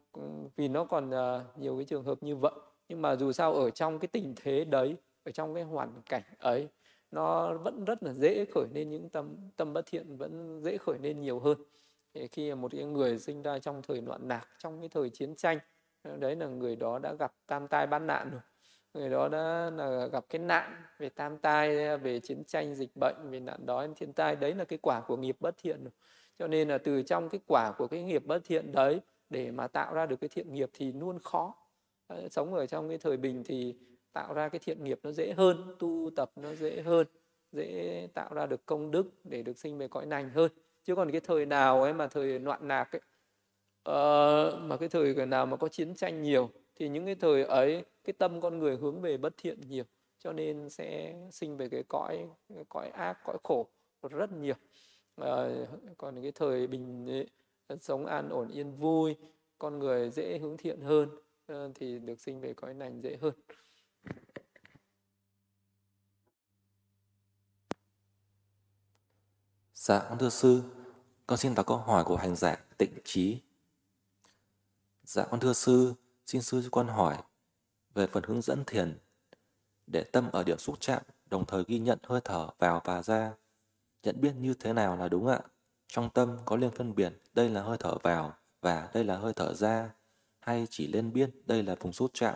vì 0.55 0.67
nó 0.67 0.85
còn 0.85 1.09
uh, 1.09 1.57
nhiều 1.59 1.75
cái 1.75 1.85
trường 1.85 2.03
hợp 2.03 2.23
như 2.23 2.35
vậy. 2.35 2.53
Nhưng 2.89 3.01
mà 3.01 3.15
dù 3.15 3.31
sao 3.31 3.53
ở 3.53 3.69
trong 3.69 3.99
cái 3.99 4.07
tình 4.07 4.33
thế 4.35 4.65
đấy 4.65 4.95
ở 5.23 5.31
trong 5.31 5.53
cái 5.53 5.63
hoàn 5.63 6.01
cảnh 6.05 6.23
ấy 6.39 6.67
nó 7.11 7.57
vẫn 7.57 7.85
rất 7.85 8.03
là 8.03 8.13
dễ 8.13 8.45
khởi 8.45 8.65
lên 8.73 8.89
những 8.89 9.09
tâm 9.09 9.35
tâm 9.55 9.73
bất 9.73 9.85
thiện 9.85 10.17
vẫn 10.17 10.61
dễ 10.63 10.77
khởi 10.77 10.97
lên 10.99 11.21
nhiều 11.21 11.39
hơn. 11.39 11.57
Thì 12.13 12.27
khi 12.27 12.55
một 12.55 12.71
cái 12.71 12.83
người 12.83 13.19
sinh 13.19 13.41
ra 13.41 13.59
trong 13.59 13.81
thời 13.81 14.01
loạn 14.01 14.27
lạc 14.27 14.47
trong 14.59 14.79
cái 14.79 14.89
thời 14.89 15.09
chiến 15.09 15.35
tranh 15.35 15.59
đấy 16.03 16.35
là 16.35 16.47
người 16.47 16.75
đó 16.75 16.99
đã 16.99 17.13
gặp 17.13 17.33
tam 17.47 17.67
tai 17.67 17.87
ban 17.87 18.07
nạn 18.07 18.29
rồi. 18.31 18.41
Người 18.93 19.09
đó 19.09 19.29
đã 19.29 19.71
là 19.75 20.07
gặp 20.07 20.25
cái 20.29 20.39
nạn 20.39 20.81
về 20.99 21.09
tam 21.09 21.37
tai, 21.37 21.97
về 21.97 22.19
chiến 22.19 22.43
tranh, 22.43 22.75
dịch 22.75 22.91
bệnh, 22.95 23.15
về 23.31 23.39
nạn 23.39 23.65
đói, 23.65 23.89
thiên 23.95 24.13
tai. 24.13 24.35
Đấy 24.35 24.55
là 24.55 24.65
cái 24.65 24.79
quả 24.81 25.01
của 25.01 25.17
nghiệp 25.17 25.37
bất 25.39 25.55
thiện 25.57 25.83
rồi. 25.83 25.91
Cho 26.39 26.47
nên 26.47 26.67
là 26.67 26.77
từ 26.77 27.01
trong 27.01 27.29
cái 27.29 27.39
quả 27.47 27.71
của 27.77 27.87
cái 27.87 28.03
nghiệp 28.03 28.23
bất 28.25 28.43
thiện 28.43 28.71
đấy, 28.71 29.01
để 29.29 29.51
mà 29.51 29.67
tạo 29.67 29.93
ra 29.93 30.05
được 30.05 30.15
cái 30.21 30.29
thiện 30.29 30.53
nghiệp 30.53 30.69
thì 30.73 30.91
luôn 30.91 31.19
khó. 31.19 31.55
Sống 32.31 32.53
ở 32.53 32.65
trong 32.65 32.89
cái 32.89 32.97
thời 32.97 33.17
bình 33.17 33.43
thì 33.43 33.75
tạo 34.13 34.33
ra 34.33 34.49
cái 34.49 34.59
thiện 34.59 34.83
nghiệp 34.83 34.99
nó 35.03 35.11
dễ 35.11 35.33
hơn, 35.37 35.75
tu 35.79 36.09
tập 36.15 36.31
nó 36.35 36.53
dễ 36.53 36.81
hơn, 36.81 37.07
dễ 37.51 38.07
tạo 38.13 38.33
ra 38.33 38.45
được 38.45 38.65
công 38.65 38.91
đức 38.91 39.05
để 39.23 39.41
được 39.41 39.57
sinh 39.57 39.77
về 39.77 39.87
cõi 39.87 40.05
lành 40.05 40.29
hơn. 40.29 40.51
Chứ 40.83 40.95
còn 40.95 41.11
cái 41.11 41.21
thời 41.21 41.45
nào 41.45 41.83
ấy 41.83 41.93
mà 41.93 42.07
thời 42.07 42.39
loạn 42.39 42.67
lạc 42.67 42.91
ấy 42.91 43.01
uh, 43.87 44.61
mà 44.61 44.77
cái 44.79 44.89
thời 44.89 45.25
nào 45.25 45.45
mà 45.45 45.57
có 45.57 45.67
chiến 45.67 45.95
tranh 45.95 46.21
nhiều 46.21 46.49
thì 46.75 46.89
những 46.89 47.05
cái 47.05 47.15
thời 47.15 47.43
ấy 47.43 47.85
cái 48.03 48.13
tâm 48.13 48.41
con 48.41 48.59
người 48.59 48.77
hướng 48.77 49.01
về 49.01 49.17
bất 49.17 49.33
thiện 49.37 49.61
nhiều 49.67 49.83
cho 50.19 50.33
nên 50.33 50.69
sẽ 50.69 51.15
sinh 51.31 51.57
về 51.57 51.69
cái 51.69 51.83
cõi 51.87 52.27
cái 52.55 52.63
cõi 52.69 52.89
ác 52.89 53.17
cõi 53.25 53.37
khổ 53.43 53.67
rất 54.09 54.31
nhiều 54.31 54.55
à, 55.15 55.47
còn 55.97 56.21
cái 56.21 56.31
thời 56.31 56.67
bình 56.67 57.09
ấy, 57.09 57.27
sống 57.81 58.05
an 58.05 58.29
ổn 58.29 58.47
yên 58.47 58.75
vui 58.75 59.15
con 59.57 59.79
người 59.79 60.09
dễ 60.09 60.37
hướng 60.37 60.57
thiện 60.57 60.81
hơn 60.81 61.09
ờ, 61.45 61.71
thì 61.75 61.99
được 61.99 62.19
sinh 62.19 62.41
về 62.41 62.53
cõi 62.53 62.73
lành 62.73 63.01
dễ 63.01 63.17
hơn 63.21 63.33
Dạ, 69.73 70.15
thưa 70.19 70.29
sư, 70.29 70.61
con 71.27 71.37
xin 71.37 71.55
đọc 71.55 71.67
câu 71.67 71.77
hỏi 71.77 72.03
của 72.03 72.15
hành 72.15 72.35
giả 72.35 72.55
tịnh 72.77 72.97
trí. 73.03 73.39
Dạ, 75.07 75.25
con 75.31 75.39
thưa 75.39 75.53
sư, 75.53 75.93
xin 76.25 76.41
sư 76.41 76.61
cho 76.63 76.69
con 76.71 76.87
hỏi 76.87 77.17
về 77.93 78.07
phần 78.07 78.23
hướng 78.23 78.41
dẫn 78.41 78.63
thiền 78.67 78.97
để 79.87 80.03
tâm 80.03 80.29
ở 80.31 80.43
điểm 80.43 80.57
xúc 80.57 80.75
chạm, 80.79 81.03
đồng 81.25 81.45
thời 81.45 81.63
ghi 81.67 81.79
nhận 81.79 81.99
hơi 82.03 82.21
thở 82.23 82.49
vào 82.59 82.81
và 82.85 83.03
ra. 83.03 83.33
Nhận 84.03 84.21
biết 84.21 84.33
như 84.35 84.53
thế 84.53 84.73
nào 84.73 84.97
là 84.97 85.09
đúng 85.09 85.27
ạ? 85.27 85.39
Trong 85.87 86.09
tâm 86.09 86.37
có 86.45 86.55
liên 86.55 86.71
phân 86.71 86.95
biệt 86.95 87.13
đây 87.33 87.49
là 87.49 87.61
hơi 87.61 87.77
thở 87.79 87.97
vào 88.03 88.33
và 88.61 88.89
đây 88.93 89.03
là 89.03 89.17
hơi 89.17 89.33
thở 89.33 89.53
ra, 89.53 89.93
hay 90.39 90.67
chỉ 90.69 90.87
lên 90.87 91.13
biết 91.13 91.29
đây 91.45 91.63
là 91.63 91.75
vùng 91.75 91.93
xúc 91.93 92.11
chạm 92.13 92.35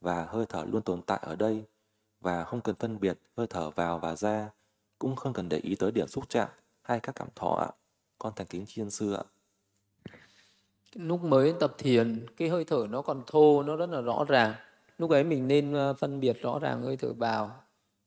và 0.00 0.24
hơi 0.24 0.46
thở 0.48 0.64
luôn 0.64 0.82
tồn 0.82 1.02
tại 1.02 1.20
ở 1.22 1.36
đây 1.36 1.64
và 2.20 2.44
không 2.44 2.60
cần 2.60 2.74
phân 2.74 3.00
biệt 3.00 3.18
hơi 3.36 3.46
thở 3.46 3.70
vào 3.70 3.98
và 3.98 4.16
ra, 4.16 4.50
cũng 4.98 5.16
không 5.16 5.32
cần 5.32 5.48
để 5.48 5.58
ý 5.58 5.74
tới 5.74 5.90
điểm 5.90 6.08
xúc 6.08 6.24
chạm 6.28 6.48
hay 6.82 7.00
các 7.00 7.14
cảm 7.16 7.28
thọ 7.34 7.54
ạ. 7.54 7.70
Con 8.18 8.32
thành 8.36 8.46
kính 8.46 8.64
chiên 8.66 8.90
sư 8.90 9.12
ạ. 9.12 9.22
Lúc 10.94 11.24
mới 11.24 11.54
tập 11.60 11.74
thiền, 11.78 12.26
cái 12.36 12.48
hơi 12.48 12.64
thở 12.64 12.86
nó 12.90 13.02
còn 13.02 13.22
thô, 13.26 13.62
nó 13.62 13.76
rất 13.76 13.90
là 13.90 14.00
rõ 14.00 14.24
ràng. 14.28 14.54
Lúc 14.98 15.10
ấy 15.10 15.24
mình 15.24 15.48
nên 15.48 15.72
ờ, 15.72 15.94
phân 15.94 16.20
biệt 16.20 16.42
rõ 16.42 16.58
ràng 16.58 16.82
hơi 16.82 16.96
thở 16.96 17.12
vào 17.12 17.50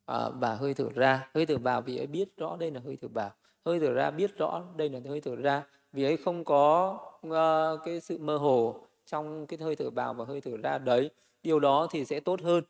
à, 0.06 0.30
và 0.30 0.56
hơi 0.56 0.74
thở 0.74 0.90
ra. 0.96 1.30
Hơi 1.34 1.46
thở 1.46 1.58
vào 1.58 1.82
vì 1.82 1.98
ấy 1.98 2.08
biết 2.08 2.38
rõ 2.38 2.58
đây 2.60 2.72
là 2.72 2.82
hơi 2.86 2.98
thở 3.02 3.08
vào. 3.08 3.32
Hơi 3.66 3.80
thở 3.80 3.94
ra 3.94 4.12
biết 4.12 4.38
rõ 4.38 4.64
đây 4.78 4.90
là 4.90 5.00
hơi 5.10 5.22
thở 5.22 5.36
ra. 5.36 5.64
Vì 5.94 6.04
ấy 6.04 6.18
không 6.18 6.44
có 6.44 7.00
uh, 7.28 7.80
cái 7.86 8.02
sự 8.02 8.18
mơ 8.18 8.38
hồ 8.38 8.86
trong 9.06 9.48
cái 9.48 9.60
hơi 9.60 9.76
thở 9.76 9.90
vào 9.90 10.14
và 10.14 10.26
hơi 10.26 10.42
thở 10.42 10.58
ra 10.64 10.78
đấy. 10.78 11.10
Điều 11.44 11.60
đó 11.60 11.88
thì 11.92 12.06
sẽ 12.06 12.20
tốt 12.20 12.42
hơn. 12.42 12.64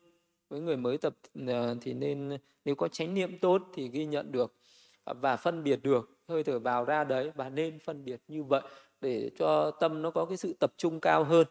Với 0.50 0.60
người 0.60 0.76
mới 0.76 0.98
tập 0.98 1.14
uh, 1.42 1.48
thì 1.80 1.94
nên 1.94 2.38
nếu 2.64 2.74
có 2.74 2.88
chánh 2.88 3.14
niệm 3.14 3.38
tốt 3.38 3.62
thì 3.74 3.88
ghi 3.88 4.06
nhận 4.06 4.32
được 4.32 4.54
và 5.04 5.36
phân 5.36 5.64
biệt 5.64 5.80
được 5.82 6.10
hơi 6.28 6.44
thở 6.44 6.58
vào 6.58 6.84
ra 6.84 7.04
đấy 7.04 7.30
và 7.34 7.48
nên 7.48 7.78
phân 7.78 8.04
biệt 8.04 8.20
như 8.28 8.42
vậy 8.42 8.62
để 9.06 9.30
cho 9.38 9.70
tâm 9.70 10.02
nó 10.02 10.10
có 10.10 10.24
cái 10.24 10.36
sự 10.36 10.54
tập 10.58 10.72
trung 10.76 11.00
cao 11.00 11.24
hơn, 11.24 11.46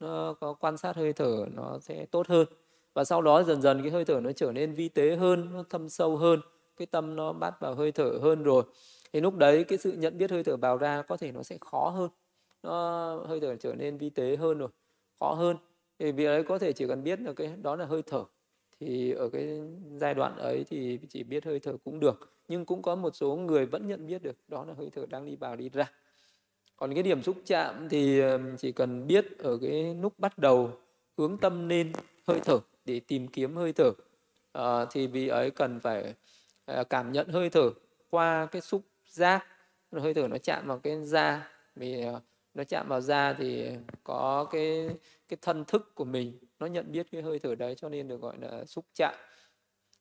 nó 0.00 0.34
có 0.40 0.52
quan 0.52 0.76
sát 0.76 0.96
hơi 0.96 1.12
thở 1.12 1.46
nó 1.54 1.78
sẽ 1.78 2.06
tốt 2.06 2.26
hơn. 2.28 2.46
Và 2.94 3.04
sau 3.04 3.22
đó 3.22 3.42
dần 3.42 3.62
dần 3.62 3.82
cái 3.82 3.90
hơi 3.90 4.04
thở 4.04 4.20
nó 4.20 4.32
trở 4.32 4.52
nên 4.52 4.74
vi 4.74 4.88
tế 4.88 5.16
hơn, 5.16 5.48
nó 5.52 5.64
thâm 5.70 5.88
sâu 5.88 6.16
hơn, 6.16 6.40
cái 6.76 6.86
tâm 6.86 7.16
nó 7.16 7.32
bắt 7.32 7.54
vào 7.60 7.74
hơi 7.74 7.92
thở 7.92 8.18
hơn 8.22 8.42
rồi. 8.42 8.62
Thì 9.12 9.20
lúc 9.20 9.36
đấy 9.36 9.64
cái 9.64 9.78
sự 9.78 9.92
nhận 9.92 10.18
biết 10.18 10.30
hơi 10.30 10.44
thở 10.44 10.56
vào 10.56 10.76
ra 10.76 11.02
có 11.02 11.16
thể 11.16 11.32
nó 11.32 11.42
sẽ 11.42 11.58
khó 11.60 11.88
hơn, 11.88 12.10
nó 12.62 13.16
hơi 13.26 13.40
thở 13.40 13.56
trở 13.56 13.74
nên 13.74 13.98
vi 13.98 14.10
tế 14.10 14.36
hơn 14.36 14.58
rồi, 14.58 14.68
khó 15.20 15.32
hơn. 15.34 15.56
Thì 15.98 16.12
vì 16.12 16.24
ấy 16.24 16.42
có 16.42 16.58
thể 16.58 16.72
chỉ 16.72 16.86
cần 16.88 17.04
biết 17.04 17.20
là 17.20 17.32
cái, 17.32 17.52
đó 17.62 17.76
là 17.76 17.84
hơi 17.84 18.02
thở. 18.02 18.24
Thì 18.80 19.12
ở 19.12 19.28
cái 19.28 19.60
giai 19.96 20.14
đoạn 20.14 20.36
ấy 20.36 20.64
thì 20.64 20.98
chỉ 21.08 21.22
biết 21.22 21.44
hơi 21.44 21.60
thở 21.60 21.76
cũng 21.84 22.00
được, 22.00 22.32
nhưng 22.48 22.64
cũng 22.64 22.82
có 22.82 22.94
một 22.94 23.16
số 23.16 23.36
người 23.36 23.66
vẫn 23.66 23.86
nhận 23.86 24.06
biết 24.06 24.22
được 24.22 24.36
đó 24.48 24.64
là 24.64 24.74
hơi 24.74 24.90
thở 24.92 25.06
đang 25.06 25.24
đi 25.24 25.36
vào 25.36 25.56
đi 25.56 25.68
ra 25.68 25.92
còn 26.76 26.94
cái 26.94 27.02
điểm 27.02 27.22
xúc 27.22 27.36
chạm 27.46 27.88
thì 27.88 28.22
chỉ 28.58 28.72
cần 28.72 29.06
biết 29.06 29.38
ở 29.38 29.58
cái 29.62 29.94
lúc 29.94 30.18
bắt 30.18 30.38
đầu 30.38 30.72
hướng 31.18 31.38
tâm 31.38 31.68
lên 31.68 31.92
hơi 32.28 32.40
thở 32.44 32.58
để 32.84 33.00
tìm 33.00 33.28
kiếm 33.28 33.56
hơi 33.56 33.72
thở. 33.72 33.90
À, 34.52 34.84
thì 34.90 35.06
vì 35.06 35.28
ấy 35.28 35.50
cần 35.50 35.80
phải 35.80 36.14
ờ, 36.64 36.84
cảm 36.84 37.12
nhận 37.12 37.28
hơi 37.28 37.50
thở 37.50 37.70
qua 38.10 38.46
cái 38.46 38.62
xúc 38.62 38.82
giác. 39.06 39.46
Hơi 39.92 40.14
thở 40.14 40.28
nó 40.28 40.38
chạm 40.38 40.66
vào 40.66 40.78
cái 40.78 41.04
da 41.04 41.48
vì 41.76 42.02
ờ, 42.02 42.20
nó 42.54 42.64
chạm 42.64 42.88
vào 42.88 43.00
da 43.00 43.32
thì 43.32 43.68
có 44.04 44.46
cái 44.50 44.88
cái 45.28 45.38
thân 45.42 45.64
thức 45.64 45.94
của 45.94 46.04
mình 46.04 46.38
nó 46.58 46.66
nhận 46.66 46.92
biết 46.92 47.06
cái 47.12 47.22
hơi 47.22 47.38
thở 47.38 47.54
đấy 47.54 47.74
cho 47.74 47.88
nên 47.88 48.08
được 48.08 48.20
gọi 48.20 48.36
là 48.40 48.64
xúc 48.64 48.84
chạm 48.94 49.14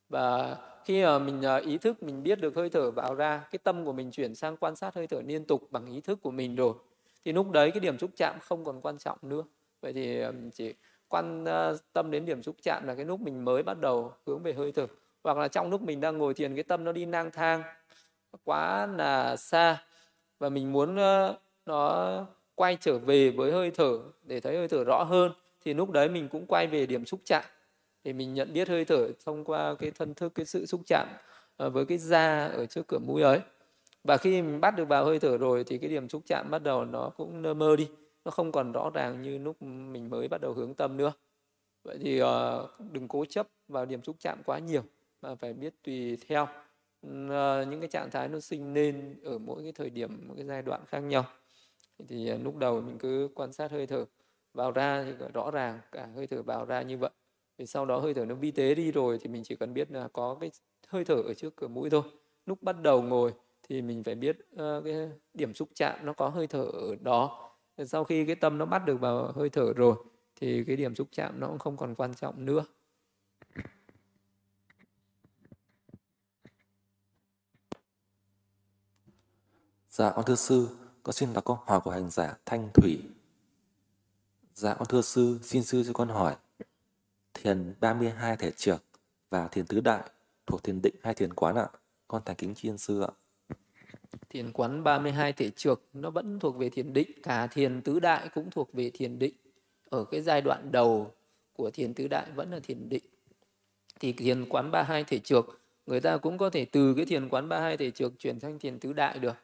và 0.09 0.57
khi 0.85 1.03
mà 1.03 1.19
mình 1.19 1.41
ờ, 1.41 1.57
ý 1.57 1.77
thức 1.77 2.03
mình 2.03 2.23
biết 2.23 2.39
được 2.41 2.55
hơi 2.55 2.69
thở 2.69 2.91
vào 2.91 3.15
ra, 3.15 3.41
cái 3.51 3.59
tâm 3.63 3.85
của 3.85 3.93
mình 3.93 4.11
chuyển 4.11 4.35
sang 4.35 4.57
quan 4.57 4.75
sát 4.75 4.95
hơi 4.95 5.07
thở 5.07 5.21
liên 5.25 5.45
tục 5.45 5.67
bằng 5.71 5.85
ý 5.85 6.01
thức 6.01 6.19
của 6.21 6.31
mình 6.31 6.55
rồi, 6.55 6.73
thì 7.25 7.33
lúc 7.33 7.51
đấy 7.51 7.71
cái 7.71 7.79
điểm 7.79 7.97
xúc 7.97 8.11
chạm 8.15 8.35
không 8.41 8.65
còn 8.65 8.81
quan 8.81 8.97
trọng 8.97 9.17
nữa. 9.21 9.43
Vậy 9.81 9.93
thì 9.93 10.19
ờ, 10.21 10.33
chỉ 10.53 10.73
quan 11.07 11.45
ờ, 11.45 11.77
tâm 11.93 12.11
đến 12.11 12.25
điểm 12.25 12.43
xúc 12.43 12.55
chạm 12.63 12.87
là 12.87 12.95
cái 12.95 13.05
lúc 13.05 13.21
mình 13.21 13.45
mới 13.45 13.63
bắt 13.63 13.79
đầu 13.81 14.13
hướng 14.27 14.43
về 14.43 14.53
hơi 14.53 14.71
thở. 14.71 14.87
Hoặc 15.23 15.37
là 15.37 15.47
trong 15.47 15.69
lúc 15.69 15.81
mình 15.81 16.01
đang 16.01 16.17
ngồi 16.17 16.33
thiền, 16.33 16.55
cái 16.55 16.63
tâm 16.63 16.83
nó 16.83 16.91
đi 16.91 17.05
nang 17.05 17.31
thang 17.31 17.63
quá 18.43 18.87
là 18.87 19.35
xa, 19.35 19.83
và 20.39 20.49
mình 20.49 20.71
muốn 20.71 20.95
nó 21.65 22.25
quay 22.55 22.77
trở 22.81 22.97
về 22.97 23.29
với 23.29 23.51
hơi 23.51 23.71
thở 23.71 23.99
để 24.23 24.39
thấy 24.39 24.57
hơi 24.57 24.67
thở 24.67 24.83
rõ 24.83 25.03
hơn, 25.03 25.31
thì 25.65 25.73
lúc 25.73 25.89
đấy 25.91 26.09
mình 26.09 26.29
cũng 26.29 26.45
quay 26.47 26.67
về 26.67 26.85
điểm 26.85 27.05
xúc 27.05 27.19
chạm 27.25 27.43
để 28.05 28.13
mình 28.13 28.33
nhận 28.33 28.53
biết 28.53 28.69
hơi 28.69 28.85
thở 28.85 29.11
thông 29.25 29.43
qua 29.43 29.75
cái 29.79 29.91
thân 29.91 30.13
thức, 30.13 30.35
cái 30.35 30.45
sự 30.45 30.65
xúc 30.65 30.81
chạm 30.85 31.07
ờ, 31.57 31.69
với 31.69 31.85
cái 31.85 31.97
da 31.97 32.45
ở 32.45 32.65
trước 32.65 32.87
cửa 32.87 32.99
mũi 32.99 33.21
ấy. 33.21 33.39
Và 34.03 34.17
khi 34.17 34.41
mình 34.41 34.61
bắt 34.61 34.71
được 34.71 34.87
vào 34.87 35.05
hơi 35.05 35.19
thở 35.19 35.37
rồi 35.37 35.63
thì 35.63 35.77
cái 35.77 35.89
điểm 35.89 36.09
xúc 36.09 36.21
chạm 36.25 36.47
bắt 36.51 36.63
đầu 36.63 36.85
nó 36.85 37.09
cũng 37.17 37.41
nơ 37.41 37.53
mơ 37.53 37.75
đi. 37.75 37.89
Nó 38.25 38.31
không 38.31 38.51
còn 38.51 38.71
rõ 38.71 38.89
ràng 38.93 39.21
như 39.21 39.37
lúc 39.37 39.61
mình 39.61 40.09
mới 40.09 40.27
bắt 40.27 40.41
đầu 40.41 40.53
hướng 40.53 40.73
tâm 40.73 40.97
nữa. 40.97 41.11
Vậy 41.83 41.97
thì 42.01 42.19
ờ, 42.19 42.67
đừng 42.91 43.07
cố 43.07 43.25
chấp 43.25 43.47
vào 43.67 43.85
điểm 43.85 44.03
xúc 44.03 44.15
chạm 44.19 44.41
quá 44.45 44.59
nhiều, 44.59 44.83
mà 45.21 45.35
phải 45.35 45.53
biết 45.53 45.73
tùy 45.83 46.17
theo. 46.27 46.47
Ờ, 47.29 47.65
những 47.69 47.79
cái 47.79 47.89
trạng 47.89 48.09
thái 48.11 48.27
nó 48.27 48.39
sinh 48.39 48.73
lên 48.73 49.19
ở 49.23 49.37
mỗi 49.37 49.63
cái 49.63 49.71
thời 49.71 49.89
điểm 49.89 50.23
mỗi 50.27 50.37
cái 50.37 50.45
giai 50.45 50.61
đoạn 50.61 50.81
khác 50.87 50.99
nhau. 50.99 51.25
Thì 52.07 52.31
lúc 52.37 52.57
đầu 52.57 52.81
mình 52.81 52.97
cứ 52.97 53.29
quan 53.35 53.53
sát 53.53 53.71
hơi 53.71 53.87
thở 53.87 54.05
vào 54.53 54.71
ra 54.71 55.03
thì 55.03 55.11
rõ 55.33 55.51
ràng, 55.51 55.79
cả 55.91 56.07
hơi 56.15 56.27
thở 56.27 56.43
vào 56.43 56.65
ra 56.65 56.81
như 56.81 56.97
vậy 56.97 57.11
vì 57.57 57.65
sau 57.65 57.85
đó 57.85 57.99
hơi 57.99 58.13
thở 58.13 58.25
nó 58.25 58.35
vi 58.35 58.51
tế 58.51 58.75
đi 58.75 58.91
rồi 58.91 59.19
thì 59.21 59.27
mình 59.27 59.43
chỉ 59.43 59.55
cần 59.55 59.73
biết 59.73 59.91
là 59.91 60.07
có 60.13 60.37
cái 60.41 60.51
hơi 60.87 61.05
thở 61.05 61.15
ở 61.15 61.33
trước 61.33 61.55
cửa 61.55 61.67
mũi 61.67 61.89
thôi. 61.89 62.03
Lúc 62.45 62.63
bắt 62.63 62.81
đầu 62.81 63.01
ngồi 63.01 63.33
thì 63.63 63.81
mình 63.81 64.03
phải 64.03 64.15
biết 64.15 64.37
uh, 64.53 64.83
cái 64.83 65.09
điểm 65.33 65.53
xúc 65.53 65.69
chạm 65.75 66.05
nó 66.05 66.13
có 66.13 66.29
hơi 66.29 66.47
thở 66.47 66.63
ở 66.63 66.95
đó. 67.01 67.51
Sau 67.85 68.03
khi 68.03 68.25
cái 68.25 68.35
tâm 68.35 68.57
nó 68.57 68.65
bắt 68.65 68.85
được 68.85 68.99
vào 68.99 69.31
hơi 69.31 69.49
thở 69.49 69.73
rồi 69.73 69.95
thì 70.35 70.63
cái 70.63 70.75
điểm 70.75 70.95
xúc 70.95 71.07
chạm 71.11 71.39
nó 71.39 71.47
cũng 71.47 71.59
không 71.59 71.77
còn 71.77 71.95
quan 71.95 72.13
trọng 72.13 72.45
nữa. 72.45 72.65
Dạ 79.89 80.11
con 80.15 80.25
thưa 80.25 80.35
sư, 80.35 80.67
con 81.03 81.13
xin 81.13 81.33
đọc 81.33 81.45
câu 81.45 81.59
hỏi 81.65 81.81
của 81.83 81.91
hành 81.91 82.09
giả 82.09 82.37
Thanh 82.45 82.69
Thủy. 82.73 83.01
Dạ 84.53 84.73
con 84.73 84.87
thưa 84.87 85.01
sư, 85.01 85.39
xin 85.43 85.63
sư 85.63 85.83
cho 85.87 85.93
con 85.93 86.09
hỏi 86.09 86.35
thiền 87.35 87.73
32 87.79 88.37
thể 88.37 88.51
trược 88.51 88.83
và 89.29 89.47
thiền 89.47 89.65
tứ 89.65 89.79
đại 89.79 90.09
thuộc 90.47 90.63
thiền 90.63 90.81
định 90.81 90.95
hay 91.03 91.13
thiền 91.13 91.33
quán 91.33 91.55
ạ? 91.55 91.67
Con 92.07 92.21
thành 92.25 92.35
kính 92.35 92.55
chiên 92.55 92.77
sư 92.77 93.01
ạ. 93.01 93.09
Thiền 94.29 94.51
quán 94.51 94.83
32 94.83 95.33
thể 95.33 95.49
trược 95.49 95.81
nó 95.93 96.09
vẫn 96.09 96.39
thuộc 96.39 96.57
về 96.57 96.69
thiền 96.69 96.93
định, 96.93 97.11
cả 97.23 97.47
thiền 97.47 97.81
tứ 97.81 97.99
đại 97.99 98.29
cũng 98.33 98.49
thuộc 98.51 98.73
về 98.73 98.91
thiền 98.93 99.19
định. 99.19 99.33
Ở 99.89 100.05
cái 100.11 100.21
giai 100.21 100.41
đoạn 100.41 100.71
đầu 100.71 101.11
của 101.53 101.71
thiền 101.71 101.93
tứ 101.93 102.07
đại 102.07 102.31
vẫn 102.35 102.51
là 102.51 102.59
thiền 102.59 102.89
định. 102.89 103.03
Thì 103.99 104.13
thiền 104.13 104.49
quán 104.49 104.71
32 104.71 105.03
thể 105.03 105.19
trược 105.19 105.59
người 105.85 106.01
ta 106.01 106.17
cũng 106.17 106.37
có 106.37 106.49
thể 106.49 106.65
từ 106.65 106.93
cái 106.93 107.05
thiền 107.05 107.29
quán 107.29 107.49
32 107.49 107.77
thể 107.77 107.91
trược 107.91 108.19
chuyển 108.19 108.39
sang 108.39 108.59
thiền 108.59 108.79
tứ 108.79 108.93
đại 108.93 109.19
được. 109.19 109.35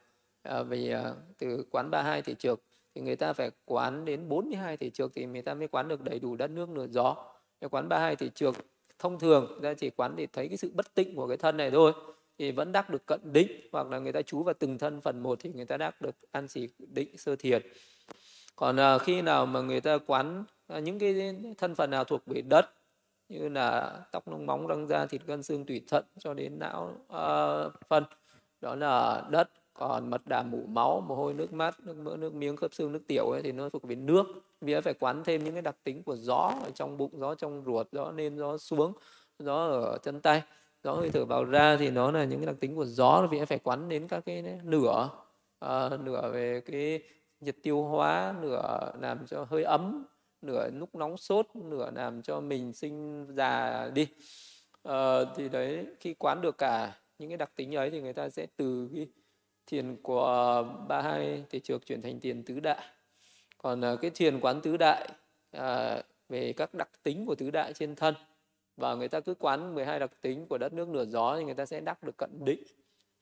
À, 0.43 0.63
vì 0.63 0.89
à, 0.89 1.13
từ 1.37 1.65
quán 1.71 1.91
32 1.91 2.21
thể 2.21 2.33
trược 2.33 2.61
thì 2.95 3.01
người 3.01 3.15
ta 3.15 3.33
phải 3.33 3.51
quán 3.65 4.05
đến 4.05 4.29
42 4.29 4.77
thể 4.77 4.89
trược 4.89 5.11
thì 5.15 5.25
người 5.25 5.41
ta 5.41 5.53
mới 5.53 5.67
quán 5.67 5.87
được 5.87 6.01
đầy 6.01 6.19
đủ 6.19 6.35
đất 6.35 6.51
nước 6.51 6.69
nửa 6.69 6.87
gió 6.87 7.15
cái 7.61 7.69
quán 7.69 7.89
32 7.89 8.15
thì 8.15 8.31
trường 8.35 8.53
thông 8.99 9.19
thường 9.19 9.61
ra 9.61 9.73
chỉ 9.73 9.89
quán 9.89 10.13
thì 10.17 10.27
thấy 10.27 10.47
cái 10.47 10.57
sự 10.57 10.71
bất 10.73 10.93
tịnh 10.93 11.15
của 11.15 11.27
cái 11.27 11.37
thân 11.37 11.57
này 11.57 11.71
thôi. 11.71 11.93
Thì 12.37 12.51
vẫn 12.51 12.71
đắc 12.71 12.89
được 12.89 13.05
cận 13.05 13.33
định 13.33 13.69
hoặc 13.71 13.87
là 13.87 13.99
người 13.99 14.11
ta 14.11 14.21
chú 14.21 14.43
vào 14.43 14.53
từng 14.59 14.77
thân 14.77 15.01
phần 15.01 15.23
một 15.23 15.39
thì 15.41 15.49
người 15.53 15.65
ta 15.65 15.77
đắc 15.77 16.01
được 16.01 16.15
an 16.31 16.47
chỉ 16.47 16.69
định 16.77 17.17
sơ 17.17 17.35
thiền. 17.35 17.61
Còn 18.55 18.79
à, 18.79 18.97
khi 18.97 19.21
nào 19.21 19.45
mà 19.45 19.61
người 19.61 19.81
ta 19.81 19.97
quán 20.07 20.43
à, 20.67 20.79
những 20.79 20.99
cái 20.99 21.35
thân 21.57 21.75
phần 21.75 21.89
nào 21.89 22.03
thuộc 22.03 22.21
về 22.25 22.41
đất 22.41 22.69
như 23.29 23.49
là 23.49 23.99
tóc 24.11 24.27
lông 24.27 24.45
móng 24.45 24.67
răng 24.67 24.87
da 24.87 25.05
thịt 25.05 25.21
gân 25.25 25.43
xương 25.43 25.65
tủy 25.65 25.81
thận 25.87 26.05
cho 26.19 26.33
đến 26.33 26.59
não 26.59 26.95
uh, 27.13 27.73
phân 27.87 28.03
đó 28.61 28.75
là 28.75 29.23
đất 29.29 29.49
còn 29.73 30.09
mật 30.09 30.21
đà 30.27 30.43
mũ 30.43 30.65
máu 30.67 31.01
mồ 31.01 31.15
hôi 31.15 31.33
nước 31.33 31.53
mắt 31.53 31.79
nước 31.79 31.97
mỡ 31.97 32.17
nước 32.17 32.33
miếng 32.33 32.55
khớp 32.55 32.73
xương 32.73 32.91
nước 32.91 33.01
tiểu 33.07 33.25
ấy, 33.25 33.41
thì 33.41 33.51
nó 33.51 33.69
thuộc 33.69 33.83
về 33.83 33.95
nước. 33.95 34.25
Vía 34.61 34.81
phải 34.81 34.93
quán 34.93 35.23
thêm 35.25 35.43
những 35.43 35.53
cái 35.53 35.61
đặc 35.61 35.75
tính 35.83 36.03
của 36.03 36.15
gió 36.15 36.53
ở 36.63 36.71
trong 36.75 36.97
bụng 36.97 37.11
gió 37.19 37.35
trong 37.35 37.63
ruột 37.65 37.87
gió 37.91 38.11
lên 38.11 38.37
gió 38.37 38.57
xuống 38.57 38.93
gió 39.39 39.55
ở 39.55 39.97
chân 39.97 40.21
tay. 40.21 40.41
Gió 40.83 40.93
hơi 40.93 41.09
thở 41.09 41.25
vào 41.25 41.43
ra 41.43 41.77
thì 41.77 41.89
nó 41.89 42.11
là 42.11 42.23
những 42.23 42.39
cái 42.39 42.45
đặc 42.45 42.55
tính 42.59 42.75
của 42.75 42.85
gió 42.85 43.27
vía 43.31 43.45
phải 43.45 43.59
quán 43.59 43.89
đến 43.89 44.07
các 44.07 44.25
cái 44.25 44.43
nửa. 44.63 45.09
Uh, 45.65 45.99
nửa 45.99 46.31
về 46.31 46.61
cái 46.65 47.03
nhiệt 47.39 47.55
tiêu 47.63 47.83
hóa 47.83 48.35
nửa 48.41 48.91
làm 49.01 49.27
cho 49.27 49.45
hơi 49.49 49.63
ấm 49.63 50.05
nửa 50.41 50.69
lúc 50.69 50.95
nóng 50.95 51.17
sốt 51.17 51.47
nửa 51.55 51.91
làm 51.95 52.21
cho 52.21 52.39
mình 52.39 52.73
sinh 52.73 53.25
già 53.29 53.89
đi. 53.93 54.07
À, 54.83 55.19
thì 55.35 55.49
đấy 55.49 55.85
khi 55.99 56.13
quán 56.13 56.41
được 56.41 56.57
cả 56.57 56.97
những 57.19 57.29
cái 57.29 57.37
đặc 57.37 57.51
tính 57.55 57.75
ấy 57.75 57.89
thì 57.89 58.01
người 58.01 58.13
ta 58.13 58.29
sẽ 58.29 58.47
từ 58.57 58.89
cái 58.93 59.07
thiền 59.71 59.97
của 60.03 60.63
ba 60.87 61.01
hai 61.01 61.43
thể 61.49 61.59
trược 61.59 61.85
chuyển 61.85 62.01
thành 62.01 62.19
thiền 62.19 62.43
tứ 62.43 62.59
đại. 62.59 62.85
Còn 63.57 63.85
à, 63.85 63.95
cái 64.01 64.11
thiền 64.11 64.39
quán 64.39 64.61
tứ 64.61 64.77
đại 64.77 65.09
à, 65.51 66.01
về 66.29 66.53
các 66.53 66.73
đặc 66.73 66.89
tính 67.03 67.25
của 67.25 67.35
tứ 67.35 67.51
đại 67.51 67.73
trên 67.73 67.95
thân 67.95 68.15
và 68.77 68.95
người 68.95 69.07
ta 69.07 69.19
cứ 69.19 69.33
quán 69.33 69.75
12 69.75 69.99
đặc 69.99 70.11
tính 70.21 70.45
của 70.47 70.57
đất 70.57 70.73
nước 70.73 70.89
nửa 70.89 71.05
gió 71.05 71.35
thì 71.37 71.43
người 71.43 71.53
ta 71.53 71.65
sẽ 71.65 71.79
đắc 71.79 72.03
được 72.03 72.17
cận 72.17 72.45
định. 72.45 72.63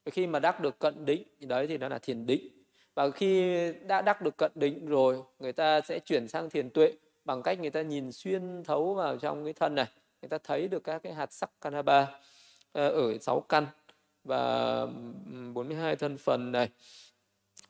Khi 0.05 0.27
mà 0.27 0.39
đắc 0.39 0.61
được 0.61 0.79
cận 0.79 1.05
định 1.05 1.23
đấy 1.39 1.67
thì 1.67 1.77
nó 1.77 1.89
là 1.89 1.99
thiền 1.99 2.25
định. 2.25 2.47
Và 2.95 3.09
khi 3.11 3.57
đã 3.87 4.01
đắc 4.01 4.21
được 4.21 4.37
cận 4.37 4.51
định 4.55 4.85
rồi 4.85 5.23
người 5.39 5.53
ta 5.53 5.81
sẽ 5.81 5.99
chuyển 5.99 6.27
sang 6.27 6.49
thiền 6.49 6.69
tuệ 6.69 6.93
bằng 7.25 7.43
cách 7.43 7.59
người 7.59 7.69
ta 7.69 7.81
nhìn 7.81 8.11
xuyên 8.11 8.63
thấu 8.63 8.93
vào 8.93 9.17
trong 9.17 9.43
cái 9.43 9.53
thân 9.53 9.75
này. 9.75 9.87
Người 10.21 10.29
ta 10.29 10.37
thấy 10.43 10.67
được 10.67 10.83
các 10.83 11.03
cái 11.03 11.13
hạt 11.13 11.33
sắc 11.33 11.51
kanaba 11.61 12.07
ờ, 12.71 12.89
ở 12.89 13.17
sáu 13.17 13.39
căn 13.41 13.65
và 14.23 14.85
42 15.53 15.95
thân 15.95 16.17
phần 16.17 16.51
này. 16.51 16.69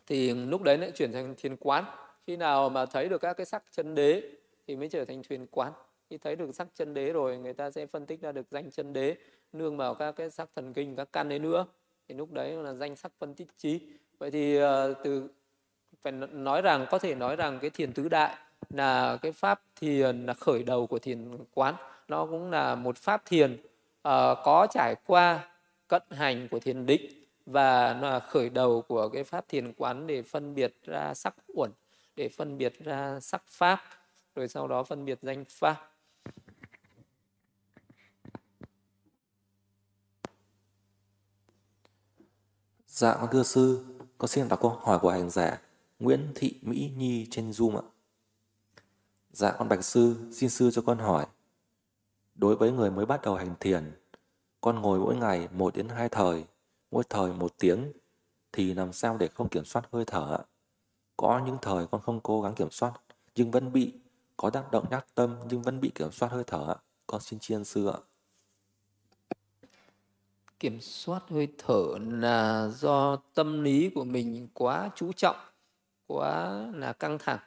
Thì 0.07 0.33
lúc 0.33 0.61
đấy 0.61 0.77
lại 0.77 0.91
chuyển 0.95 1.11
thành 1.11 1.35
thiền 1.37 1.55
quán. 1.55 1.85
Khi 2.27 2.37
nào 2.37 2.69
mà 2.69 2.85
thấy 2.85 3.09
được 3.09 3.21
các 3.21 3.33
cái 3.33 3.45
sắc 3.45 3.63
chân 3.71 3.95
đế 3.95 4.21
thì 4.67 4.75
mới 4.75 4.89
trở 4.89 5.05
thành 5.05 5.21
thuyền 5.29 5.47
quán. 5.51 5.73
Khi 6.09 6.17
thấy 6.17 6.35
được 6.35 6.55
sắc 6.55 6.67
chân 6.75 6.93
đế 6.93 7.13
rồi 7.13 7.37
người 7.37 7.53
ta 7.53 7.71
sẽ 7.71 7.85
phân 7.85 8.05
tích 8.05 8.21
ra 8.21 8.31
được 8.31 8.47
danh 8.49 8.71
chân 8.71 8.93
đế 8.93 9.15
nương 9.53 9.77
vào 9.77 9.93
các 9.93 10.11
cái 10.11 10.29
sắc 10.29 10.49
thần 10.55 10.73
kinh 10.73 10.95
các 10.95 11.09
căn 11.13 11.29
đấy 11.29 11.39
nữa. 11.39 11.65
Thì 12.07 12.15
lúc 12.15 12.31
đấy 12.31 12.51
là 12.51 12.73
danh 12.73 12.95
sắc 12.95 13.11
phân 13.19 13.33
tích 13.33 13.47
trí. 13.57 13.79
Vậy 14.19 14.31
thì 14.31 14.57
ờ, 14.57 14.93
từ 15.03 15.27
phải 16.01 16.11
nói 16.31 16.61
rằng 16.61 16.85
có 16.89 16.99
thể 16.99 17.15
nói 17.15 17.35
rằng 17.35 17.59
cái 17.61 17.69
thiền 17.69 17.93
tứ 17.93 18.09
đại 18.09 18.35
là 18.69 19.17
cái 19.21 19.31
pháp 19.31 19.61
thiền 19.75 20.25
là 20.25 20.33
khởi 20.33 20.63
đầu 20.63 20.87
của 20.87 20.99
thiền 20.99 21.37
quán. 21.53 21.75
Nó 22.07 22.25
cũng 22.25 22.51
là 22.51 22.75
một 22.75 22.97
pháp 22.97 23.25
thiền 23.25 23.53
uh, 23.53 24.37
có 24.43 24.67
trải 24.71 24.95
qua 25.05 25.49
cận 25.89 26.03
hành 26.09 26.47
của 26.51 26.59
thiền 26.59 26.85
định 26.85 27.11
và 27.45 27.93
nó 27.93 28.09
là 28.09 28.19
khởi 28.19 28.49
đầu 28.49 28.81
của 28.81 29.09
cái 29.09 29.23
pháp 29.23 29.47
thiền 29.47 29.73
quán 29.73 30.07
để 30.07 30.21
phân 30.21 30.55
biệt 30.55 30.75
ra 30.83 31.13
sắc 31.13 31.35
uẩn 31.55 31.71
để 32.15 32.29
phân 32.29 32.57
biệt 32.57 32.73
ra 32.79 33.19
sắc 33.19 33.43
pháp 33.47 33.79
rồi 34.35 34.47
sau 34.47 34.67
đó 34.67 34.83
phân 34.83 35.05
biệt 35.05 35.19
danh 35.21 35.45
pháp 35.49 35.89
Dạ 42.87 43.15
con 43.19 43.29
thưa 43.31 43.43
sư, 43.43 43.85
con 44.17 44.27
xin 44.27 44.47
đọc 44.47 44.59
câu 44.61 44.71
hỏi 44.71 44.99
của 44.99 45.09
hành 45.09 45.29
giả 45.29 45.61
Nguyễn 45.99 46.31
Thị 46.35 46.59
Mỹ 46.61 46.91
Nhi 46.97 47.27
trên 47.31 47.51
Zoom 47.51 47.77
ạ. 47.77 47.83
Dạ 49.31 49.51
con 49.51 49.69
bạch 49.69 49.83
sư, 49.83 50.15
xin 50.31 50.49
sư 50.49 50.71
cho 50.71 50.81
con 50.81 50.97
hỏi. 50.97 51.25
Đối 52.35 52.55
với 52.55 52.71
người 52.71 52.91
mới 52.91 53.05
bắt 53.05 53.21
đầu 53.23 53.35
hành 53.35 53.55
thiền, 53.59 53.98
con 54.61 54.81
ngồi 54.81 54.99
mỗi 54.99 55.15
ngày 55.15 55.47
một 55.51 55.75
đến 55.75 55.89
hai 55.89 56.09
thời, 56.09 56.45
mỗi 56.91 57.03
thời 57.09 57.33
một 57.33 57.53
tiếng, 57.57 57.91
thì 58.51 58.73
làm 58.73 58.93
sao 58.93 59.17
để 59.17 59.27
không 59.27 59.49
kiểm 59.49 59.65
soát 59.65 59.85
hơi 59.91 60.05
thở 60.07 60.35
ạ? 60.35 60.41
Có 61.17 61.41
những 61.45 61.57
thời 61.61 61.87
con 61.87 62.01
không 62.01 62.19
cố 62.19 62.41
gắng 62.41 62.55
kiểm 62.55 62.71
soát, 62.71 62.93
nhưng 63.35 63.51
vẫn 63.51 63.71
bị, 63.71 63.93
có 64.37 64.49
tác 64.49 64.71
động 64.71 64.85
nhắc 64.91 65.05
tâm 65.15 65.35
nhưng 65.49 65.61
vẫn 65.61 65.81
bị 65.81 65.91
kiểm 65.95 66.11
soát 66.11 66.29
hơi 66.31 66.43
thở 66.47 66.65
ạ. 66.67 66.75
Con 67.07 67.21
xin 67.21 67.39
chiên 67.39 67.63
sư 67.63 67.87
ạ. 67.87 67.97
Kiểm 70.59 70.81
soát 70.81 71.23
hơi 71.29 71.47
thở 71.57 71.83
là 71.99 72.67
do 72.67 73.15
tâm 73.33 73.63
lý 73.63 73.89
của 73.89 74.03
mình 74.03 74.47
quá 74.53 74.89
chú 74.95 75.11
trọng, 75.13 75.37
quá 76.07 76.65
là 76.73 76.93
căng 76.93 77.17
thẳng 77.17 77.39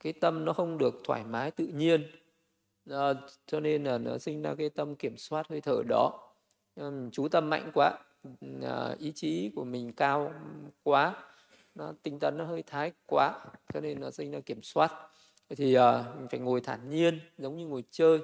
cái 0.00 0.12
tâm 0.12 0.44
nó 0.44 0.52
không 0.52 0.78
được 0.78 0.94
thoải 1.04 1.24
mái 1.24 1.50
tự 1.50 1.66
nhiên 1.66 2.10
à, 2.90 3.14
cho 3.46 3.60
nên 3.60 3.84
là 3.84 3.98
nó 3.98 4.18
sinh 4.18 4.42
ra 4.42 4.54
cái 4.58 4.70
tâm 4.70 4.96
kiểm 4.96 5.16
soát 5.16 5.48
hơi 5.48 5.60
thở 5.60 5.82
đó 5.88 6.27
chú 7.12 7.28
tâm 7.28 7.50
mạnh 7.50 7.70
quá. 7.74 7.98
À, 8.62 8.94
ý 8.98 9.12
chí 9.14 9.50
của 9.56 9.64
mình 9.64 9.92
cao 9.92 10.32
quá 10.82 11.24
nó 11.74 11.92
tinh 12.02 12.18
tấn 12.18 12.38
nó 12.38 12.44
hơi 12.44 12.62
thái 12.62 12.92
quá 13.06 13.44
cho 13.74 13.80
nên 13.80 14.00
nó 14.00 14.10
sinh 14.10 14.30
ra 14.30 14.40
kiểm 14.40 14.62
soát. 14.62 14.92
Thì 15.48 15.74
à, 15.74 16.04
mình 16.18 16.28
phải 16.30 16.40
ngồi 16.40 16.60
thản 16.60 16.90
nhiên 16.90 17.20
giống 17.38 17.56
như 17.56 17.66
ngồi 17.66 17.84
chơi. 17.90 18.18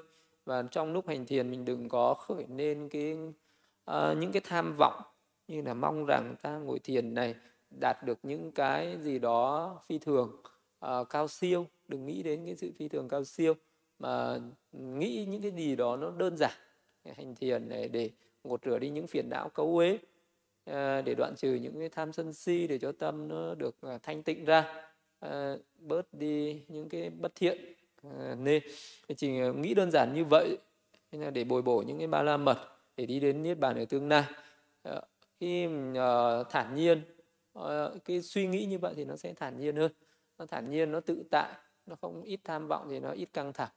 Và 0.45 0.63
trong 0.71 0.93
lúc 0.93 1.07
hành 1.07 1.25
thiền 1.25 1.51
mình 1.51 1.65
đừng 1.65 1.89
có 1.89 2.13
khởi 2.13 2.45
lên 2.49 2.89
cái 2.89 3.17
uh, 3.91 4.17
những 4.17 4.31
cái 4.31 4.41
tham 4.45 4.73
vọng 4.77 5.01
như 5.47 5.61
là 5.61 5.73
mong 5.73 6.05
rằng 6.05 6.35
ta 6.41 6.57
ngồi 6.57 6.79
thiền 6.79 7.13
này 7.13 7.35
đạt 7.79 8.03
được 8.03 8.19
những 8.23 8.51
cái 8.51 8.97
gì 9.01 9.19
đó 9.19 9.79
phi 9.87 9.97
thường 9.97 10.41
uh, 10.85 11.09
cao 11.09 11.27
siêu. 11.27 11.67
Đừng 11.87 12.05
nghĩ 12.05 12.23
đến 12.23 12.45
cái 12.45 12.55
sự 12.55 12.71
phi 12.79 12.87
thường 12.87 13.07
cao 13.07 13.23
siêu 13.23 13.53
mà 13.99 14.39
nghĩ 14.71 15.25
những 15.29 15.41
cái 15.41 15.51
gì 15.51 15.75
đó 15.75 15.95
nó 15.95 16.11
đơn 16.11 16.37
giản. 16.37 16.53
Hành 17.17 17.35
thiền 17.35 17.69
này 17.69 17.87
để 17.87 18.11
gột 18.49 18.61
rửa 18.65 18.79
đi 18.79 18.89
những 18.89 19.07
phiền 19.07 19.29
não 19.29 19.49
cấu 19.49 19.77
uế 19.77 19.97
ờ, 20.65 21.01
để 21.01 21.15
đoạn 21.15 21.35
trừ 21.35 21.53
những 21.53 21.79
cái 21.79 21.89
tham 21.89 22.13
sân 22.13 22.33
si 22.33 22.67
để 22.67 22.77
cho 22.77 22.91
tâm 22.91 23.27
nó 23.27 23.55
được 23.55 23.75
ờ, 23.81 23.97
thanh 24.03 24.23
tịnh 24.23 24.45
ra 24.45 24.85
ờ, 25.19 25.59
bớt 25.79 26.13
đi 26.13 26.61
những 26.67 26.89
cái 26.89 27.09
bất 27.09 27.35
thiện 27.35 27.73
nên 28.37 28.63
chỉ 29.17 29.29
nghĩ 29.55 29.73
đơn 29.73 29.91
giản 29.91 30.13
như 30.13 30.25
vậy 30.25 30.57
để 31.33 31.43
bồi 31.43 31.61
bổ 31.61 31.81
những 31.81 31.97
cái 31.97 32.07
ba 32.07 32.23
la 32.23 32.37
mật 32.37 32.57
để 32.97 33.05
đi 33.05 33.19
đến 33.19 33.43
niết 33.43 33.59
bàn 33.59 33.77
ở 33.77 33.85
tương 33.85 34.09
lai 34.09 34.23
khi 35.39 35.67
thản 36.49 36.75
nhiên 36.75 37.01
cái 38.05 38.21
suy 38.21 38.47
nghĩ 38.47 38.65
như 38.65 38.77
vậy 38.77 38.93
thì 38.95 39.05
nó 39.05 39.15
sẽ 39.15 39.33
thản 39.33 39.59
nhiên 39.59 39.75
hơn. 39.75 39.91
Nó 40.37 40.45
thản 40.45 40.69
nhiên, 40.69 40.91
nó 40.91 40.99
tự 40.99 41.23
tại, 41.31 41.53
nó 41.85 41.95
không 41.95 42.21
ít 42.21 42.39
tham 42.43 42.67
vọng 42.67 42.87
thì 42.89 42.99
nó 42.99 43.11
ít 43.11 43.29
căng 43.33 43.53
thẳng 43.53 43.69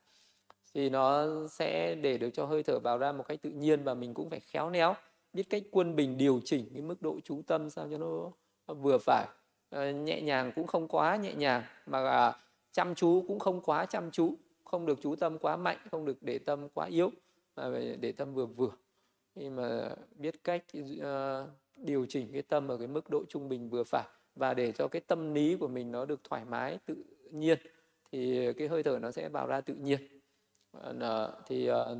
thì 0.78 0.90
nó 0.90 1.26
sẽ 1.50 1.94
để 1.94 2.18
được 2.18 2.30
cho 2.30 2.46
hơi 2.46 2.62
thở 2.62 2.78
vào 2.78 2.98
ra 2.98 3.12
một 3.12 3.24
cách 3.28 3.42
tự 3.42 3.50
nhiên 3.50 3.84
và 3.84 3.94
mình 3.94 4.14
cũng 4.14 4.30
phải 4.30 4.40
khéo 4.40 4.70
léo 4.70 4.94
biết 5.32 5.50
cách 5.50 5.62
quân 5.70 5.96
bình 5.96 6.18
điều 6.18 6.40
chỉnh 6.44 6.70
cái 6.72 6.82
mức 6.82 7.02
độ 7.02 7.16
chú 7.24 7.42
tâm 7.46 7.70
sao 7.70 7.88
cho 7.90 7.98
nó, 7.98 8.30
vừa 8.74 8.98
phải. 8.98 9.26
Ờ, 9.70 9.90
nhẹ 9.90 10.20
nhàng 10.20 10.52
cũng 10.56 10.66
không 10.66 10.88
quá 10.88 11.16
nhẹ 11.16 11.34
nhàng 11.34 11.62
mà 11.86 12.10
à, 12.10 12.32
chăm 12.72 12.94
chú 12.94 13.24
cũng 13.28 13.38
không 13.38 13.60
quá 13.60 13.86
chăm 13.86 14.10
chú 14.10 14.34
không 14.64 14.86
được 14.86 14.98
chú 15.02 15.16
tâm 15.16 15.38
quá 15.38 15.56
mạnh 15.56 15.78
không 15.90 16.05
được 16.05 16.22
để 16.22 16.38
tâm 16.38 16.68
quá 16.74 16.86
yếu 16.86 17.10
mà 17.56 17.70
phải 17.72 17.96
để 18.00 18.12
tâm 18.12 18.34
vừa 18.34 18.46
vừa. 18.46 18.70
Khi 19.34 19.50
mà 19.50 19.90
biết 20.14 20.44
cách 20.44 20.64
uh, 21.00 21.48
điều 21.76 22.06
chỉnh 22.09 22.32
cái 22.32 22.42
tâm 22.42 22.68
ở 22.68 22.76
cái 22.76 22.86
mức 22.86 23.10
độ 23.10 23.24
trung 23.28 23.48
bình 23.48 23.70
vừa 23.70 23.84
phải 23.84 24.05
và 24.34 24.55
để 24.55 24.72
cho 24.72 24.88
cái 24.88 25.02
tâm 25.06 25.34
lý 25.34 25.56
của 25.56 25.68
mình 25.68 25.92
nó 25.92 26.05
được 26.05 26.20
thoải 26.24 26.44
mái 26.44 26.78
tự 26.86 26.94
nhiên 27.30 27.59
thì 28.12 28.52
cái 28.52 28.68
hơi 28.68 28.82
thở 28.82 28.98
nó 29.02 29.10
sẽ 29.10 29.28
vào 29.28 29.46
ra 29.46 29.60
tự 29.60 29.74
nhiên. 29.74 30.18
Ờ, 30.73 31.43
thì 31.47 31.66
ờ, 31.66 31.97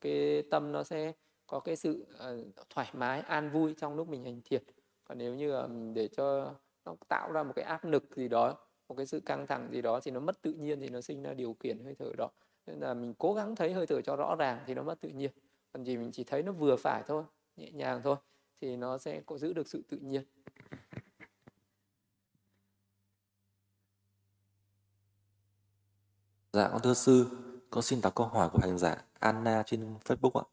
cái 0.00 0.42
tâm 0.50 0.72
nó 0.72 0.84
sẽ 0.84 1.12
có 1.46 1.60
cái 1.60 1.76
sự 1.76 2.06
ờ, 2.18 2.38
thoải 2.70 2.90
mái 2.92 3.20
an 3.20 3.50
vui 3.50 3.74
trong 3.78 3.94
lúc 3.94 4.08
mình 4.08 4.24
hành 4.24 4.40
thiền. 4.44 4.62
Còn 5.04 5.18
nếu 5.18 5.34
như 5.34 5.62
để 5.94 6.08
cho 6.08 6.54
nó 6.84 6.96
tạo 7.08 7.32
ra 7.32 7.42
một 7.42 7.52
cái 7.56 7.64
áp 7.64 7.84
lực 7.84 8.16
gì 8.16 8.28
đó 8.28 8.54
một 8.88 8.94
cái 8.96 9.06
sự 9.06 9.20
căng 9.20 9.46
thẳng 9.46 9.68
gì 9.72 9.82
đó 9.82 10.00
thì 10.02 10.10
nó 10.10 10.20
mất 10.20 10.42
tự 10.42 10.52
nhiên 10.52 10.80
thì 10.80 10.88
nó 10.88 11.00
sinh 11.00 11.22
ra 11.22 11.34
điều 11.34 11.56
khiển 11.60 11.84
hơi 11.84 11.94
thở 11.98 12.12
đó. 12.18 12.30
Nên 12.66 12.80
là 12.80 12.94
mình 12.94 13.14
cố 13.18 13.34
gắng 13.34 13.56
thấy 13.56 13.72
hơi 13.72 13.86
thở 13.86 14.00
cho 14.00 14.16
rõ 14.16 14.36
ràng 14.38 14.58
thì 14.66 14.74
nó 14.74 14.82
mất 14.82 15.00
tự 15.00 15.08
nhiên. 15.08 15.30
Còn 15.72 15.84
gì 15.84 15.96
mình 15.96 16.12
chỉ 16.12 16.24
thấy 16.24 16.42
nó 16.42 16.52
vừa 16.52 16.76
phải 16.76 17.02
thôi 17.06 17.24
nhẹ 17.56 17.70
nhàng 17.70 18.00
thôi 18.04 18.16
thì 18.60 18.76
nó 18.76 18.98
sẽ 18.98 19.20
có 19.26 19.38
giữ 19.38 19.52
được 19.52 19.68
sự 19.68 19.82
tự 19.88 19.96
nhiên. 19.96 20.22
Dạ 26.52 26.68
con 26.72 26.80
thưa 26.82 26.94
sư, 26.94 27.26
con 27.72 27.82
xin 27.82 28.00
đọc 28.00 28.14
câu 28.14 28.26
hỏi 28.26 28.48
của 28.52 28.58
hành 28.58 28.78
giả 28.78 29.04
Anna 29.18 29.62
trên 29.66 29.94
Facebook 30.04 30.40
ạ. 30.40 30.44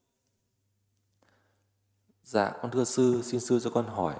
Dạ 2.23 2.51
con 2.61 2.71
thưa 2.71 2.83
sư, 2.83 3.21
xin 3.23 3.39
sư 3.39 3.59
cho 3.63 3.69
con 3.69 3.87
hỏi. 3.87 4.19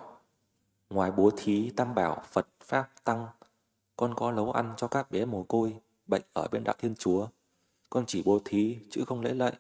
Ngoài 0.90 1.12
bố 1.12 1.32
thí 1.38 1.70
tam 1.76 1.96
bảo 1.96 2.24
Phật 2.32 2.48
Pháp 2.64 2.92
Tăng, 3.04 3.28
con 3.96 4.16
có 4.16 4.32
nấu 4.32 4.52
ăn 4.52 4.74
cho 4.78 4.88
các 4.88 5.12
bé 5.12 5.26
mồ 5.26 5.44
côi 5.44 5.76
bệnh 6.08 6.22
ở 6.34 6.48
bên 6.52 6.64
đạo 6.64 6.76
Thiên 6.80 6.96
Chúa. 6.96 7.28
con 7.90 8.06
chỉ 8.08 8.24
bố 8.26 8.40
thí 8.46 8.78
chứ 8.92 9.04
không 9.08 9.22
lễ 9.22 9.34
lạy. 9.34 9.54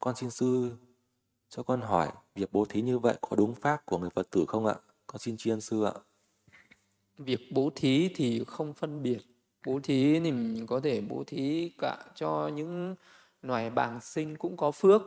Con 0.00 0.16
xin 0.16 0.30
sư 0.30 0.76
cho 1.48 1.62
con 1.62 1.80
hỏi 1.80 2.12
việc 2.34 2.52
bố 2.52 2.64
thí 2.64 2.82
như 2.82 2.98
vậy 2.98 3.18
có 3.20 3.36
đúng 3.36 3.54
pháp 3.54 3.86
của 3.86 3.98
người 3.98 4.10
Phật 4.10 4.30
tử 4.30 4.44
không 4.48 4.66
ạ? 4.66 4.74
Con 5.06 5.18
xin 5.18 5.36
tri 5.36 5.50
ân 5.50 5.60
sư 5.60 5.84
ạ. 5.84 5.92
Việc 7.18 7.40
bố 7.52 7.70
thí 7.74 8.10
thì 8.14 8.44
không 8.46 8.74
phân 8.74 9.02
biệt. 9.02 9.20
Bố 9.66 9.80
thí 9.82 10.20
thì 10.20 10.32
mình 10.32 10.66
có 10.66 10.80
thể 10.80 11.00
bố 11.00 11.24
thí 11.26 11.72
cả 11.78 11.96
cho 12.14 12.50
những 12.54 12.94
loài 13.42 13.70
bàng 13.70 14.00
sinh 14.00 14.36
cũng 14.36 14.56
có 14.56 14.70
phước. 14.70 15.02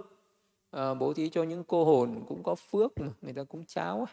À, 0.72 0.94
bố 0.94 1.14
thí 1.14 1.30
cho 1.30 1.44
những 1.44 1.64
cô 1.64 1.86
hồn 1.86 2.24
cũng 2.28 2.44
có 2.44 2.56
phước 2.56 3.00
mà 3.00 3.08
người 3.22 3.34
ta 3.34 3.44
cũng 3.44 3.66
cháo. 3.66 4.08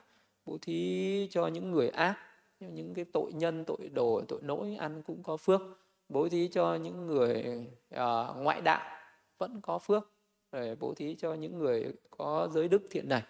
Bố 0.44 0.58
thí 0.62 1.28
cho 1.30 1.46
những 1.46 1.70
người 1.70 1.88
ác, 1.88 2.16
những 2.60 2.94
cái 2.94 3.04
tội 3.12 3.32
nhân, 3.32 3.64
tội 3.64 3.90
đồ, 3.92 4.22
tội 4.28 4.40
lỗi 4.42 4.76
ăn 4.78 5.02
cũng 5.02 5.22
có 5.22 5.36
phước. 5.36 5.60
Bố 6.08 6.28
thí 6.28 6.48
cho 6.48 6.74
những 6.74 7.06
người 7.06 7.66
à, 7.90 8.26
ngoại 8.36 8.60
đạo 8.60 9.00
vẫn 9.38 9.60
có 9.60 9.78
phước 9.78 10.10
để 10.52 10.76
bố 10.80 10.94
thí 10.94 11.14
cho 11.14 11.34
những 11.34 11.58
người 11.58 11.92
có 12.10 12.48
giới 12.52 12.68
đức 12.68 12.82
thiện 12.90 13.08
này 13.08 13.22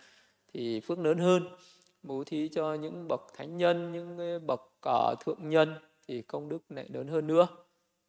thì 0.53 0.81
phước 0.81 0.99
lớn 0.99 1.19
hơn 1.19 1.49
bố 2.03 2.25
thí 2.25 2.49
cho 2.49 2.75
những 2.75 3.09
bậc 3.09 3.21
thánh 3.37 3.57
nhân 3.57 3.93
những 3.93 4.41
bậc 4.47 4.61
uh, 4.89 5.21
thượng 5.25 5.49
nhân 5.49 5.75
thì 6.11 6.23
công 6.23 6.49
đức 6.49 6.59
lại 6.69 6.87
lớn 6.89 7.09
hơn 7.09 7.27
nữa. 7.27 7.47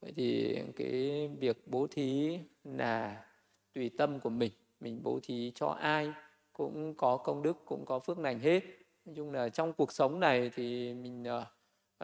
Vậy 0.01 0.13
thì 0.15 0.57
cái 0.75 1.27
việc 1.39 1.67
bố 1.67 1.87
thí 1.87 2.39
là 2.63 3.25
tùy 3.73 3.91
tâm 3.97 4.19
của 4.19 4.29
mình 4.29 4.51
mình 4.79 4.99
bố 5.03 5.19
thí 5.23 5.51
cho 5.55 5.67
ai 5.67 6.13
cũng 6.53 6.93
có 6.95 7.17
công 7.17 7.41
đức 7.41 7.57
cũng 7.65 7.85
có 7.85 7.99
phước 7.99 8.19
lành 8.19 8.39
hết. 8.39 8.63
Nói 9.05 9.15
chung 9.15 9.31
là 9.31 9.49
trong 9.49 9.73
cuộc 9.73 9.91
sống 9.91 10.19
này 10.19 10.51
thì 10.55 10.93
mình 10.93 11.25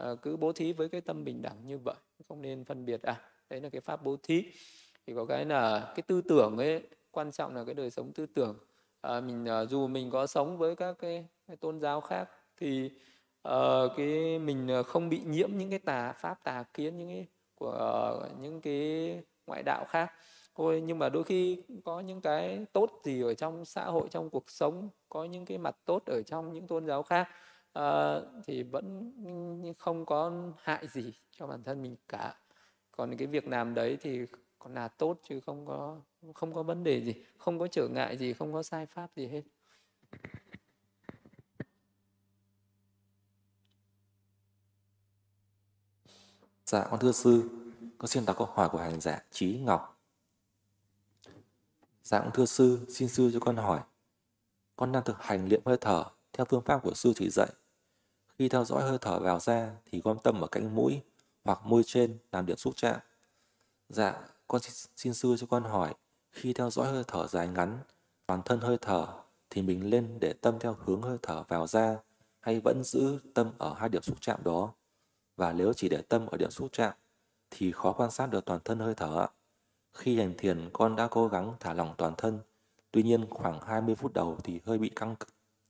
uh, 0.00 0.22
cứ 0.22 0.36
bố 0.36 0.52
thí 0.52 0.72
với 0.72 0.88
cái 0.88 1.00
tâm 1.00 1.24
bình 1.24 1.42
đẳng 1.42 1.66
như 1.66 1.78
vậy 1.78 1.94
không 2.28 2.42
nên 2.42 2.64
phân 2.64 2.84
biệt. 2.84 3.02
À 3.02 3.20
đấy 3.50 3.60
là 3.60 3.68
cái 3.68 3.80
pháp 3.80 4.04
bố 4.04 4.16
thí. 4.22 4.44
Thì 5.06 5.14
có 5.14 5.24
cái 5.24 5.44
là 5.44 5.92
cái 5.96 6.02
tư 6.02 6.22
tưởng 6.28 6.56
ấy 6.56 6.82
quan 7.10 7.32
trọng 7.32 7.54
là 7.54 7.64
cái 7.64 7.74
đời 7.74 7.90
sống 7.90 8.12
tư 8.12 8.26
tưởng. 8.26 8.58
À, 9.00 9.20
mình 9.20 9.46
uh, 9.62 9.70
dù 9.70 9.86
mình 9.86 10.10
có 10.10 10.26
sống 10.26 10.58
với 10.58 10.76
các 10.76 10.96
cái, 10.98 11.26
cái 11.46 11.56
tôn 11.56 11.80
giáo 11.80 12.00
khác 12.00 12.28
thì 12.56 12.90
uh, 13.48 13.92
cái 13.96 14.38
mình 14.38 14.68
ờ, 14.68 14.82
không 14.82 15.08
bị 15.08 15.20
nhiễm 15.26 15.50
những 15.52 15.70
cái 15.70 15.78
tà 15.78 16.12
pháp 16.12 16.44
tà 16.44 16.64
kiến 16.74 16.98
những 16.98 17.08
cái 17.08 17.26
của 17.54 18.20
uh, 18.24 18.40
những 18.40 18.60
cái 18.60 19.22
ngoại 19.46 19.62
đạo 19.62 19.84
khác. 19.88 20.12
Thôi 20.54 20.82
nhưng 20.86 20.98
mà 20.98 21.08
đôi 21.08 21.24
khi 21.24 21.62
có 21.84 22.00
những 22.00 22.20
cái 22.20 22.66
tốt 22.72 22.90
gì 23.04 23.22
ở 23.22 23.34
trong 23.34 23.64
xã 23.64 23.84
hội 23.84 24.08
trong 24.10 24.30
cuộc 24.30 24.50
sống 24.50 24.88
có 25.08 25.24
những 25.24 25.44
cái 25.44 25.58
mặt 25.58 25.76
tốt 25.84 26.02
ở 26.06 26.22
trong 26.22 26.52
những 26.52 26.66
tôn 26.66 26.86
giáo 26.86 27.02
khác 27.02 27.28
uh, 27.78 28.22
thì 28.46 28.62
vẫn 28.62 29.12
không 29.78 30.06
có 30.06 30.32
hại 30.58 30.86
gì 30.88 31.12
cho 31.30 31.46
bản 31.46 31.62
thân 31.62 31.82
mình 31.82 31.96
cả. 32.08 32.34
Còn 32.90 33.16
cái 33.16 33.26
việc 33.26 33.48
làm 33.48 33.74
đấy 33.74 33.98
thì 34.00 34.20
còn 34.58 34.74
là 34.74 34.88
tốt 34.88 35.20
chứ 35.28 35.40
không 35.40 35.66
có 35.66 36.00
không 36.34 36.54
có 36.54 36.62
vấn 36.62 36.84
đề 36.84 37.02
gì 37.02 37.14
không 37.36 37.58
có 37.58 37.66
trở 37.66 37.88
ngại 37.88 38.16
gì 38.16 38.32
không 38.32 38.52
có 38.52 38.62
sai 38.62 38.86
pháp 38.86 39.10
gì 39.16 39.26
hết. 39.26 39.42
Dạ, 46.68 46.86
con 46.90 47.00
thưa 47.00 47.12
sư, 47.12 47.48
con 47.98 48.08
xin 48.08 48.24
đọc 48.24 48.36
câu 48.38 48.48
hỏi 48.54 48.68
của 48.68 48.78
hành 48.78 49.00
giả 49.00 49.22
Trí 49.30 49.58
Ngọc. 49.58 50.00
Dạ, 52.02 52.20
con 52.20 52.30
thưa 52.34 52.46
sư, 52.46 52.86
xin 52.88 53.08
sư 53.08 53.30
cho 53.32 53.40
con 53.40 53.56
hỏi. 53.56 53.80
Con 54.76 54.92
đang 54.92 55.04
thực 55.04 55.22
hành 55.22 55.48
luyện 55.48 55.60
hơi 55.64 55.76
thở 55.80 56.04
theo 56.32 56.46
phương 56.48 56.62
pháp 56.62 56.82
của 56.82 56.94
sư 56.94 57.12
chỉ 57.16 57.30
dạy. 57.30 57.48
Khi 58.38 58.48
theo 58.48 58.64
dõi 58.64 58.82
hơi 58.82 58.98
thở 59.00 59.18
vào 59.18 59.40
ra 59.40 59.76
thì 59.84 60.00
quan 60.00 60.16
tâm 60.24 60.40
ở 60.40 60.46
cánh 60.46 60.74
mũi 60.74 61.00
hoặc 61.44 61.66
môi 61.66 61.82
trên 61.86 62.18
làm 62.32 62.46
điểm 62.46 62.56
xúc 62.56 62.72
chạm. 62.76 63.00
Dạ, 63.88 64.28
con 64.46 64.60
xin, 64.60 64.72
xin 64.96 65.14
sư 65.14 65.36
cho 65.38 65.46
con 65.46 65.64
hỏi, 65.64 65.94
khi 66.32 66.52
theo 66.52 66.70
dõi 66.70 66.92
hơi 66.92 67.04
thở 67.06 67.26
dài 67.26 67.48
ngắn, 67.48 67.78
toàn 68.26 68.42
thân 68.44 68.60
hơi 68.60 68.78
thở, 68.80 69.06
thì 69.50 69.62
mình 69.62 69.90
lên 69.90 70.18
để 70.20 70.32
tâm 70.32 70.58
theo 70.60 70.76
hướng 70.84 71.02
hơi 71.02 71.18
thở 71.22 71.44
vào 71.48 71.66
ra 71.66 71.96
hay 72.40 72.60
vẫn 72.60 72.84
giữ 72.84 73.18
tâm 73.34 73.52
ở 73.58 73.74
hai 73.74 73.88
điểm 73.88 74.02
xúc 74.02 74.16
chạm 74.20 74.40
đó? 74.44 74.72
Và 75.38 75.52
nếu 75.52 75.72
chỉ 75.72 75.88
để 75.88 76.02
tâm 76.08 76.26
ở 76.26 76.38
điểm 76.38 76.50
xúc 76.50 76.68
chạm, 76.72 76.92
thì 77.50 77.72
khó 77.72 77.92
quan 77.92 78.10
sát 78.10 78.26
được 78.26 78.44
toàn 78.44 78.60
thân 78.64 78.78
hơi 78.78 78.94
thở 78.94 79.20
ạ. 79.20 79.28
Khi 79.92 80.18
hành 80.18 80.34
thiền, 80.38 80.70
con 80.72 80.96
đã 80.96 81.08
cố 81.10 81.28
gắng 81.28 81.54
thả 81.60 81.74
lỏng 81.74 81.94
toàn 81.98 82.14
thân, 82.18 82.38
tuy 82.90 83.02
nhiên 83.02 83.26
khoảng 83.30 83.60
20 83.60 83.94
phút 83.94 84.12
đầu 84.12 84.38
thì 84.44 84.60
hơi 84.64 84.78
bị 84.78 84.88
căng 84.96 85.14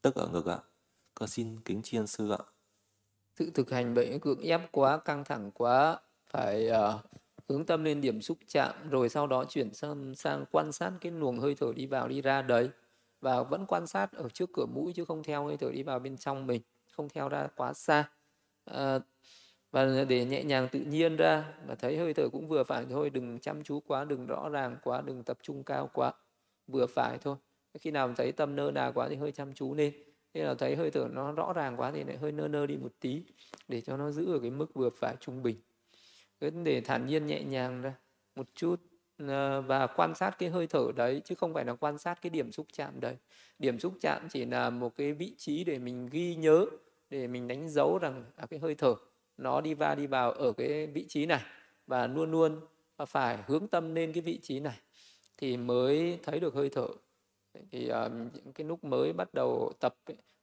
tức 0.02 0.14
ở 0.14 0.28
ngực 0.28 0.46
ạ. 0.46 0.58
Con 1.14 1.28
xin 1.28 1.60
kính 1.64 1.82
chiên 1.82 2.06
sư 2.06 2.30
ạ. 2.30 2.38
Sự 3.34 3.50
thực 3.54 3.70
hành 3.70 3.94
bệnh 3.94 4.20
cưỡng 4.20 4.40
ép 4.40 4.72
quá, 4.72 4.98
căng 4.98 5.24
thẳng 5.24 5.50
quá, 5.50 6.00
phải 6.26 6.70
uh, 6.70 7.00
hướng 7.48 7.66
tâm 7.66 7.84
lên 7.84 8.00
điểm 8.00 8.22
xúc 8.22 8.38
chạm 8.46 8.90
rồi 8.90 9.08
sau 9.08 9.26
đó 9.26 9.44
chuyển 9.44 9.74
sang, 9.74 10.14
sang 10.14 10.44
quan 10.50 10.72
sát 10.72 10.92
cái 11.00 11.12
luồng 11.12 11.38
hơi 11.38 11.54
thở 11.54 11.72
đi 11.76 11.86
vào 11.86 12.08
đi 12.08 12.22
ra 12.22 12.42
đấy 12.42 12.70
và 13.20 13.42
vẫn 13.42 13.66
quan 13.66 13.86
sát 13.86 14.12
ở 14.12 14.28
trước 14.28 14.50
cửa 14.52 14.66
mũi 14.66 14.92
chứ 14.92 15.04
không 15.04 15.22
theo 15.22 15.46
hơi 15.46 15.56
thở 15.56 15.70
đi 15.72 15.82
vào 15.82 15.98
bên 15.98 16.16
trong 16.16 16.46
mình 16.46 16.62
không 16.92 17.08
theo 17.08 17.28
ra 17.28 17.48
quá 17.56 17.72
xa 17.72 18.10
à, 18.64 18.98
và 19.70 20.04
để 20.08 20.24
nhẹ 20.24 20.44
nhàng 20.44 20.68
tự 20.72 20.80
nhiên 20.80 21.16
ra. 21.16 21.44
Và 21.66 21.74
thấy 21.74 21.98
hơi 21.98 22.14
thở 22.14 22.28
cũng 22.28 22.48
vừa 22.48 22.64
phải 22.64 22.86
thôi 22.90 23.10
đừng 23.10 23.38
chăm 23.38 23.62
chú 23.62 23.80
quá 23.80 24.04
đừng 24.04 24.26
rõ 24.26 24.48
ràng 24.48 24.76
quá 24.82 25.02
đừng 25.06 25.22
tập 25.22 25.38
trung 25.42 25.64
cao 25.64 25.90
quá. 25.94 26.12
Vừa 26.66 26.86
phải 26.86 27.18
thôi. 27.18 27.36
Khi 27.78 27.90
nào 27.90 28.14
thấy 28.16 28.32
tâm 28.32 28.56
nơ 28.56 28.70
nà 28.70 28.90
quá 28.94 29.08
thì 29.08 29.16
hơi 29.16 29.32
chăm 29.32 29.54
chú 29.54 29.74
lên. 29.74 29.92
Khi 30.34 30.40
nào 30.40 30.54
thấy 30.54 30.76
hơi 30.76 30.90
thở 30.90 31.08
nó 31.12 31.32
rõ 31.32 31.52
ràng 31.52 31.76
quá 31.76 31.90
thì 31.92 32.04
lại 32.04 32.16
hơi 32.16 32.32
nơ 32.32 32.48
nơ 32.48 32.66
đi 32.66 32.76
một 32.76 32.92
tí 33.00 33.22
để 33.68 33.80
cho 33.80 33.96
nó 33.96 34.10
giữ 34.10 34.34
ở 34.34 34.38
cái 34.38 34.50
mức 34.50 34.74
vừa 34.74 34.90
phải 34.90 35.16
trung 35.20 35.42
bình. 35.42 35.56
Cứ 36.40 36.50
để 36.50 36.80
thản 36.80 37.06
nhiên 37.06 37.26
nhẹ 37.26 37.42
nhàng 37.42 37.82
ra 37.82 37.94
một 38.36 38.46
chút 38.54 38.80
ờ, 39.18 39.60
và 39.60 39.86
quan 39.86 40.14
sát 40.14 40.38
cái 40.38 40.48
hơi 40.48 40.66
thở 40.66 40.86
đấy 40.96 41.22
chứ 41.24 41.34
không 41.34 41.54
phải 41.54 41.64
là 41.64 41.74
quan 41.74 41.98
sát 41.98 42.22
cái 42.22 42.30
điểm 42.30 42.52
xúc 42.52 42.66
chạm 42.72 43.00
đấy. 43.00 43.16
Điểm 43.58 43.78
xúc 43.78 43.94
chạm 44.00 44.28
chỉ 44.30 44.44
là 44.44 44.70
một 44.70 44.96
cái 44.96 45.12
vị 45.12 45.34
trí 45.38 45.64
để 45.64 45.78
mình 45.78 46.08
ghi 46.10 46.34
nhớ 46.34 46.66
để 47.10 47.26
mình 47.26 47.48
đánh 47.48 47.68
dấu 47.68 47.98
rằng 47.98 48.24
à, 48.36 48.46
cái 48.46 48.60
hơi 48.60 48.74
thở 48.74 48.94
nó 49.38 49.60
đi 49.60 49.74
va 49.74 49.94
đi 49.94 50.06
vào 50.06 50.32
ở 50.32 50.52
cái 50.52 50.86
vị 50.86 51.06
trí 51.08 51.26
này 51.26 51.40
và 51.86 52.06
luôn 52.06 52.30
luôn 52.30 52.60
phải 53.06 53.38
hướng 53.46 53.68
tâm 53.68 53.94
lên 53.94 54.12
cái 54.12 54.20
vị 54.22 54.38
trí 54.42 54.60
này 54.60 54.78
thì 55.36 55.56
mới 55.56 56.18
thấy 56.22 56.40
được 56.40 56.54
hơi 56.54 56.68
thở. 56.68 56.86
Thì 57.70 57.90
uh, 57.90 58.32
cái 58.54 58.66
lúc 58.66 58.84
mới 58.84 59.12
bắt 59.12 59.34
đầu 59.34 59.72
tập 59.80 59.94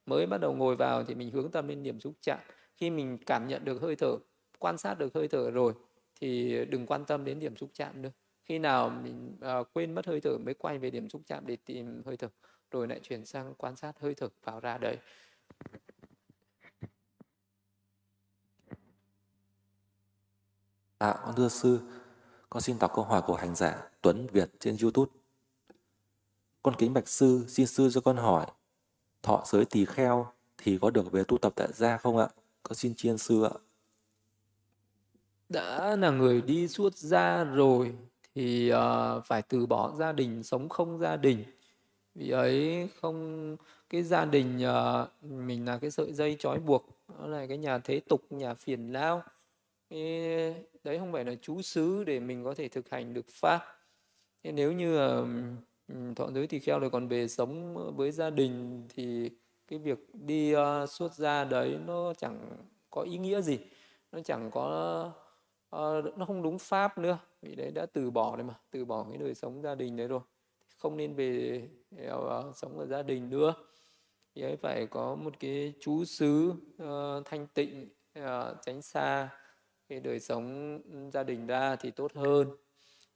mới 0.06 0.26
bắt 0.26 0.38
đầu 0.40 0.54
ngồi 0.54 0.76
vào 0.76 1.04
thì 1.04 1.14
mình 1.14 1.30
hướng 1.30 1.50
tâm 1.50 1.68
lên 1.68 1.82
điểm 1.82 2.00
xúc 2.00 2.14
chạm. 2.22 2.38
Khi 2.76 2.90
mình 2.90 3.18
cảm 3.26 3.48
nhận 3.48 3.64
được 3.64 3.82
hơi 3.82 3.96
thở 3.96 4.16
quan 4.58 4.78
sát 4.78 4.98
được 4.98 5.14
hơi 5.14 5.28
thở 5.28 5.50
rồi 5.50 5.72
thì 6.20 6.64
đừng 6.64 6.86
quan 6.86 7.04
tâm 7.04 7.24
đến 7.24 7.38
điểm 7.38 7.56
xúc 7.56 7.70
chạm 7.72 8.02
nữa. 8.02 8.10
Khi 8.44 8.58
nào 8.58 8.90
mình 8.90 9.38
uh, 9.60 9.66
quên 9.72 9.94
mất 9.94 10.06
hơi 10.06 10.20
thở 10.20 10.38
mới 10.38 10.54
quay 10.54 10.78
về 10.78 10.90
điểm 10.90 11.08
xúc 11.08 11.22
chạm 11.26 11.46
để 11.46 11.56
tìm 11.56 12.02
hơi 12.06 12.16
thở 12.16 12.28
rồi 12.70 12.88
lại 12.88 13.00
chuyển 13.02 13.24
sang 13.24 13.54
quan 13.54 13.76
sát 13.76 14.00
hơi 14.00 14.14
thở 14.14 14.28
vào 14.44 14.60
ra 14.60 14.78
đấy. 14.78 14.96
À, 20.98 21.14
con 21.24 21.34
thưa 21.34 21.48
sư, 21.48 21.80
con 22.50 22.62
xin 22.62 22.78
đọc 22.78 22.92
câu 22.94 23.04
hỏi 23.04 23.22
của 23.26 23.34
hành 23.34 23.54
giả 23.54 23.88
Tuấn 24.02 24.26
Việt 24.32 24.50
trên 24.60 24.76
YouTube. 24.82 25.12
Con 26.62 26.74
kính 26.78 26.94
bạch 26.94 27.08
sư, 27.08 27.44
xin 27.48 27.66
sư 27.66 27.90
cho 27.92 28.00
con 28.00 28.16
hỏi, 28.16 28.46
thọ 29.22 29.42
giới 29.46 29.64
tỳ 29.64 29.84
kheo 29.84 30.26
thì 30.58 30.78
có 30.82 30.90
được 30.90 31.12
về 31.12 31.24
tu 31.28 31.38
tập 31.38 31.52
tại 31.56 31.68
gia 31.72 31.96
không 31.96 32.16
ạ? 32.16 32.28
Con 32.62 32.74
xin 32.74 32.94
chiên 32.94 33.18
sư 33.18 33.42
ạ 33.42 33.50
đã 35.48 35.96
là 35.96 36.10
người 36.10 36.40
đi 36.40 36.68
suốt 36.68 36.96
gia 36.96 37.44
rồi 37.44 37.94
thì 38.34 38.72
uh, 38.72 39.24
phải 39.24 39.42
từ 39.42 39.66
bỏ 39.66 39.92
gia 39.98 40.12
đình 40.12 40.42
sống 40.42 40.68
không 40.68 40.98
gia 40.98 41.16
đình 41.16 41.44
vì 42.14 42.30
ấy 42.30 42.88
không 43.00 43.56
cái 43.90 44.02
gia 44.02 44.24
đình 44.24 44.60
uh, 44.64 45.24
mình 45.24 45.66
là 45.66 45.78
cái 45.78 45.90
sợi 45.90 46.12
dây 46.12 46.36
trói 46.38 46.58
buộc 46.58 46.88
đó 47.08 47.26
là 47.26 47.46
cái 47.46 47.58
nhà 47.58 47.78
thế 47.78 48.00
tục 48.08 48.22
nhà 48.30 48.54
phiền 48.54 48.92
não 48.92 49.22
đấy 50.84 50.98
không 50.98 51.12
phải 51.12 51.24
là 51.24 51.34
chú 51.42 51.62
xứ 51.62 52.04
để 52.04 52.20
mình 52.20 52.44
có 52.44 52.54
thể 52.54 52.68
thực 52.68 52.90
hành 52.90 53.14
được 53.14 53.26
pháp. 53.30 53.60
Thế 54.44 54.52
nếu 54.52 54.72
như 54.72 54.96
thọ 56.16 56.30
giới 56.34 56.46
thì 56.46 56.58
kheo 56.58 56.78
rồi 56.78 56.90
còn 56.90 57.08
về 57.08 57.28
sống 57.28 57.74
với 57.96 58.10
gia 58.10 58.30
đình 58.30 58.86
thì 58.88 59.30
cái 59.68 59.78
việc 59.78 59.98
đi 60.12 60.54
uh, 60.56 60.90
xuất 60.90 61.14
gia 61.14 61.44
đấy 61.44 61.78
nó 61.86 62.14
chẳng 62.14 62.56
có 62.90 63.02
ý 63.02 63.18
nghĩa 63.18 63.40
gì. 63.40 63.58
Nó 64.12 64.20
chẳng 64.20 64.50
có 64.50 65.12
uh, 65.76 66.18
nó 66.18 66.24
không 66.26 66.42
đúng 66.42 66.58
pháp 66.58 66.98
nữa 66.98 67.18
vì 67.42 67.54
đấy 67.54 67.70
đã 67.70 67.86
từ 67.86 68.10
bỏ 68.10 68.36
đấy 68.36 68.44
mà 68.44 68.54
từ 68.70 68.84
bỏ 68.84 69.06
cái 69.08 69.18
đời 69.18 69.34
sống 69.34 69.62
gia 69.62 69.74
đình 69.74 69.96
đấy 69.96 70.08
rồi. 70.08 70.20
Không 70.76 70.96
nên 70.96 71.14
về 71.14 71.62
uh, 72.14 72.56
sống 72.56 72.78
ở 72.78 72.86
gia 72.86 73.02
đình 73.02 73.30
nữa. 73.30 73.54
Thì 74.34 74.42
ấy 74.42 74.56
phải 74.56 74.86
có 74.86 75.14
một 75.14 75.34
cái 75.40 75.74
chú 75.80 76.04
xứ 76.04 76.52
uh, 76.82 77.24
thanh 77.24 77.46
tịnh 77.54 77.88
uh, 78.18 78.56
tránh 78.62 78.82
xa 78.82 79.28
cái 79.88 80.00
đời 80.00 80.20
sống 80.20 80.78
gia 81.12 81.22
đình 81.22 81.46
ra 81.46 81.76
thì 81.76 81.90
tốt 81.90 82.12
hơn. 82.14 82.48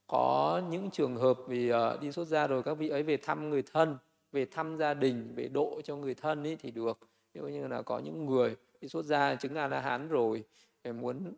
Có 0.06 0.62
những 0.70 0.90
trường 0.90 1.16
hợp 1.16 1.38
vì 1.46 1.72
uh, 1.72 2.00
đi 2.00 2.12
xuất 2.12 2.28
gia 2.28 2.46
rồi 2.46 2.62
các 2.62 2.74
vị 2.74 2.88
ấy 2.88 3.02
về 3.02 3.16
thăm 3.16 3.50
người 3.50 3.62
thân 3.72 3.98
về 4.32 4.46
thăm 4.46 4.76
gia 4.76 4.94
đình 4.94 5.32
về 5.34 5.48
độ 5.48 5.80
cho 5.84 5.96
người 5.96 6.14
thân 6.14 6.44
ấy 6.44 6.56
thì 6.56 6.70
được. 6.70 6.98
Ví 7.34 7.40
dụ 7.40 7.46
như 7.48 7.66
là 7.66 7.82
có 7.82 7.98
những 7.98 8.26
người 8.26 8.56
đi 8.80 8.88
xuất 8.88 9.04
gia 9.04 9.34
chứng 9.34 9.54
a 9.54 9.68
la 9.68 9.80
hán 9.80 10.08
rồi 10.08 10.44
muốn 10.84 11.32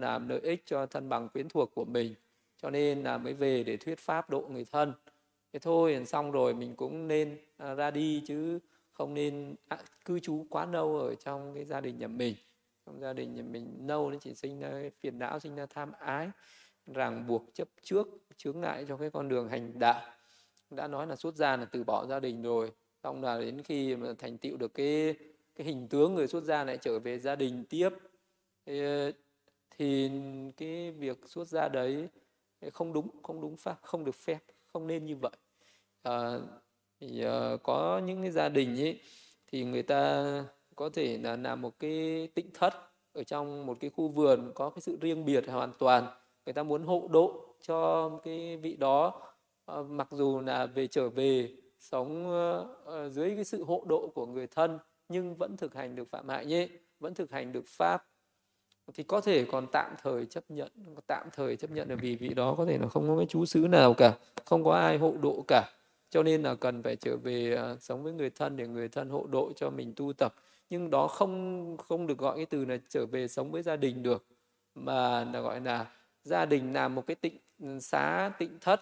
làm 0.00 0.28
lợi 0.28 0.40
ích 0.40 0.62
cho 0.66 0.86
thân 0.86 1.08
bằng 1.08 1.28
quyến 1.28 1.48
thuộc 1.48 1.74
của 1.74 1.84
mình 1.84 2.14
cho 2.62 2.70
nên 2.70 3.02
là 3.02 3.18
mới 3.18 3.32
về 3.32 3.64
để 3.64 3.76
thuyết 3.76 3.98
pháp 3.98 4.30
độ 4.30 4.40
người 4.40 4.64
thân. 4.64 4.92
Thế 5.52 5.58
thôi 5.58 6.02
xong 6.06 6.32
rồi 6.32 6.54
mình 6.54 6.76
cũng 6.76 7.08
nên 7.08 7.38
à, 7.56 7.74
ra 7.74 7.90
đi 7.90 8.22
chứ 8.26 8.58
không 8.92 9.14
nên 9.14 9.54
à, 9.68 9.78
cư 10.04 10.20
trú 10.20 10.46
quá 10.50 10.66
lâu 10.66 10.98
ở 10.98 11.14
trong 11.14 11.54
cái 11.54 11.64
gia 11.64 11.80
đình 11.80 11.98
nhà 11.98 12.06
mình 12.06 12.34
trong 12.86 13.00
gia 13.00 13.12
đình 13.12 13.34
nhà 13.34 13.42
mình 13.42 13.86
nâu 13.86 14.10
nó 14.10 14.16
chỉ 14.20 14.34
sinh 14.34 14.60
ra 14.60 14.82
phiền 15.00 15.18
não 15.18 15.40
sinh 15.40 15.54
ra 15.54 15.66
tham 15.66 15.92
ái 15.98 16.30
ràng 16.86 17.26
buộc 17.26 17.42
chấp 17.54 17.68
trước 17.82 18.08
chướng 18.36 18.60
ngại 18.60 18.84
cho 18.88 18.96
cái 18.96 19.10
con 19.10 19.28
đường 19.28 19.48
hành 19.48 19.78
đạo. 19.78 20.02
Đã 20.70 20.88
nói 20.88 21.06
là 21.06 21.16
xuất 21.16 21.34
gia 21.34 21.56
là 21.56 21.64
từ 21.64 21.84
bỏ 21.84 22.06
gia 22.06 22.20
đình 22.20 22.42
rồi. 22.42 22.72
Xong 23.02 23.22
là 23.22 23.40
đến 23.40 23.62
khi 23.62 23.96
mà 23.96 24.08
thành 24.18 24.38
tựu 24.38 24.56
được 24.56 24.74
cái 24.74 25.14
cái 25.54 25.66
hình 25.66 25.88
tướng 25.88 26.14
người 26.14 26.26
xuất 26.26 26.44
gia 26.44 26.64
lại 26.64 26.78
trở 26.80 26.98
về 26.98 27.18
gia 27.18 27.36
đình 27.36 27.64
tiếp. 27.64 27.90
Thì, 28.66 28.82
thì 29.70 30.10
cái 30.56 30.90
việc 30.90 31.18
xuất 31.26 31.48
gia 31.48 31.68
đấy 31.68 32.08
không 32.72 32.92
đúng 32.92 33.22
không 33.22 33.40
đúng 33.40 33.56
pháp 33.56 33.78
không 33.82 34.04
được 34.04 34.14
phép 34.14 34.38
không 34.66 34.86
nên 34.86 35.06
như 35.06 35.16
vậy. 35.16 35.32
À, 36.02 36.38
thì 37.00 37.24
uh, 37.26 37.62
có 37.62 38.02
những 38.06 38.22
cái 38.22 38.30
gia 38.30 38.48
đình 38.48 38.80
ấy 38.80 39.00
thì 39.46 39.64
người 39.64 39.82
ta 39.82 40.44
có 40.76 40.88
thể 40.88 41.18
là 41.18 41.36
làm 41.36 41.62
một 41.62 41.78
cái 41.78 42.28
tịnh 42.34 42.50
thất 42.54 42.74
ở 43.12 43.24
trong 43.24 43.66
một 43.66 43.76
cái 43.80 43.90
khu 43.90 44.08
vườn 44.08 44.52
có 44.54 44.70
cái 44.70 44.80
sự 44.80 44.98
riêng 45.00 45.24
biệt 45.24 45.48
hoàn 45.48 45.72
toàn. 45.78 46.06
Người 46.46 46.52
ta 46.52 46.62
muốn 46.62 46.82
hộ 46.82 47.08
độ 47.10 47.44
cho 47.62 48.10
cái 48.24 48.56
vị 48.56 48.76
đó. 48.76 49.22
Ờ, 49.64 49.82
mặc 49.82 50.08
dù 50.10 50.40
là 50.40 50.66
về 50.66 50.86
trở 50.86 51.08
về, 51.08 51.50
sống 51.78 52.30
ờ, 52.30 52.66
ờ, 52.84 53.08
dưới 53.08 53.34
cái 53.34 53.44
sự 53.44 53.64
hộ 53.64 53.84
độ 53.88 54.12
của 54.14 54.26
người 54.26 54.46
thân, 54.46 54.78
nhưng 55.08 55.34
vẫn 55.34 55.56
thực 55.56 55.74
hành 55.74 55.96
được 55.96 56.10
phạm 56.10 56.28
hại 56.28 56.46
nhé 56.46 56.68
vẫn 57.00 57.14
thực 57.14 57.30
hành 57.30 57.52
được 57.52 57.64
pháp. 57.66 58.06
Thì 58.94 59.02
có 59.02 59.20
thể 59.20 59.44
còn 59.44 59.66
tạm 59.72 59.94
thời 60.02 60.26
chấp 60.26 60.44
nhận, 60.48 60.72
tạm 61.06 61.28
thời 61.32 61.56
chấp 61.56 61.70
nhận 61.70 61.88
là 61.88 61.94
vì 61.94 62.16
vị 62.16 62.28
đó, 62.28 62.54
có 62.58 62.64
thể 62.64 62.78
là 62.78 62.88
không 62.88 63.08
có 63.08 63.16
cái 63.16 63.26
chú 63.26 63.44
xứ 63.44 63.66
nào 63.70 63.94
cả, 63.94 64.14
không 64.44 64.64
có 64.64 64.72
ai 64.72 64.98
hộ 64.98 65.14
độ 65.22 65.44
cả. 65.48 65.70
Cho 66.10 66.22
nên 66.22 66.42
là 66.42 66.54
cần 66.54 66.82
phải 66.82 66.96
trở 66.96 67.16
về 67.16 67.56
sống 67.80 68.02
với 68.02 68.12
người 68.12 68.30
thân 68.30 68.56
để 68.56 68.66
người 68.66 68.88
thân 68.88 69.10
hộ 69.10 69.26
độ 69.26 69.52
cho 69.56 69.70
mình 69.70 69.92
tu 69.96 70.12
tập 70.12 70.34
nhưng 70.74 70.90
đó 70.90 71.08
không 71.08 71.76
không 71.76 72.06
được 72.06 72.18
gọi 72.18 72.36
cái 72.36 72.46
từ 72.46 72.64
là 72.64 72.76
trở 72.88 73.06
về 73.06 73.28
sống 73.28 73.52
với 73.52 73.62
gia 73.62 73.76
đình 73.76 74.02
được 74.02 74.26
mà 74.74 75.24
là 75.24 75.40
gọi 75.40 75.60
là 75.60 75.86
gia 76.22 76.44
đình 76.44 76.72
làm 76.72 76.94
một 76.94 77.06
cái 77.06 77.14
tịnh 77.14 77.38
xá 77.80 78.32
tịnh 78.38 78.58
thất 78.60 78.80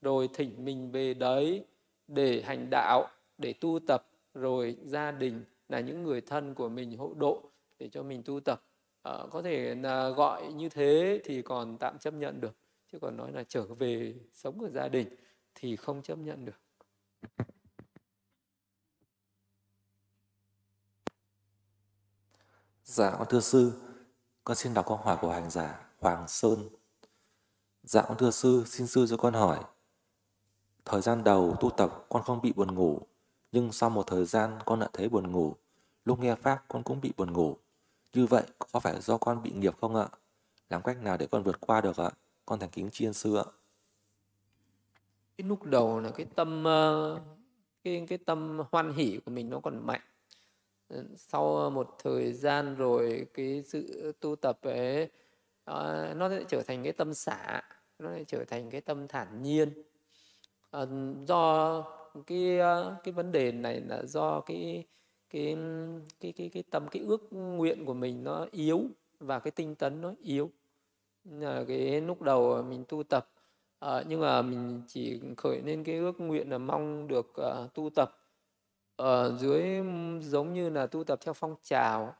rồi 0.00 0.28
thỉnh 0.34 0.64
mình 0.64 0.90
về 0.90 1.14
đấy 1.14 1.64
để 2.08 2.42
hành 2.42 2.70
đạo 2.70 3.06
để 3.38 3.52
tu 3.52 3.78
tập 3.86 4.08
rồi 4.34 4.76
gia 4.84 5.10
đình 5.10 5.44
là 5.68 5.80
những 5.80 6.02
người 6.02 6.20
thân 6.20 6.54
của 6.54 6.68
mình 6.68 6.96
hộ 6.96 7.14
độ 7.16 7.42
để 7.78 7.88
cho 7.88 8.02
mình 8.02 8.22
tu 8.22 8.40
tập. 8.40 8.62
À, 9.02 9.12
có 9.30 9.42
thể 9.42 9.74
là 9.74 10.08
gọi 10.08 10.52
như 10.52 10.68
thế 10.68 11.20
thì 11.24 11.42
còn 11.42 11.76
tạm 11.78 11.98
chấp 11.98 12.14
nhận 12.14 12.40
được 12.40 12.56
chứ 12.92 12.98
còn 12.98 13.16
nói 13.16 13.32
là 13.32 13.44
trở 13.48 13.64
về 13.64 14.14
sống 14.32 14.60
ở 14.60 14.70
gia 14.70 14.88
đình 14.88 15.08
thì 15.54 15.76
không 15.76 16.02
chấp 16.02 16.18
nhận 16.18 16.44
được. 16.44 16.60
Dạ 22.92 23.10
con 23.18 23.26
thưa 23.28 23.40
sư, 23.40 23.72
con 24.44 24.56
xin 24.56 24.74
đọc 24.74 24.86
câu 24.88 24.96
hỏi 24.96 25.16
của 25.20 25.32
hành 25.32 25.50
giả 25.50 25.80
Hoàng 26.00 26.28
Sơn. 26.28 26.68
Dạ 27.82 28.02
con 28.08 28.16
thưa 28.18 28.30
sư, 28.30 28.64
xin 28.66 28.86
sư 28.86 29.06
cho 29.08 29.16
con 29.16 29.34
hỏi. 29.34 29.64
Thời 30.84 31.00
gian 31.00 31.24
đầu 31.24 31.56
tu 31.60 31.70
tập 31.70 32.06
con 32.08 32.22
không 32.22 32.40
bị 32.42 32.52
buồn 32.52 32.74
ngủ, 32.74 33.00
nhưng 33.52 33.72
sau 33.72 33.90
một 33.90 34.06
thời 34.06 34.24
gian 34.24 34.58
con 34.64 34.80
lại 34.80 34.88
thấy 34.92 35.08
buồn 35.08 35.32
ngủ. 35.32 35.54
Lúc 36.04 36.20
nghe 36.20 36.34
Pháp 36.34 36.64
con 36.68 36.82
cũng 36.82 37.00
bị 37.00 37.12
buồn 37.16 37.32
ngủ. 37.32 37.56
Như 38.14 38.26
vậy 38.26 38.44
có 38.72 38.80
phải 38.80 39.00
do 39.00 39.18
con 39.18 39.42
bị 39.42 39.50
nghiệp 39.50 39.74
không 39.80 39.96
ạ? 39.96 40.08
Làm 40.70 40.82
cách 40.82 41.02
nào 41.02 41.16
để 41.16 41.26
con 41.26 41.42
vượt 41.42 41.60
qua 41.60 41.80
được 41.80 41.96
ạ? 41.96 42.10
Con 42.46 42.58
thành 42.58 42.70
kính 42.70 42.90
chiên 42.90 43.12
sư 43.12 43.36
ạ. 43.36 43.44
Cái 45.36 45.48
lúc 45.48 45.62
đầu 45.62 46.00
là 46.00 46.10
cái 46.10 46.26
tâm 46.34 46.64
ờ, 46.64 47.20
cái 47.84 48.06
cái 48.08 48.18
tâm 48.18 48.60
hoan 48.72 48.92
hỷ 48.92 49.20
của 49.24 49.30
mình 49.30 49.50
nó 49.50 49.60
còn 49.60 49.86
mạnh. 49.86 50.00
Sau 51.16 51.56
ờ, 51.56 51.70
một 51.70 51.96
thời 52.02 52.32
gian 52.32 52.74
rồi 52.76 53.26
cái 53.34 53.62
sự 53.66 54.12
tu 54.20 54.36
tập 54.36 54.58
ấy 54.62 55.08
ờ, 55.64 56.14
nó 56.16 56.28
sẽ 56.28 56.44
trở 56.48 56.62
thành 56.62 56.82
cái 56.82 56.92
tâm 56.92 57.14
xả, 57.14 57.62
nó 57.98 58.10
sẽ 58.14 58.24
trở 58.24 58.44
thành 58.44 58.70
cái 58.70 58.80
tâm 58.80 59.08
thản 59.08 59.42
nhiên. 59.42 59.72
À, 60.70 60.86
do 61.26 61.82
cái 62.26 62.58
cái 63.04 63.12
vấn 63.12 63.32
đề 63.32 63.52
này 63.52 63.80
là 63.80 64.02
do 64.04 64.40
cái 64.40 64.84
cái 65.30 65.56
cái 66.20 66.32
cái 66.36 66.50
cái 66.54 66.62
tâm 66.70 66.88
cái 66.90 67.02
ước 67.02 67.32
nguyện 67.32 67.84
của 67.84 67.94
mình 67.94 68.24
nó 68.24 68.46
yếu 68.50 68.82
và 69.20 69.38
cái 69.38 69.50
tinh 69.50 69.74
tấn 69.74 70.00
nó 70.00 70.12
yếu 70.22 70.50
là 71.24 71.64
cái 71.68 72.00
lúc 72.00 72.22
đầu 72.22 72.62
mình 72.62 72.84
tu 72.88 73.02
tập 73.02 73.28
à, 73.78 74.02
nhưng 74.08 74.20
mà 74.20 74.42
mình 74.42 74.82
chỉ 74.88 75.20
khởi 75.36 75.60
lên 75.64 75.84
cái 75.84 75.98
ước 75.98 76.20
nguyện 76.20 76.50
là 76.50 76.58
mong 76.58 77.08
được 77.08 77.32
uh, 77.40 77.74
tu 77.74 77.90
tập 77.90 78.18
ở 79.02 79.36
dưới 79.38 79.82
giống 80.20 80.54
như 80.54 80.70
là 80.70 80.86
tu 80.86 81.04
tập 81.04 81.18
theo 81.22 81.34
phong 81.34 81.54
trào 81.62 82.14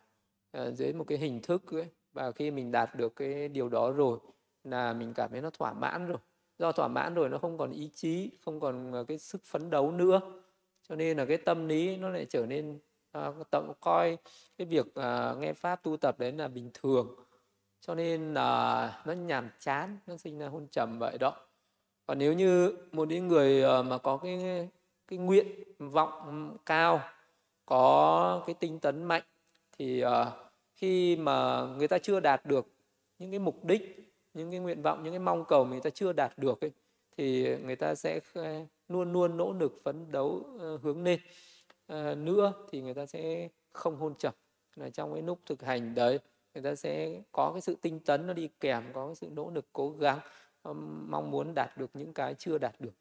ờ, 0.51 0.71
dưới 0.73 0.93
một 0.93 1.05
cái 1.09 1.19
hình 1.19 1.41
thức 1.43 1.73
ấy 1.73 1.87
và 2.13 2.33
khi 2.33 2.51
mình 2.51 2.73
đạt 2.73 2.95
được 2.95 3.17
cái 3.17 3.49
điều 3.49 3.69
đó 3.69 3.91
rồi 3.91 4.19
là 4.65 4.93
mình 4.93 5.15
cảm 5.15 5.31
thấy 5.31 5.41
nó 5.41 5.51
thỏa 5.51 5.73
mãn 5.73 6.07
rồi. 6.07 6.19
Do 6.59 6.73
thỏa 6.73 6.89
mãn 6.89 7.15
rồi 7.15 7.29
nó 7.29 7.39
không 7.39 7.59
còn 7.59 7.71
ý 7.71 7.91
chí 7.95 8.31
không 8.45 8.61
còn 8.61 8.93
ờ, 8.93 9.05
cái 9.05 9.19
sức 9.19 9.45
phấn 9.45 9.71
đấu 9.71 9.93
nữa. 9.93 10.21
Cho 10.89 10.97
nên 10.97 11.17
là 11.17 11.25
cái 11.25 11.37
tâm 11.37 11.69
lý 11.69 11.97
nó 11.97 12.09
lại 12.09 12.27
trở 12.31 12.47
nên 12.47 12.79
à, 13.13 13.33
tận 13.51 13.73
coi 13.81 14.19
cái 14.59 14.67
việc 14.67 14.95
à, 14.95 15.35
nghe 15.39 15.53
pháp 15.53 15.83
tu 15.83 15.97
tập 15.97 16.19
đấy 16.19 16.33
là 16.33 16.49
bình 16.49 16.71
thường. 16.75 17.15
Cho 17.81 17.95
nên 17.95 18.35
là 18.35 19.03
nó 19.07 19.13
nhàm 19.13 19.51
chán 19.59 19.99
nó 20.07 20.17
sinh 20.17 20.39
ra 20.39 20.49
hôn 20.49 20.67
trầm 20.71 20.99
vậy 20.99 21.19
đó. 21.21 21.37
Còn 22.07 22.19
nếu 22.19 22.33
như 22.33 22.77
một 22.93 23.09
những 23.09 23.29
người 23.29 23.83
mà 23.83 23.99
có 23.99 24.17
cái 24.17 24.69
cái 25.13 25.19
nguyện 25.19 25.47
vọng 25.79 26.57
cao 26.67 27.01
có 27.67 28.43
cái 28.47 28.55
tinh 28.55 28.81
tấn 28.81 29.05
mạnh 29.05 29.23
thì 29.79 30.05
uh, 30.05 30.11
khi 30.75 31.17
mà 31.17 31.67
người 31.79 31.89
ta 31.89 31.99
chưa 31.99 32.21
đạt 32.21 32.47
được 32.47 32.67
những 33.19 33.31
cái 33.31 33.39
mục 33.39 33.65
đích 33.65 34.13
những 34.35 34.51
cái 34.51 34.61
nguyện 34.61 34.83
vọng 34.83 35.03
những 35.03 35.13
cái 35.13 35.19
mong 35.19 35.45
cầu 35.45 35.65
mà 35.65 35.71
người 35.71 35.81
ta 35.81 35.91
chưa 35.91 36.13
đạt 36.13 36.39
được 36.39 36.61
ấy, 36.61 36.71
thì 37.17 37.57
người 37.57 37.77
ta 37.77 37.95
sẽ 37.95 38.21
luôn 38.89 39.13
luôn 39.13 39.37
nỗ 39.37 39.53
lực 39.53 39.81
phấn 39.85 40.13
đấu 40.13 40.29
uh, 40.29 40.83
hướng 40.83 41.05
lên. 41.05 41.21
Uh, 41.93 42.19
nữa 42.19 42.53
thì 42.71 42.83
người 42.83 42.95
ta 42.95 43.07
sẽ 43.07 43.49
không 43.73 43.97
hôn 43.97 44.15
trầm 44.15 44.35
là 44.77 44.91
trong 44.91 45.15
cái 45.15 45.23
lúc 45.23 45.39
thực 45.47 45.63
hành 45.63 45.95
đấy 45.95 46.19
người 46.55 46.63
ta 46.63 46.75
sẽ 46.75 47.21
có 47.33 47.53
cái 47.53 47.61
sự 47.61 47.77
tinh 47.83 48.01
tấn 48.01 48.27
nó 48.27 48.33
đi 48.33 48.49
kèm 48.61 48.85
có 48.93 49.07
cái 49.07 49.15
sự 49.15 49.29
nỗ 49.33 49.51
lực 49.51 49.67
cố 49.73 49.91
gắng 49.91 50.19
mong 51.09 51.31
muốn 51.31 51.55
đạt 51.55 51.79
được 51.79 51.91
những 51.95 52.13
cái 52.13 52.35
chưa 52.35 52.59
đạt 52.59 52.75
được. 52.81 52.95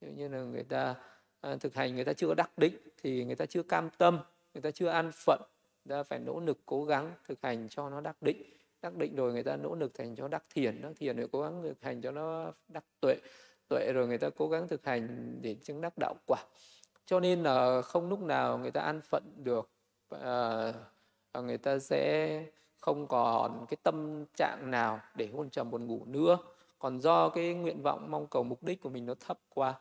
Như 0.00 0.28
là 0.28 0.38
người 0.38 0.64
ta 0.64 0.94
À, 1.40 1.56
thực 1.60 1.74
hành 1.74 1.94
người 1.94 2.04
ta 2.04 2.12
chưa 2.12 2.34
đắc 2.34 2.58
định 2.58 2.76
thì 3.02 3.24
người 3.24 3.36
ta 3.36 3.46
chưa 3.46 3.62
cam 3.62 3.90
tâm, 3.98 4.18
người 4.54 4.62
ta 4.62 4.70
chưa 4.70 4.88
an 4.88 5.10
phận, 5.14 5.40
người 5.84 5.96
ta 5.96 6.02
phải 6.02 6.18
nỗ 6.18 6.40
lực 6.40 6.58
cố 6.66 6.84
gắng 6.84 7.12
thực 7.28 7.42
hành 7.42 7.68
cho 7.68 7.90
nó 7.90 8.00
đắc 8.00 8.22
định. 8.22 8.42
Đắc 8.82 8.96
định 8.96 9.16
rồi 9.16 9.32
người 9.32 9.42
ta 9.42 9.56
nỗ 9.56 9.74
lực 9.74 9.94
thành 9.94 10.16
cho 10.16 10.28
đắc 10.28 10.44
thiền 10.54 10.82
đắc 10.82 10.92
thiền 10.96 11.16
rồi 11.16 11.28
cố 11.32 11.42
gắng 11.42 11.62
thực 11.62 11.82
hành 11.82 12.02
cho 12.02 12.10
nó 12.10 12.52
đắc 12.68 12.84
tuệ 13.00 13.16
tuệ 13.68 13.92
rồi 13.92 14.06
người 14.06 14.18
ta 14.18 14.30
cố 14.36 14.48
gắng 14.48 14.68
thực 14.68 14.84
hành 14.86 15.38
để 15.42 15.54
chứng 15.54 15.80
đắc 15.80 15.92
đạo 15.98 16.14
quả. 16.26 16.38
Cho 17.06 17.20
nên 17.20 17.42
là 17.42 17.82
không 17.82 18.08
lúc 18.08 18.20
nào 18.20 18.58
người 18.58 18.70
ta 18.70 18.80
an 18.80 19.00
phận 19.00 19.22
được 19.36 19.70
à, 20.10 20.72
và 21.32 21.40
người 21.40 21.58
ta 21.58 21.78
sẽ 21.78 22.44
không 22.76 23.06
còn 23.06 23.66
cái 23.68 23.76
tâm 23.82 24.24
trạng 24.36 24.70
nào 24.70 25.00
để 25.14 25.28
hôn 25.32 25.50
trầm 25.50 25.70
buồn 25.70 25.86
ngủ 25.86 26.04
nữa. 26.06 26.38
Còn 26.78 27.00
do 27.00 27.28
cái 27.28 27.54
nguyện 27.54 27.82
vọng 27.82 28.10
mong 28.10 28.26
cầu 28.26 28.42
mục 28.42 28.62
đích 28.62 28.80
của 28.80 28.88
mình 28.88 29.06
nó 29.06 29.14
thấp 29.14 29.38
quá 29.48 29.74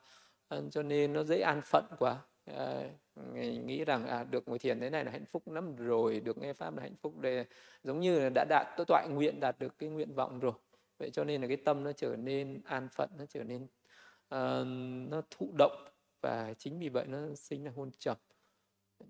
Vâng, 0.50 0.70
cho 0.70 0.84
nên 0.84 1.14
nó 1.14 1.24
dễ 1.24 1.40
an 1.40 1.62
phận 1.62 1.86
quá. 2.00 2.18
À, 2.46 2.90
nghĩ 3.36 3.86
rằng 3.86 4.08
à, 4.08 4.24
được 4.24 4.48
ngồi 4.48 4.60
thiền 4.60 4.80
thế 4.80 4.90
này 4.90 5.06
là 5.06 5.12
hạnh 5.12 5.26
phúc 5.26 5.52
lắm 5.52 5.76
rồi 5.76 6.20
được 6.20 6.38
nghe 6.38 6.54
pháp 6.54 6.76
là 6.78 6.84
hạnh 6.84 6.96
phúc 7.02 7.20
để 7.20 7.46
giống 7.84 8.00
như 8.00 8.20
là 8.20 8.30
đã 8.36 8.46
đạt 8.50 8.68
tôi 8.78 8.86
toại 8.86 9.08
nguyện 9.10 9.40
đạt 9.40 9.60
được 9.60 9.80
cái 9.80 9.90
nguyện 9.90 10.14
vọng 10.14 10.40
rồi. 10.40 10.54
Vậy 10.98 11.10
cho 11.10 11.24
nên 11.24 11.42
là 11.42 11.48
cái 11.48 11.58
tâm 11.58 11.84
nó 11.84 11.92
trở 11.92 12.16
nên 12.16 12.62
an 12.66 12.88
phận 12.92 13.10
nó 13.18 13.26
trở 13.26 13.44
nên 13.44 13.64
uh, 13.64 14.68
nó 15.12 15.22
thụ 15.30 15.54
động 15.58 15.88
và 16.22 16.54
chính 16.58 16.80
vì 16.80 16.90
vậy 16.90 17.06
nó 17.08 17.20
sinh 17.36 17.64
ra 17.64 17.72
hôn 17.76 17.92
trầm. 18.00 18.18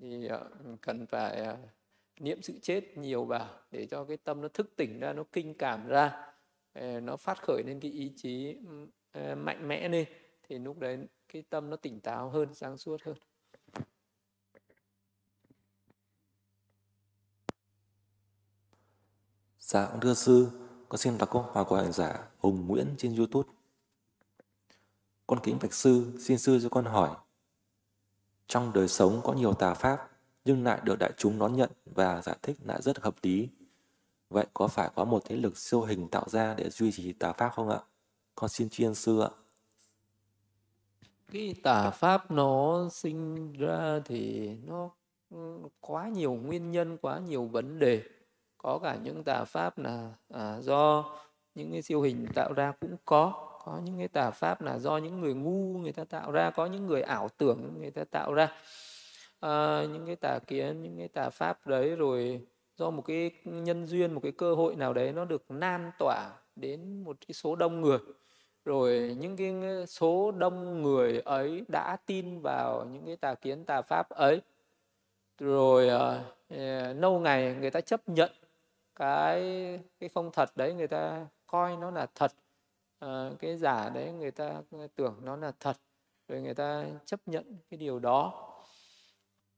Thì 0.01 0.29
uh, 0.35 0.81
cần 0.81 1.05
phải 1.07 1.41
uh, 1.41 1.57
niệm 2.19 2.41
sự 2.41 2.53
chết 2.61 2.97
nhiều 2.97 3.25
vào 3.25 3.49
để 3.71 3.85
cho 3.85 4.03
cái 4.03 4.17
tâm 4.17 4.41
nó 4.41 4.47
thức 4.47 4.73
tỉnh 4.75 4.99
ra 4.99 5.13
nó 5.13 5.23
kinh 5.31 5.53
cảm 5.53 5.87
ra. 5.87 6.33
Uh, 6.79 7.03
nó 7.03 7.17
phát 7.17 7.41
khởi 7.41 7.63
lên 7.63 7.79
cái 7.79 7.91
ý 7.91 8.13
chí 8.15 8.57
uh, 9.17 9.37
mạnh 9.37 9.67
mẽ 9.67 9.89
lên. 9.89 10.05
Thì 10.43 10.59
lúc 10.59 10.79
đấy 10.79 10.97
cái 11.27 11.43
tâm 11.49 11.69
nó 11.69 11.75
tỉnh 11.75 11.99
táo 11.99 12.29
hơn 12.29 12.53
sáng 12.53 12.77
suốt 12.77 13.01
hơn 13.03 13.17
Dạ, 19.59 19.89
thưa 20.01 20.13
sư, 20.13 20.47
con 20.89 20.97
xin 20.97 21.17
đọc 21.17 21.29
câu 21.31 21.41
hỏi 21.41 21.65
của 21.65 21.75
hành 21.75 21.91
giả 21.91 22.27
Hùng 22.37 22.67
Nguyễn 22.67 22.95
trên 22.97 23.15
YouTube. 23.15 23.49
Con 25.27 25.39
kính 25.43 25.57
bạch 25.61 25.73
sư, 25.73 26.17
xin 26.19 26.37
sư 26.37 26.59
cho 26.63 26.69
con 26.69 26.85
hỏi. 26.85 27.09
Trong 28.47 28.73
đời 28.73 28.87
sống 28.87 29.21
có 29.23 29.33
nhiều 29.33 29.53
tà 29.53 29.73
pháp, 29.73 30.09
nhưng 30.45 30.63
lại 30.63 30.81
được 30.83 30.95
đại 30.99 31.11
chúng 31.17 31.39
đón 31.39 31.55
nhận 31.55 31.69
và 31.85 32.21
giải 32.21 32.37
thích 32.41 32.57
lại 32.65 32.81
rất 32.81 32.99
hợp 32.99 33.15
lý. 33.21 33.49
Vậy 34.29 34.45
có 34.53 34.67
phải 34.67 34.89
có 34.95 35.05
một 35.05 35.23
thế 35.25 35.35
lực 35.35 35.57
siêu 35.57 35.81
hình 35.81 36.07
tạo 36.07 36.29
ra 36.29 36.53
để 36.53 36.69
duy 36.69 36.91
trì 36.91 37.13
tà 37.13 37.33
pháp 37.33 37.49
không 37.49 37.69
ạ? 37.69 37.79
Con 38.35 38.49
xin 38.49 38.69
tri 38.69 38.83
ân 38.83 38.95
sư 38.95 39.19
ạ. 39.19 39.29
Cái 41.33 41.55
tà 41.63 41.89
pháp 41.89 42.31
nó 42.31 42.87
sinh 42.91 43.53
ra 43.53 43.99
thì 44.05 44.49
nó 44.65 44.89
ừ, 45.29 45.57
quá 45.79 46.07
nhiều 46.07 46.33
nguyên 46.33 46.71
nhân, 46.71 46.97
quá 46.97 47.19
nhiều 47.19 47.43
vấn 47.43 47.79
đề. 47.79 48.01
Có 48.57 48.79
cả 48.83 48.97
những 49.03 49.23
tà 49.23 49.43
pháp 49.43 49.77
là 49.77 50.13
à, 50.33 50.61
do 50.61 51.05
những 51.55 51.71
cái 51.71 51.81
siêu 51.81 52.01
hình 52.01 52.27
tạo 52.35 52.53
ra 52.53 52.73
cũng 52.79 52.95
có. 53.05 53.33
Có 53.65 53.79
những 53.83 53.97
cái 53.97 54.07
tà 54.07 54.31
pháp 54.31 54.61
là 54.61 54.79
do 54.79 54.97
những 54.97 55.21
người 55.21 55.33
ngu 55.33 55.77
người 55.77 55.91
ta 55.91 56.03
tạo 56.03 56.31
ra 56.31 56.49
có 56.49 56.65
những 56.65 56.87
người 56.87 57.01
ảo 57.01 57.29
tưởng 57.37 57.79
người 57.79 57.91
ta 57.91 58.03
tạo 58.03 58.33
ra. 58.33 58.51
À, 59.39 59.83
những 59.93 60.05
cái 60.05 60.15
tà 60.15 60.39
kiến 60.47 60.83
những 60.83 60.97
cái 60.97 61.07
tà 61.07 61.29
pháp 61.29 61.67
đấy 61.67 61.95
rồi 61.95 62.41
do 62.77 62.89
một 62.89 63.01
cái 63.01 63.31
nhân 63.43 63.85
duyên 63.85 64.13
một 64.13 64.19
cái 64.23 64.31
cơ 64.31 64.55
hội 64.55 64.75
nào 64.75 64.93
đấy 64.93 65.13
nó 65.13 65.25
được 65.25 65.51
lan 65.51 65.91
tỏa 65.99 66.29
đến 66.55 67.03
một 67.03 67.17
cái 67.27 67.33
số 67.33 67.55
đông 67.55 67.81
người 67.81 67.99
rồi 68.67 69.15
những 69.19 69.37
cái 69.37 69.53
số 69.87 70.31
đông 70.31 70.81
người 70.81 71.21
ấy 71.25 71.65
đã 71.67 71.97
tin 72.05 72.41
vào 72.41 72.85
những 72.85 73.05
cái 73.05 73.15
tà 73.15 73.33
kiến 73.33 73.65
tà 73.65 73.81
pháp 73.81 74.09
ấy. 74.09 74.41
Rồi 75.39 75.89
uh, 75.95 76.97
lâu 76.97 77.19
ngày 77.19 77.55
người 77.59 77.71
ta 77.71 77.81
chấp 77.81 78.09
nhận 78.09 78.31
cái 78.95 79.41
cái 79.99 80.09
không 80.09 80.31
thật 80.31 80.49
đấy 80.55 80.73
người 80.73 80.87
ta 80.87 81.25
coi 81.47 81.77
nó 81.77 81.91
là 81.91 82.07
thật. 82.15 82.31
Uh, 83.05 83.39
cái 83.39 83.57
giả 83.57 83.89
đấy 83.89 84.11
người 84.11 84.31
ta 84.31 84.61
tưởng 84.95 85.15
nó 85.23 85.35
là 85.35 85.51
thật. 85.59 85.77
Rồi 86.27 86.41
người 86.41 86.53
ta 86.53 86.85
chấp 87.05 87.19
nhận 87.25 87.57
cái 87.69 87.77
điều 87.77 87.99
đó. 87.99 88.43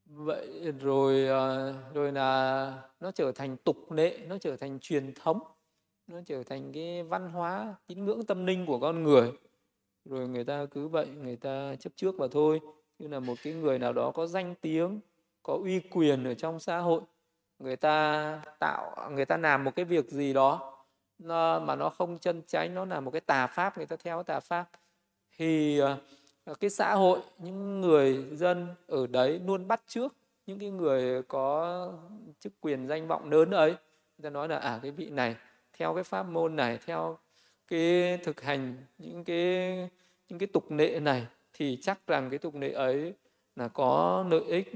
Vậy 0.06 0.72
rồi 0.80 1.23
uh, 1.23 1.76
rồi 1.94 2.11
là 2.11 2.73
nó 2.99 3.11
trở 3.11 3.31
thành 3.31 3.57
tục 3.57 3.91
lệ 3.91 4.18
nó 4.27 4.38
trở 4.38 4.57
thành 4.57 4.80
truyền 4.80 5.14
thống 5.14 5.40
nó 6.10 6.19
trở 6.26 6.44
thành 6.44 6.72
cái 6.73 7.03
văn 7.03 7.30
hóa 7.30 7.76
tín 7.88 8.06
ngưỡng 8.06 8.26
tâm 8.26 8.45
linh 8.45 8.65
của 8.65 8.80
con 8.80 9.03
người. 9.03 9.31
Rồi 10.06 10.27
người 10.27 10.44
ta 10.44 10.65
cứ 10.72 10.88
vậy 10.88 11.07
người 11.07 11.36
ta 11.36 11.76
chấp 11.80 11.94
trước 11.95 12.15
và 12.18 12.27
thôi. 12.31 12.60
Như 12.99 13.07
là 13.07 13.19
một 13.19 13.36
cái 13.44 13.53
người 13.53 13.80
nào 13.80 13.94
đó 13.94 14.11
có 14.11 14.27
danh 14.27 14.56
tiếng 14.61 14.99
có 15.44 15.53
uy 15.53 15.80
quyền 15.80 16.23
ở 16.23 16.34
trong 16.34 16.60
xã 16.60 16.77
hội 16.80 17.02
người 17.60 17.76
ta 17.76 18.41
tạo 18.60 19.11
người 19.11 19.26
ta 19.26 19.38
làm 19.38 19.64
một 19.64 19.76
cái 19.76 19.86
việc 19.86 20.10
gì 20.10 20.34
đó 20.34 20.76
nó, 21.19 21.60
mà 21.60 21.76
nó 21.76 21.90
không 21.90 22.19
chân 22.19 22.41
chánh 22.48 22.76
nó 22.76 22.86
là 22.86 22.99
một 22.99 23.11
cái 23.11 23.22
tà 23.22 23.48
pháp 23.48 23.77
người 23.77 23.86
ta 23.86 23.95
theo 23.95 24.23
tà 24.23 24.40
pháp 24.40 24.69
thì 25.38 25.80
ờ, 25.80 25.98
cái 26.60 26.69
xã 26.69 26.95
hội 26.95 27.19
những 27.38 27.81
người 27.81 28.26
dân 28.31 28.68
ở 28.88 29.07
đấy 29.07 29.41
luôn 29.45 29.68
bắt 29.68 29.81
trước 29.88 30.15
những 30.45 30.60
cái 30.60 30.69
người 30.69 31.23
có 31.23 31.94
chức 32.40 32.53
quyền 32.61 32.88
danh 32.88 33.07
vọng 33.07 33.30
lớn 33.30 33.52
ấy. 33.52 33.69
Người 34.18 34.23
ta 34.23 34.30
nói 34.30 34.48
là 34.48 34.57
à 34.57 34.80
cái 34.81 34.91
vị 34.91 35.10
này 35.10 35.36
theo 35.80 35.95
cái 35.95 36.03
pháp 36.03 36.23
môn 36.23 36.56
này 36.56 36.80
theo 36.85 37.18
cái 37.68 38.18
thực 38.18 38.41
hành 38.41 38.76
những 38.97 39.23
cái 39.23 39.89
những 40.30 40.39
cái 40.39 40.47
tục 40.47 40.72
lệ 40.72 40.99
này 40.99 41.27
thì 41.53 41.77
chắc 41.81 42.07
rằng 42.07 42.30
cái 42.30 42.39
tục 42.39 42.56
lệ 42.56 42.72
ấy 42.72 43.14
là 43.56 43.68
có 43.68 44.26
lợi 44.30 44.43
ích 44.47 44.68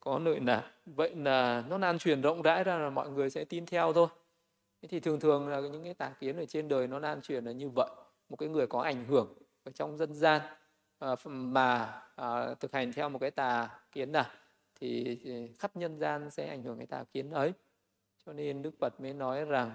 có 0.00 0.18
lợi 0.18 0.40
lạc 0.40 0.70
vậy 0.86 1.14
là 1.14 1.64
nó 1.68 1.78
lan 1.78 1.98
truyền 1.98 2.20
rộng 2.20 2.42
rãi 2.42 2.64
ra 2.64 2.78
là 2.78 2.90
mọi 2.90 3.10
người 3.10 3.30
sẽ 3.30 3.44
tin 3.44 3.66
theo 3.66 3.92
thôi. 3.92 4.08
Thế 4.82 4.88
thì 4.88 5.00
thường 5.00 5.20
thường 5.20 5.48
là 5.48 5.60
những 5.60 5.84
cái 5.84 5.94
tà 5.94 6.12
kiến 6.20 6.36
ở 6.36 6.44
trên 6.44 6.68
đời 6.68 6.86
nó 6.86 6.98
lan 6.98 7.22
truyền 7.22 7.44
là 7.44 7.52
như 7.52 7.68
vậy. 7.68 7.90
Một 8.28 8.36
cái 8.36 8.48
người 8.48 8.66
có 8.66 8.80
ảnh 8.80 9.04
hưởng 9.04 9.34
ở 9.64 9.72
trong 9.74 9.96
dân 9.96 10.14
gian 10.14 10.42
à, 10.98 11.08
mà 11.24 12.02
à, 12.16 12.54
thực 12.60 12.72
hành 12.72 12.92
theo 12.92 13.08
một 13.08 13.18
cái 13.18 13.30
tà 13.30 13.68
kiến 13.92 14.12
nào 14.12 14.26
thì, 14.80 15.18
khắp 15.58 15.76
nhân 15.76 15.98
gian 15.98 16.30
sẽ 16.30 16.48
ảnh 16.48 16.62
hưởng 16.62 16.78
cái 16.78 16.86
tà 16.86 17.04
kiến 17.12 17.30
ấy. 17.30 17.52
Cho 18.26 18.32
nên 18.32 18.62
đức 18.62 18.74
phật 18.80 19.00
mới 19.00 19.12
nói 19.12 19.44
rằng 19.44 19.70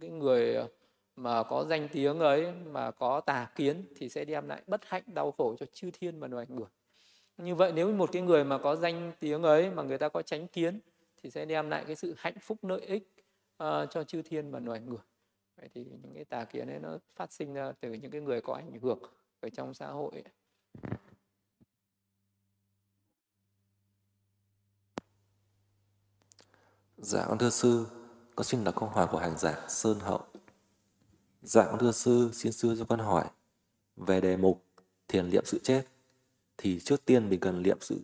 cái 0.00 0.10
người 0.10 0.54
ờ, 0.54 0.68
mà 1.16 1.42
có 1.42 1.64
danh 1.64 1.88
tiếng 1.92 2.18
ấy 2.18 2.52
mà 2.52 2.90
có 2.90 3.20
tà 3.20 3.50
kiến 3.56 3.84
thì 3.96 4.08
sẽ 4.08 4.24
đem 4.24 4.48
lại 4.48 4.62
bất 4.66 4.80
hạnh 4.84 5.02
đau 5.06 5.32
khổ 5.32 5.56
cho 5.60 5.66
chư 5.72 5.90
thiên 5.90 6.20
và 6.20 6.28
loài 6.28 6.46
người 6.48 6.68
như 7.36 7.54
vậy 7.54 7.72
nếu 7.74 7.92
một 7.92 8.12
cái 8.12 8.22
người 8.22 8.44
mà 8.44 8.58
có 8.58 8.76
danh 8.76 9.12
tiếng 9.20 9.42
ấy 9.42 9.70
mà 9.70 9.82
người 9.82 9.98
ta 9.98 10.08
có 10.08 10.22
tránh 10.22 10.48
kiến 10.48 10.80
thì 11.22 11.30
sẽ 11.30 11.44
đem 11.44 11.70
lại 11.70 11.84
cái 11.86 11.96
sự 11.96 12.14
hạnh 12.18 12.36
phúc 12.40 12.58
lợi 12.64 12.80
ích 12.80 13.12
uh, 13.62 13.90
cho 13.90 14.04
chư 14.04 14.22
thiên 14.22 14.50
và 14.50 14.60
loài 14.60 14.80
người 14.80 14.98
vậy 15.56 15.68
thì 15.74 15.84
những 16.02 16.14
cái 16.14 16.24
tà 16.24 16.44
kiến 16.44 16.68
ấy 16.68 16.78
nó 16.78 16.98
phát 17.16 17.32
sinh 17.32 17.54
ra 17.54 17.72
từ 17.80 17.92
những 17.92 18.10
cái 18.10 18.20
người 18.20 18.40
có 18.40 18.54
ảnh 18.54 18.78
hưởng 18.82 18.98
ở 19.40 19.48
trong 19.50 19.74
xã 19.74 19.86
hội 19.86 20.12
ấy. 20.12 20.32
Dạ 26.96 27.24
con 27.28 27.38
thưa 27.38 27.50
sư, 27.50 27.86
con 28.36 28.44
xin 28.44 28.64
đọc 28.64 28.74
câu 28.76 28.88
hỏi 28.88 29.06
của 29.10 29.18
hành 29.18 29.38
giả 29.38 29.64
Sơn 29.68 30.00
Hậu. 30.00 30.20
Dạ 31.42 31.66
con 31.70 31.78
thưa 31.78 31.92
sư, 31.92 32.30
xin 32.32 32.52
sư 32.52 32.76
cho 32.78 32.84
con 32.84 32.98
hỏi 32.98 33.24
về 33.96 34.20
đề 34.20 34.36
mục 34.36 34.64
thiền 35.08 35.26
liệm 35.26 35.44
sự 35.44 35.60
chết 35.62 35.86
thì 36.58 36.80
trước 36.80 37.04
tiên 37.04 37.28
mình 37.28 37.40
cần 37.40 37.62
liệm 37.62 37.78
sự 37.80 38.00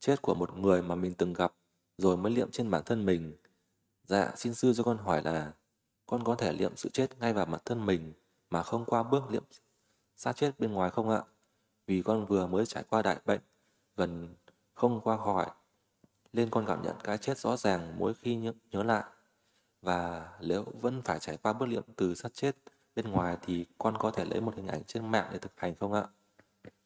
chết 0.00 0.22
của 0.22 0.34
một 0.34 0.58
người 0.58 0.82
mà 0.82 0.94
mình 0.94 1.14
từng 1.14 1.32
gặp 1.32 1.54
rồi 1.98 2.16
mới 2.16 2.32
liệm 2.32 2.50
trên 2.50 2.70
bản 2.70 2.82
thân 2.84 3.06
mình 3.06 3.36
Dạ, 4.04 4.32
xin 4.36 4.54
sư 4.54 4.72
cho 4.76 4.82
con 4.82 4.98
hỏi 4.98 5.22
là 5.22 5.52
con 6.06 6.24
có 6.24 6.34
thể 6.34 6.52
liệm 6.52 6.76
sự 6.76 6.88
chết 6.88 7.18
ngay 7.20 7.32
vào 7.32 7.46
mặt 7.46 7.62
thân 7.64 7.86
mình 7.86 8.12
mà 8.50 8.62
không 8.62 8.84
qua 8.84 9.02
bước 9.02 9.30
liệm 9.30 9.44
xác 10.16 10.36
chết 10.36 10.60
bên 10.60 10.72
ngoài 10.72 10.90
không 10.90 11.10
ạ? 11.10 11.22
Vì 11.86 12.02
con 12.02 12.26
vừa 12.26 12.46
mới 12.46 12.66
trải 12.66 12.84
qua 12.90 13.02
đại 13.02 13.16
bệnh, 13.24 13.40
gần 13.96 14.34
không 14.74 15.00
qua 15.00 15.16
khỏi, 15.16 15.46
nên 16.32 16.50
con 16.50 16.66
cảm 16.66 16.82
nhận 16.82 16.96
cái 17.04 17.18
chết 17.18 17.38
rõ 17.38 17.56
ràng 17.56 17.98
mỗi 17.98 18.14
khi 18.14 18.36
nhớ, 18.36 18.52
nhớ 18.70 18.82
lại. 18.82 19.04
Và 19.82 20.28
nếu 20.40 20.64
vẫn 20.80 21.02
phải 21.02 21.18
trải 21.18 21.36
qua 21.36 21.52
bước 21.52 21.66
liệm 21.66 21.82
từ 21.96 22.14
sát 22.14 22.34
chết 22.34 22.56
bên 22.96 23.10
ngoài 23.10 23.36
thì 23.46 23.64
con 23.78 23.98
có 23.98 24.10
thể 24.10 24.24
lấy 24.24 24.40
một 24.40 24.56
hình 24.56 24.66
ảnh 24.66 24.84
trên 24.86 25.10
mạng 25.10 25.28
để 25.32 25.38
thực 25.38 25.52
hành 25.56 25.74
không 25.80 25.92
ạ? 25.92 26.04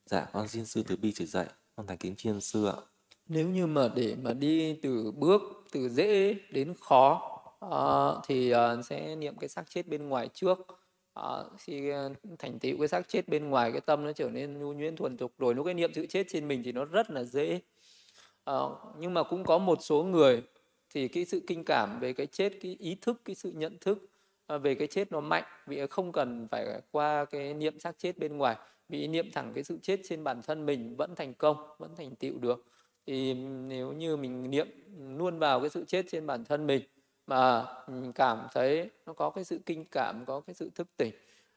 Dạ, 0.06 0.26
con 0.32 0.48
xin 0.48 0.66
sư 0.66 0.82
từ 0.88 0.96
bi 0.96 1.12
chỉ 1.14 1.26
dạy, 1.26 1.46
con 1.76 1.86
thành 1.86 1.98
kính 1.98 2.16
chiên 2.16 2.40
sư 2.40 2.66
ạ. 2.66 2.74
Nếu 3.28 3.48
như 3.48 3.66
mà 3.66 3.88
để 3.94 4.16
mà 4.22 4.32
đi 4.32 4.74
từ 4.82 5.12
bước 5.16 5.42
từ 5.72 5.88
dễ 5.88 6.34
đến 6.50 6.74
khó 6.80 7.22
uh, 7.66 8.24
thì 8.26 8.54
uh, 8.54 8.84
sẽ 8.84 9.16
niệm 9.16 9.36
cái 9.36 9.48
xác 9.48 9.70
chết 9.70 9.88
bên 9.88 10.08
ngoài 10.08 10.28
trước. 10.34 10.58
À, 11.14 11.44
khi 11.58 11.92
thành 12.38 12.58
tựu 12.58 12.78
cái 12.78 12.88
xác 12.88 13.08
chết 13.08 13.28
bên 13.28 13.50
ngoài 13.50 13.72
cái 13.72 13.80
tâm 13.80 14.04
nó 14.04 14.12
trở 14.12 14.30
nên 14.30 14.58
nhu 14.58 14.72
nhuyễn 14.72 14.96
thuần 14.96 15.16
thục 15.16 15.32
rồi 15.38 15.54
lúc 15.54 15.64
cái 15.64 15.74
niệm 15.74 15.90
sự 15.94 16.06
chết 16.06 16.26
trên 16.28 16.48
mình 16.48 16.62
thì 16.64 16.72
nó 16.72 16.84
rất 16.84 17.10
là 17.10 17.24
dễ. 17.24 17.60
À, 18.44 18.54
nhưng 18.98 19.14
mà 19.14 19.22
cũng 19.22 19.44
có 19.44 19.58
một 19.58 19.78
số 19.82 20.02
người 20.02 20.42
thì 20.90 21.08
cái 21.08 21.24
sự 21.24 21.42
kinh 21.46 21.64
cảm 21.64 22.00
về 22.00 22.12
cái 22.12 22.26
chết 22.26 22.52
cái 22.62 22.76
ý 22.80 22.96
thức 23.00 23.20
cái 23.24 23.34
sự 23.36 23.52
nhận 23.52 23.78
thức 23.80 24.08
à, 24.46 24.58
về 24.58 24.74
cái 24.74 24.88
chết 24.88 25.12
nó 25.12 25.20
mạnh 25.20 25.44
vì 25.66 25.86
không 25.86 26.12
cần 26.12 26.48
phải 26.50 26.80
qua 26.90 27.24
cái 27.24 27.54
niệm 27.54 27.80
xác 27.80 27.98
chết 27.98 28.18
bên 28.18 28.36
ngoài. 28.36 28.56
Vì 28.88 29.06
niệm 29.06 29.30
thẳng 29.32 29.52
cái 29.54 29.64
sự 29.64 29.78
chết 29.82 30.00
trên 30.04 30.24
bản 30.24 30.42
thân 30.42 30.66
mình 30.66 30.96
vẫn 30.96 31.14
thành 31.14 31.34
công 31.34 31.56
vẫn 31.78 31.96
thành 31.96 32.16
tựu 32.16 32.38
được. 32.38 32.66
Thì 33.06 33.34
nếu 33.34 33.92
như 33.92 34.16
mình 34.16 34.50
niệm 34.50 34.68
luôn 35.18 35.38
vào 35.38 35.60
cái 35.60 35.70
sự 35.70 35.84
chết 35.84 36.06
trên 36.08 36.26
bản 36.26 36.44
thân 36.44 36.66
mình 36.66 36.82
mà 37.26 37.64
mình 37.88 38.12
cảm 38.12 38.46
thấy 38.54 38.90
nó 39.06 39.12
có 39.12 39.30
cái 39.30 39.44
sự 39.44 39.58
kinh 39.66 39.84
cảm 39.84 40.24
có 40.26 40.40
cái 40.40 40.54
sự 40.54 40.70
thức 40.74 40.88
tỉnh 40.96 41.14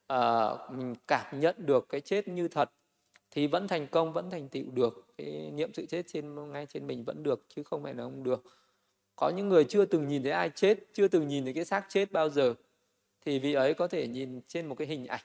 à, 0.08 0.50
mình 0.72 0.96
cảm 1.08 1.40
nhận 1.40 1.56
được 1.58 1.90
cái 1.90 2.02
chết 2.02 2.28
như 2.28 2.48
thật 2.48 2.70
thì 3.32 3.48
vẫn 3.48 3.68
thành 3.68 3.88
công 3.88 4.14
vẫn 4.14 4.30
thành 4.30 4.50
tựu 4.50 4.64
được. 4.74 5.06
Cái 5.18 5.52
niệm 5.54 5.74
sự 5.74 5.86
chết 5.86 6.06
trên 6.08 6.52
ngay 6.52 6.66
trên 6.66 6.88
mình 6.88 7.04
vẫn 7.04 7.24
được 7.24 7.46
chứ 7.56 7.64
không 7.64 7.84
phải 7.84 7.94
là 7.94 8.04
không 8.04 8.24
được 8.24 8.44
có 9.20 9.30
những 9.30 9.50
người 9.50 9.64
chưa 9.64 9.86
từng 9.86 10.08
nhìn 10.08 10.24
thấy 10.24 10.32
ai 10.32 10.50
chết 10.56 10.80
chưa 10.94 11.08
từng 11.08 11.28
nhìn 11.28 11.44
thấy 11.44 11.54
cái 11.54 11.66
xác 11.66 11.86
chết 11.90 12.12
bao 12.12 12.30
giờ 12.30 12.54
thì 13.26 13.40
vị 13.40 13.54
ấy 13.54 13.74
có 13.74 13.88
thể 13.88 14.08
nhìn 14.08 14.42
trên 14.48 14.66
một 14.66 14.76
cái 14.76 14.88
hình 14.88 15.06
ảnh. 15.06 15.22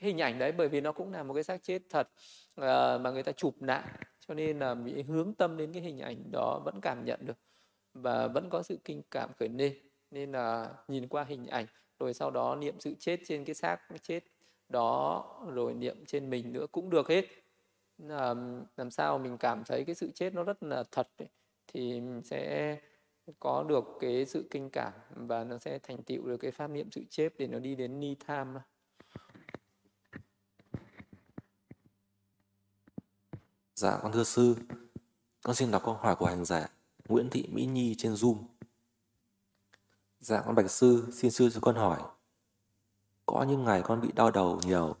Cái 0.00 0.08
hình 0.08 0.18
ảnh 0.18 0.38
đấy 0.38 0.52
bởi 0.52 0.68
vì 0.68 0.80
nó 0.80 0.92
cũng 0.92 1.12
là 1.12 1.22
một 1.22 1.34
cái 1.34 1.42
xác 1.42 1.62
chết 1.62 1.82
thật 1.90 2.08
uh, 2.60 3.00
mà 3.00 3.10
người 3.10 3.22
ta 3.22 3.32
chụp 3.32 3.62
lại 3.62 3.84
cho 4.26 4.34
nên 4.34 4.58
là 4.58 4.74
vị 4.74 5.02
hướng 5.02 5.34
tâm 5.34 5.56
đến 5.56 5.72
cái 5.72 5.82
hình 5.82 5.98
ảnh 5.98 6.30
đó 6.32 6.62
vẫn 6.64 6.80
cảm 6.82 7.04
nhận 7.04 7.20
được 7.26 7.36
và 7.94 8.26
vẫn 8.26 8.50
có 8.50 8.62
sự 8.62 8.78
kinh 8.84 9.02
cảm 9.10 9.30
khởi 9.38 9.48
lên. 9.48 9.74
Nên 10.10 10.32
là 10.32 10.68
nhìn 10.88 11.08
qua 11.08 11.24
hình 11.24 11.46
ảnh 11.46 11.66
rồi 11.98 12.14
sau 12.14 12.30
đó 12.30 12.56
niệm 12.56 12.80
sự 12.80 12.94
chết 12.98 13.20
trên 13.26 13.44
cái 13.44 13.54
xác 13.54 13.78
chết 14.02 14.24
đó 14.68 15.24
rồi 15.54 15.74
niệm 15.74 16.04
trên 16.06 16.30
mình 16.30 16.52
nữa 16.52 16.66
cũng 16.72 16.90
được 16.90 17.08
hết. 17.08 17.24
Là 17.98 18.34
làm 18.76 18.90
sao 18.90 19.18
mình 19.18 19.38
cảm 19.38 19.64
thấy 19.64 19.84
cái 19.84 19.94
sự 19.94 20.10
chết 20.14 20.34
nó 20.34 20.42
rất 20.42 20.62
là 20.62 20.84
thật 20.90 21.08
ấy, 21.18 21.28
thì 21.66 22.02
sẽ 22.24 22.76
có 23.40 23.62
được 23.62 23.84
cái 24.00 24.26
sự 24.26 24.48
kinh 24.50 24.70
cảm 24.70 24.92
và 25.10 25.44
nó 25.44 25.58
sẽ 25.58 25.78
thành 25.78 26.02
tựu 26.02 26.26
được 26.26 26.36
cái 26.36 26.50
pháp 26.50 26.66
niệm 26.70 26.90
sự 26.90 27.02
chết 27.10 27.28
để 27.38 27.46
nó 27.46 27.58
đi 27.58 27.74
đến 27.74 28.00
ni 28.00 28.14
tham 28.26 28.54
Dạ 33.74 33.98
con 34.02 34.12
thưa 34.12 34.24
sư, 34.24 34.56
con 35.42 35.54
xin 35.54 35.70
đọc 35.70 35.82
câu 35.84 35.94
hỏi 35.94 36.16
của 36.16 36.26
hành 36.26 36.44
giả 36.44 36.68
Nguyễn 37.08 37.30
Thị 37.30 37.48
Mỹ 37.52 37.66
Nhi 37.66 37.94
trên 37.98 38.14
Zoom. 38.14 38.36
Dạ 40.18 40.42
con 40.46 40.54
bạch 40.54 40.70
sư, 40.70 41.08
xin 41.12 41.30
sư 41.30 41.50
cho 41.50 41.60
con 41.60 41.76
hỏi. 41.76 42.00
Có 43.26 43.42
những 43.42 43.64
ngày 43.64 43.82
con 43.82 44.00
bị 44.00 44.08
đau 44.12 44.30
đầu 44.30 44.60
nhiều, 44.66 44.96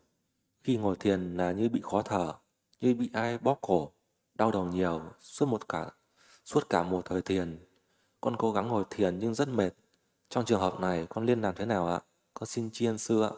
khi 0.62 0.76
ngồi 0.76 0.96
thiền 0.96 1.36
là 1.36 1.52
như 1.52 1.68
bị 1.68 1.80
khó 1.82 2.02
thở, 2.02 2.34
như 2.80 2.94
bị 2.94 3.10
ai 3.12 3.38
bóp 3.38 3.58
cổ, 3.60 3.92
đau 4.34 4.50
đầu 4.50 4.64
nhiều 4.64 5.00
suốt 5.20 5.46
một 5.46 5.68
cả 5.68 5.90
suốt 6.44 6.68
cả 6.68 6.82
một 6.82 7.02
thời 7.04 7.22
thiền. 7.22 7.69
Con 8.20 8.36
cố 8.36 8.52
gắng 8.52 8.68
ngồi 8.68 8.84
thiền 8.90 9.18
nhưng 9.18 9.34
rất 9.34 9.48
mệt. 9.48 9.70
Trong 10.28 10.44
trường 10.44 10.60
hợp 10.60 10.80
này 10.80 11.06
con 11.08 11.26
nên 11.26 11.40
làm 11.42 11.54
thế 11.54 11.66
nào 11.66 11.88
ạ? 11.88 12.00
Con 12.34 12.46
xin 12.46 12.70
tri 12.70 12.86
ân 12.86 12.98
sư 12.98 13.22
ạ. 13.22 13.30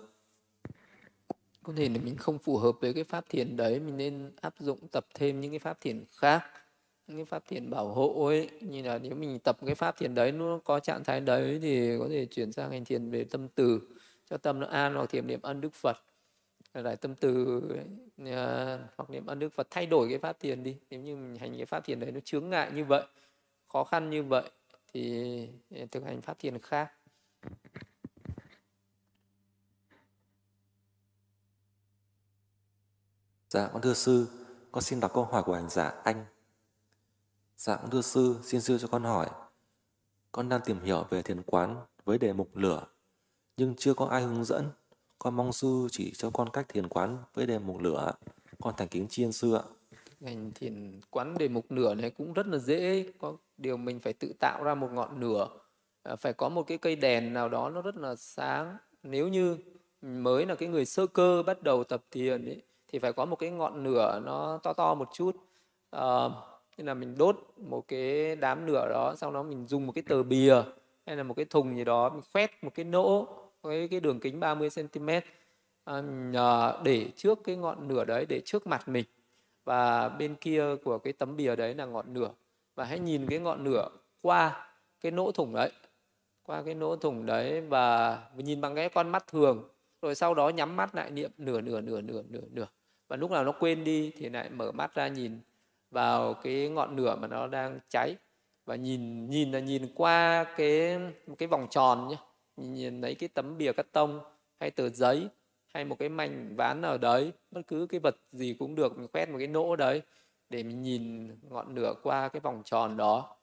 có 1.63 1.73
thể 1.77 1.89
là 1.89 1.99
mình 2.05 2.17
không 2.17 2.39
phù 2.39 2.59
hợp 2.59 2.73
với 2.81 2.95
cái 2.95 3.05
pháp 3.05 3.25
thiền 3.29 3.57
đấy 3.57 3.81
mình 3.81 3.97
nên 3.97 4.33
áp 4.41 4.55
dụng 4.59 4.89
tập 4.89 5.07
thêm 5.15 5.41
những 5.41 5.51
cái 5.51 5.59
pháp 5.59 5.81
thiền 5.81 6.05
khác 6.13 6.45
những 7.07 7.17
cái 7.17 7.25
pháp 7.25 7.43
thiền 7.49 7.71
bảo 7.71 7.89
hộ 7.89 8.27
ấy 8.27 8.51
như 8.61 8.83
là 8.83 8.99
nếu 8.99 9.15
mình 9.15 9.39
tập 9.39 9.57
cái 9.67 9.75
pháp 9.75 9.97
thiền 9.99 10.15
đấy 10.15 10.33
nó 10.33 10.61
có 10.65 10.81
trạng 10.81 11.05
thái 11.05 11.21
đấy 11.21 11.59
thì 11.63 11.99
có 11.99 12.09
thể 12.11 12.27
chuyển 12.27 12.53
sang 12.53 12.71
hành 12.71 12.85
thiền 12.85 13.11
về 13.11 13.25
tâm 13.25 13.49
từ 13.49 13.81
cho 14.31 14.37
tâm 14.37 14.61
nó 14.61 14.67
an 14.67 14.95
hoặc 14.95 15.11
thiền 15.11 15.27
niệm 15.27 15.43
ân 15.43 15.61
đức 15.61 15.75
phật 15.75 15.97
lại 16.75 16.97
tâm 16.97 17.15
từ 17.15 17.63
à, 18.27 18.79
hoặc 18.97 19.11
niệm 19.11 19.27
ân 19.27 19.39
đức 19.39 19.49
phật 19.53 19.67
thay 19.71 19.87
đổi 19.87 20.09
cái 20.09 20.19
pháp 20.19 20.41
thiền 20.41 20.63
đi 20.63 20.77
nếu 20.91 21.01
như 21.01 21.17
mình 21.17 21.37
hành 21.37 21.57
cái 21.57 21.67
pháp 21.67 21.85
thiền 21.85 22.01
đấy 22.01 22.13
nó 22.13 22.21
chướng 22.21 22.51
ngại 22.51 22.71
như 22.75 22.85
vậy 22.85 23.03
khó 23.69 23.85
khăn 23.85 24.11
như 24.11 24.23
vậy 24.23 24.51
thì 24.93 25.49
thực 25.91 26.05
hành 26.05 26.23
pháp 26.23 26.39
thiền 26.39 26.59
khác 26.59 26.93
Dạ, 33.53 33.69
con 33.73 33.83
thưa 33.83 33.95
sư, 33.95 34.27
con 34.71 34.83
xin 34.83 35.01
đọc 35.01 35.11
câu 35.15 35.25
hỏi 35.25 35.43
của 35.43 35.55
hành 35.55 35.71
giả 35.71 35.93
Anh. 36.05 36.25
Dạ, 37.57 37.77
con 37.77 37.91
thưa 37.91 38.03
sư, 38.03 38.37
xin 38.43 38.61
sư 38.61 38.79
cho 38.79 38.89
con 38.89 39.05
hỏi. 39.05 39.29
Con 40.33 40.49
đang 40.49 40.61
tìm 40.65 40.81
hiểu 40.81 41.07
về 41.11 41.23
thiền 41.23 41.43
quán 41.43 41.77
với 42.05 42.19
đề 42.19 42.33
mục 42.33 42.57
lửa, 42.57 42.87
nhưng 43.57 43.75
chưa 43.77 43.95
có 43.95 44.07
ai 44.07 44.23
hướng 44.23 44.45
dẫn. 44.45 44.71
Con 45.19 45.35
mong 45.37 45.53
sư 45.53 45.89
chỉ 45.91 46.13
cho 46.15 46.31
con 46.31 46.49
cách 46.53 46.69
thiền 46.69 46.89
quán 46.89 47.19
với 47.35 47.47
đề 47.47 47.59
mục 47.59 47.81
lửa. 47.81 48.13
Con 48.61 48.75
thành 48.77 48.89
kính 48.89 49.09
chiên 49.09 49.33
sư 49.33 49.55
ạ. 49.55 49.63
Hành 50.25 50.53
thiền 50.55 51.01
quán 51.11 51.39
đề 51.39 51.49
mục 51.49 51.71
lửa 51.71 51.95
này 51.95 52.11
cũng 52.11 52.33
rất 52.33 52.47
là 52.47 52.59
dễ. 52.59 53.13
Có 53.19 53.37
điều 53.63 53.77
mình 53.77 54.01
phải 54.01 54.13
tự 54.13 54.33
tạo 54.41 54.65
ra 54.65 54.75
một 54.75 54.89
ngọn 54.93 55.21
lửa. 55.21 55.49
À, 56.03 56.17
phải 56.17 56.33
có 56.33 56.49
một 56.49 56.63
cái 56.63 56.79
cây 56.79 56.97
đèn 56.97 57.33
nào 57.33 57.49
đó 57.49 57.71
nó 57.71 57.83
rất 57.83 57.97
là 57.97 58.17
sáng. 58.17 58.77
Nếu 59.03 59.29
như 59.29 59.57
mới 60.03 60.47
là 60.47 60.55
cái 60.55 60.69
người 60.69 60.85
sơ 60.85 61.07
cơ 61.07 61.43
bắt 61.47 61.63
đầu 61.63 61.85
tập 61.85 62.03
thiền 62.11 62.45
ấy, 62.45 62.63
thì 62.93 62.99
phải 62.99 63.13
có 63.13 63.25
một 63.25 63.37
cái 63.37 63.51
ngọn 63.51 63.85
lửa 63.85 64.21
nó 64.25 64.61
to 64.63 64.73
to 64.73 64.95
một 64.95 65.09
chút 65.13 65.37
ờ, 65.91 66.29
à, 66.29 66.35
như 66.77 66.85
là 66.85 66.95
mình 66.95 67.15
đốt 67.19 67.37
một 67.57 67.89
cái 67.89 68.37
đám 68.37 68.67
lửa 68.67 68.89
đó 68.91 69.15
sau 69.17 69.31
đó 69.31 69.43
mình 69.43 69.67
dùng 69.67 69.87
một 69.87 69.93
cái 69.95 70.03
tờ 70.09 70.23
bìa 70.23 70.63
hay 71.07 71.17
là 71.17 71.23
một 71.23 71.35
cái 71.35 71.45
thùng 71.45 71.77
gì 71.77 71.85
đó 71.85 72.11
mình 72.11 72.23
khoét 72.33 72.51
một 72.63 72.71
cái 72.75 72.85
nỗ 72.85 73.29
với 73.63 73.89
cái 73.89 74.01
đường 74.01 74.21
kính 74.21 74.41
30 74.41 74.69
cm 74.71 75.09
à, 75.85 76.03
để 76.85 77.11
trước 77.17 77.39
cái 77.45 77.57
ngọn 77.57 77.89
lửa 77.89 78.05
đấy 78.05 78.27
để 78.29 78.41
trước 78.45 78.67
mặt 78.67 78.89
mình 78.89 79.05
và 79.65 80.09
bên 80.09 80.35
kia 80.35 80.65
của 80.85 80.99
cái 80.99 81.13
tấm 81.13 81.37
bìa 81.37 81.57
đấy 81.57 81.75
là 81.75 81.85
ngọn 81.85 82.15
lửa 82.15 82.31
và 82.75 82.85
hãy 82.85 82.99
nhìn 82.99 83.27
cái 83.31 83.39
ngọn 83.39 83.65
lửa 83.65 83.89
qua 84.23 84.67
cái 85.01 85.13
nỗ 85.13 85.33
thủng 85.33 85.55
đấy. 85.55 85.71
Qua 86.43 86.63
cái 86.63 86.75
nỗ 86.75 86.97
thủng 86.97 87.27
đấy 87.27 87.61
và 87.61 88.19
nhìn 88.37 88.61
bằng 88.61 88.75
cái 88.75 88.89
con 88.89 89.09
mắt 89.09 89.27
thường. 89.27 89.69
Rồi 90.03 90.15
sau 90.15 90.35
đó 90.35 90.49
nhắm 90.49 90.77
mắt 90.77 90.95
lại 90.95 91.11
niệm 91.11 91.31
nửa 91.39 91.61
nửa 91.61 91.81
nửa 91.81 92.01
nửa 92.01 92.23
nửa 92.29 92.41
nửa. 92.51 92.67
Và 93.09 93.17
lúc 93.17 93.31
nào 93.31 93.45
nó 93.45 93.53
quên 93.53 93.85
đi 93.85 94.13
thì 94.17 94.29
lại 94.29 94.51
mở 94.51 94.73
mắt 94.73 94.95
ra 94.95 95.09
nhìn 95.09 95.41
vào 95.91 96.35
cái 96.35 96.69
ngọn 96.69 96.97
lửa 96.97 97.17
mà 97.21 97.29
nó 97.29 97.47
đang 97.47 97.79
cháy. 97.89 98.17
Và 98.67 98.77
nhìn 98.77 99.31
nhìn 99.31 99.53
là 99.53 99.59
nhìn 99.59 99.93
qua 99.95 100.45
cái 100.57 100.99
cái 101.39 101.49
vòng 101.49 101.67
tròn 101.71 102.09
nhé 102.09 102.17
nhìn 102.57 103.01
lấy 103.01 103.15
cái 103.15 103.29
tấm 103.29 103.59
bìa 103.59 103.73
cắt 103.73 103.87
tông 103.93 104.21
hay 104.61 104.71
tờ 104.71 104.89
giấy 104.89 105.29
hay 105.67 105.85
một 105.85 105.99
cái 105.99 106.09
mảnh 106.09 106.57
ván 106.57 106.83
ở 106.83 106.99
đấy. 106.99 107.33
Bất 107.51 107.63
cứ 107.67 107.87
cái 107.87 108.01
vật 108.01 108.17
gì 108.33 108.57
cũng 108.59 108.75
được 108.75 108.99
mình 108.99 109.09
quét 109.09 109.29
một 109.29 109.39
cái 109.39 109.47
nỗ 109.47 109.77
đấy 109.77 110.03
để 110.53 110.63
mình 110.63 110.83
nhìn 110.83 111.29
ngọn 111.51 111.75
lửa 111.75 111.95
qua 112.03 112.29
cái 112.29 112.41
vòng 112.41 112.63
tròn 112.65 112.97
đó 112.97 113.37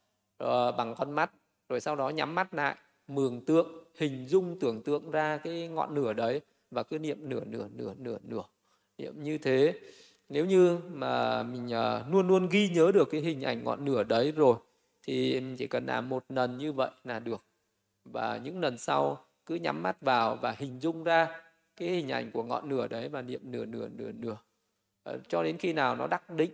uh, 0.43 0.49
bằng 0.77 0.95
con 0.97 1.11
mắt 1.11 1.31
rồi 1.69 1.79
sau 1.81 1.95
đó 1.95 2.09
nhắm 2.09 2.35
mắt 2.35 2.53
lại 2.53 2.75
mường 3.07 3.45
tượng 3.45 3.83
hình 3.97 4.27
dung 4.27 4.59
tưởng 4.59 4.83
tượng 4.83 5.11
ra 5.11 5.37
cái 5.37 5.67
ngọn 5.67 5.95
lửa 5.95 6.13
đấy 6.13 6.41
và 6.71 6.83
cứ 6.83 6.99
niệm 6.99 7.29
nửa 7.29 7.45
nửa 7.45 7.67
nửa 7.75 7.93
nửa 7.97 8.17
nửa. 8.23 8.43
Niệm 8.97 9.23
như 9.23 9.37
thế. 9.37 9.79
Nếu 10.29 10.45
như 10.45 10.77
mà 10.93 11.43
mình 11.43 11.65
uh, 11.65 12.13
luôn 12.13 12.27
luôn 12.27 12.49
ghi 12.49 12.69
nhớ 12.69 12.91
được 12.91 13.09
cái 13.11 13.21
hình 13.21 13.41
ảnh 13.41 13.63
ngọn 13.63 13.85
lửa 13.85 14.03
đấy 14.03 14.31
rồi 14.31 14.55
thì 15.07 15.41
chỉ 15.57 15.67
cần 15.67 15.85
làm 15.85 16.09
một 16.09 16.23
lần 16.29 16.57
như 16.57 16.73
vậy 16.73 16.91
là 17.03 17.19
được. 17.19 17.45
Và 18.05 18.37
những 18.37 18.59
lần 18.59 18.77
sau 18.77 19.25
cứ 19.45 19.55
nhắm 19.55 19.83
mắt 19.83 20.01
vào 20.01 20.35
và 20.35 20.55
hình 20.57 20.79
dung 20.79 21.03
ra 21.03 21.41
cái 21.75 21.89
hình 21.89 22.09
ảnh 22.09 22.31
của 22.31 22.43
ngọn 22.43 22.69
lửa 22.69 22.87
đấy 22.87 23.09
và 23.09 23.21
niệm 23.21 23.41
nửa 23.43 23.65
nửa 23.65 23.87
nửa 23.87 24.11
nửa. 24.11 24.37
Ờ, 25.03 25.19
cho 25.27 25.43
đến 25.43 25.57
khi 25.57 25.73
nào 25.73 25.95
nó 25.95 26.07
đắc 26.07 26.29
định 26.29 26.51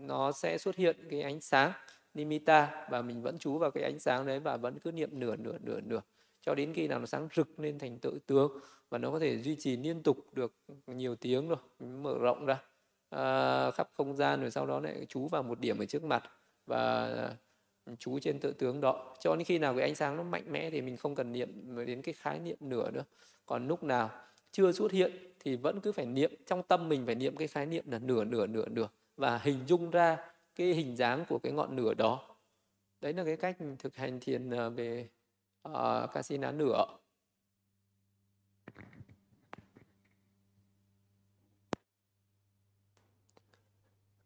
nó 0.00 0.32
sẽ 0.32 0.58
xuất 0.58 0.76
hiện 0.76 0.96
cái 1.10 1.22
ánh 1.22 1.40
sáng 1.40 1.72
nimitta 2.14 2.86
và 2.90 3.02
mình 3.02 3.22
vẫn 3.22 3.38
chú 3.38 3.58
vào 3.58 3.70
cái 3.70 3.84
ánh 3.84 3.98
sáng 3.98 4.26
đấy 4.26 4.40
và 4.40 4.56
vẫn 4.56 4.78
cứ 4.78 4.92
niệm 4.92 5.10
nửa 5.12 5.36
nửa 5.36 5.58
nửa 5.58 5.80
nửa. 5.80 6.00
Cho 6.42 6.54
đến 6.54 6.72
khi 6.74 6.88
nào 6.88 6.98
nó 6.98 7.06
sáng 7.06 7.28
rực 7.36 7.60
lên 7.60 7.78
thành 7.78 7.98
tự 7.98 8.18
tướng 8.26 8.58
và 8.90 8.98
nó 8.98 9.10
có 9.10 9.18
thể 9.18 9.42
duy 9.42 9.56
trì 9.56 9.76
liên 9.76 10.02
tục 10.02 10.16
được 10.32 10.54
nhiều 10.86 11.14
tiếng 11.14 11.48
rồi 11.48 11.58
mở 11.78 12.18
rộng 12.18 12.46
ra 12.46 12.62
à, 13.10 13.70
khắp 13.70 13.90
không 13.94 14.16
gian 14.16 14.40
rồi 14.40 14.50
sau 14.50 14.66
đó 14.66 14.80
lại 14.80 15.06
chú 15.08 15.28
vào 15.28 15.42
một 15.42 15.60
điểm 15.60 15.78
ở 15.78 15.86
trước 15.86 16.04
mặt 16.04 16.22
và 16.66 17.36
chú 17.98 18.18
trên 18.18 18.40
tự 18.40 18.52
tướng 18.52 18.80
đó. 18.80 19.16
Cho 19.20 19.36
đến 19.36 19.44
khi 19.44 19.58
nào 19.58 19.74
cái 19.74 19.82
ánh 19.82 19.94
sáng 19.94 20.16
nó 20.16 20.22
mạnh 20.22 20.52
mẽ 20.52 20.70
thì 20.70 20.80
mình 20.80 20.96
không 20.96 21.14
cần 21.14 21.32
niệm 21.32 21.76
đến 21.86 22.02
cái 22.02 22.14
khái 22.14 22.38
niệm 22.38 22.56
nửa 22.60 22.90
nữa. 22.90 23.04
Còn 23.46 23.68
lúc 23.68 23.82
nào 23.82 24.10
chưa 24.52 24.72
xuất 24.72 24.92
hiện 24.92 25.12
thì 25.40 25.56
vẫn 25.56 25.80
cứ 25.80 25.92
phải 25.92 26.06
niệm 26.06 26.32
trong 26.46 26.62
tâm 26.62 26.88
mình 26.88 27.06
phải 27.06 27.14
niệm 27.14 27.36
cái 27.36 27.48
khái 27.48 27.66
niệm 27.66 27.90
là 27.90 27.98
nửa 27.98 28.24
nửa 28.24 28.46
nửa 28.46 28.68
nửa 28.68 28.88
và 29.18 29.38
hình 29.38 29.66
dung 29.66 29.90
ra 29.90 30.18
cái 30.54 30.66
hình 30.66 30.96
dáng 30.96 31.24
của 31.28 31.38
cái 31.38 31.52
ngọn 31.52 31.76
lửa 31.76 31.94
đó 31.94 32.36
đấy 33.00 33.12
là 33.12 33.24
cái 33.24 33.36
cách 33.36 33.56
thực 33.78 33.96
hành 33.96 34.20
thiền 34.20 34.50
ờ, 34.50 34.70
về 34.70 35.08
ờ, 35.62 36.04
uh, 36.04 36.14
casino 36.14 36.52
nửa 36.52 36.84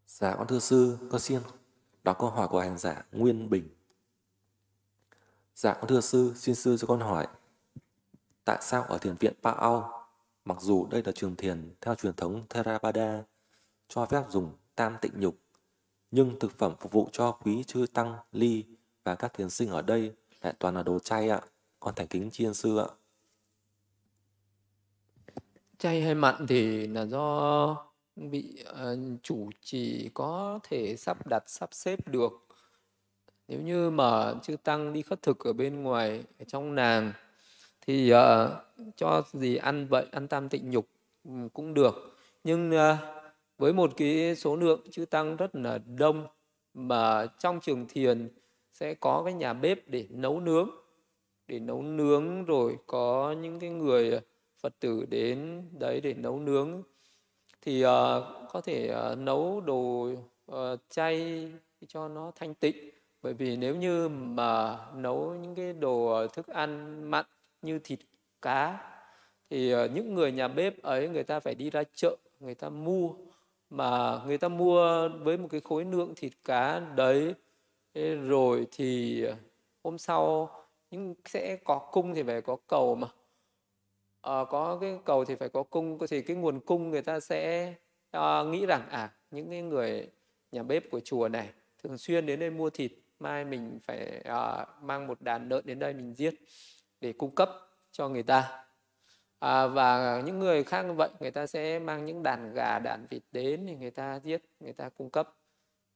Dạ 0.07 0.35
con 0.35 0.47
thưa 0.47 0.59
sư, 0.59 0.97
con 1.11 1.21
xin 1.21 1.39
đọc 2.03 2.17
câu 2.19 2.29
hỏi 2.29 2.47
của 2.47 2.59
hành 2.59 2.77
giả 2.77 3.05
Nguyên 3.11 3.49
Bình. 3.49 3.69
Dạ 5.55 5.73
con 5.73 5.87
thưa 5.87 6.01
sư, 6.01 6.33
xin 6.35 6.55
sư 6.55 6.77
cho 6.77 6.87
con 6.87 6.99
hỏi. 6.99 7.27
Tại 8.45 8.57
sao 8.61 8.83
ở 8.83 8.97
thiền 8.97 9.15
viện 9.19 9.33
Pa 9.41 9.51
Ao, 9.51 10.07
mặc 10.45 10.57
dù 10.61 10.87
đây 10.91 11.03
là 11.05 11.11
trường 11.11 11.35
thiền 11.35 11.73
theo 11.81 11.95
truyền 11.95 12.13
thống 12.13 12.45
Theravada, 12.49 13.23
cho 13.87 14.05
phép 14.05 14.23
dùng 14.29 14.53
tam 14.75 14.95
tịnh 15.01 15.11
nhục, 15.15 15.37
nhưng 16.11 16.39
thực 16.39 16.57
phẩm 16.57 16.73
phục 16.79 16.91
vụ 16.91 17.09
cho 17.11 17.31
quý 17.31 17.63
chư 17.63 17.85
tăng, 17.93 18.15
ly 18.31 18.63
và 19.03 19.15
các 19.15 19.33
thiền 19.33 19.49
sinh 19.49 19.69
ở 19.69 19.81
đây 19.81 20.13
lại 20.41 20.53
toàn 20.59 20.75
là 20.75 20.83
đồ 20.83 20.99
chay 20.99 21.29
ạ. 21.29 21.41
Con 21.79 21.95
thành 21.95 22.07
kính 22.07 22.31
chiên 22.31 22.53
sư 22.53 22.77
ạ. 22.77 22.87
Chay 25.77 26.01
hay 26.01 26.15
mặn 26.15 26.47
thì 26.47 26.87
là 26.87 27.05
do 27.05 27.85
vị 28.15 28.65
uh, 28.69 28.99
chủ 29.23 29.49
trì 29.61 30.09
có 30.13 30.59
thể 30.63 30.95
sắp 30.95 31.27
đặt 31.27 31.43
sắp 31.47 31.69
xếp 31.73 32.07
được 32.07 32.47
nếu 33.47 33.59
như 33.59 33.89
mà 33.89 34.33
chư 34.41 34.55
tăng 34.63 34.93
đi 34.93 35.01
khất 35.01 35.21
thực 35.21 35.39
ở 35.39 35.53
bên 35.53 35.83
ngoài 35.83 36.23
ở 36.39 36.45
trong 36.47 36.75
nàng 36.75 37.13
thì 37.81 38.13
uh, 38.13 38.17
cho 38.95 39.23
gì 39.33 39.55
ăn 39.55 39.87
vậy 39.87 40.05
ăn 40.11 40.27
tam 40.27 40.49
tịnh 40.49 40.69
nhục 40.69 40.87
ừ, 41.23 41.31
cũng 41.53 41.73
được 41.73 42.17
nhưng 42.43 42.71
uh, 42.71 43.22
với 43.57 43.73
một 43.73 43.91
cái 43.97 44.35
số 44.35 44.55
lượng 44.55 44.81
chư 44.91 45.05
tăng 45.05 45.35
rất 45.35 45.55
là 45.55 45.79
đông 45.97 46.27
mà 46.73 47.27
trong 47.39 47.59
trường 47.59 47.87
thiền 47.87 48.29
sẽ 48.73 48.93
có 48.93 49.21
cái 49.25 49.33
nhà 49.33 49.53
bếp 49.53 49.87
để 49.87 50.07
nấu 50.09 50.39
nướng 50.39 50.69
để 51.47 51.59
nấu 51.59 51.81
nướng 51.81 52.45
rồi 52.45 52.77
có 52.87 53.35
những 53.41 53.59
cái 53.59 53.69
người 53.69 54.11
à, 54.11 54.19
phật 54.59 54.79
tử 54.79 55.05
đến 55.09 55.63
đấy 55.79 56.01
để 56.01 56.13
nấu 56.13 56.39
nướng. 56.39 56.83
Thì 57.61 57.85
uh, 57.85 57.89
có 58.51 58.61
thể 58.63 58.95
uh, 59.11 59.17
nấu 59.17 59.61
đồ 59.61 60.11
uh, 60.51 60.79
chay 60.89 61.47
cho 61.87 62.07
nó 62.07 62.31
thanh 62.35 62.53
tịnh. 62.53 62.89
Bởi 63.21 63.33
vì 63.33 63.57
nếu 63.57 63.75
như 63.75 64.09
mà 64.09 64.77
nấu 64.95 65.35
những 65.41 65.55
cái 65.55 65.73
đồ 65.73 66.27
thức 66.27 66.47
ăn 66.47 67.03
mặn 67.11 67.25
như 67.61 67.79
thịt 67.83 67.99
cá 68.41 68.91
thì 69.49 69.75
uh, 69.75 69.91
những 69.93 70.13
người 70.13 70.31
nhà 70.31 70.47
bếp 70.47 70.81
ấy 70.81 71.09
người 71.09 71.23
ta 71.23 71.39
phải 71.39 71.55
đi 71.55 71.69
ra 71.69 71.83
chợ 71.93 72.15
người 72.39 72.55
ta 72.55 72.69
mua 72.69 73.09
mà 73.73 74.21
người 74.25 74.37
ta 74.37 74.47
mua 74.47 75.09
với 75.09 75.37
một 75.37 75.47
cái 75.51 75.61
khối 75.61 75.85
lượng 75.85 76.13
thịt 76.15 76.33
cá 76.43 76.79
đấy. 76.79 77.35
Rồi 78.27 78.67
thì 78.71 79.23
à, 79.25 79.35
hôm 79.83 79.97
sau 79.97 80.49
nhưng 80.91 81.15
sẽ 81.25 81.57
có 81.65 81.89
cung 81.91 82.13
thì 82.15 82.23
phải 82.23 82.41
có 82.41 82.57
cầu 82.67 82.95
mà. 82.95 83.07
À, 84.21 84.45
có 84.49 84.77
cái 84.81 84.99
cầu 85.05 85.25
thì 85.25 85.35
phải 85.35 85.49
có 85.49 85.63
cung 85.63 85.97
thì 86.09 86.21
cái 86.21 86.35
nguồn 86.35 86.59
cung 86.59 86.89
người 86.89 87.01
ta 87.01 87.19
sẽ 87.19 87.73
à, 88.11 88.43
nghĩ 88.43 88.65
rằng 88.65 88.89
à 88.89 89.13
những 89.31 89.49
cái 89.49 89.61
người 89.61 90.09
nhà 90.51 90.63
bếp 90.63 90.91
của 90.91 90.99
chùa 90.99 91.29
này 91.29 91.49
thường 91.83 91.97
xuyên 91.97 92.25
đến 92.25 92.39
đây 92.39 92.49
mua 92.49 92.69
thịt 92.69 92.91
mai 93.19 93.45
mình 93.45 93.79
phải 93.83 94.21
à, 94.25 94.65
mang 94.81 95.07
một 95.07 95.21
đàn 95.21 95.49
lợn 95.49 95.65
đến 95.65 95.79
đây 95.79 95.93
mình 95.93 96.13
giết 96.13 96.33
để 97.01 97.13
cung 97.13 97.35
cấp 97.35 97.49
cho 97.91 98.09
người 98.09 98.23
ta 98.23 98.62
à, 99.43 99.67
và 99.67 100.21
những 100.25 100.39
người 100.39 100.63
khác 100.63 100.81
như 100.81 100.93
vậy 100.93 101.09
người 101.19 101.31
ta 101.31 101.47
sẽ 101.47 101.79
mang 101.79 102.05
những 102.05 102.23
đàn 102.23 102.53
gà 102.53 102.79
đàn 102.79 103.07
vịt 103.09 103.23
đến 103.31 103.65
thì 103.67 103.75
người 103.75 103.91
ta 103.91 104.19
giết 104.23 104.41
người 104.59 104.73
ta 104.73 104.89
cung 104.89 105.09
cấp. 105.09 105.35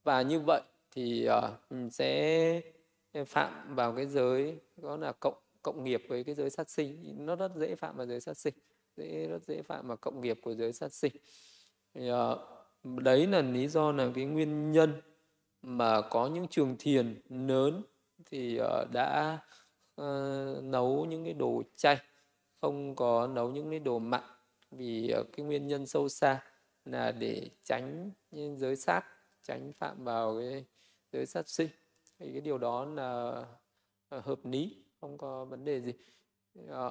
Và 0.04 0.22
như 0.22 0.40
vậy 0.40 0.62
thì 0.90 1.28
uh, 1.28 1.92
sẽ 1.92 2.60
phạm 3.26 3.74
vào 3.74 3.92
cái 3.96 4.06
giới 4.06 4.58
đó 4.76 4.96
là 4.96 5.12
cộng 5.12 5.34
cộng 5.62 5.84
nghiệp 5.84 6.02
với 6.08 6.24
cái 6.24 6.34
giới 6.34 6.50
sát 6.50 6.70
sinh. 6.70 7.16
Nó 7.26 7.36
rất 7.36 7.52
dễ 7.56 7.74
phạm 7.74 7.96
vào 7.96 8.06
giới 8.06 8.20
sát 8.20 8.36
sinh 8.36 8.54
dễ 8.96 9.26
rất 9.26 9.42
dễ 9.46 9.62
phạm 9.62 9.88
vào 9.88 9.96
cộng 9.96 10.20
nghiệp 10.20 10.38
của 10.42 10.54
giới 10.54 10.72
sát 10.72 10.92
sinh. 10.92 11.12
Thì, 11.94 12.10
uh, 12.12 12.38
đấy 13.02 13.26
là 13.26 13.40
lý 13.40 13.68
do 13.68 13.92
là 13.92 14.10
cái 14.14 14.24
nguyên 14.24 14.72
nhân 14.72 15.00
mà 15.62 16.00
có 16.00 16.26
những 16.26 16.48
trường 16.48 16.76
thiền 16.78 17.20
lớn 17.28 17.82
thì 18.30 18.60
uh, 18.60 18.90
đã 18.92 19.38
uh, 20.00 20.62
nấu 20.62 21.04
những 21.04 21.24
cái 21.24 21.34
đồ 21.34 21.62
chay 21.76 21.98
không 22.60 22.96
có 22.96 23.26
nấu 23.26 23.50
những 23.50 23.70
cái 23.70 23.78
đồ 23.78 23.98
mặn 23.98 24.22
vì 24.70 25.10
ờ, 25.10 25.24
cái 25.32 25.46
nguyên 25.46 25.66
nhân 25.66 25.86
sâu 25.86 26.08
xa 26.08 26.44
là 26.84 27.12
để 27.12 27.50
tránh 27.64 28.10
giới 28.56 28.76
sát 28.76 29.02
tránh 29.42 29.72
phạm 29.72 30.04
vào 30.04 30.38
cái 30.40 30.64
giới 31.12 31.26
sát 31.26 31.48
sinh. 31.48 31.68
Thì 32.18 32.32
cái 32.32 32.40
điều 32.40 32.58
đó 32.58 32.84
là 32.84 33.44
ờ, 34.08 34.20
hợp 34.20 34.38
lý 34.44 34.84
không 35.00 35.18
có 35.18 35.44
vấn 35.44 35.64
đề 35.64 35.80
gì. 35.80 35.92
À, 36.68 36.90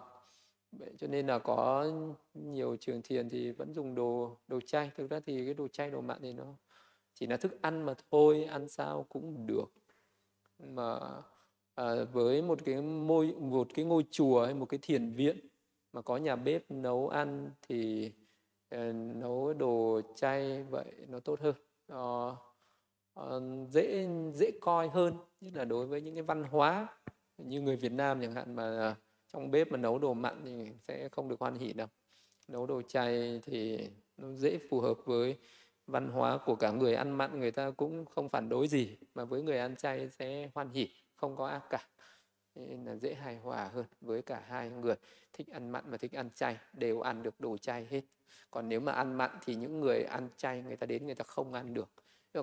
cho 0.98 1.08
nên 1.08 1.28
là 1.28 1.40
có 1.40 1.92
nhiều 2.34 2.78
trường 2.80 3.02
thiền 3.02 3.30
thì 3.30 3.52
vẫn 3.52 3.74
dùng 3.74 3.96
đồ 3.96 4.38
đồ 4.48 4.60
chay. 4.62 4.92
Thực 4.96 5.10
ra 5.10 5.20
thì 5.26 5.46
cái 5.46 5.54
đồ 5.54 5.68
chay 5.68 5.92
đồ 5.92 6.02
mặn 6.02 6.18
thì 6.22 6.34
nó 6.34 6.46
chỉ 7.14 7.28
là 7.28 7.38
thức 7.38 7.62
ăn 7.62 7.84
mà 7.84 7.94
thôi 8.12 8.44
ăn 8.44 8.70
sao 8.70 9.06
cũng 9.10 9.48
được. 9.48 9.74
Mà 10.60 11.00
à, 11.76 12.04
với 12.14 12.42
một 12.42 12.60
cái 12.66 12.82
môi 12.82 13.34
một 13.40 13.68
cái 13.74 13.86
ngôi 13.86 14.06
chùa 14.12 14.46
hay 14.46 14.54
một 14.54 14.66
cái 14.66 14.80
thiền 14.82 15.14
viện 15.14 15.40
mà 15.94 16.02
có 16.02 16.18
nhà 16.18 16.36
bếp 16.36 16.72
nấu 16.72 17.10
ăn 17.10 17.52
thì 17.62 18.12
ờ, 18.70 18.92
nấu 18.94 19.54
đồ 19.54 20.02
chay 20.16 20.64
vậy 20.64 20.92
nó 21.08 21.20
tốt 21.20 21.40
hơn. 21.40 21.56
Nó 21.88 22.38
ờ, 23.14 23.42
dễ 23.70 24.08
dễ 24.34 24.52
coi 24.62 24.90
hơn. 24.90 25.14
Nhất 25.42 25.54
là 25.56 25.66
đối 25.66 25.86
với 25.88 26.02
những 26.02 26.16
cái 26.16 26.24
văn 26.24 26.44
hóa 26.44 26.88
như 27.38 27.62
người 27.62 27.76
Việt 27.76 27.92
Nam 27.92 28.22
chẳng 28.22 28.34
hạn 28.34 28.56
mà 28.56 28.96
trong 29.34 29.52
bếp 29.52 29.72
mà 29.72 29.78
nấu 29.78 30.00
đồ 30.00 30.14
mặn 30.14 30.42
thì 30.46 30.72
sẽ 30.88 31.10
không 31.10 31.30
được 31.30 31.40
hoan 31.40 31.56
hỉ 31.56 31.74
đâu. 31.74 31.88
Nấu 32.48 32.66
đồ 32.66 32.82
chay 32.82 33.42
thì 33.44 33.90
nó 34.18 34.32
dễ 34.34 34.60
phù 34.70 34.80
hợp 34.80 34.98
với 35.06 35.38
văn 35.88 36.10
hóa 36.10 36.40
của 36.46 36.56
cả 36.56 36.72
người 36.72 36.96
ăn 36.96 37.12
mặn, 37.12 37.40
người 37.40 37.52
ta 37.52 37.72
cũng 37.72 38.06
không 38.06 38.30
phản 38.30 38.50
đối 38.50 38.68
gì, 38.68 38.98
mà 39.14 39.26
với 39.26 39.42
người 39.42 39.58
ăn 39.58 39.76
chay 39.76 40.10
sẽ 40.10 40.50
hoan 40.56 40.70
hỉ, 40.70 40.90
không 41.16 41.36
có 41.36 41.48
ác 41.48 41.64
cả 41.70 41.88
nên 42.58 42.86
là 42.86 42.96
dễ 42.96 43.14
hài 43.14 43.38
hòa 43.38 43.70
hơn 43.74 43.86
với 44.02 44.22
cả 44.22 44.44
hai 44.48 44.70
người. 44.70 44.96
Thích 45.34 45.48
ăn 45.48 45.70
mặn 45.70 45.84
và 45.88 45.98
thích 45.98 46.14
ăn 46.14 46.30
chay, 46.36 46.58
đều 46.74 47.02
ăn 47.02 47.24
được 47.24 47.40
đồ 47.40 47.58
chay 47.58 47.88
hết. 47.90 48.02
Còn 48.52 48.70
nếu 48.70 48.80
mà 48.80 48.92
ăn 48.92 49.14
mặn 49.14 49.32
thì 49.46 49.56
những 49.56 49.80
người 49.80 50.04
ăn 50.04 50.30
chay, 50.38 50.62
người 50.62 50.76
ta 50.76 50.86
đến 50.86 51.06
người 51.06 51.16
ta 51.16 51.24
không 51.24 51.54
ăn 51.54 51.74
được. 51.74 51.90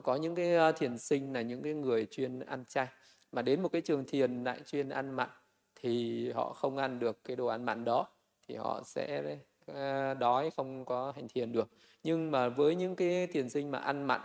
Có 0.02 0.16
những 0.16 0.34
cái 0.34 0.54
ờ, 0.54 0.72
thiền 0.72 0.98
sinh 0.98 1.32
là 1.32 1.42
những 1.42 1.62
cái 1.62 1.74
người 1.74 2.06
chuyên 2.06 2.40
ăn 2.40 2.64
chay. 2.64 2.88
Mà 3.32 3.42
đến 3.42 3.62
một 3.62 3.68
cái 3.68 3.82
trường 3.82 4.04
thiền 4.06 4.44
lại 4.44 4.60
chuyên 4.66 4.88
ăn 4.88 5.10
mặn 5.10 5.28
thì 5.74 6.30
họ 6.32 6.52
không 6.52 6.76
ăn 6.76 6.98
được 6.98 7.24
cái 7.24 7.36
đồ 7.36 7.46
ăn 7.46 7.64
mặn 7.64 7.84
đó, 7.84 8.06
thì 8.48 8.54
họ 8.54 8.82
sẽ 8.84 9.36
ờ, 9.66 10.14
đói, 10.14 10.50
không 10.56 10.84
có 10.84 11.12
hành 11.16 11.28
thiền 11.28 11.52
được. 11.52 11.68
Nhưng 12.02 12.30
mà 12.30 12.48
với 12.48 12.74
những 12.74 12.96
cái 12.96 13.26
thiền 13.26 13.48
sinh 13.48 13.70
mà 13.70 13.78
ăn 13.78 14.06
mặn, 14.06 14.20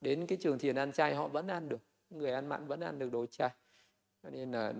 đến 0.00 0.26
cái 0.26 0.38
trường 0.40 0.58
thiền 0.58 0.76
ăn 0.76 0.92
chay 0.92 1.14
họ 1.14 1.28
vẫn 1.28 1.48
ăn 1.48 1.68
được. 1.68 1.80
Người 2.10 2.32
ăn 2.32 2.48
mặn 2.48 2.66
vẫn 2.66 2.80
ăn 2.80 2.98
được 2.98 3.12
đồ 3.12 3.26
chay. 3.26 3.50
Nên 4.22 4.52
là 4.52 4.72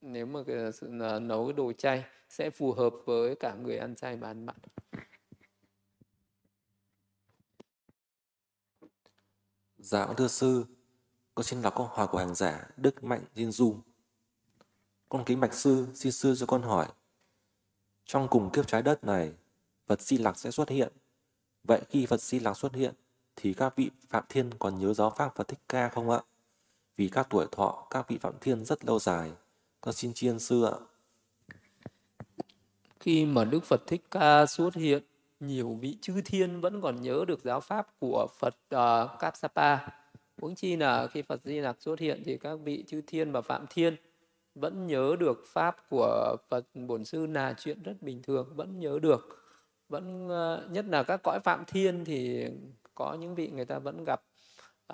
nếu 0.00 0.26
mà 0.26 0.40
ờ, 0.40 0.44
cái, 0.46 0.90
ờ, 1.00 1.20
nấu 1.20 1.46
cái 1.46 1.52
đồ 1.52 1.72
chay 1.72 2.04
sẽ 2.28 2.50
phù 2.50 2.72
hợp 2.72 2.94
với 3.04 3.36
cả 3.36 3.54
người 3.54 3.78
ăn 3.78 3.94
chay 3.94 4.16
và 4.16 4.28
ăn 4.28 4.46
mặn 4.46 4.56
Dạ 9.78 10.06
thưa 10.16 10.28
sư, 10.28 10.64
con 11.34 11.44
xin 11.44 11.62
đọc 11.62 11.74
câu 11.76 11.86
hỏi 11.86 12.06
của 12.06 12.18
hàng 12.18 12.34
giả 12.34 12.68
Đức 12.76 13.04
Mạnh 13.04 13.24
Diên 13.34 13.52
Du. 13.52 13.76
Con 15.08 15.24
kính 15.24 15.40
bạch 15.40 15.54
sư, 15.54 15.86
xin 15.94 16.12
sư 16.12 16.34
cho 16.38 16.46
con 16.46 16.62
hỏi. 16.62 16.86
Trong 18.04 18.28
cùng 18.30 18.50
kiếp 18.52 18.66
trái 18.66 18.82
đất 18.82 19.04
này, 19.04 19.32
Phật 19.86 20.00
Di 20.00 20.18
Lặc 20.18 20.38
sẽ 20.38 20.50
xuất 20.50 20.68
hiện. 20.68 20.92
Vậy 21.64 21.80
khi 21.88 22.06
Phật 22.06 22.20
Di 22.20 22.40
Lặc 22.40 22.56
xuất 22.56 22.74
hiện, 22.74 22.94
thì 23.36 23.54
các 23.54 23.76
vị 23.76 23.90
Phạm 24.08 24.24
Thiên 24.28 24.50
còn 24.58 24.78
nhớ 24.78 24.94
giáo 24.94 25.10
Pháp 25.10 25.36
Phật 25.36 25.48
Thích 25.48 25.58
Ca 25.68 25.88
không 25.88 26.10
ạ? 26.10 26.20
Vì 26.96 27.08
các 27.08 27.26
tuổi 27.30 27.46
thọ 27.52 27.86
các 27.90 28.08
vị 28.08 28.18
Phạm 28.18 28.34
Thiên 28.40 28.64
rất 28.64 28.84
lâu 28.84 28.98
dài. 28.98 29.32
Con 29.86 29.94
xin 29.94 30.12
chiên 30.14 30.38
sư 30.38 30.64
ạ. 30.64 30.76
Khi 33.00 33.26
mà 33.26 33.44
Đức 33.44 33.64
Phật 33.64 33.86
Thích 33.86 34.04
Ca 34.10 34.46
xuất 34.46 34.74
hiện, 34.74 35.02
nhiều 35.40 35.78
vị 35.80 35.96
chư 36.00 36.20
thiên 36.24 36.60
vẫn 36.60 36.80
còn 36.80 37.02
nhớ 37.02 37.24
được 37.28 37.44
giáo 37.44 37.60
pháp 37.60 37.86
của 38.00 38.26
Phật 38.38 38.54
à, 38.70 39.02
uh, 39.02 39.10
Kapsapa. 39.18 39.78
Huống 40.40 40.54
chi 40.54 40.76
là 40.76 41.06
khi 41.06 41.22
Phật 41.22 41.40
Di 41.44 41.60
Lặc 41.60 41.76
xuất 41.80 41.98
hiện 41.98 42.22
thì 42.24 42.36
các 42.36 42.54
vị 42.64 42.84
chư 42.86 43.00
thiên 43.06 43.32
và 43.32 43.40
Phạm 43.40 43.66
Thiên 43.70 43.96
vẫn 44.54 44.86
nhớ 44.86 45.16
được 45.18 45.44
pháp 45.46 45.76
của 45.90 46.36
Phật 46.48 46.66
Bổn 46.74 47.04
Sư 47.04 47.26
là 47.26 47.54
chuyện 47.58 47.82
rất 47.82 48.02
bình 48.02 48.22
thường, 48.22 48.52
vẫn 48.54 48.80
nhớ 48.80 48.98
được. 49.02 49.44
Vẫn 49.88 50.26
uh, 50.26 50.70
nhất 50.70 50.84
là 50.88 51.02
các 51.02 51.20
cõi 51.22 51.40
Phạm 51.44 51.64
Thiên 51.66 52.04
thì 52.04 52.46
có 52.94 53.14
những 53.14 53.34
vị 53.34 53.48
người 53.48 53.64
ta 53.64 53.78
vẫn 53.78 54.04
gặp 54.04 54.22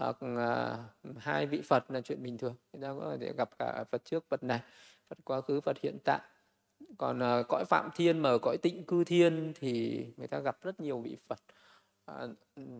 uh, 0.01 0.17
uh, 0.25 1.17
hai 1.19 1.47
vị 1.47 1.63
Phật 1.63 1.91
là 1.91 2.01
chuyện 2.01 2.23
bình 2.23 2.39
thường. 2.39 2.55
Người 2.73 2.83
ta 2.83 2.95
có 3.01 3.17
thể 3.21 3.33
gặp 3.33 3.59
cả 3.59 3.85
Phật 3.91 4.05
trước, 4.05 4.25
Phật 4.29 4.43
này, 4.43 4.61
Phật 5.09 5.19
quá 5.25 5.41
khứ, 5.41 5.61
Phật 5.61 5.79
hiện 5.79 5.99
tại. 6.05 6.21
Còn 6.99 7.19
uh, 7.19 7.49
cõi 7.49 7.65
phạm 7.65 7.91
thiên 7.95 8.19
mà 8.19 8.31
ở 8.31 8.39
cõi 8.43 8.57
tịnh 8.63 8.85
cư 8.87 9.05
thiên 9.05 9.53
thì 9.55 10.07
người 10.17 10.29
ta 10.29 10.39
gặp 10.39 10.59
rất 10.63 10.81
nhiều 10.81 11.01
vị 11.01 11.17
phật. 11.29 11.39
À, 12.05 12.27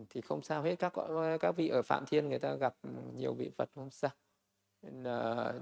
thì 0.09 0.21
không 0.21 0.41
sao 0.41 0.61
hết. 0.61 0.75
Các 0.75 0.93
các 1.39 1.55
vị 1.55 1.67
ở 1.67 1.81
phạm 1.81 2.05
thiên 2.05 2.29
người 2.29 2.39
ta 2.39 2.55
gặp 2.55 2.75
nhiều 3.15 3.33
vị 3.33 3.51
phật 3.57 3.69
không 3.75 3.89
sao. 3.89 4.11
Nên 4.81 5.03
là 5.03 5.53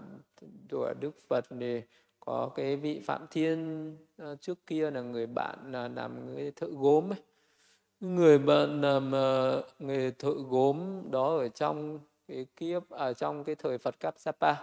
của 0.71 0.93
đức 0.99 1.11
phật 1.27 1.45
thì 1.49 1.81
có 2.19 2.51
cái 2.55 2.75
vị 2.75 2.99
phạm 2.99 3.25
thiên 3.31 3.89
uh, 4.23 4.41
trước 4.41 4.65
kia 4.65 4.91
là 4.91 5.01
người 5.01 5.27
bạn 5.27 5.71
là 5.71 5.87
làm 5.87 6.25
người 6.25 6.51
thợ 6.51 6.67
gốm 6.67 7.13
ấy 7.13 7.21
người 8.01 8.39
bạn 8.39 8.81
làm 8.81 9.07
uh, 9.07 10.19
thợ 10.19 10.33
gốm 10.49 11.11
đó 11.11 11.37
ở 11.37 11.47
trong 11.47 11.99
cái 12.27 12.45
kiếp 12.55 12.89
ở 12.89 13.13
trong 13.13 13.43
cái 13.43 13.55
thời 13.55 13.77
Phật 13.77 13.99
Kapsapa 13.99 14.53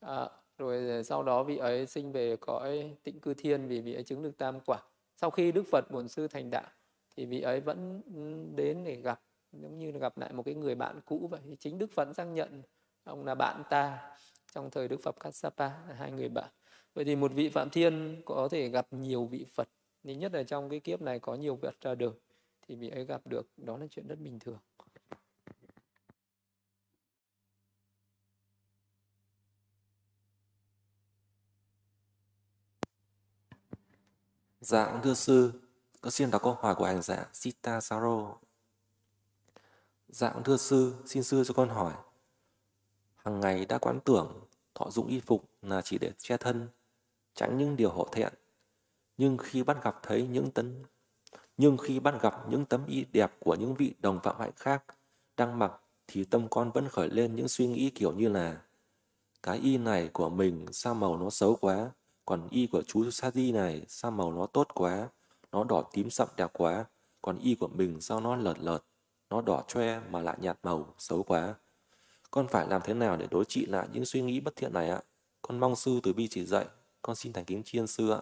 à, 0.00 0.28
rồi 0.58 0.90
à, 0.90 1.02
sau 1.02 1.22
đó 1.22 1.42
vị 1.42 1.56
ấy 1.56 1.86
sinh 1.86 2.12
về 2.12 2.36
cõi 2.36 2.96
tịnh 3.02 3.20
cư 3.20 3.34
thiên 3.34 3.68
vì 3.68 3.80
vị 3.80 3.94
ấy 3.94 4.02
chứng 4.02 4.22
được 4.22 4.38
tam 4.38 4.60
quả. 4.66 4.78
Sau 5.16 5.30
khi 5.30 5.52
đức 5.52 5.64
phật 5.70 5.90
bổn 5.90 6.08
sư 6.08 6.28
thành 6.28 6.50
đạo 6.50 6.66
thì 7.16 7.26
vị 7.26 7.40
ấy 7.40 7.60
vẫn 7.60 8.02
đến 8.56 8.84
để 8.84 8.94
gặp 8.94 9.20
giống 9.52 9.78
như 9.78 9.92
là 9.92 9.98
gặp 9.98 10.18
lại 10.18 10.32
một 10.32 10.42
cái 10.42 10.54
người 10.54 10.74
bạn 10.74 11.00
cũ 11.04 11.28
vậy. 11.30 11.40
Chính 11.58 11.78
đức 11.78 11.90
phật 11.90 12.12
xác 12.16 12.24
nhận 12.24 12.62
ông 13.04 13.24
là 13.24 13.34
bạn 13.34 13.62
ta 13.70 14.16
trong 14.52 14.70
thời 14.70 14.88
đức 14.88 15.02
phật 15.02 15.20
cát 15.20 15.34
là 15.56 15.94
hai 15.98 16.10
người 16.12 16.28
bạn. 16.28 16.50
Vậy 16.94 17.04
thì 17.04 17.16
một 17.16 17.32
vị 17.34 17.48
phạm 17.48 17.70
thiên 17.70 18.22
có 18.24 18.48
thể 18.50 18.68
gặp 18.68 18.86
nhiều 18.90 19.24
vị 19.24 19.46
phật. 19.54 19.68
Nhưng 20.02 20.18
nhất 20.18 20.32
là 20.32 20.42
trong 20.42 20.68
cái 20.68 20.80
kiếp 20.80 21.02
này 21.02 21.18
có 21.18 21.34
nhiều 21.34 21.58
Phật 21.62 21.80
ra 21.80 21.94
đời 21.94 22.10
thì 22.62 22.76
mình 22.76 22.90
ấy 22.90 23.04
gặp 23.04 23.26
được 23.26 23.46
đó 23.56 23.76
là 23.76 23.86
chuyện 23.90 24.06
rất 24.06 24.18
bình 24.18 24.38
thường 24.38 24.58
Dạ, 34.62 35.00
thưa 35.02 35.14
sư, 35.14 35.52
con 36.00 36.10
xin 36.10 36.30
đọc 36.30 36.42
câu 36.42 36.54
hỏi 36.60 36.74
của 36.74 36.84
hành 36.84 37.02
giả 37.02 37.26
Sita 37.32 37.80
Saro. 37.80 38.34
Dạ, 40.08 40.30
vâng, 40.34 40.42
thưa 40.44 40.56
sư, 40.56 40.94
xin 41.06 41.22
sư 41.22 41.44
cho 41.44 41.54
con 41.54 41.68
hỏi. 41.68 41.92
Hằng 43.16 43.40
ngày 43.40 43.64
đã 43.64 43.78
quán 43.78 44.00
tưởng 44.04 44.40
thọ 44.74 44.90
dụng 44.90 45.06
y 45.06 45.20
phục 45.20 45.44
là 45.62 45.82
chỉ 45.82 45.98
để 45.98 46.12
che 46.18 46.36
thân, 46.36 46.68
tránh 47.34 47.58
những 47.58 47.76
điều 47.76 47.90
hổ 47.90 48.08
thẹn. 48.12 48.32
Nhưng 49.16 49.38
khi 49.38 49.62
bắt 49.62 49.84
gặp 49.84 50.00
thấy 50.02 50.26
những 50.26 50.50
tấn 50.50 50.82
nhưng 51.56 51.76
khi 51.76 52.00
bắt 52.00 52.22
gặp 52.22 52.34
những 52.50 52.64
tấm 52.64 52.86
y 52.86 53.04
đẹp 53.12 53.32
của 53.40 53.54
những 53.54 53.74
vị 53.74 53.94
đồng 53.98 54.20
phạm 54.22 54.36
hại 54.38 54.50
khác 54.56 54.84
đang 55.36 55.58
mặc 55.58 55.72
thì 56.06 56.24
tâm 56.24 56.48
con 56.50 56.70
vẫn 56.70 56.88
khởi 56.88 57.08
lên 57.08 57.36
những 57.36 57.48
suy 57.48 57.66
nghĩ 57.66 57.90
kiểu 57.90 58.12
như 58.12 58.28
là 58.28 58.60
cái 59.42 59.58
y 59.58 59.78
này 59.78 60.10
của 60.12 60.28
mình 60.28 60.66
sao 60.72 60.94
màu 60.94 61.16
nó 61.16 61.30
xấu 61.30 61.56
quá, 61.60 61.90
còn 62.24 62.48
y 62.50 62.66
của 62.66 62.82
chú 62.82 63.10
Sadi 63.10 63.52
này 63.52 63.82
sao 63.88 64.10
màu 64.10 64.32
nó 64.32 64.46
tốt 64.46 64.68
quá, 64.74 65.08
nó 65.52 65.64
đỏ 65.64 65.82
tím 65.92 66.10
sậm 66.10 66.28
đẹp 66.36 66.50
quá. 66.52 66.84
Còn 67.22 67.38
y 67.38 67.54
của 67.54 67.68
mình 67.68 68.00
sao 68.00 68.20
nó 68.20 68.36
lợt 68.36 68.58
lợt, 68.58 68.78
nó 69.30 69.42
đỏ 69.42 69.62
choe 69.68 70.00
mà 70.10 70.20
lại 70.20 70.36
nhạt 70.40 70.58
màu, 70.62 70.94
xấu 70.98 71.22
quá. 71.22 71.54
Con 72.30 72.48
phải 72.48 72.66
làm 72.68 72.80
thế 72.84 72.94
nào 72.94 73.16
để 73.16 73.26
đối 73.30 73.44
trị 73.44 73.66
lại 73.66 73.88
những 73.92 74.04
suy 74.04 74.22
nghĩ 74.22 74.40
bất 74.40 74.56
thiện 74.56 74.72
này 74.72 74.90
ạ? 74.90 75.00
Con 75.42 75.60
mong 75.60 75.76
sư 75.76 76.00
từ 76.02 76.12
bi 76.12 76.28
chỉ 76.28 76.46
dạy, 76.46 76.66
con 77.02 77.16
xin 77.16 77.32
thành 77.32 77.44
kính 77.44 77.62
chiên 77.62 77.86
sư 77.86 78.10
ạ. 78.10 78.20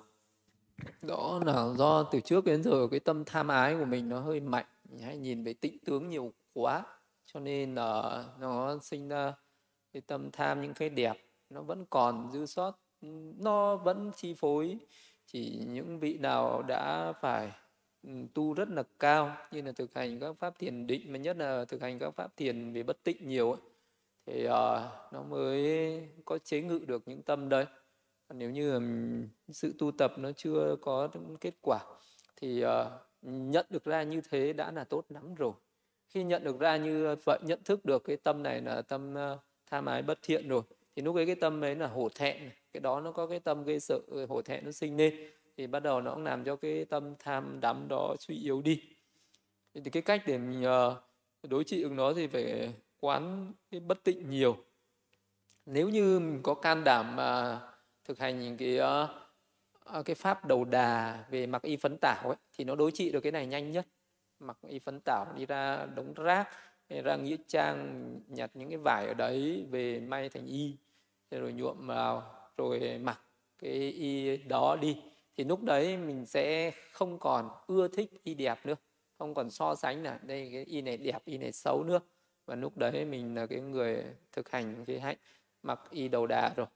Đó 1.03 1.41
là 1.47 1.69
do 1.77 2.03
từ 2.03 2.21
trước 2.21 2.45
đến 2.45 2.63
giờ 2.63 2.89
cái 2.91 3.01
tâm 3.01 3.25
tham 3.25 3.49
ái 3.49 3.77
của 3.79 3.85
mình 3.85 4.09
nó 4.09 4.21
hơi 4.21 4.41
mạnh, 4.41 4.67
hay 5.03 5.17
nhìn 5.17 5.45
về 5.45 5.53
tĩnh 5.53 5.79
tướng 5.85 6.09
nhiều 6.09 6.33
quá, 6.53 6.83
cho 7.27 7.41
nên 7.41 7.75
là 7.75 8.25
nó 8.39 8.79
sinh 8.83 9.09
ra 9.09 9.35
cái 9.93 10.03
tâm 10.07 10.31
tham 10.31 10.61
những 10.61 10.75
cái 10.75 10.89
đẹp 10.89 11.17
nó 11.51 11.63
vẫn 11.63 11.85
còn 11.91 12.31
dư 12.33 12.47
sót 12.47 12.79
nó 13.39 13.77
vẫn 13.77 14.11
chi 14.17 14.35
phối. 14.35 14.79
Chỉ 15.27 15.65
những 15.69 15.99
vị 16.01 16.19
nào 16.19 16.63
đã 16.63 17.13
phải 17.21 17.53
ừ, 18.03 18.11
tu 18.35 18.55
rất 18.55 18.69
là 18.69 18.83
cao 18.99 19.37
như 19.51 19.63
là 19.63 19.73
thực 19.73 19.95
hành 19.95 20.21
các 20.21 20.37
pháp 20.39 20.59
thiền 20.59 20.87
định 20.87 21.13
mà 21.13 21.19
nhất 21.19 21.37
là 21.37 21.65
thực 21.65 21.83
hành 21.83 21.99
các 21.99 22.11
pháp 22.11 22.37
thiền 22.37 22.73
về 22.73 22.83
bất 22.83 23.03
tịnh 23.03 23.29
nhiều 23.29 23.53
ấy, 23.53 23.61
thì 24.27 24.47
uh, 24.47 24.51
nó 25.13 25.23
mới 25.29 26.09
có 26.25 26.39
chế 26.39 26.61
ngự 26.61 26.81
được 26.87 27.03
những 27.07 27.23
tâm 27.23 27.49
đấy 27.49 27.67
nếu 28.35 28.51
như 28.51 28.81
sự 29.49 29.75
tu 29.79 29.91
tập 29.91 30.13
nó 30.17 30.33
chưa 30.33 30.77
có 30.83 31.09
kết 31.41 31.55
quả 31.63 31.79
thì 32.37 32.61
ờ, 32.61 32.99
nhận 33.23 33.67
được 33.71 33.85
ra 33.85 34.03
như 34.03 34.21
thế 34.31 34.53
đã 34.53 34.73
là 34.73 34.85
tốt 34.85 35.05
lắm 35.09 35.35
rồi. 35.35 35.53
Khi 36.09 36.25
nhận 36.25 36.45
được 36.45 36.59
ra 36.59 36.77
như 36.77 37.17
vậy, 37.25 37.39
nhận 37.43 37.61
thức 37.65 37.85
được 37.85 38.05
cái 38.05 38.17
tâm 38.17 38.43
này 38.43 38.61
là 38.61 38.83
tâm 38.83 39.15
ờ, 39.15 39.39
tham 39.67 39.87
ái 39.87 40.03
bất 40.03 40.19
thiện 40.23 40.49
rồi, 40.49 40.63
thì 40.97 41.03
lúc 41.03 41.17
ấy 41.17 41.27
cái 41.27 41.35
tâm 41.35 41.65
ấy 41.65 41.75
là 41.75 41.87
hổ 41.87 42.09
thẹn 42.15 42.51
cái 42.73 42.81
đó 42.81 43.01
nó 43.01 43.13
có 43.13 43.27
cái 43.27 43.41
tâm 43.41 43.65
gây 43.65 43.81
sợ 43.81 43.99
ờ, 44.09 44.27
hổ 44.27 44.43
thẹn 44.43 44.65
nó 44.65 44.73
sinh 44.73 44.97
lên, 44.97 45.15
thì 45.57 45.67
bắt 45.67 45.81
đầu 45.81 46.01
nó 46.01 46.15
cũng 46.15 46.25
làm 46.25 46.45
cho 46.45 46.57
cái 46.57 46.85
tâm 46.85 47.15
tham 47.19 47.61
đắm 47.61 47.87
đó 47.89 48.17
suy 48.19 48.35
yếu 48.35 48.63
đi. 48.63 48.83
Thì 49.75 49.91
cái 49.91 50.03
cách 50.03 50.23
để 50.27 50.39
mình 50.39 50.65
đối 51.43 51.65
trị 51.65 51.83
được 51.83 51.93
nó 51.93 52.13
thì 52.15 52.27
phải 52.27 52.75
quán 53.01 53.53
cái 53.71 53.81
bất 53.81 54.05
tịnh 54.05 54.31
nhiều. 54.31 54.57
Nếu 55.67 55.89
như 55.89 56.19
mình 56.21 56.41
có 56.43 56.55
can 56.55 56.85
đảm 56.85 57.17
mà 57.17 57.61
thực 58.05 58.19
hành 58.19 58.41
những 58.41 58.57
cái 58.57 58.79
uh, 58.81 60.07
cái 60.07 60.15
pháp 60.15 60.45
đầu 60.45 60.65
đà 60.65 61.25
về 61.31 61.47
mặc 61.47 61.63
y 61.63 61.77
phấn 61.77 61.97
tảo 62.01 62.29
ấy 62.29 62.37
thì 62.53 62.65
nó 62.65 62.75
đối 62.75 62.91
trị 62.93 63.11
được 63.11 63.21
cái 63.21 63.33
này 63.33 63.47
nhanh 63.47 63.71
nhất. 63.71 63.87
Mặc 64.41 64.59
y 64.69 64.79
phấn 64.79 65.01
tảo 65.01 65.27
đi 65.37 65.47
ra 65.47 65.87
đống 65.95 66.15
rác 66.15 66.49
ra 66.89 67.17
nghĩa 67.17 67.37
trang 67.47 68.21
nhặt 68.29 68.51
những 68.55 68.69
cái 68.69 68.79
vải 68.79 69.07
ở 69.07 69.15
đấy 69.15 69.67
về 69.71 70.01
may 70.01 70.29
thành 70.29 70.47
y 70.47 70.77
rồi 71.31 71.53
nhuộm 71.53 71.87
vào 71.87 72.35
rồi 72.57 72.99
mặc 72.99 73.21
cái 73.59 73.73
y 73.91 74.37
đó 74.37 74.77
đi. 74.81 74.97
Thì 75.37 75.45
lúc 75.45 75.63
đấy 75.63 75.97
mình 75.97 76.27
sẽ 76.27 76.73
không 76.93 77.19
còn 77.19 77.51
ưa 77.67 77.89
thích 77.89 78.11
y 78.25 78.35
đẹp 78.35 78.67
nữa 78.67 78.75
không 79.19 79.35
còn 79.35 79.51
so 79.51 79.75
sánh 79.75 80.03
là 80.03 80.19
đây 80.23 80.51
cái 80.53 80.65
y 80.65 80.83
này 80.83 80.97
đẹp 80.97 81.23
y 81.25 81.39
này 81.39 81.53
xấu 81.53 81.85
nữa. 81.85 82.01
Và 82.47 82.55
lúc 82.55 82.77
đấy 82.77 83.05
mình 83.05 83.35
là 83.35 83.47
cái 83.47 83.61
người 83.61 84.05
thực 84.33 84.51
hành 84.51 84.85
cái 84.85 85.01
hạnh 85.01 85.17
mặc 85.63 85.81
y 85.91 86.09
đầu 86.09 86.27
đà 86.27 86.53
rồi 86.57 86.67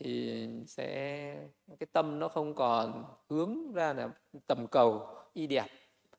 thì 0.00 0.48
sẽ 0.66 1.34
cái 1.78 1.86
tâm 1.92 2.18
nó 2.18 2.28
không 2.28 2.54
còn 2.54 3.04
hướng 3.28 3.72
ra 3.72 3.92
là 3.92 4.10
tầm 4.46 4.66
cầu 4.66 5.06
y 5.32 5.46
đẹp 5.46 5.66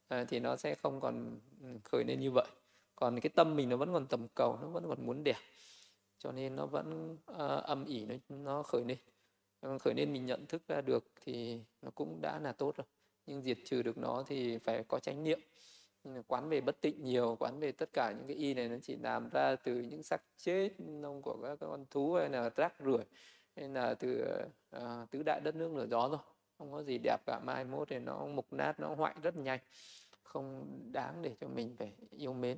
à, 0.08 0.26
thì 0.30 0.40
nó 0.40 0.56
sẽ 0.56 0.76
không 0.76 1.00
còn 1.00 1.40
khởi 1.84 2.04
lên 2.04 2.20
như 2.20 2.32
vậy. 2.32 2.48
Còn 2.96 3.20
cái 3.20 3.30
tâm 3.36 3.56
mình 3.56 3.70
nó 3.70 3.78
vẫn 3.78 3.94
còn 3.94 4.08
tầm 4.08 4.28
cầu 4.36 4.60
nó 4.62 4.68
vẫn 4.68 4.90
còn 4.90 5.06
muốn 5.06 5.24
đẹp 5.24 5.38
cho 6.20 6.32
nên 6.32 6.56
nó 6.56 6.66
vẫn 6.66 7.18
uh, 7.32 7.64
âm 7.64 7.86
ỉ 7.86 8.06
nó 8.06 8.16
nó 8.30 8.64
khởi 8.64 8.84
lên. 8.86 8.98
Khởi 9.80 9.94
lên 9.94 10.14
mình 10.14 10.26
nhận 10.26 10.46
thức 10.46 10.62
ra 10.68 10.82
được 10.82 11.12
thì 11.26 11.60
nó 11.82 11.92
cũng 11.96 12.22
đã 12.22 12.40
là 12.40 12.52
tốt 12.52 12.76
rồi. 12.78 12.86
Nhưng 13.26 13.42
diệt 13.42 13.58
trừ 13.66 13.84
được 13.84 13.98
nó 13.98 14.24
thì 14.28 14.58
phải 14.58 14.84
có 14.88 15.00
chánh 15.00 15.24
niệm. 15.24 15.40
Quán 16.28 16.50
về 16.50 16.62
bất 16.62 16.82
tịnh 16.82 17.04
nhiều 17.04 17.36
quán 17.40 17.60
về 17.60 17.72
tất 17.72 17.94
cả 17.94 18.12
những 18.12 18.28
cái 18.28 18.36
y 18.36 18.54
này 18.54 18.70
nó 18.70 18.76
chỉ 18.82 18.96
làm 18.96 19.30
ra 19.30 19.56
từ 19.56 19.80
những 19.80 20.04
xác 20.04 20.22
chết 20.38 20.70
nông 20.78 21.22
của 21.22 21.38
các 21.44 21.58
con 21.60 21.86
thú 21.90 22.14
hay 22.14 22.30
là 22.30 22.50
rác 22.50 22.74
rưởi 22.80 23.04
nên 23.56 23.74
là 23.74 23.94
từ 23.94 24.26
uh, 24.78 25.12
tứ 25.12 25.24
đại 25.24 25.42
đất 25.44 25.56
nước 25.56 25.72
nửa 25.72 25.86
gió 25.86 26.10
rồi. 26.10 26.20
Không 26.58 26.72
có 26.72 26.84
gì 26.84 26.98
đẹp 26.98 27.18
cả 27.26 27.40
mai 27.44 27.66
mốt 27.66 27.88
thì 27.90 28.00
nó 28.00 28.26
mục 28.26 28.54
nát 28.54 28.80
nó 28.80 28.96
hoại 28.96 29.16
rất 29.24 29.36
nhanh. 29.36 29.60
Không 30.24 30.68
đáng 30.92 31.22
để 31.22 31.36
cho 31.42 31.48
mình 31.48 31.76
phải 31.80 31.94
yêu 32.12 32.34
mến. 32.34 32.58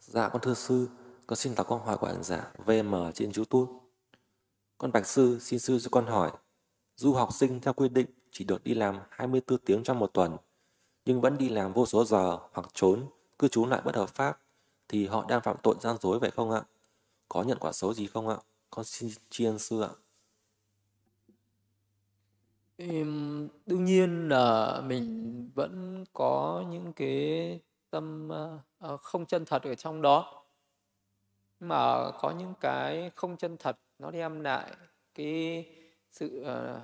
Dạ 0.00 0.28
con 0.28 0.42
thưa 0.42 0.54
sư, 0.54 0.88
con 1.26 1.36
xin 1.36 1.54
đọc 1.54 1.68
câu 1.68 1.78
hỏi 1.78 1.98
của 1.98 2.06
hành 2.06 2.22
giả 2.22 2.52
VM 2.66 2.94
trên 3.14 3.30
YouTube. 3.36 3.72
Con 4.78 4.92
bạch 4.92 5.06
sư, 5.06 5.38
xin 5.40 5.58
sư 5.58 5.78
cho 5.78 5.88
con 5.92 6.06
hỏi, 6.06 6.30
du 6.96 7.12
học 7.12 7.28
sinh 7.32 7.60
theo 7.60 7.72
quy 7.72 7.88
định 7.88 8.06
chỉ 8.30 8.44
được 8.44 8.64
đi 8.64 8.74
làm 8.74 8.98
24 9.10 9.58
tiếng 9.58 9.82
trong 9.82 9.98
một 9.98 10.10
tuần, 10.14 10.36
nhưng 11.04 11.20
vẫn 11.20 11.38
đi 11.38 11.48
làm 11.48 11.72
vô 11.72 11.86
số 11.86 12.04
giờ 12.04 12.38
hoặc 12.52 12.68
trốn, 12.72 13.06
cư 13.38 13.48
trú 13.48 13.66
lại 13.66 13.82
bất 13.84 13.96
hợp 13.96 14.08
pháp, 14.08 14.40
thì 14.88 15.06
họ 15.06 15.24
đang 15.28 15.40
phạm 15.40 15.56
tội 15.62 15.74
gian 15.80 15.96
dối 16.00 16.18
vậy 16.18 16.30
không 16.30 16.50
ạ? 16.50 16.62
Có 17.28 17.42
nhận 17.42 17.58
quả 17.58 17.72
xấu 17.72 17.94
gì 17.94 18.06
không 18.06 18.28
ạ? 18.28 18.36
Con 18.70 18.84
xin 18.84 19.10
tri 19.30 19.44
ân 19.44 19.58
sư 19.58 19.82
ạ. 19.82 19.90
Em, 22.76 23.48
đương 23.66 23.84
nhiên 23.84 24.28
là 24.28 24.80
mình 24.80 25.50
vẫn 25.54 26.04
có 26.12 26.64
những 26.70 26.92
cái 26.92 27.60
tâm 27.90 28.30
uh, 28.92 29.00
không 29.00 29.26
chân 29.26 29.44
thật 29.44 29.62
ở 29.62 29.74
trong 29.74 30.02
đó 30.02 30.44
mà 31.60 32.10
có 32.10 32.34
những 32.38 32.54
cái 32.60 33.10
không 33.14 33.36
chân 33.36 33.56
thật 33.56 33.76
nó 33.98 34.10
đem 34.10 34.40
lại 34.40 34.76
cái 35.14 35.66
sự 36.10 36.40
uh, 36.40 36.80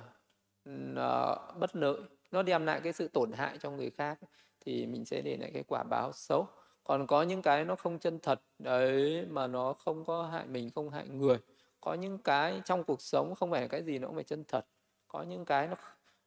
uh, 0.69 1.57
bất 1.59 1.75
lợi 1.75 2.01
nó 2.31 2.43
đem 2.43 2.65
lại 2.65 2.81
cái 2.83 2.93
sự 2.93 3.07
tổn 3.07 3.31
hại 3.31 3.57
cho 3.57 3.71
người 3.71 3.89
khác 3.89 4.19
thì 4.59 4.85
mình 4.85 5.05
sẽ 5.05 5.21
để 5.21 5.37
lại 5.37 5.51
cái 5.53 5.63
quả 5.67 5.83
báo 5.83 6.11
xấu 6.13 6.47
còn 6.83 7.07
có 7.07 7.23
những 7.23 7.41
cái 7.41 7.65
nó 7.65 7.75
không 7.75 7.99
chân 7.99 8.19
thật 8.19 8.41
đấy 8.59 9.25
mà 9.29 9.47
nó 9.47 9.73
không 9.73 10.05
có 10.05 10.23
hại 10.23 10.45
mình 10.47 10.69
không 10.75 10.89
hại 10.89 11.07
người. 11.07 11.37
Có 11.81 11.93
những 11.93 12.17
cái 12.17 12.61
trong 12.65 12.83
cuộc 12.83 13.01
sống 13.01 13.35
không 13.35 13.51
phải 13.51 13.67
cái 13.67 13.83
gì 13.83 13.99
nó 13.99 14.07
cũng 14.07 14.15
phải 14.15 14.23
chân 14.23 14.43
thật. 14.47 14.65
Có 15.07 15.23
những 15.23 15.45
cái 15.45 15.67
nó 15.67 15.75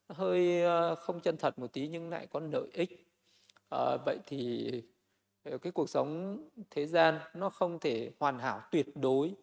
hơi 0.09 0.63
ờ, 0.63 0.95
không 0.95 1.21
chân 1.21 1.37
thật 1.37 1.59
một 1.59 1.73
tí 1.73 1.89
nhưng 1.89 2.11
lại 2.11 2.27
có 2.27 2.41
lợi 2.41 2.69
ích. 2.73 3.07
À, 3.71 3.97
vậy 4.07 4.19
thì 4.27 4.71
ờ, 5.45 5.59
cái 5.59 5.73
cuộc 5.73 5.91
sống 5.91 6.39
thế 6.71 6.87
gian 6.87 7.19
nó 7.35 7.51
không 7.51 7.79
thể 7.79 8.11
hoàn 8.21 8.39
hảo 8.39 8.61
tuyệt 8.71 8.87
đối 8.97 9.35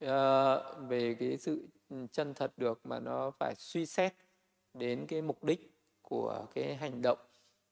à, 0.00 0.56
về 0.88 1.16
cái 1.20 1.38
sự 1.38 1.68
ừ, 1.90 1.96
chân 2.12 2.34
thật 2.34 2.52
được 2.56 2.80
mà 2.84 3.00
nó 3.00 3.30
phải 3.30 3.54
suy 3.58 3.86
xét 3.86 4.14
đến 4.74 5.06
cái 5.06 5.22
mục 5.22 5.44
đích 5.44 5.72
của 6.02 6.46
cái 6.54 6.76
hành 6.76 7.02
động 7.02 7.18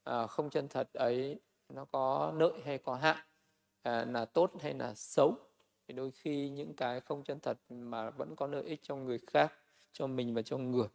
à, 0.04 0.26
không 0.26 0.50
chân 0.50 0.68
thật 0.68 0.88
ấy 0.92 1.40
nó 1.68 1.84
có 1.84 2.32
lợi 2.36 2.52
hay 2.64 2.78
có 2.78 2.94
hại 2.94 3.16
à, 3.82 4.04
là 4.04 4.24
tốt 4.24 4.52
hay 4.60 4.74
là 4.74 4.94
xấu. 4.94 5.34
Thì 5.88 5.94
đôi 5.94 6.10
khi 6.10 6.48
những 6.48 6.74
cái 6.74 7.00
không 7.00 7.24
chân 7.24 7.40
thật 7.40 7.58
mà 7.68 8.10
vẫn 8.10 8.36
có 8.36 8.46
lợi 8.46 8.64
ích 8.64 8.80
cho 8.82 8.96
người 8.96 9.18
khác 9.26 9.52
cho 9.92 10.06
mình 10.06 10.34
và 10.34 10.42
cho 10.42 10.58
người. 10.58 10.88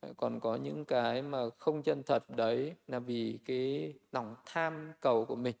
À, 0.00 0.08
còn 0.16 0.40
có 0.40 0.56
những 0.56 0.84
cái 0.84 1.22
mà 1.22 1.38
không 1.58 1.82
chân 1.82 2.02
thật 2.02 2.30
đấy 2.30 2.74
là 2.86 2.98
vì 2.98 3.38
cái 3.44 3.94
lòng 4.12 4.36
tham 4.46 4.92
cầu 5.00 5.24
của 5.24 5.36
mình 5.36 5.56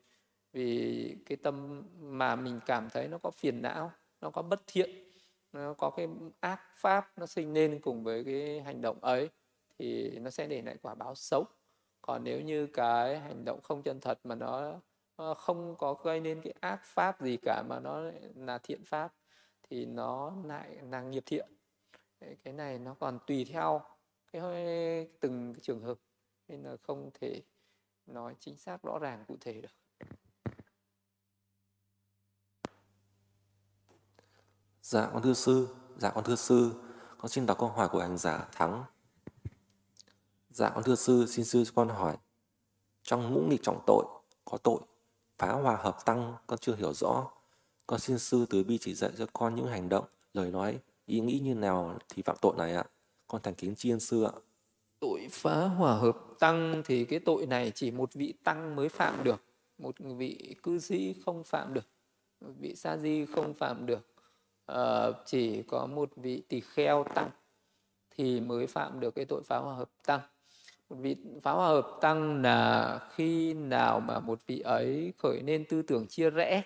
vì 0.52 1.16
cái 1.26 1.36
tâm 1.36 1.82
mà 2.00 2.36
mình 2.36 2.60
cảm 2.66 2.90
thấy 2.90 3.08
nó 3.08 3.18
có 3.18 3.30
phiền 3.30 3.62
não 3.62 3.92
nó 4.20 4.30
có 4.30 4.42
bất 4.42 4.60
thiện 4.66 4.90
nó 5.52 5.74
có 5.74 5.90
cái 5.90 6.08
ác 6.40 6.60
pháp 6.76 7.18
nó 7.18 7.26
sinh 7.26 7.52
lên 7.52 7.80
cùng 7.80 8.04
với 8.04 8.24
cái 8.24 8.60
hành 8.60 8.80
động 8.80 8.98
ấy 9.00 9.28
thì 9.78 10.18
nó 10.18 10.30
sẽ 10.30 10.46
để 10.46 10.62
lại 10.62 10.76
quả 10.82 10.94
báo 10.94 11.14
xấu 11.14 11.44
còn 12.06 12.24
nếu 12.24 12.40
như 12.40 12.66
cái 12.66 13.20
hành 13.20 13.44
động 13.44 13.60
không 13.62 13.82
chân 13.82 14.00
thật 14.00 14.18
mà 14.24 14.34
nó 14.34 14.80
không 15.34 15.76
có 15.76 15.94
gây 15.94 16.20
nên 16.20 16.40
cái 16.42 16.54
ác 16.60 16.80
pháp 16.84 17.20
gì 17.20 17.36
cả 17.42 17.62
mà 17.68 17.80
nó 17.80 18.00
là 18.34 18.58
thiện 18.58 18.84
pháp 18.84 19.14
thì 19.62 19.86
nó 19.86 20.32
lại 20.44 20.76
là 20.90 21.02
nghiệp 21.02 21.22
thiện 21.26 21.48
cái 22.20 22.52
này 22.52 22.78
nó 22.78 22.94
còn 22.94 23.18
tùy 23.26 23.44
theo 23.44 23.80
cái 24.32 25.08
từng 25.20 25.54
cái 25.54 25.60
trường 25.62 25.82
hợp 25.82 25.98
nên 26.48 26.62
là 26.62 26.76
không 26.82 27.10
thể 27.20 27.42
nói 28.06 28.34
chính 28.40 28.56
xác 28.56 28.82
rõ 28.82 28.98
ràng 28.98 29.24
cụ 29.28 29.36
thể 29.40 29.60
được 29.60 29.68
Dạ 34.82 35.10
con 35.12 35.22
thưa 35.22 35.34
sư, 35.34 35.68
dạ 35.98 36.10
con 36.10 36.24
thưa 36.24 36.36
sư, 36.36 36.72
con 37.18 37.28
xin 37.28 37.46
đọc 37.46 37.58
câu 37.58 37.68
hỏi 37.68 37.88
của 37.88 38.00
hành 38.00 38.18
giả 38.18 38.48
Thắng. 38.52 38.84
Dạ 40.56 40.70
con 40.74 40.84
thưa 40.84 40.94
sư, 40.94 41.26
xin 41.28 41.44
sư 41.44 41.64
cho 41.64 41.72
con 41.74 41.88
hỏi. 41.88 42.16
Trong 43.02 43.34
ngũ 43.34 43.40
nghịch 43.40 43.62
trọng 43.62 43.80
tội, 43.86 44.04
có 44.44 44.58
tội, 44.58 44.80
phá 45.38 45.52
hòa 45.52 45.76
hợp 45.76 46.04
tăng, 46.04 46.34
con 46.46 46.58
chưa 46.58 46.74
hiểu 46.74 46.92
rõ. 46.92 47.30
Con 47.86 48.00
xin 48.00 48.18
sư 48.18 48.46
từ 48.50 48.64
bi 48.64 48.78
chỉ 48.78 48.94
dạy 48.94 49.10
cho 49.18 49.26
con 49.32 49.54
những 49.54 49.66
hành 49.66 49.88
động, 49.88 50.04
lời 50.34 50.50
nói, 50.50 50.78
ý 51.06 51.20
nghĩ 51.20 51.38
như 51.38 51.54
nào 51.54 51.98
thì 52.08 52.22
phạm 52.22 52.36
tội 52.40 52.54
này 52.58 52.74
ạ. 52.74 52.84
Con 53.28 53.42
thành 53.42 53.54
kính 53.54 53.74
chiên 53.74 54.00
sư 54.00 54.24
ạ. 54.24 54.32
Tội 55.00 55.28
phá 55.30 55.64
hòa 55.64 55.94
hợp 55.94 56.16
tăng 56.38 56.82
thì 56.84 57.04
cái 57.04 57.20
tội 57.20 57.46
này 57.46 57.72
chỉ 57.74 57.90
một 57.90 58.12
vị 58.12 58.34
tăng 58.44 58.76
mới 58.76 58.88
phạm 58.88 59.24
được. 59.24 59.42
Một 59.78 59.94
vị 59.98 60.56
cư 60.62 60.78
sĩ 60.78 61.14
không 61.24 61.44
phạm 61.44 61.74
được. 61.74 61.84
Một 62.40 62.52
vị 62.60 62.74
sa 62.74 62.96
di 62.96 63.26
không 63.26 63.54
phạm 63.54 63.86
được 63.86 64.06
À, 64.66 65.06
chỉ 65.26 65.62
có 65.62 65.86
một 65.86 66.10
vị 66.16 66.42
tỳ 66.48 66.60
kheo 66.60 67.04
tăng 67.14 67.30
thì 68.10 68.40
mới 68.40 68.66
phạm 68.66 69.00
được 69.00 69.14
cái 69.14 69.24
tội 69.24 69.42
phá 69.42 69.58
hòa 69.58 69.74
hợp 69.74 69.90
tăng 70.06 70.20
một 70.88 70.96
vị 71.00 71.16
phá 71.42 71.52
hòa 71.52 71.68
hợp 71.68 71.98
tăng 72.00 72.42
là 72.42 72.98
khi 73.14 73.54
nào 73.54 74.00
mà 74.00 74.20
một 74.20 74.38
vị 74.46 74.60
ấy 74.60 75.12
khởi 75.18 75.42
nên 75.42 75.64
tư 75.64 75.82
tưởng 75.82 76.06
chia 76.06 76.30
rẽ 76.30 76.62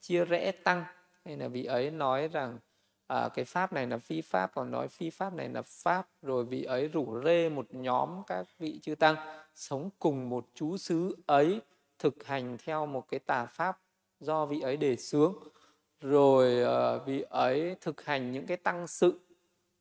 chia 0.00 0.24
rẽ 0.24 0.52
tăng? 0.52 0.84
Hay 1.24 1.36
là 1.36 1.48
vị 1.48 1.64
ấy 1.64 1.90
nói 1.90 2.28
rằng 2.28 2.58
à, 3.06 3.28
cái 3.34 3.44
pháp 3.44 3.72
này 3.72 3.86
là 3.86 3.98
phi 3.98 4.20
pháp 4.20 4.54
còn 4.54 4.70
nói 4.70 4.88
phi 4.88 5.10
pháp 5.10 5.34
này 5.34 5.48
là 5.48 5.62
pháp 5.62 6.08
rồi 6.22 6.44
vị 6.44 6.62
ấy 6.62 6.88
rủ 6.88 7.20
rê 7.24 7.48
một 7.48 7.66
nhóm 7.70 8.22
các 8.26 8.46
vị 8.58 8.78
chư 8.82 8.94
tăng 8.94 9.16
sống 9.54 9.90
cùng 9.98 10.28
một 10.28 10.46
chú 10.54 10.76
xứ 10.76 11.16
ấy 11.26 11.60
thực 11.98 12.24
hành 12.24 12.56
theo 12.64 12.86
một 12.86 13.08
cái 13.08 13.20
tà 13.20 13.46
pháp 13.46 13.78
do 14.20 14.46
vị 14.46 14.60
ấy 14.60 14.76
đề 14.76 14.96
xướng. 14.96 15.34
Rồi 16.00 16.62
à, 16.62 16.96
vị 17.06 17.24
ấy 17.30 17.76
thực 17.80 18.04
hành 18.04 18.32
những 18.32 18.46
cái 18.46 18.56
tăng 18.56 18.86
sự. 18.86 19.20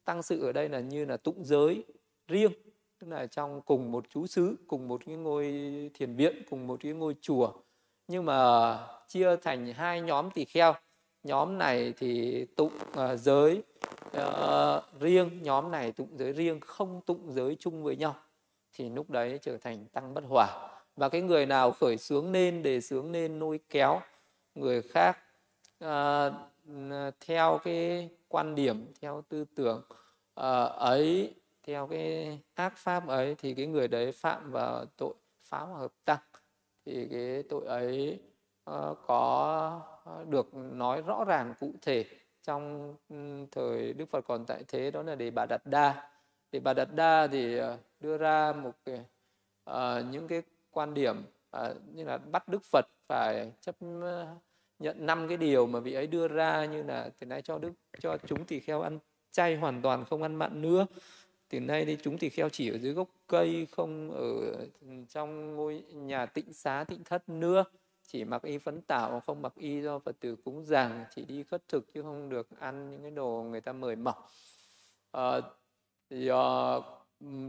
Tăng 0.05 0.23
sự 0.23 0.45
ở 0.45 0.51
đây 0.51 0.69
là 0.69 0.79
như 0.79 1.05
là 1.05 1.17
tụng 1.17 1.45
giới 1.45 1.83
riêng 2.27 2.51
tức 2.99 3.07
là 3.09 3.25
trong 3.25 3.61
cùng 3.61 3.91
một 3.91 4.05
chú 4.09 4.27
xứ 4.27 4.55
cùng 4.67 4.87
một 4.87 5.01
cái 5.05 5.15
ngôi 5.15 5.45
thiền 5.93 6.15
viện 6.15 6.43
cùng 6.49 6.67
một 6.67 6.79
cái 6.83 6.93
ngôi 6.93 7.15
chùa. 7.21 7.53
Nhưng 8.07 8.25
mà 8.25 8.79
chia 9.07 9.35
thành 9.35 9.73
hai 9.73 10.01
nhóm 10.01 10.31
tỳ 10.31 10.45
kheo. 10.45 10.73
Nhóm 11.23 11.57
này 11.57 11.93
thì 11.97 12.45
tụng 12.45 12.73
uh, 12.89 13.19
giới 13.19 13.63
uh, 14.17 14.83
riêng. 14.99 15.43
Nhóm 15.43 15.71
này 15.71 15.91
tụng 15.91 16.17
giới 16.17 16.33
riêng 16.33 16.59
không 16.59 17.01
tụng 17.01 17.31
giới 17.31 17.55
chung 17.59 17.83
với 17.83 17.95
nhau. 17.95 18.15
Thì 18.73 18.89
lúc 18.89 19.09
đấy 19.09 19.39
trở 19.41 19.57
thành 19.57 19.85
tăng 19.85 20.13
bất 20.13 20.23
hòa. 20.29 20.69
Và 20.95 21.09
cái 21.09 21.21
người 21.21 21.45
nào 21.45 21.71
khởi 21.71 21.97
sướng 21.97 22.31
nên 22.31 22.63
đề 22.63 22.81
sướng 22.81 23.11
nên 23.11 23.39
nuôi 23.39 23.59
kéo. 23.69 24.01
Người 24.55 24.81
khác 24.81 25.17
uh, 25.85 26.33
theo 27.27 27.59
cái 27.63 28.09
quan 28.27 28.55
điểm 28.55 28.93
theo 29.01 29.23
tư 29.29 29.45
tưởng 29.55 29.81
uh, 30.39 30.71
ấy 30.77 31.33
theo 31.67 31.87
cái 31.87 32.39
ác 32.55 32.77
pháp 32.77 33.07
ấy 33.07 33.35
thì 33.35 33.53
cái 33.53 33.67
người 33.67 33.87
đấy 33.87 34.11
phạm 34.11 34.51
vào 34.51 34.85
tội 34.97 35.13
phá 35.43 35.59
hòa 35.59 35.79
hợp 35.79 35.91
tăng 36.05 36.19
thì 36.85 37.07
cái 37.11 37.43
tội 37.49 37.65
ấy 37.65 38.19
uh, 38.69 38.97
có 39.07 39.81
ờ, 40.03 40.25
được 40.29 40.53
nói 40.53 41.01
rõ 41.01 41.23
ràng 41.27 41.53
cụ 41.59 41.73
thể 41.81 42.05
trong 42.43 42.95
thời 43.51 43.93
Đức 43.93 44.09
Phật 44.09 44.21
còn 44.27 44.45
tại 44.45 44.63
thế 44.67 44.91
đó 44.91 45.03
là 45.03 45.15
đề 45.15 45.31
bà 45.31 45.45
Đạt 45.45 45.61
Đa. 45.65 46.09
Đề 46.51 46.59
bà 46.59 46.73
Đạt 46.73 46.87
Đa 46.95 47.27
thì 47.27 47.57
ờ, 47.57 47.77
đưa 47.99 48.17
ra 48.17 48.53
một 48.53 48.73
cái 48.85 48.99
uh, 49.69 50.05
những 50.11 50.27
cái 50.27 50.41
quan 50.71 50.93
điểm 50.93 51.23
uh, 51.57 51.61
như 51.93 52.03
là 52.03 52.17
bắt 52.17 52.47
Đức 52.47 52.63
Phật 52.63 52.85
phải 53.07 53.51
chấp 53.61 53.75
nhận 54.79 55.05
năm 55.05 55.27
cái 55.27 55.37
điều 55.37 55.67
mà 55.67 55.79
vị 55.79 55.93
ấy 55.93 56.07
đưa 56.07 56.27
ra 56.27 56.65
như 56.65 56.83
là 56.83 57.09
từ 57.19 57.27
nay 57.27 57.41
cho 57.41 57.57
đức 57.57 57.71
cho 57.99 58.17
chúng 58.17 58.45
tỳ 58.45 58.59
kheo 58.59 58.81
ăn 58.81 58.99
chay 59.31 59.55
hoàn 59.55 59.81
toàn 59.81 60.05
không 60.05 60.23
ăn 60.23 60.35
mặn 60.35 60.61
nữa 60.61 60.85
từ 61.49 61.59
nay 61.59 61.85
thì 61.85 61.97
chúng 62.03 62.17
thì 62.17 62.29
kheo 62.29 62.49
chỉ 62.49 62.69
ở 62.69 62.77
dưới 62.77 62.93
gốc 62.93 63.07
cây 63.27 63.67
không 63.71 64.11
ở 64.11 64.55
trong 65.09 65.55
ngôi 65.55 65.83
nhà 65.93 66.25
tịnh 66.25 66.53
xá 66.53 66.85
tịnh 66.87 67.03
thất 67.03 67.29
nữa. 67.29 67.63
Chỉ 68.07 68.23
mặc 68.23 68.43
y 68.43 68.57
phấn 68.57 68.81
tảo 68.81 69.19
không 69.19 69.41
mặc 69.41 69.53
y 69.55 69.81
do 69.81 69.99
phật 69.99 70.19
tử 70.19 70.35
cúng 70.35 70.63
dường 70.63 70.91
chỉ 71.15 71.25
đi 71.25 71.43
khất 71.43 71.67
thực 71.67 71.93
chứ 71.93 72.01
không 72.01 72.29
được 72.29 72.47
ăn 72.59 72.91
những 72.91 73.01
cái 73.01 73.11
đồ 73.11 73.43
người 73.49 73.61
ta 73.61 73.73
mời 73.73 73.95
mọc. 73.95 74.31
À, 75.11 75.41
thì 76.09 76.27
ờ, 76.27 76.81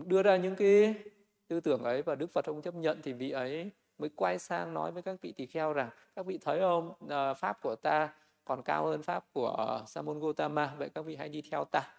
đưa 0.07 0.23
ra 0.23 0.37
những 0.37 0.57
cái 0.57 0.95
tư 1.49 1.61
tưởng 1.61 1.83
ấy 1.83 2.03
và 2.03 2.15
đức 2.15 2.33
phật 2.33 2.47
không 2.47 2.63
chấp 2.63 2.75
nhận 2.75 3.01
thì 3.03 3.13
vị 3.13 3.31
ấy 3.31 3.71
mới 3.99 4.11
quay 4.17 4.39
sang 4.39 4.75
nói 4.75 4.93
với 4.93 5.03
các 5.03 5.17
vị 5.23 5.33
tỳ 5.33 5.47
kheo 5.47 5.73
rằng 5.73 5.91
các 6.17 6.27
vị 6.27 6.39
thấy 6.39 6.61
không? 6.61 6.93
À, 7.09 7.35
pháp 7.35 7.63
của 7.63 7.77
ta 7.77 8.13
còn 8.45 8.63
cao 8.63 8.87
hơn 8.87 9.03
pháp 9.03 9.25
của 9.33 9.83
Samon 9.87 10.21
Gotama 10.21 10.75
vậy 10.79 10.89
các 10.95 11.03
vị 11.03 11.17
hãy 11.17 11.29
đi 11.29 11.43
theo 11.51 11.65
ta 11.65 11.95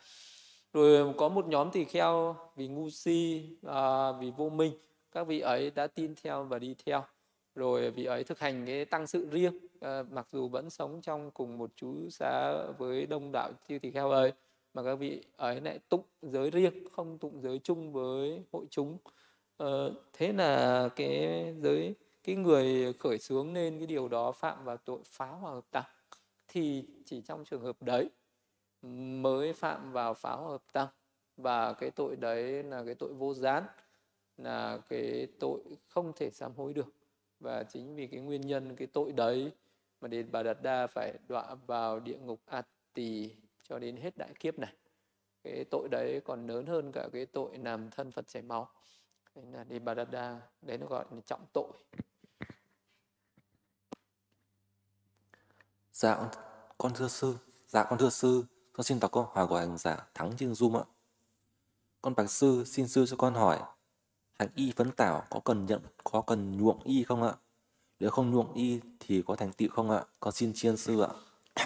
rồi 0.74 1.14
có 1.18 1.30
một 1.30 1.48
nhóm 1.48 1.72
tỳ 1.72 1.86
kheo 1.86 2.36
vì 2.56 2.68
ngu 2.68 2.90
si 2.90 3.50
à, 3.68 4.12
vì 4.12 4.32
vô 4.38 4.50
minh. 4.50 4.74
Các 5.12 5.28
vị 5.28 5.40
ấy 5.40 5.72
đã 5.72 5.88
tin 5.88 6.16
theo 6.24 6.44
và 6.44 6.60
đi 6.60 6.76
theo. 6.86 7.04
Rồi 7.56 7.92
vị 7.92 8.06
ấy 8.06 8.24
thực 8.24 8.40
hành 8.40 8.66
cái 8.66 8.86
tăng 8.86 9.08
sự 9.08 9.28
riêng 9.32 9.54
à, 9.82 10.04
mặc 10.12 10.28
dù 10.32 10.50
vẫn 10.50 10.70
sống 10.70 11.02
trong 11.02 11.32
cùng 11.32 11.58
một 11.58 11.72
chú 11.76 12.10
xá 12.10 12.54
với 12.78 13.06
đông 13.06 13.32
đạo 13.32 13.52
chư 13.68 13.80
tỳ 13.80 13.92
kheo 13.92 14.10
ấy 14.10 14.34
mà 14.74 14.84
các 14.84 14.96
vị 14.96 15.24
ấy 15.38 15.62
lại 15.62 15.80
tụng 15.90 16.04
giới 16.22 16.50
riêng 16.50 16.90
không 16.92 17.18
tụng 17.18 17.42
giới 17.42 17.60
chung 17.60 17.94
với 17.94 18.44
hội 18.52 18.66
chúng. 18.70 18.98
À, 19.58 19.68
thế 20.14 20.34
là 20.34 20.90
cái 20.96 21.46
giới 21.62 21.96
cái 22.24 22.36
người 22.36 22.94
khởi 22.94 23.18
xướng 23.18 23.54
nên 23.54 23.78
cái 23.78 23.88
điều 23.88 24.08
đó 24.08 24.32
phạm 24.32 24.66
vào 24.66 24.78
tội 24.78 25.00
phá 25.06 25.26
hòa 25.26 25.52
hợp 25.52 25.66
tăng 25.72 25.84
thì 26.48 26.86
chỉ 27.06 27.22
trong 27.22 27.46
trường 27.46 27.62
hợp 27.62 27.82
đấy 27.82 28.10
mới 29.22 29.54
phạm 29.54 29.92
vào 29.92 30.14
phá 30.14 30.36
hợp 30.36 30.64
tăng 30.72 30.88
và 31.38 31.74
cái 31.74 31.92
tội 31.92 32.16
đấy 32.16 32.64
là 32.64 32.84
cái 32.86 32.96
tội 32.96 33.14
vô 33.14 33.34
gián, 33.34 33.64
là 34.38 34.80
cái 34.90 35.28
tội 35.40 35.62
không 35.88 36.14
thể 36.16 36.32
sám 36.32 36.52
hối 36.56 36.74
được. 36.74 36.88
Và 37.40 37.64
chính 37.64 37.96
vì 37.96 38.08
cái 38.08 38.20
nguyên 38.20 38.42
nhân 38.42 38.76
cái 38.76 38.88
tội 38.88 39.12
đấy 39.12 39.52
mà 40.02 40.08
đến 40.08 40.32
bà 40.32 40.44
đạt 40.44 40.58
đa 40.62 40.88
phải 40.88 41.14
đọa 41.28 41.56
vào 41.68 42.00
địa 42.00 42.18
ngục 42.18 42.42
ạt 42.46 42.68
tỳ 42.94 43.36
cho 43.64 43.80
đến 43.80 43.98
hết 43.98 44.18
đại 44.18 44.34
kiếp 44.40 44.60
này. 44.60 44.74
Cái 45.44 45.66
tội 45.72 45.88
đấy 45.92 46.22
còn 46.26 46.48
lớn 46.48 46.66
hơn 46.66 46.92
cả 46.92 47.08
cái 47.14 47.26
tội 47.26 47.58
làm 47.58 47.90
thân 47.90 48.12
phật 48.12 48.28
chảy 48.28 48.42
máu. 48.42 48.70
Đấy 49.36 49.46
là 49.86 50.06
Đa, 50.06 50.42
đấy 50.62 50.78
nó 50.78 50.88
gọi 50.88 51.06
là 51.12 51.22
trọng 51.26 51.46
tội. 51.54 51.72
Dạ 55.92 56.30
con 56.78 56.92
thưa 56.96 57.08
sư 57.08 57.36
dạ 57.68 57.84
con 57.90 58.00
thưa 58.00 58.10
sư 58.10 58.46
con 58.80 58.84
xin 58.84 59.00
đọc 59.00 59.12
câu 59.12 59.30
hỏi 59.34 59.48
của 59.48 59.58
hành 59.58 59.78
giả 59.78 59.98
thắng 60.14 60.32
trên 60.38 60.52
zoom 60.52 60.78
ạ. 60.78 60.84
Con 62.02 62.16
bạch 62.16 62.30
sư 62.30 62.64
xin 62.66 62.88
sư 62.88 63.06
cho 63.06 63.16
con 63.18 63.34
hỏi 63.34 63.60
hành 64.40 64.50
y 64.56 64.72
phấn 64.72 64.92
tảo 64.92 65.24
có 65.30 65.40
cần 65.46 65.66
nhận, 65.66 65.82
có 66.04 66.22
cần 66.22 66.58
nhuộm 66.58 66.78
y 66.84 67.04
không 67.04 67.24
ạ? 67.24 67.34
Nếu 68.00 68.10
không 68.10 68.32
nhuộm 68.32 68.54
y 68.54 68.80
thì 69.00 69.24
có 69.28 69.36
thành 69.36 69.52
tựu 69.54 69.70
không 69.70 69.92
ạ? 69.92 70.04
Con 70.20 70.34
xin 70.34 70.54
chiên 70.54 70.78
sư 70.78 71.02
ạ. 71.02 71.10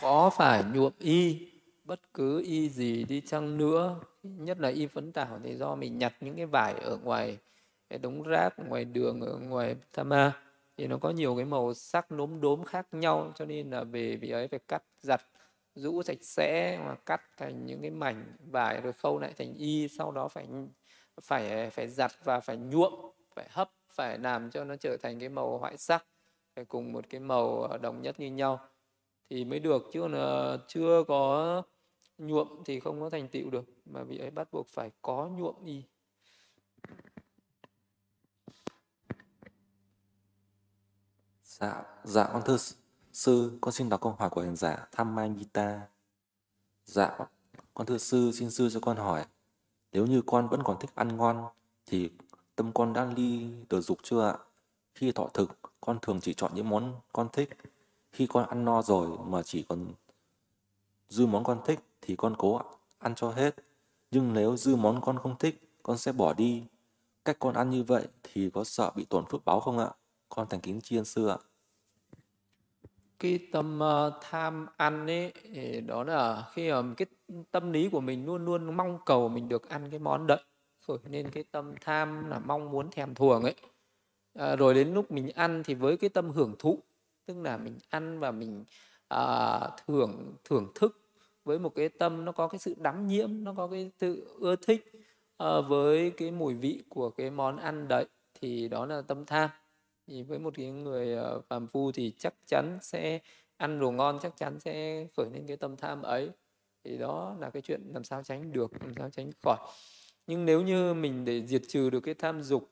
Có 0.02 0.30
phải 0.30 0.64
nhuộm 0.64 0.94
y, 1.00 1.52
bất 1.84 2.14
cứ 2.14 2.44
y 2.46 2.70
gì 2.70 3.04
đi 3.04 3.22
chăng 3.22 3.58
nữa, 3.58 4.00
nhất 4.24 4.60
là 4.60 4.70
y 4.70 4.88
phấn 4.88 5.12
tảo 5.12 5.40
thì 5.44 5.56
do 5.56 5.76
mình 5.76 5.98
nhặt 5.98 6.14
những 6.22 6.36
cái 6.36 6.46
vải 6.46 6.74
ở 6.74 6.98
ngoài 6.98 7.38
cái 7.90 8.00
đống 8.00 8.24
rác, 8.24 8.54
ngoài 8.68 8.86
đường, 8.86 9.22
ở 9.22 9.38
ngoài 9.38 9.76
Tama 9.96 10.34
thì 10.78 10.88
nó 10.88 10.98
có 10.98 11.10
nhiều 11.10 11.36
cái 11.36 11.46
màu 11.46 11.74
sắc 11.74 12.12
nốm 12.12 12.42
đốm 12.42 12.64
khác 12.64 12.88
nhau, 12.92 13.32
cho 13.36 13.46
nên 13.46 13.70
là 13.70 13.84
về 13.84 14.16
vì 14.16 14.30
ấy 14.30 14.48
phải 14.48 14.60
cắt 14.60 14.84
giặt 15.00 15.22
rũ 15.76 16.04
sạch 16.04 16.18
sẽ 16.22 16.80
mà 16.86 16.96
cắt 17.06 17.22
thành 17.38 17.66
những 17.66 17.82
cái 17.82 17.92
mảnh 17.92 18.36
vải 18.52 18.82
rồi 18.82 18.94
khâu 18.94 19.20
lại 19.20 19.34
thành 19.38 19.54
y 19.54 19.88
sau 19.88 20.12
đó 20.12 20.28
phải 20.28 20.48
phải 21.22 21.70
phải 21.70 21.88
giặt 21.88 22.12
và 22.24 22.40
phải 22.40 22.58
nhuộm 22.58 22.94
phải 23.36 23.48
hấp 23.50 23.72
phải 23.88 24.20
làm 24.20 24.52
cho 24.52 24.64
nó 24.64 24.76
trở 24.76 24.98
thành 24.98 25.20
cái 25.20 25.30
màu 25.30 25.58
hoại 25.58 25.78
sắc 25.78 26.06
phải 26.56 26.66
cùng 26.66 26.92
một 26.92 27.06
cái 27.10 27.20
màu 27.20 27.64
ờ, 27.64 27.78
đồng 27.78 28.02
nhất 28.02 28.20
như 28.20 28.32
nhau. 28.32 28.60
Thì 29.30 29.46
mới 29.46 29.60
được 29.60 29.84
chứ 29.94 30.08
là 30.08 30.58
chưa 30.68 31.04
có 31.08 31.64
nhuộm 32.18 32.64
thì 32.66 32.80
không 32.80 33.00
có 33.00 33.10
thành 33.10 33.28
tựu 33.28 33.50
được 33.50 33.66
mà 33.86 34.04
vị 34.04 34.18
ấy 34.18 34.32
bắt 34.32 34.48
buộc 34.52 34.68
phải 34.68 34.92
có 35.02 35.28
nhuộm 35.28 35.56
y. 35.66 35.84
Dạ, 41.44 41.84
dạ 42.04 42.30
con 42.34 42.42
thưa 42.46 42.58
sư, 43.14 43.58
con 43.62 43.72
xin 43.72 43.90
đọc 43.90 44.02
câu 44.02 44.16
hỏi 44.20 44.30
của 44.30 44.42
hành 44.42 44.56
giả 44.56 44.88
Tham 44.92 45.16
Mai 45.16 45.32
Dạ, 46.86 47.18
con 47.74 47.88
thưa 47.88 47.98
sư, 47.98 48.32
xin 48.34 48.52
sư 48.52 48.70
cho 48.70 48.80
con 48.80 48.98
hỏi, 48.98 49.26
nếu 49.92 50.06
như 50.06 50.22
con 50.26 50.48
vẫn 50.50 50.64
còn 50.64 50.80
thích 50.80 50.92
ăn 50.96 51.18
ngon, 51.18 51.46
thì 51.86 52.10
tâm 52.56 52.72
con 52.74 52.94
đã 52.94 53.06
ly 53.16 53.50
từ 53.70 53.82
dục 53.82 53.98
chưa 54.04 54.22
ạ? 54.22 54.38
Khi 54.96 55.12
thọ 55.12 55.30
thực, 55.34 55.50
con 55.82 56.00
thường 56.02 56.20
chỉ 56.22 56.34
chọn 56.34 56.52
những 56.56 56.70
món 56.70 56.96
con 57.14 57.30
thích. 57.34 57.50
Khi 58.12 58.28
con 58.28 58.50
ăn 58.50 58.66
no 58.66 58.82
rồi 58.82 59.18
mà 59.26 59.44
chỉ 59.44 59.66
còn 59.70 59.94
dư 61.10 61.26
món 61.26 61.44
con 61.44 61.62
thích 61.66 61.80
thì 62.02 62.16
con 62.16 62.36
cố 62.38 62.62
ăn 63.00 63.16
cho 63.16 63.32
hết. 63.32 63.56
Nhưng 64.12 64.34
nếu 64.34 64.58
dư 64.58 64.76
món 64.76 65.02
con 65.02 65.20
không 65.20 65.38
thích, 65.38 65.62
con 65.84 65.98
sẽ 65.98 66.12
bỏ 66.12 66.34
đi. 66.34 66.64
Cách 67.26 67.38
con 67.40 67.54
ăn 67.54 67.70
như 67.70 67.84
vậy 67.84 68.08
thì 68.24 68.50
có 68.50 68.64
sợ 68.64 68.92
bị 68.96 69.06
tổn 69.06 69.26
phước 69.26 69.46
báo 69.46 69.60
không 69.60 69.78
ạ? 69.78 69.92
Con 70.30 70.48
thành 70.50 70.62
kính 70.62 70.82
chiên 70.82 71.06
sư 71.06 71.28
ạ 71.28 71.38
cái 73.20 73.40
tâm 73.52 73.80
ờ, 73.80 74.20
tham 74.22 74.68
ăn 74.78 75.08
ấy 75.08 75.32
đó 75.82 76.04
là 76.04 76.44
khi 76.54 76.72
mà 76.72 76.84
cái 76.98 77.08
tâm 77.52 77.72
lý 77.72 77.90
của 77.90 78.02
mình 78.02 78.26
luôn 78.26 78.46
luôn 78.46 78.78
mong 78.78 79.00
cầu 79.06 79.30
mình 79.30 79.50
được 79.50 79.70
ăn 79.70 79.90
cái 79.90 80.00
món 80.00 80.28
đấy. 80.28 80.40
Khởi 80.88 80.98
nên 81.10 81.30
cái 81.32 81.44
tâm 81.52 81.74
tham 81.82 82.30
là 82.30 82.40
mong 82.40 82.72
muốn 82.72 82.90
thèm 82.92 83.16
thuồng 83.16 83.44
ấy. 83.44 83.56
À, 84.40 84.56
rồi 84.56 84.74
đến 84.74 84.94
lúc 84.94 85.12
mình 85.12 85.30
ăn 85.30 85.64
thì 85.66 85.74
với 85.74 85.98
cái 85.98 86.10
tâm 86.10 86.30
hưởng 86.32 86.56
thụ 86.60 86.80
tức 87.26 87.38
là 87.42 87.58
mình 87.58 87.78
ăn 87.90 88.20
và 88.20 88.32
mình 88.32 88.64
à, 89.08 89.60
thưởng 89.88 90.36
thưởng 90.44 90.72
thức 90.76 91.00
với 91.44 91.60
một 91.60 91.76
cái 91.76 91.90
tâm 91.90 92.26
nó 92.26 92.32
có 92.32 92.48
cái 92.48 92.60
sự 92.60 92.76
đắm 92.78 93.08
nhiễm 93.08 93.30
nó 93.44 93.54
có 93.58 93.68
cái 93.68 93.92
sự 93.98 94.38
ưa 94.40 94.56
thích 94.56 94.92
à, 95.38 95.62
với 95.62 96.12
cái 96.18 96.32
mùi 96.32 96.54
vị 96.54 96.84
của 96.90 97.10
cái 97.10 97.30
món 97.32 97.58
ăn 97.58 97.88
đấy 97.88 98.06
thì 98.42 98.68
đó 98.68 98.86
là 98.86 99.02
tâm 99.02 99.26
tham 99.26 99.50
thì 100.08 100.24
với 100.24 100.40
một 100.40 100.54
cái 100.58 100.72
người 100.72 101.14
ờ, 101.14 101.42
phàm 101.42 101.68
phu 101.68 101.92
thì 101.92 102.14
chắc 102.18 102.34
chắn 102.46 102.78
sẽ 102.82 103.20
ăn 103.58 103.80
đồ 103.80 103.92
ngon 103.92 104.20
chắc 104.22 104.38
chắn 104.38 104.60
sẽ 104.60 105.08
khởi 105.18 105.26
lên 105.34 105.48
cái 105.48 105.58
tâm 105.58 105.78
tham 105.78 106.02
ấy. 106.02 106.30
Thì 106.84 106.98
đó 106.98 107.36
là 107.40 107.50
cái 107.50 107.62
chuyện 107.62 107.82
làm 107.94 108.04
sao 108.04 108.24
tránh 108.24 108.52
được 108.52 108.72
làm 108.82 108.94
sao 108.98 109.10
tránh 109.10 109.32
khỏi. 109.44 109.58
Nhưng 110.28 110.46
nếu 110.46 110.62
như 110.62 110.94
mình 110.94 111.26
để 111.26 111.46
diệt 111.48 111.62
trừ 111.68 111.90
được 111.90 112.00
cái 112.00 112.14
tham 112.14 112.42
dục 112.44 112.72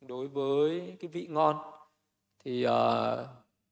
đối 0.00 0.28
với 0.28 0.96
cái 1.00 1.08
vị 1.08 1.26
ngon 1.30 1.56
thì 2.44 2.66
uh, 2.66 2.72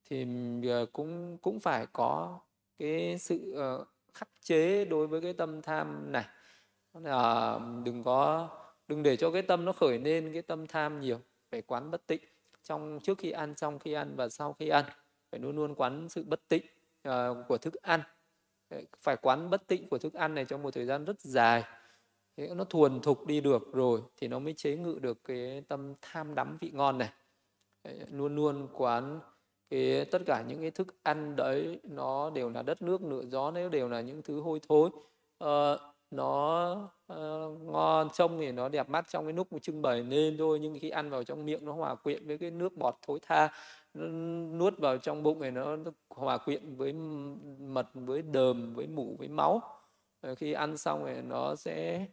thì 0.05 0.27
ờ, 0.69 0.87
cũng 0.93 1.39
cũng 1.39 1.61
phải 1.61 1.87
có 1.93 2.41
cái 2.79 3.19
sự 3.19 3.55
uh, 3.81 3.89
khắc 4.15 4.29
chế 4.41 4.85
đối 4.85 5.07
với 5.07 5.21
cái 5.21 5.33
tâm 5.33 5.63
tham 5.63 6.13
này. 6.13 6.25
Là 6.95 7.59
đừng 7.85 8.03
có 8.03 8.49
đừng 8.89 9.03
để 9.03 9.17
cho 9.17 9.31
cái 9.31 9.43
tâm 9.43 9.65
nó 9.65 9.73
khởi 9.73 9.99
lên 9.99 10.33
cái 10.33 10.43
tâm 10.43 10.67
tham 10.67 11.01
nhiều 11.01 11.21
phải 11.51 11.63
quán 11.63 11.91
bất 11.91 12.07
tịnh 12.07 12.21
trong 12.71 13.01
trước 13.03 13.19
khi 13.19 13.31
ăn 13.31 13.55
trong 13.55 13.79
khi 13.79 13.93
ăn 13.93 14.17
và 14.17 14.29
sau 14.29 14.53
khi 14.53 14.69
ăn. 14.69 14.85
Phải 15.31 15.41
luôn 15.41 15.57
luôn 15.57 15.75
quán 15.75 16.09
sự 16.09 16.25
bất 16.25 16.49
tịnh 16.49 16.65
uh, 17.09 17.13
của 17.49 17.59
thức 17.59 17.75
ăn. 17.83 18.01
Ờ, 18.69 18.81
phải 19.03 19.17
quán 19.17 19.51
bất 19.51 19.67
tịnh 19.67 19.89
của 19.89 19.99
thức 19.99 20.15
ăn 20.15 20.35
này 20.35 20.45
trong 20.45 20.63
một 20.63 20.75
thời 20.75 20.87
gian 20.87 21.05
rất 21.05 21.21
dài. 21.21 21.65
Thế 22.37 22.55
nó 22.55 22.65
thuần 22.65 23.01
thục 23.01 23.27
đi 23.27 23.41
được 23.41 23.73
rồi 23.73 24.01
thì 24.17 24.29
nó 24.29 24.39
mới 24.39 24.55
chế 24.57 24.77
ngự 24.77 24.99
được 25.03 25.25
cái 25.25 25.63
tâm 25.69 25.95
tham 26.03 26.35
đắm 26.35 26.57
vị 26.61 26.71
ngon 26.75 26.99
này. 26.99 27.11
Luôn 28.11 28.37
luôn 28.37 28.69
quán 28.73 29.21
cái 29.71 30.05
tất 30.05 30.23
cả 30.27 30.45
những 30.49 30.61
cái 30.61 30.71
thức 30.71 30.97
ăn 31.03 31.37
đấy 31.37 31.81
nó 31.83 32.31
đều 32.31 32.51
là 32.51 32.63
đất 32.63 32.83
nước 32.83 33.03
nửa 33.03 33.23
gió 33.25 33.51
nếu 33.51 33.69
đều 33.69 33.89
là 33.89 34.01
những 34.01 34.23
thứ 34.23 34.41
hôi 34.41 34.61
thối. 34.69 34.91
Uh, 35.45 35.81
nó 36.11 36.73
uh, 37.13 37.61
ngon 37.63 38.09
trông 38.13 38.39
thì 38.41 38.53
nó 38.53 38.69
đẹp 38.69 38.89
mắt 38.89 39.07
trong 39.09 39.25
cái 39.25 39.33
lúc 39.33 39.49
trưng 39.63 39.83
bày 39.83 40.03
lên 40.03 40.37
thôi 40.39 40.59
nhưng 40.63 40.79
khi 40.81 40.91
ăn 40.91 41.11
vào 41.11 41.25
trong 41.25 41.47
miệng 41.47 41.65
nó 41.65 41.73
hòa 41.73 41.95
quyện 41.95 42.27
với 42.27 42.39
cái 42.39 42.51
nước 42.51 42.77
bọt 42.77 42.97
thối 43.07 43.19
tha 43.23 43.49
nó 43.95 44.07
nuốt 44.59 44.79
vào 44.79 44.99
trong 44.99 45.23
bụng 45.23 45.41
này 45.41 45.51
nó, 45.51 45.77
nó 45.77 45.91
hòa 46.09 46.39
quyện 46.39 46.77
với 46.77 46.93
mật 47.59 47.87
với 47.95 48.23
đờm 48.23 48.75
với 48.75 48.87
mủ 48.87 49.17
với 49.19 49.29
máu. 49.29 49.63
Ờ, 50.21 50.35
khi 50.35 50.53
ăn 50.53 50.77
xong 50.77 51.05
thì 51.07 51.23
nó 51.23 51.57
sẽ 51.57 52.07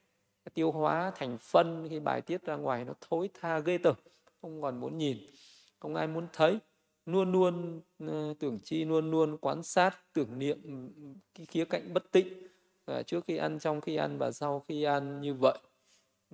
tiêu 0.53 0.71
hóa 0.71 1.11
thành 1.15 1.37
phân 1.41 1.87
khi 1.89 1.99
bài 1.99 2.21
tiết 2.21 2.45
ra 2.45 2.55
ngoài 2.55 2.85
nó 2.85 2.93
thối 3.01 3.29
tha 3.41 3.59
ghê 3.59 3.77
tởm 3.77 3.95
không 4.41 4.61
còn 4.61 4.79
muốn 4.79 4.97
nhìn 4.97 5.17
không 5.79 5.95
ai 5.95 6.07
muốn 6.07 6.27
thấy. 6.33 6.59
Luôn 7.05 7.31
luôn 7.31 7.81
uh, 8.03 8.39
tưởng 8.39 8.59
chi 8.63 8.85
luôn 8.85 9.11
luôn 9.11 9.37
quan 9.37 9.63
sát 9.63 10.13
tưởng 10.13 10.39
niệm 10.39 10.89
cái 11.33 11.45
khía 11.45 11.65
cạnh 11.65 11.93
bất 11.93 12.11
tịnh 12.11 12.46
trước 13.07 13.25
khi 13.27 13.37
ăn 13.37 13.59
trong 13.59 13.81
khi 13.81 13.95
ăn 13.95 14.17
và 14.17 14.31
sau 14.31 14.63
khi 14.67 14.83
ăn 14.83 15.21
như 15.21 15.33
vậy 15.33 15.57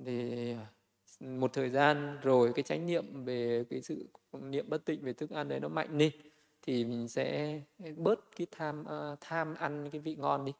thì 0.06 0.52
ừ, 0.52 1.26
một 1.26 1.54
thời 1.54 1.70
gian 1.70 2.18
rồi 2.22 2.52
cái 2.56 2.64
chánh 2.64 2.86
niệm 2.86 3.26
về 3.26 3.64
cái 3.70 3.82
sự 3.82 4.08
niệm 4.34 4.70
bất 4.70 4.86
tịnh 4.86 5.02
về 5.02 5.14
thức 5.14 5.30
ăn 5.30 5.48
đấy 5.48 5.60
nó 5.60 5.68
mạnh 5.68 5.98
đi 5.98 6.12
thì 6.62 6.86
mình 6.86 7.08
sẽ 7.08 7.60
bớt 7.98 8.20
cái 8.36 8.48
tham 8.52 8.82
uh, 8.82 9.18
tham 9.22 9.56
ăn 9.56 9.90
cái 9.92 10.02
vị 10.02 10.16
ngon 10.16 10.46
đi. 10.46 10.54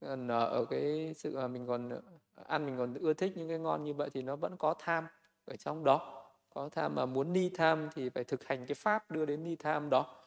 Còn 0.00 0.28
ở 0.28 0.64
cái 0.70 1.14
sự 1.16 1.48
mình 1.48 1.66
còn 1.66 1.88
ờ, 1.88 2.02
ăn 2.34 2.66
mình 2.66 2.76
còn 2.78 2.94
ưa 2.94 3.14
thích 3.14 3.32
những 3.36 3.48
cái 3.48 3.58
ngon 3.58 3.84
như 3.84 3.94
vậy 3.94 4.10
thì 4.12 4.22
nó 4.22 4.36
vẫn 4.36 4.56
có 4.56 4.74
tham 4.78 5.06
ở 5.44 5.56
trong 5.56 5.84
đó. 5.84 6.28
Có 6.54 6.68
tham 6.68 6.94
mà 6.94 7.06
muốn 7.06 7.32
ni 7.32 7.48
tham 7.48 7.88
thì 7.94 8.08
phải 8.10 8.24
thực 8.24 8.44
hành 8.44 8.66
cái 8.66 8.74
pháp 8.74 9.10
đưa 9.10 9.26
đến 9.26 9.44
ni 9.44 9.56
tham 9.56 9.90
đó. 9.90 10.22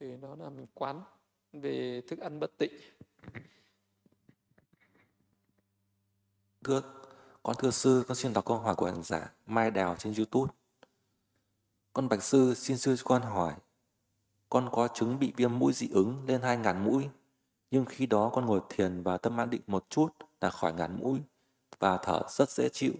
Thì 0.00 0.16
nó 0.16 0.36
là 0.36 0.50
mình 0.50 0.66
quán 0.74 1.00
về 1.52 2.00
thức 2.08 2.18
ăn 2.18 2.40
bất 2.40 2.58
tịnh. 2.58 2.72
Thưa 6.64 6.82
con 7.42 7.56
thưa 7.58 7.70
sư 7.70 8.04
con 8.08 8.16
xin 8.16 8.32
đọc 8.32 8.44
câu 8.44 8.58
hỏi 8.58 8.74
của 8.74 8.86
hành 8.86 9.02
giả 9.02 9.32
mai 9.46 9.70
đào 9.70 9.96
trên 9.98 10.14
youtube 10.16 10.52
con 11.92 12.08
bạch 12.08 12.22
sư 12.22 12.54
xin 12.54 12.78
sư 12.78 12.96
cho 12.96 13.02
con 13.06 13.22
hỏi 13.22 13.54
con 14.48 14.68
có 14.72 14.88
chứng 14.94 15.18
bị 15.18 15.32
viêm 15.36 15.58
mũi 15.58 15.72
dị 15.72 15.88
ứng 15.92 16.24
lên 16.26 16.42
hai 16.42 16.56
ngàn 16.56 16.84
mũi 16.84 17.08
nhưng 17.70 17.84
khi 17.84 18.06
đó 18.06 18.30
con 18.34 18.46
ngồi 18.46 18.60
thiền 18.68 19.02
và 19.02 19.16
tâm 19.16 19.40
an 19.40 19.50
định 19.50 19.62
một 19.66 19.86
chút 19.88 20.08
là 20.40 20.50
khỏi 20.50 20.72
ngàn 20.72 20.96
mũi 21.00 21.20
và 21.78 21.98
thở 22.02 22.22
rất 22.28 22.50
dễ 22.50 22.68
chịu. 22.68 22.92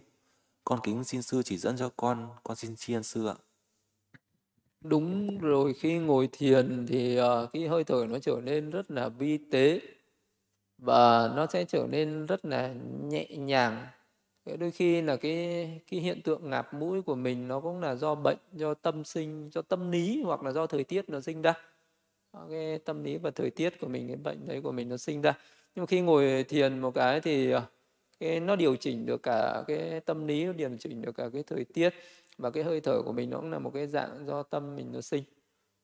Con 0.65 0.81
kính 0.82 1.05
xin 1.05 1.23
sư 1.23 1.43
chỉ 1.43 1.57
dẫn 1.57 1.77
cho 1.77 1.91
con, 1.97 2.28
con 2.43 2.57
xin 2.57 2.77
tri 2.77 2.95
ân 2.95 3.03
sư 3.03 3.27
ạ. 3.27 3.35
Đúng 4.81 5.39
rồi, 5.39 5.74
khi 5.74 5.99
ngồi 5.99 6.28
thiền 6.32 6.87
thì 6.89 7.20
uh, 7.20 7.53
cái 7.53 7.69
hơi 7.69 7.85
thở 7.85 8.07
nó 8.09 8.19
trở 8.19 8.41
nên 8.45 8.70
rất 8.70 8.91
là 8.91 9.09
vi 9.09 9.39
tế 9.51 9.81
và 10.81 11.31
nó 11.36 11.47
sẽ 11.47 11.65
trở 11.65 11.86
nên 11.90 12.27
rất 12.27 12.44
là 12.44 12.74
nhẹ 13.09 13.27
nhàng. 13.27 13.86
Đôi 14.59 14.70
khi 14.70 15.02
là 15.02 15.16
cái 15.16 15.81
cái 15.90 16.01
hiện 16.01 16.23
tượng 16.23 16.51
ngạp 16.51 16.74
mũi 16.74 17.02
của 17.02 17.15
mình 17.15 17.48
nó 17.48 17.61
cũng 17.61 17.81
là 17.81 17.94
do 17.94 18.15
bệnh, 18.15 18.39
do 18.52 18.74
tâm 18.74 19.05
sinh, 19.05 19.51
do 19.52 19.62
tâm 19.62 19.90
lý 19.90 20.23
hoặc 20.23 20.43
là 20.43 20.52
do 20.52 20.66
thời 20.66 20.85
tiết 20.85 21.09
nó 21.09 21.20
sinh 21.20 21.43
ra. 21.43 21.55
Cái 22.51 22.78
tâm 22.78 23.05
lý 23.05 23.16
và 23.19 23.31
thời 23.31 23.51
tiết 23.51 23.81
của 23.81 23.89
mình 23.89 24.09
cái 24.09 24.16
bệnh 24.16 24.48
đấy 24.48 24.61
của 24.62 24.73
mình 24.73 24.89
nó 24.89 24.97
sinh 24.97 25.23
ra. 25.23 25.32
Nhưng 25.74 25.82
mà 25.82 25.86
khi 25.86 26.01
ngồi 26.01 26.44
thiền 26.48 26.78
một 26.78 26.94
cái 26.94 27.20
thì 27.20 27.51
ờ, 27.51 27.62
cái 28.20 28.40
nó 28.40 28.57
điều 28.57 28.77
chỉnh 28.77 29.07
được 29.07 29.23
cả 29.23 29.65
cái 29.66 30.01
tâm 30.01 30.27
lý 30.27 30.44
nó 30.44 30.52
điều 30.52 30.70
chỉnh 30.78 31.02
được 31.02 31.12
cả 31.12 31.28
cái 31.32 31.43
thời 31.43 31.65
tiết 31.65 31.94
và 32.39 32.51
cái 32.51 32.65
hơi 32.65 32.81
thở 32.81 33.02
của 33.02 33.12
mình 33.12 33.31
nó 33.31 33.36
cũng 33.36 33.51
là 33.51 33.59
một 33.59 33.70
cái 33.74 33.86
dạng 33.86 34.27
do 34.27 34.43
tâm 34.43 34.77
mình 34.77 34.93
nó 34.93 35.01
sinh. 35.01 35.24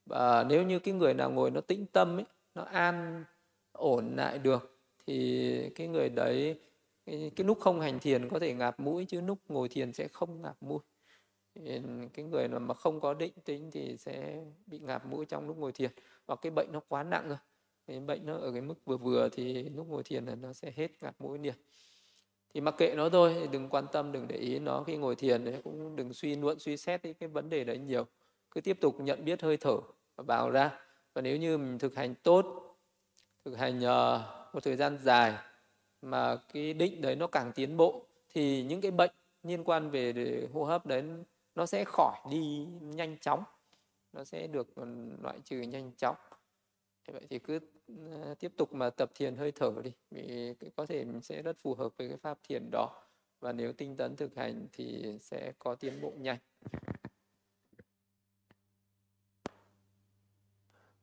Và 0.06 0.44
nếu 0.44 0.62
như 0.62 0.78
cái 0.78 0.94
người 0.94 1.14
nào 1.14 1.30
ngồi 1.30 1.50
nó 1.50 1.60
tĩnh 1.60 1.86
tâm 1.86 2.18
ấy 2.18 2.24
nó 2.54 2.62
an 2.62 3.24
ổn 3.72 4.16
lại 4.16 4.38
được 4.38 4.75
thì 5.06 5.70
cái 5.74 5.86
người 5.88 6.08
đấy 6.08 6.60
cái, 7.06 7.30
cái 7.36 7.46
lúc 7.46 7.58
không 7.60 7.80
hành 7.80 7.98
thiền 7.98 8.28
có 8.28 8.38
thể 8.38 8.54
ngạp 8.54 8.80
mũi 8.80 9.04
chứ 9.04 9.20
lúc 9.20 9.38
ngồi 9.48 9.68
thiền 9.68 9.92
sẽ 9.92 10.08
không 10.08 10.42
ngạp 10.42 10.56
mũi. 10.62 10.78
Cái 12.14 12.24
người 12.30 12.48
mà 12.48 12.74
không 12.74 13.00
có 13.00 13.14
định 13.14 13.32
tính 13.44 13.70
thì 13.70 13.96
sẽ 13.96 14.44
bị 14.66 14.78
ngạp 14.78 15.06
mũi 15.06 15.26
trong 15.26 15.46
lúc 15.46 15.58
ngồi 15.58 15.72
thiền. 15.72 15.90
Hoặc 16.26 16.38
cái 16.42 16.50
bệnh 16.50 16.72
nó 16.72 16.80
quá 16.88 17.02
nặng 17.02 17.28
rồi 17.28 17.38
cái 17.86 18.00
bệnh 18.00 18.26
nó 18.26 18.36
ở 18.36 18.52
cái 18.52 18.60
mức 18.60 18.74
vừa 18.84 18.96
vừa 18.96 19.28
thì 19.32 19.68
lúc 19.68 19.88
ngồi 19.88 20.02
thiền 20.02 20.24
là 20.24 20.34
nó 20.34 20.52
sẽ 20.52 20.72
hết 20.76 20.90
ngạt 21.02 21.14
mũi 21.18 21.38
liền. 21.38 21.54
Thì 22.54 22.60
mặc 22.60 22.74
kệ 22.78 22.94
nó 22.96 23.08
thôi 23.08 23.48
đừng 23.52 23.68
quan 23.68 23.84
tâm 23.92 24.12
đừng 24.12 24.28
để 24.28 24.36
ý 24.36 24.58
nó. 24.58 24.82
Khi 24.82 24.96
ngồi 24.96 25.16
thiền 25.16 25.44
đấy 25.44 25.60
cũng 25.64 25.96
đừng 25.96 26.12
suy 26.12 26.34
luận 26.34 26.58
suy 26.58 26.76
xét 26.76 27.02
cái, 27.02 27.28
vấn 27.28 27.50
đề 27.50 27.64
đấy 27.64 27.78
nhiều. 27.78 28.06
Cứ 28.50 28.60
tiếp 28.60 28.78
tục 28.80 29.00
nhận 29.00 29.24
biết 29.24 29.42
hơi 29.42 29.56
thở 29.56 29.76
và 30.16 30.24
vào 30.26 30.50
ra. 30.50 30.78
Và 31.14 31.22
nếu 31.22 31.36
như 31.36 31.58
mình 31.58 31.78
thực 31.78 31.94
hành 31.94 32.14
tốt 32.14 32.76
thực 33.44 33.58
hành 33.58 33.78
uh, 33.78 34.45
một 34.56 34.64
thời 34.64 34.76
gian 34.76 34.98
dài 35.02 35.34
mà 36.02 36.36
cái 36.52 36.74
định 36.74 37.00
đấy 37.00 37.16
nó 37.16 37.26
càng 37.26 37.52
tiến 37.52 37.76
bộ 37.76 38.06
thì 38.34 38.62
những 38.62 38.80
cái 38.80 38.90
bệnh 38.90 39.10
liên 39.42 39.64
quan 39.64 39.90
về 39.90 40.48
hô 40.52 40.64
hấp 40.64 40.86
đấy 40.86 41.04
nó 41.54 41.66
sẽ 41.66 41.84
khỏi 41.84 42.16
đi 42.30 42.66
nhanh 42.80 43.18
chóng 43.18 43.44
nó 44.16 44.24
sẽ 44.24 44.46
được 44.46 44.74
ừ, 44.74 44.84
loại 45.22 45.40
trừ 45.44 45.60
nhanh 45.60 45.92
chóng. 45.96 46.16
Vậy 47.12 47.26
thì 47.30 47.38
cứ 47.38 47.58
ừ, 47.86 47.94
tiếp 48.38 48.52
tục 48.56 48.72
mà 48.72 48.90
tập 48.90 49.10
thiền 49.14 49.36
hơi 49.36 49.52
thở 49.52 49.72
đi 49.84 49.92
vì 50.10 50.54
có 50.76 50.86
thể 50.86 51.04
mình 51.04 51.22
sẽ 51.22 51.42
rất 51.42 51.56
phù 51.58 51.74
hợp 51.74 51.88
với 51.96 52.08
cái 52.08 52.16
pháp 52.16 52.38
thiền 52.48 52.70
đó. 52.72 53.02
Và 53.40 53.52
nếu 53.52 53.72
tinh 53.72 53.96
tấn 53.96 54.16
thực 54.16 54.36
hành 54.36 54.66
thì 54.72 55.18
sẽ 55.20 55.52
có 55.58 55.74
tiến 55.74 56.00
bộ 56.00 56.12
nhanh. 56.16 56.38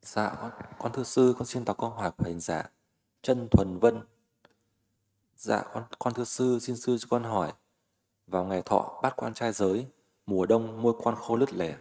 Dạ, 0.02 0.36
con, 0.42 0.52
con 0.80 0.92
thưa 0.92 1.04
sư, 1.04 1.36
con 1.38 1.46
xin 1.46 1.66
đọc 1.66 1.78
câu 1.80 1.90
hỏi 1.90 2.12
của 2.18 2.24
hành 2.24 2.40
giả 2.40 2.70
chân 3.24 3.48
Thuần 3.52 3.80
Vân. 3.80 4.00
Dạ, 5.36 5.64
con, 5.74 5.84
con 6.00 6.14
thưa 6.14 6.24
sư, 6.24 6.60
xin 6.62 6.76
sư 6.76 6.98
cho 6.98 7.08
con 7.10 7.24
hỏi. 7.24 7.52
Vào 8.28 8.46
ngày 8.46 8.62
thọ 8.66 9.00
bắt 9.04 9.14
quan 9.16 9.34
trai 9.34 9.52
giới, 9.52 9.86
mùa 10.26 10.46
đông 10.46 10.82
môi 10.82 10.94
con 11.04 11.16
khô 11.16 11.36
lứt 11.36 11.54
lẻ, 11.54 11.76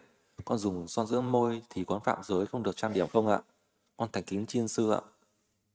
con 0.44 0.58
dùng 0.58 0.88
son 0.88 1.06
dưỡng 1.06 1.32
môi 1.32 1.62
thì 1.70 1.84
con 1.84 2.00
phạm 2.04 2.18
giới 2.22 2.46
không 2.46 2.62
được 2.62 2.76
trang 2.76 2.92
điểm 2.92 3.08
không 3.08 3.28
ạ? 3.28 3.40
Con 3.96 4.08
thành 4.12 4.24
kính 4.24 4.46
chiên 4.46 4.68
sư 4.68 4.90
ạ. 4.90 5.00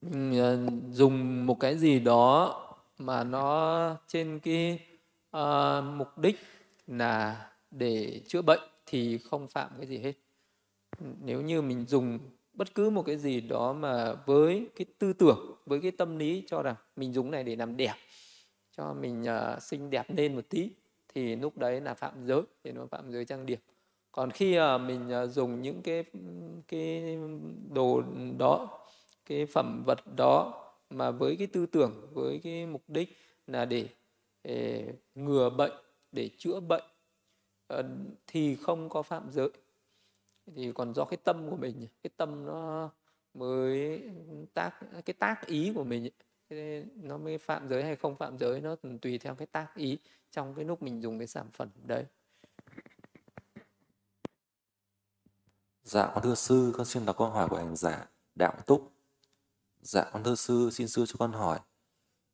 Ừ, 0.02 0.39
à, 0.39 0.57
dùng 0.91 1.45
một 1.45 1.60
cái 1.60 1.77
gì 1.77 1.99
đó 1.99 2.64
mà 2.98 3.23
nó 3.23 3.95
trên 4.07 4.39
cái 4.39 4.80
uh, 5.38 5.84
mục 5.84 6.18
đích 6.18 6.39
là 6.88 7.49
để 7.72 8.22
chữa 8.27 8.41
bệnh 8.41 8.61
thì 8.85 9.18
không 9.18 9.48
phạm 9.48 9.72
cái 9.77 9.88
gì 9.88 9.98
hết. 9.98 10.14
Nếu 10.99 11.41
như 11.41 11.61
mình 11.61 11.85
dùng 11.88 12.19
bất 12.57 12.75
cứ 12.75 12.89
một 12.89 13.03
cái 13.05 13.17
gì 13.17 13.41
đó 13.41 13.73
mà 13.73 14.13
với 14.13 14.67
cái 14.75 14.85
tư 14.99 15.13
tưởng, 15.13 15.55
với 15.65 15.79
cái 15.81 15.91
tâm 15.91 16.17
lý 16.17 16.43
cho 16.47 16.61
rằng 16.61 16.75
mình 16.95 17.13
dùng 17.13 17.31
này 17.31 17.43
để 17.43 17.55
làm 17.55 17.77
đẹp, 17.77 17.93
cho 18.77 18.93
mình 18.93 19.25
uh, 19.55 19.63
xinh 19.63 19.89
đẹp 19.89 20.05
lên 20.15 20.35
một 20.35 20.49
tí 20.49 20.69
thì 21.13 21.35
lúc 21.35 21.57
đấy 21.57 21.81
là 21.81 21.93
phạm 21.93 22.27
giới 22.27 22.41
thì 22.63 22.71
nó 22.71 22.85
phạm 22.85 23.11
giới 23.11 23.25
trang 23.25 23.45
điểm. 23.45 23.59
Còn 24.11 24.31
khi 24.31 24.59
uh, 24.59 24.81
mình 24.81 25.23
uh, 25.23 25.29
dùng 25.29 25.61
những 25.61 25.81
cái 25.81 26.03
cái 26.67 27.17
đồ 27.73 28.03
đó 28.38 28.79
cái 29.25 29.45
phẩm 29.45 29.84
vật 29.85 30.15
đó 30.15 30.63
mà 30.89 31.11
với 31.11 31.35
cái 31.35 31.47
tư 31.47 31.65
tưởng 31.65 32.07
với 32.13 32.39
cái 32.43 32.65
mục 32.65 32.84
đích 32.88 33.17
là 33.47 33.65
để, 33.65 33.88
để 34.43 34.93
ngừa 35.15 35.49
bệnh 35.49 35.73
để 36.11 36.29
chữa 36.38 36.59
bệnh 36.59 36.84
uh, 37.73 37.85
thì 38.27 38.55
không 38.55 38.89
có 38.89 39.01
phạm 39.01 39.31
giới 39.31 39.49
thì 40.56 40.72
còn 40.76 40.94
do 40.94 41.06
cái 41.06 41.18
tâm 41.24 41.49
của 41.49 41.56
mình 41.56 41.88
cái 42.03 42.11
tâm 42.18 42.45
nó 42.45 42.90
mới 43.34 44.03
tác 44.53 44.72
cái 45.06 45.14
tác 45.14 45.45
ý 45.45 45.72
của 45.76 45.84
mình 45.84 46.10
nó 46.95 47.18
mới 47.18 47.38
phạm 47.38 47.69
giới 47.69 47.84
hay 47.84 47.95
không 47.95 48.15
phạm 48.15 48.38
giới 48.38 48.61
nó 48.61 48.76
tùy 49.02 49.18
theo 49.18 49.36
cái 49.36 49.48
tác 49.48 49.76
ý 49.76 49.98
trong 50.32 50.56
cái 50.56 50.65
lúc 50.65 50.84
mình 50.84 51.02
dùng 51.02 51.19
cái 51.19 51.28
sản 51.28 51.48
phẩm 51.53 51.69
đấy 51.84 52.06
Dạ 55.88 56.11
con 56.14 56.24
thưa 56.24 56.36
sư, 56.36 56.74
con 56.78 56.86
xin 56.86 57.06
đọc 57.06 57.18
câu 57.18 57.30
hỏi 57.30 57.49
của 57.49 57.57
hành 57.57 57.76
giả 57.76 58.07
Đạo 58.36 58.53
Túc. 58.65 58.91
Dạ 59.82 60.10
con 60.14 60.24
thưa 60.24 60.36
sư, 60.36 60.69
xin 60.72 60.88
sư 60.88 61.06
cho 61.07 61.15
con 61.19 61.32
hỏi. 61.32 61.60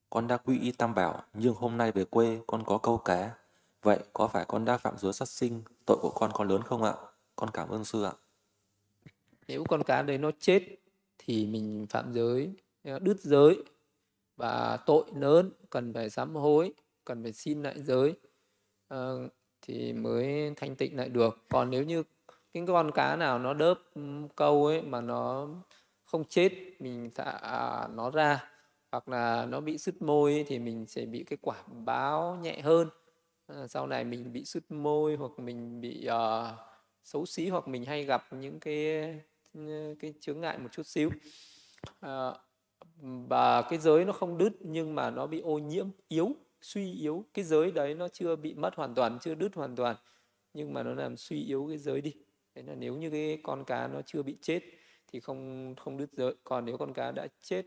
Con 0.10 0.28
đã 0.28 0.38
quy 0.38 0.60
y 0.60 0.72
tam 0.72 0.96
bảo, 0.96 1.24
nhưng 1.34 1.54
hôm 1.54 1.78
nay 1.78 1.92
về 1.92 2.06
quê 2.06 2.42
con 2.48 2.64
có 2.66 2.78
câu 2.78 2.98
cá. 2.98 3.36
Vậy 3.82 4.00
có 4.14 4.28
phải 4.28 4.46
con 4.48 4.66
đã 4.66 4.78
phạm 4.78 4.98
giới 4.98 5.14
sát 5.14 5.28
sinh, 5.28 5.64
tội 5.86 5.98
của 6.02 6.12
con 6.16 6.32
có 6.34 6.44
lớn 6.44 6.62
không 6.64 6.84
ạ? 6.84 6.94
Con 7.44 7.52
cảm 7.52 7.70
ơn 7.70 7.86
sư 7.86 8.04
ạ. 8.04 8.14
Nếu 9.48 9.64
con 9.70 9.84
cá 9.84 10.02
đấy 10.02 10.18
nó 10.18 10.32
chết 10.40 10.64
thì 11.18 11.46
mình 11.46 11.86
phạm 11.90 12.14
giới, 12.14 12.54
ờ, 12.84 13.00
đứt 13.00 13.20
giới 13.20 13.64
và 14.38 14.78
tội 14.86 15.04
lớn 15.16 15.52
cần 15.70 15.94
phải 15.94 16.10
sám 16.10 16.36
hối, 16.36 16.74
cần 17.06 17.24
phải 17.24 17.34
xin 17.34 17.64
lại 17.64 17.76
giới 17.84 18.14
à, 18.88 18.98
thì 19.62 19.94
mới 19.94 20.54
thanh 20.56 20.76
tịnh 20.76 20.98
lại 20.98 21.10
được. 21.10 21.38
Còn 21.50 21.70
nếu 21.70 21.84
như 21.84 22.04
cái 22.54 22.64
con 22.68 22.92
cá 22.92 23.16
nào 23.16 23.40
nó 23.40 23.54
đớp 23.54 23.80
ừ, 23.96 24.02
câu 24.36 24.66
ấy 24.66 24.82
mà 24.82 25.02
nó 25.02 25.48
không 26.04 26.24
chết 26.26 26.52
mình 26.80 27.12
thả 27.16 27.88
nó 27.94 28.12
ra 28.12 28.50
hoặc 28.92 29.10
là 29.10 29.46
nó 29.46 29.60
bị 29.60 29.78
sứt 29.78 30.02
môi 30.02 30.34
ấy, 30.34 30.44
thì 30.48 30.60
mình 30.60 30.86
sẽ 30.88 31.06
bị 31.06 31.24
cái 31.24 31.38
quả 31.42 31.64
báo 31.68 32.36
nhẹ 32.42 32.62
hơn 32.62 32.90
à, 33.48 33.68
sau 33.68 33.88
này 33.88 34.04
mình 34.04 34.34
bị 34.34 34.46
sứt 34.46 34.72
môi 34.72 35.16
hoặc 35.16 35.32
mình 35.38 35.82
bị 35.82 36.08
uh, 36.08 36.73
xấu 37.04 37.26
xí 37.26 37.48
hoặc 37.48 37.68
mình 37.68 37.86
hay 37.86 38.04
gặp 38.04 38.34
những 38.34 38.60
cái 38.60 39.04
cái 40.00 40.14
chướng 40.20 40.42
ngại 40.42 40.58
một 40.58 40.70
chút 40.72 40.88
xíu. 40.88 41.10
À, 42.00 42.32
và 43.02 43.62
cái 43.62 43.80
giới 43.80 44.06
nó 44.06 44.14
không 44.14 44.38
đứt 44.38 44.54
nhưng 44.60 44.96
mà 44.96 45.10
nó 45.10 45.28
bị 45.28 45.40
ô 45.40 45.60
nhiễm 45.60 45.88
yếu 46.08 46.36
suy 46.62 46.94
yếu. 46.94 47.26
Cái 47.34 47.46
giới 47.46 47.72
đấy 47.72 47.96
nó 47.96 48.08
chưa 48.08 48.36
bị 48.36 48.54
mất 48.54 48.76
hoàn 48.76 48.96
toàn 48.96 49.18
chưa 49.22 49.36
đứt 49.36 49.56
hoàn 49.56 49.76
toàn 49.76 49.96
nhưng 50.54 50.74
mà 50.74 50.84
nó 50.84 50.94
làm 50.94 51.18
suy 51.18 51.44
yếu 51.44 51.66
cái 51.70 51.78
giới 51.78 52.02
đi. 52.02 52.14
Thế 52.56 52.64
là 52.64 52.76
nếu 52.76 52.96
như 52.96 53.10
cái 53.10 53.40
con 53.44 53.64
cá 53.66 53.88
nó 53.88 54.02
chưa 54.02 54.24
bị 54.24 54.38
chết 54.42 54.64
thì 55.08 55.20
không 55.20 55.74
không 55.78 55.98
đứt 55.98 56.10
giới. 56.12 56.36
Còn 56.44 56.66
nếu 56.66 56.78
con 56.78 56.94
cá 56.94 57.12
đã 57.12 57.28
chết 57.42 57.66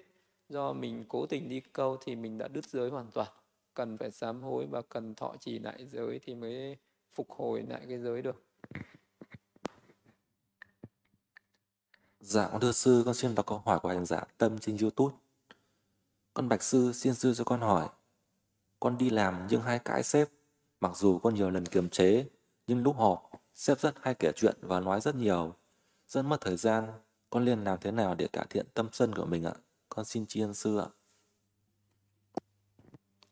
do 0.48 0.72
mình 0.72 1.04
cố 1.08 1.26
tình 1.26 1.48
đi 1.48 1.60
câu 1.72 1.96
thì 2.04 2.16
mình 2.16 2.38
đã 2.38 2.48
đứt 2.48 2.64
giới 2.64 2.90
hoàn 2.90 3.10
toàn. 3.10 3.28
Cần 3.74 3.98
phải 3.98 4.10
sám 4.10 4.42
hối 4.42 4.66
và 4.66 4.82
cần 4.82 5.14
thọ 5.14 5.34
trì 5.40 5.58
lại 5.58 5.86
giới 5.86 6.18
thì 6.18 6.34
mới 6.34 6.76
phục 7.14 7.30
hồi 7.30 7.64
lại 7.68 7.80
cái 7.88 7.98
giới 7.98 8.22
được. 8.22 8.42
Dạ 12.28 12.48
con 12.52 12.60
thưa 12.60 12.72
sư, 12.72 13.02
con 13.04 13.14
xin 13.14 13.34
đọc 13.34 13.46
câu 13.46 13.62
hỏi 13.64 13.80
của 13.80 13.88
hành 13.88 14.06
giả 14.06 14.24
Tâm 14.38 14.58
trên 14.58 14.76
YouTube. 14.80 15.16
Con 16.34 16.48
bạch 16.48 16.62
sư, 16.62 16.92
xin 16.92 17.14
sư 17.14 17.34
cho 17.34 17.44
con 17.44 17.60
hỏi. 17.60 17.88
Con 18.80 18.98
đi 18.98 19.10
làm 19.10 19.46
nhưng 19.50 19.62
hay 19.62 19.78
cãi 19.78 20.02
sếp, 20.02 20.28
mặc 20.80 20.96
dù 20.96 21.18
con 21.18 21.34
nhiều 21.34 21.50
lần 21.50 21.66
kiềm 21.66 21.88
chế, 21.88 22.28
nhưng 22.66 22.82
lúc 22.82 22.96
họp, 22.96 23.30
sếp 23.54 23.80
rất 23.80 23.94
hay 24.02 24.14
kể 24.14 24.32
chuyện 24.36 24.56
và 24.60 24.80
nói 24.80 25.00
rất 25.00 25.14
nhiều. 25.14 25.54
Rất 26.08 26.22
mất 26.22 26.40
thời 26.40 26.56
gian, 26.56 26.92
con 27.30 27.44
liên 27.44 27.64
làm 27.64 27.78
thế 27.80 27.90
nào 27.90 28.14
để 28.14 28.28
cải 28.32 28.46
thiện 28.50 28.66
tâm 28.74 28.88
sân 28.92 29.14
của 29.14 29.26
mình 29.26 29.44
ạ? 29.44 29.54
Con 29.88 30.04
xin 30.04 30.26
tri 30.26 30.40
ân 30.40 30.54
sư 30.54 30.78
ạ. 30.78 30.86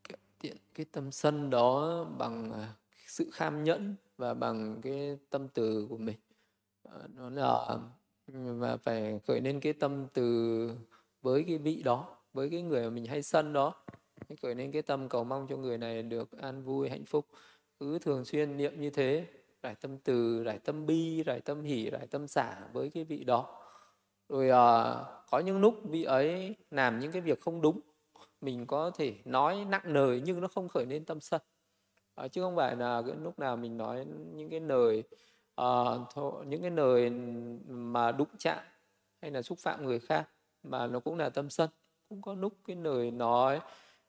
Cải 0.09 0.19
thiện 0.41 0.57
cái 0.75 0.87
tâm 0.93 1.13
sân 1.13 1.51
đó 1.51 2.05
bằng 2.05 2.53
à, 2.53 2.75
sự 3.07 3.31
kham 3.33 3.65
nhẫn 3.65 3.97
và 4.17 4.35
bằng 4.35 4.81
cái 4.83 5.19
tâm 5.31 5.49
từ 5.49 5.87
của 5.91 5.99
mình. 5.99 6.17
Ờ, 6.83 7.09
nó 7.15 7.31
là 7.31 7.79
và 8.33 8.77
phải 8.77 9.21
khởi 9.27 9.41
lên 9.41 9.61
cái 9.61 9.73
tâm 9.73 10.07
từ 10.13 10.71
với 11.23 11.45
cái 11.47 11.59
vị 11.59 11.83
đó 11.83 12.17
với 12.33 12.51
cái 12.51 12.63
người 12.63 12.83
mà 12.83 12.91
mình 12.91 13.07
hay 13.07 13.23
sân 13.23 13.53
đó. 13.53 13.75
Khởi 14.43 14.55
lên 14.55 14.73
cái 14.73 14.83
tâm 14.83 15.09
cầu 15.09 15.25
mong 15.25 15.47
cho 15.51 15.57
người 15.57 15.79
này 15.79 16.03
được 16.03 16.39
an 16.41 16.63
vui 16.63 16.89
hạnh 16.89 17.05
phúc. 17.05 17.27
Cứ 17.81 17.99
thường 17.99 18.25
xuyên 18.25 18.57
niệm 18.57 18.81
như 18.81 18.91
thế 18.91 19.27
rải 19.63 19.75
tâm 19.75 19.99
từ 19.99 20.45
rải 20.45 20.59
tâm 20.59 20.87
bi 20.87 21.23
rải 21.23 21.41
tâm 21.41 21.63
hỷ 21.63 21.91
rải 21.91 22.07
tâm 22.07 22.27
xả 22.27 22.61
với 22.73 22.91
cái 22.91 23.05
vị 23.05 23.25
đó. 23.25 23.61
Rồi 24.29 24.51
à, 24.51 24.95
có 25.31 25.39
những 25.39 25.61
lúc 25.61 25.75
vị 25.85 26.05
ấy 26.05 26.55
làm 26.71 26.99
những 26.99 27.13
cái 27.13 27.23
việc 27.23 27.41
không 27.41 27.61
đúng 27.61 27.81
mình 28.41 28.67
có 28.67 28.91
thể 28.91 29.15
nói 29.25 29.65
nặng 29.69 29.83
lời 29.85 30.23
nhưng 30.25 30.41
nó 30.41 30.49
không 30.49 30.69
khởi 30.69 30.87
lên 30.87 31.05
tâm 31.05 31.21
sân. 31.21 31.41
À, 32.15 32.29
chứ 32.29 32.43
không 32.43 32.57
phải 32.57 32.77
là 32.77 33.03
cái 33.07 33.17
lúc 33.23 33.39
nào 33.39 33.57
mình 33.57 33.77
nói 33.77 34.07
những 34.35 34.51
cái 34.51 34.61
lời 34.61 35.03
uh, 35.61 36.47
những 36.47 36.63
cái 36.63 36.71
lời 36.71 37.11
mà 37.69 38.13
đụng 38.13 38.29
chạm 38.39 38.65
hay 39.23 39.31
là 39.31 39.43
xúc 39.43 39.59
phạm 39.59 39.85
người 39.85 40.01
khác 40.01 40.29
mà 40.63 40.87
nó 40.87 41.01
cũng 41.01 41.19
là 41.19 41.31
tâm 41.31 41.51
sân 41.51 41.71
cũng 42.09 42.23
có 42.23 42.35
lúc 42.35 42.53
cái 42.67 42.77
lời 42.77 43.11
nói 43.11 43.61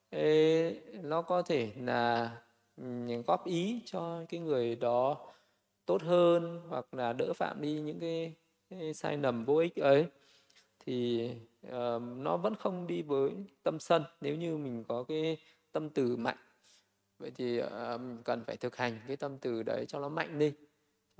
ấy, 0.09 0.81
nó 1.03 1.21
có 1.21 1.41
thể 1.41 1.73
là 1.77 2.31
góp 3.27 3.45
ý 3.45 3.81
cho 3.85 4.23
cái 4.29 4.39
người 4.39 4.75
đó 4.75 5.17
tốt 5.85 6.01
hơn 6.01 6.61
hoặc 6.69 6.93
là 6.93 7.13
đỡ 7.13 7.33
phạm 7.33 7.61
đi 7.61 7.81
những 7.81 7.99
cái, 7.99 8.35
cái 8.69 8.93
sai 8.93 9.17
lầm 9.17 9.45
vô 9.45 9.57
ích 9.57 9.75
ấy. 9.75 10.05
Thì 10.79 11.29
uh, 11.67 12.01
nó 12.17 12.37
vẫn 12.37 12.55
không 12.55 12.87
đi 12.87 13.01
với 13.01 13.31
tâm 13.63 13.79
sân 13.79 14.03
nếu 14.21 14.35
như 14.35 14.57
mình 14.57 14.83
có 14.87 15.03
cái 15.03 15.37
tâm 15.71 15.89
từ 15.89 16.17
mạnh. 16.17 16.37
Vậy 17.19 17.31
thì 17.35 17.61
uh, 17.61 17.69
cần 18.23 18.43
phải 18.47 18.57
thực 18.57 18.75
hành 18.75 18.99
cái 19.07 19.17
tâm 19.17 19.37
từ 19.37 19.63
đấy 19.63 19.85
cho 19.87 19.99
nó 19.99 20.09
mạnh 20.09 20.39
đi 20.39 20.53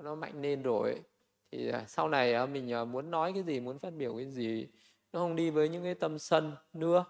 nó 0.03 0.15
mạnh 0.15 0.41
lên 0.41 0.61
rồi 0.61 1.01
thì 1.51 1.69
à, 1.69 1.85
sau 1.87 2.09
này 2.09 2.33
à, 2.33 2.45
mình 2.45 2.73
à, 2.73 2.85
muốn 2.85 3.11
nói 3.11 3.33
cái 3.33 3.43
gì 3.43 3.59
muốn 3.59 3.79
phát 3.79 3.93
biểu 3.93 4.17
cái 4.17 4.31
gì 4.31 4.67
nó 5.13 5.19
không 5.19 5.35
đi 5.35 5.49
với 5.49 5.69
những 5.69 5.83
cái 5.83 5.93
tâm 5.93 6.19
sân 6.19 6.55
nữa 6.73 7.05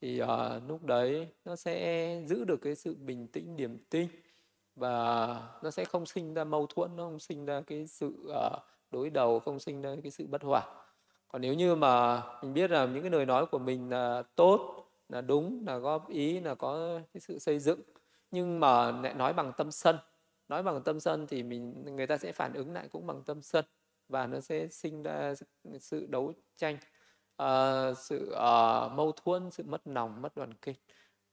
thì 0.00 0.22
uh, 0.22 0.28
lúc 0.68 0.84
đấy 0.84 1.28
nó 1.44 1.56
sẽ 1.56 2.22
giữ 2.26 2.44
được 2.44 2.56
cái 2.56 2.74
sự 2.74 2.94
bình 2.94 3.28
tĩnh 3.28 3.56
điềm 3.56 3.78
tĩnh 3.90 4.08
và 4.76 5.26
nó 5.62 5.70
sẽ 5.70 5.84
không 5.84 6.06
sinh 6.06 6.34
ra 6.34 6.44
mâu 6.44 6.66
thuẫn 6.66 6.96
nó 6.96 7.04
không 7.04 7.18
sinh 7.18 7.44
ra 7.44 7.60
cái 7.66 7.86
sự 7.86 8.14
uh, 8.26 8.62
đối 8.90 9.10
đầu 9.10 9.40
không 9.40 9.58
sinh 9.58 9.82
ra 9.82 9.96
cái 10.02 10.10
sự 10.10 10.26
bất 10.26 10.42
hòa. 10.42 10.62
Còn 11.28 11.42
nếu 11.42 11.54
như 11.54 11.74
mà 11.74 12.22
mình 12.42 12.54
biết 12.54 12.70
là 12.70 12.86
những 12.86 13.02
cái 13.02 13.10
lời 13.10 13.26
nói 13.26 13.46
của 13.46 13.58
mình 13.58 13.90
là 13.90 14.22
tốt 14.36 14.84
là 15.08 15.20
đúng 15.20 15.64
là 15.66 15.76
góp 15.78 16.08
ý 16.08 16.40
là 16.40 16.54
có 16.54 17.00
cái 17.14 17.20
sự 17.20 17.38
xây 17.38 17.58
dựng 17.58 17.80
nhưng 18.30 18.60
mà 18.60 18.90
lại 18.90 19.14
nói 19.14 19.32
bằng 19.32 19.52
tâm 19.56 19.70
sân 19.70 19.96
nói 20.48 20.62
bằng 20.62 20.82
tâm 20.82 21.00
sân 21.00 21.26
thì 21.26 21.42
mình 21.42 21.84
người 21.96 22.06
ta 22.06 22.18
sẽ 22.18 22.32
phản 22.32 22.52
ứng 22.52 22.72
lại 22.72 22.88
cũng 22.88 23.06
bằng 23.06 23.22
tâm 23.22 23.42
sân 23.42 23.64
và 24.08 24.26
nó 24.26 24.40
sẽ 24.40 24.68
sinh 24.68 25.02
ra 25.02 25.34
sự 25.80 26.06
đấu 26.06 26.32
tranh 26.56 26.78
uh, 27.42 27.98
sự 27.98 28.32
uh, 28.32 28.92
mâu 28.92 29.12
thuẫn 29.12 29.50
sự 29.50 29.62
mất 29.62 29.80
lòng 29.84 30.22
mất 30.22 30.36
đoàn 30.36 30.54
kết 30.54 30.74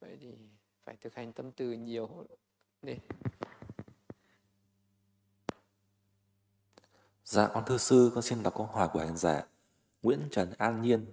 vậy 0.00 0.16
thì 0.20 0.34
phải 0.84 0.96
thực 1.00 1.14
hành 1.14 1.32
tâm 1.32 1.52
từ 1.52 1.72
nhiều 1.72 2.26
nên 2.82 2.98
Dạ 7.26 7.48
con 7.54 7.64
thưa 7.66 7.78
sư, 7.78 8.10
con 8.14 8.22
xin 8.22 8.42
đọc 8.42 8.54
câu 8.56 8.66
hỏi 8.66 8.88
của 8.92 8.98
hành 8.98 9.16
giả 9.16 9.46
Nguyễn 10.02 10.28
Trần 10.30 10.52
An 10.58 10.82
Nhiên. 10.82 11.06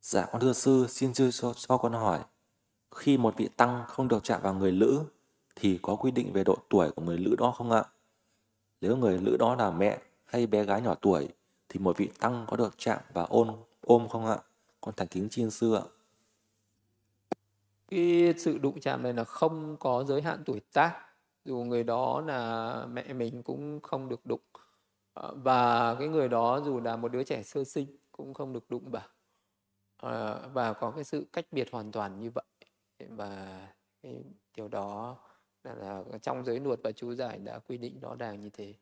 Dạ 0.00 0.26
con 0.32 0.40
thưa 0.40 0.52
sư, 0.52 0.86
xin 0.88 1.14
sư 1.14 1.30
cho, 1.30 1.52
cho 1.54 1.78
con 1.78 1.92
hỏi. 1.92 2.20
Khi 2.94 3.18
một 3.18 3.36
vị 3.36 3.48
tăng 3.56 3.84
không 3.88 4.08
được 4.08 4.24
chạm 4.24 4.42
vào 4.42 4.54
người 4.54 4.72
lữ 4.72 5.04
thì 5.56 5.78
có 5.82 5.96
quy 5.96 6.10
định 6.10 6.32
về 6.32 6.44
độ 6.44 6.56
tuổi 6.68 6.90
của 6.90 7.02
người 7.02 7.18
lữ 7.18 7.34
đó 7.38 7.50
không 7.56 7.70
ạ? 7.70 7.84
Nếu 8.80 8.96
người 8.96 9.18
lữ 9.18 9.36
đó 9.36 9.54
là 9.54 9.70
mẹ 9.70 9.98
hay 10.24 10.46
bé 10.46 10.64
gái 10.64 10.80
nhỏ 10.80 10.94
tuổi 10.94 11.28
thì 11.68 11.80
một 11.80 11.96
vị 11.96 12.10
tăng 12.20 12.44
có 12.48 12.56
được 12.56 12.74
chạm 12.78 12.98
và 13.12 13.22
ôn 13.22 13.48
ôm 13.80 14.08
không 14.08 14.26
ạ? 14.26 14.38
Con 14.80 14.94
thành 14.96 15.08
kính 15.08 15.28
chiên 15.28 15.50
sư 15.50 15.74
ạ. 15.74 15.82
Cái 17.88 18.34
sự 18.38 18.58
đụng 18.58 18.80
chạm 18.80 19.02
này 19.02 19.12
là 19.12 19.24
không 19.24 19.76
có 19.76 20.04
giới 20.04 20.22
hạn 20.22 20.42
tuổi 20.46 20.60
tác. 20.72 20.98
Dù 21.44 21.56
người 21.56 21.84
đó 21.84 22.20
là 22.20 22.86
mẹ 22.86 23.12
mình 23.12 23.42
cũng 23.42 23.80
không 23.80 24.08
được 24.08 24.26
đụng. 24.26 24.40
Ờ, 25.14 25.34
và 25.34 25.94
cái 25.94 26.08
người 26.08 26.28
đó 26.28 26.60
dù 26.64 26.80
là 26.80 26.96
một 26.96 27.12
đứa 27.12 27.24
trẻ 27.24 27.42
sơ 27.42 27.64
sinh 27.64 27.96
cũng 28.12 28.34
không 28.34 28.52
được 28.52 28.70
đụng 28.70 28.90
vào. 28.90 29.02
À, 29.96 30.10
ờ, 30.10 30.48
và 30.52 30.72
có 30.72 30.90
cái 30.90 31.04
sự 31.04 31.26
cách 31.32 31.46
biệt 31.52 31.68
hoàn 31.72 31.92
toàn 31.92 32.20
như 32.20 32.30
vậy. 32.30 32.44
Và 33.08 33.66
cái 34.02 34.24
điều 34.56 34.68
đó 34.68 35.16
là, 35.64 36.02
là 36.06 36.18
trong 36.18 36.44
giới 36.44 36.60
luật 36.60 36.80
và 36.82 36.92
chú 36.92 37.14
giải 37.14 37.38
đã 37.38 37.58
quy 37.58 37.78
định 37.78 38.00
rõ 38.00 38.14
ràng 38.18 38.40
như 38.40 38.50
thế. 38.50 38.74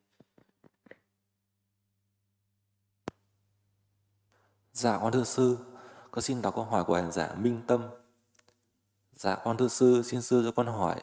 Dạ 4.72 4.98
con 4.98 5.12
thưa 5.12 5.24
sư, 5.24 5.58
con 6.10 6.22
xin 6.22 6.42
đọc 6.42 6.54
câu 6.54 6.64
hỏi 6.64 6.84
của 6.84 6.94
hành 6.94 7.12
giả 7.12 7.34
Minh 7.34 7.62
Tâm. 7.66 7.88
Dạ 9.12 9.36
con 9.44 9.56
thưa 9.56 9.68
sư, 9.68 10.02
xin 10.04 10.22
sư 10.22 10.42
cho 10.44 10.52
con 10.52 10.66
hỏi. 10.66 11.02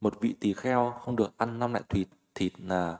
Một 0.00 0.20
vị 0.20 0.34
tỳ 0.40 0.54
kheo 0.54 0.94
không 1.00 1.16
được 1.16 1.32
ăn 1.36 1.58
năm 1.58 1.72
loại 1.72 1.84
thịt, 1.88 2.08
thịt 2.34 2.52
là 2.60 2.98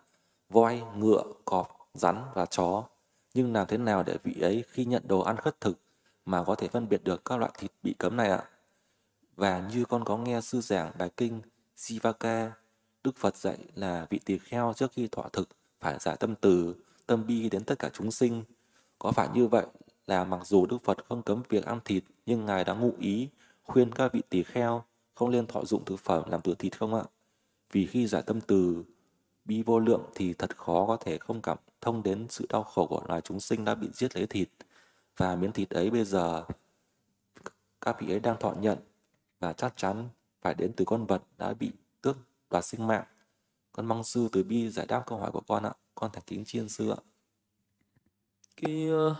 voi, 0.48 0.82
ngựa, 0.96 1.22
cọp, 1.44 1.88
rắn 1.94 2.24
và 2.34 2.46
chó. 2.46 2.88
Nhưng 3.34 3.52
làm 3.52 3.66
thế 3.66 3.76
nào 3.76 4.02
để 4.02 4.18
vị 4.24 4.40
ấy 4.40 4.64
khi 4.68 4.84
nhận 4.84 5.08
đồ 5.08 5.20
ăn 5.20 5.36
khất 5.36 5.60
thực 5.60 5.78
mà 6.24 6.44
có 6.44 6.54
thể 6.54 6.68
phân 6.68 6.88
biệt 6.88 7.04
được 7.04 7.24
các 7.24 7.36
loại 7.36 7.52
thịt 7.58 7.70
bị 7.82 7.94
cấm 7.98 8.16
này 8.16 8.30
ạ? 8.30 8.44
Và 9.36 9.68
như 9.72 9.84
con 9.84 10.04
có 10.04 10.16
nghe 10.16 10.40
sư 10.40 10.60
giảng 10.60 10.92
bài 10.98 11.10
kinh 11.16 11.42
Sivaka, 11.76 12.52
Đức 13.04 13.16
Phật 13.16 13.36
dạy 13.36 13.58
là 13.74 14.06
vị 14.10 14.20
tỳ 14.24 14.38
kheo 14.38 14.72
trước 14.76 14.92
khi 14.92 15.08
thọ 15.08 15.28
thực 15.32 15.48
phải 15.80 15.98
giải 16.00 16.16
tâm 16.20 16.34
từ, 16.34 16.74
tâm 17.06 17.26
bi 17.26 17.48
đến 17.48 17.64
tất 17.64 17.78
cả 17.78 17.90
chúng 17.92 18.10
sinh. 18.10 18.44
Có 18.98 19.12
phải 19.12 19.28
như 19.34 19.46
vậy 19.46 19.66
là 20.06 20.24
mặc 20.24 20.40
dù 20.46 20.66
Đức 20.66 20.78
Phật 20.84 21.04
không 21.08 21.22
cấm 21.22 21.42
việc 21.48 21.64
ăn 21.64 21.80
thịt 21.84 22.04
nhưng 22.26 22.46
Ngài 22.46 22.64
đã 22.64 22.74
ngụ 22.74 22.92
ý 22.98 23.28
khuyên 23.62 23.92
các 23.92 24.12
vị 24.12 24.22
tỳ 24.28 24.42
kheo 24.42 24.84
không 25.14 25.30
nên 25.30 25.46
thọ 25.46 25.64
dụng 25.64 25.84
thực 25.84 26.00
phẩm 26.00 26.30
làm 26.30 26.40
từ 26.40 26.54
thịt 26.54 26.78
không 26.78 26.94
ạ? 26.94 27.04
Vì 27.72 27.86
khi 27.86 28.06
giải 28.06 28.22
tâm 28.22 28.40
từ 28.40 28.84
bi 29.44 29.62
vô 29.62 29.78
lượng 29.78 30.02
thì 30.14 30.34
thật 30.34 30.56
khó 30.56 30.86
có 30.86 30.96
thể 30.96 31.18
không 31.18 31.42
cảm 31.42 31.58
thông 31.80 32.02
đến 32.02 32.26
sự 32.30 32.46
đau 32.48 32.62
khổ 32.62 32.86
của 32.86 33.02
loài 33.08 33.20
chúng 33.20 33.40
sinh 33.40 33.64
đã 33.64 33.74
bị 33.74 33.88
giết 33.92 34.16
lấy 34.16 34.26
thịt. 34.26 34.48
Và 35.16 35.36
miếng 35.36 35.52
thịt 35.52 35.70
ấy 35.70 35.90
bây 35.90 36.04
giờ 36.04 36.44
các 37.80 38.00
vị 38.00 38.12
ấy 38.12 38.20
đang 38.20 38.36
thọ 38.40 38.54
nhận 38.60 38.78
và 39.40 39.52
chắc 39.52 39.74
chắn 39.76 40.08
phải 40.44 40.54
đến 40.54 40.72
từ 40.76 40.84
con 40.84 41.06
vật 41.06 41.22
đã 41.38 41.54
bị 41.54 41.70
tước 42.00 42.16
đoạt 42.50 42.64
sinh 42.64 42.86
mạng. 42.86 43.04
Con 43.72 43.86
mong 43.86 44.04
sư 44.04 44.28
từ 44.32 44.42
bi 44.42 44.70
giải 44.70 44.86
đáp 44.86 45.02
câu 45.06 45.18
hỏi 45.18 45.32
của 45.32 45.40
con 45.40 45.62
ạ. 45.62 45.72
Con 45.94 46.10
thành 46.12 46.22
kính 46.26 46.44
chiên 46.44 46.68
sư 46.68 46.90
ạ. 46.90 46.96
Cái 48.56 48.88
uh, 48.92 49.16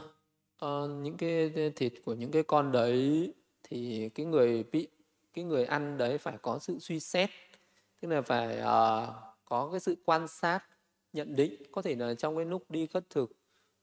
uh, 0.64 0.90
những 1.02 1.16
cái 1.16 1.52
thịt 1.76 1.92
của 2.04 2.14
những 2.14 2.30
cái 2.30 2.42
con 2.42 2.72
đấy 2.72 3.32
thì 3.62 4.08
cái 4.08 4.26
người 4.26 4.64
bị 4.72 4.88
cái 5.34 5.44
người 5.44 5.64
ăn 5.64 5.98
đấy 5.98 6.18
phải 6.18 6.38
có 6.42 6.58
sự 6.58 6.78
suy 6.78 7.00
xét 7.00 7.30
tức 8.00 8.08
là 8.08 8.22
phải 8.22 8.58
uh, 8.58 9.14
có 9.44 9.68
cái 9.70 9.80
sự 9.80 9.96
quan 10.04 10.28
sát 10.28 10.60
nhận 11.12 11.36
định 11.36 11.62
có 11.72 11.82
thể 11.82 11.94
là 11.94 12.14
trong 12.14 12.36
cái 12.36 12.44
lúc 12.44 12.70
đi 12.70 12.86
khất 12.86 13.10
thực 13.10 13.32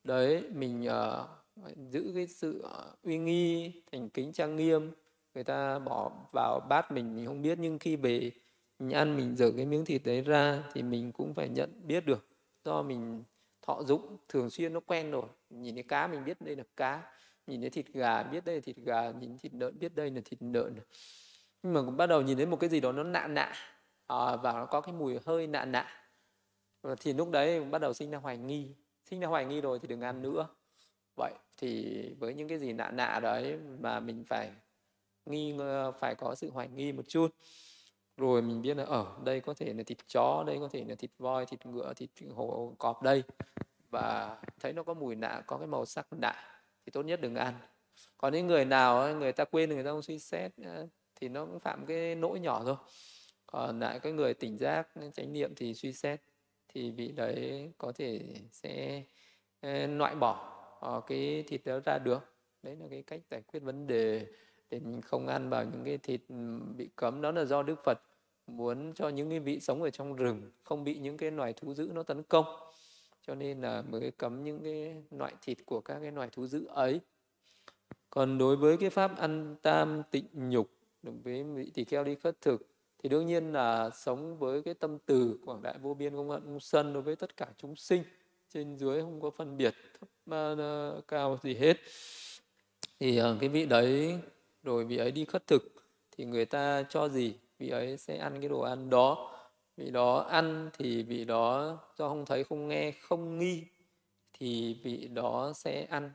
đấy 0.04 0.44
mình 0.54 0.88
uh, 0.88 1.70
giữ 1.92 2.12
cái 2.16 2.28
sự 2.28 2.64
uh, 2.66 3.04
uy 3.04 3.18
nghi 3.18 3.72
thành 3.92 4.10
kính 4.10 4.34
trang 4.34 4.56
nghiêm 4.56 4.92
người 5.34 5.44
ta 5.44 5.80
bỏ 5.80 6.12
vào 6.32 6.60
bát 6.70 6.92
mình 6.92 7.16
mình 7.16 7.26
không 7.26 7.42
biết 7.42 7.58
nhưng 7.60 7.80
khi 7.80 7.96
về 7.96 8.32
mình 8.80 8.92
ăn 8.92 9.18
mình 9.18 9.36
dở 9.36 9.52
cái 9.56 9.66
miếng 9.66 9.86
thịt 9.86 10.02
đấy 10.06 10.22
ra 10.22 10.64
thì 10.74 10.84
mình 10.84 11.12
cũng 11.12 11.34
phải 11.34 11.50
nhận 11.50 11.82
biết 11.88 12.06
được. 12.06 12.28
Do 12.66 12.82
mình 12.82 13.24
thọ 13.62 13.84
dụng 13.84 14.18
thường 14.30 14.50
xuyên 14.50 14.74
nó 14.74 14.80
quen 14.80 15.12
rồi. 15.12 15.26
Nhìn 15.50 15.76
thấy 15.76 15.84
cá 15.84 16.08
mình 16.08 16.26
biết 16.26 16.42
đây 16.42 16.56
là 16.56 16.64
cá 16.78 17.04
nhìn 17.48 17.62
thấy 17.62 17.70
thịt 17.70 17.88
gà 17.88 18.24
biết 18.24 18.46
đây 18.46 18.56
là 18.56 18.62
thịt 18.62 18.76
gà 18.76 19.12
nhìn 19.12 19.38
thịt 19.38 19.54
lợn 19.54 19.80
biết 19.80 19.96
đây 19.96 20.12
là 20.12 20.22
thịt 20.26 20.40
lợn. 20.42 20.76
Nhưng 21.64 21.74
mà 21.74 21.82
bắt 21.82 22.06
đầu 22.06 22.22
nhìn 22.22 22.38
thấy 22.38 22.46
một 22.46 22.58
cái 22.60 22.70
gì 22.70 22.80
đó 22.80 22.92
nó 22.92 23.04
nạ 23.04 23.28
nạ 23.28 23.54
à, 24.08 24.36
và 24.36 24.54
nó 24.54 24.66
có 24.66 24.82
cái 24.82 24.94
mùi 24.94 25.20
hơi 25.26 25.48
nạ 25.48 25.66
nạ. 25.66 25.88
Thì 27.00 27.14
lúc 27.14 27.32
đấy 27.32 27.64
bắt 27.64 27.82
đầu 27.82 27.94
sinh 27.94 28.12
ra 28.12 28.18
hoài 28.18 28.38
nghi. 28.38 28.68
Sinh 29.06 29.20
ra 29.20 29.28
hoài 29.28 29.46
nghi 29.46 29.62
rồi 29.62 29.80
thì 29.80 29.88
đừng 29.88 30.02
ăn 30.02 30.22
nữa. 30.22 30.48
Vậy 31.16 31.34
thì 31.58 31.96
với 32.20 32.34
những 32.34 32.48
cái 32.48 32.60
gì 32.60 32.74
nạ 32.74 32.92
nạ 32.92 33.20
đấy 33.20 33.60
mà 33.80 34.00
mình 34.00 34.24
phải 34.28 34.52
nghi 35.26 35.56
ờ, 35.60 35.92
phải 35.92 36.16
có 36.16 36.36
sự 36.36 36.50
hoài 36.50 36.68
nghi 36.68 36.92
một 36.92 37.04
chút. 37.08 37.36
Rồi 38.18 38.42
mình 38.42 38.62
biết 38.62 38.78
là 38.78 38.84
ở 38.84 39.18
đây 39.24 39.40
có 39.40 39.54
thể 39.54 39.74
là 39.74 39.84
thịt 39.84 39.98
chó, 40.08 40.44
đây 40.48 40.58
có 40.60 40.70
thể 40.72 40.86
là 40.88 40.96
thịt 40.96 41.12
voi, 41.18 41.46
thịt 41.46 41.66
ngựa, 41.66 41.94
thịt 41.94 42.10
hổ 42.36 42.76
cọp 42.80 43.04
đây. 43.04 43.24
Và 43.90 44.38
thấy 44.60 44.74
nó 44.74 44.84
có 44.84 44.94
mùi 44.94 45.16
nạ 45.16 45.44
có 45.48 45.58
cái 45.58 45.68
màu 45.68 45.86
sắc 45.86 46.08
nạ 46.14 46.34
thì 46.86 46.90
tốt 46.92 47.04
nhất 47.04 47.22
đừng 47.22 47.36
ăn. 47.36 47.54
Còn 48.18 48.34
những 48.34 48.48
người 48.48 48.66
nào 48.66 49.16
người 49.16 49.32
ta 49.32 49.46
quên, 49.46 49.70
người 49.70 49.84
ta 49.84 49.90
không 49.90 50.02
suy 50.02 50.20
xét 50.20 50.52
thì 51.16 51.30
nó 51.30 51.46
cũng 51.46 51.60
phạm 51.60 51.86
cái 51.86 52.16
lỗi 52.16 52.40
nhỏ 52.40 52.64
thôi. 52.66 52.76
Còn 53.48 53.80
lại 53.80 54.00
cái 54.00 54.14
người 54.14 54.34
tỉnh 54.34 54.58
giác 54.58 54.88
chánh 55.14 55.34
niệm 55.34 55.56
thì 55.56 55.74
suy 55.74 55.94
xét 55.94 56.22
thì 56.68 56.92
vị 56.92 57.12
đấy 57.12 57.72
có 57.78 57.92
thể 57.92 58.22
sẽ 58.52 59.04
loại 59.88 60.16
bỏ 60.16 60.58
ờ, 60.80 61.02
cái 61.08 61.44
thịt 61.48 61.62
đó 61.66 61.80
ra 61.86 61.98
được. 61.98 62.20
Đấy 62.64 62.76
là 62.76 62.86
cái 62.90 63.04
cách 63.04 63.22
giải 63.30 63.42
quyết 63.42 63.60
vấn 63.60 63.88
đề 63.88 64.26
để 64.72 64.80
mình 64.80 65.02
không 65.02 65.28
ăn 65.28 65.50
vào 65.50 65.66
những 65.66 65.84
cái 65.86 65.98
thịt 65.98 66.22
ừ, 66.30 66.60
bị 66.78 66.90
cấm. 66.96 67.22
Đó 67.22 67.32
là 67.32 67.46
do 67.46 67.64
đức 67.64 67.84
phật 67.84 68.02
muốn 68.48 68.94
cho 68.94 69.10
những 69.10 69.30
cái 69.30 69.40
vị 69.40 69.60
sống 69.60 69.84
ở 69.84 69.90
trong 69.90 70.16
rừng 70.16 70.52
không 70.64 70.84
bị 70.84 70.98
những 70.98 71.18
cái 71.18 71.32
loài 71.32 71.54
thú 71.54 71.74
dữ 71.74 71.90
nó 71.94 72.04
tấn 72.04 72.24
công. 72.24 72.46
Cho 73.28 73.36
nên 73.36 73.62
là 73.62 73.82
mới 73.82 74.12
cấm 74.12 74.44
những 74.44 74.64
cái 74.64 74.96
loại 75.12 75.34
thịt 75.42 75.58
của 75.66 75.82
các 75.82 76.00
cái 76.02 76.12
loài 76.12 76.30
thú 76.32 76.48
dữ 76.48 76.66
ấy. 76.66 77.00
Còn 78.10 78.38
đối 78.38 78.56
với 78.56 78.78
cái 78.78 78.90
pháp 78.90 79.18
ăn 79.18 79.56
tam 79.62 80.04
tịnh 80.12 80.26
nhục 80.34 80.70
đối 81.04 81.16
với 81.24 81.44
vị 81.44 81.72
tỳ 81.74 81.84
kheo 81.84 82.04
đi 82.04 82.16
khất 82.16 82.42
thực, 82.42 82.68
thì 83.04 83.10
đương 83.10 83.26
nhiên 83.26 83.52
là 83.54 83.90
sống 83.90 84.38
với 84.38 84.62
cái 84.62 84.74
tâm 84.74 84.98
từ 85.06 85.40
quảng 85.46 85.62
đại 85.62 85.78
vô 85.82 85.94
biên 85.94 86.16
công 86.16 86.30
hận 86.30 86.42
không 86.42 86.60
sân 86.60 86.94
đối 86.94 87.04
với 87.04 87.16
tất 87.16 87.38
cả 87.38 87.48
chúng 87.58 87.76
sinh, 87.76 88.04
trên 88.50 88.78
dưới 88.78 89.02
không 89.02 89.22
có 89.22 89.30
phân 89.30 89.58
biệt 89.58 89.76
thấp 90.00 90.10
ờ, 90.30 91.02
cao 91.08 91.40
gì 91.44 91.56
hết. 91.56 91.78
Thì 93.00 93.18
ờ, 93.18 93.38
cái 93.40 93.50
vị 93.50 93.66
đấy 93.66 94.20
rồi 94.64 94.86
vị 94.86 94.98
ấy 94.98 95.12
đi 95.12 95.26
khất 95.26 95.48
thực 95.48 95.64
thì 96.12 96.26
người 96.26 96.46
ta 96.46 96.84
cho 96.90 97.10
gì? 97.10 97.36
Vị 97.60 97.70
ấy 97.70 97.98
sẽ 97.98 98.18
ăn 98.18 98.40
cái 98.40 98.50
đồ 98.50 98.62
ăn 98.62 98.90
đó. 98.90 99.38
Vị 99.78 99.92
đó 99.92 100.18
ăn 100.18 100.70
thì 100.74 101.04
vị 101.04 101.26
đó 101.26 101.78
do 101.96 102.10
không 102.10 102.26
thấy 102.26 102.44
không 102.44 102.68
nghe 102.68 102.92
không 102.92 103.40
nghi 103.40 103.64
thì 104.34 104.80
vị 104.84 105.08
đó 105.08 105.52
sẽ 105.56 105.88
ăn 105.90 106.12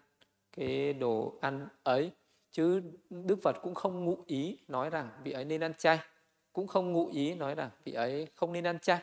cái 0.52 0.92
đồ 0.92 1.38
ăn 1.40 1.68
ấy. 1.82 2.10
Chứ 2.50 2.82
đức 3.10 3.38
phật 3.42 3.56
cũng 3.62 3.74
không 3.74 4.04
ngụ 4.04 4.24
ý 4.26 4.58
nói 4.68 4.90
rằng 4.90 5.10
vị 5.24 5.32
ấy 5.32 5.44
nên 5.44 5.60
ăn 5.60 5.74
chay 5.78 5.98
cũng 6.52 6.66
không 6.66 6.92
ngụ 6.92 7.08
ý 7.08 7.34
nói 7.34 7.54
rằng 7.54 7.70
vị 7.84 7.92
ấy 7.92 8.28
không 8.34 8.52
nên 8.52 8.66
ăn 8.66 8.78
chay. 8.78 9.02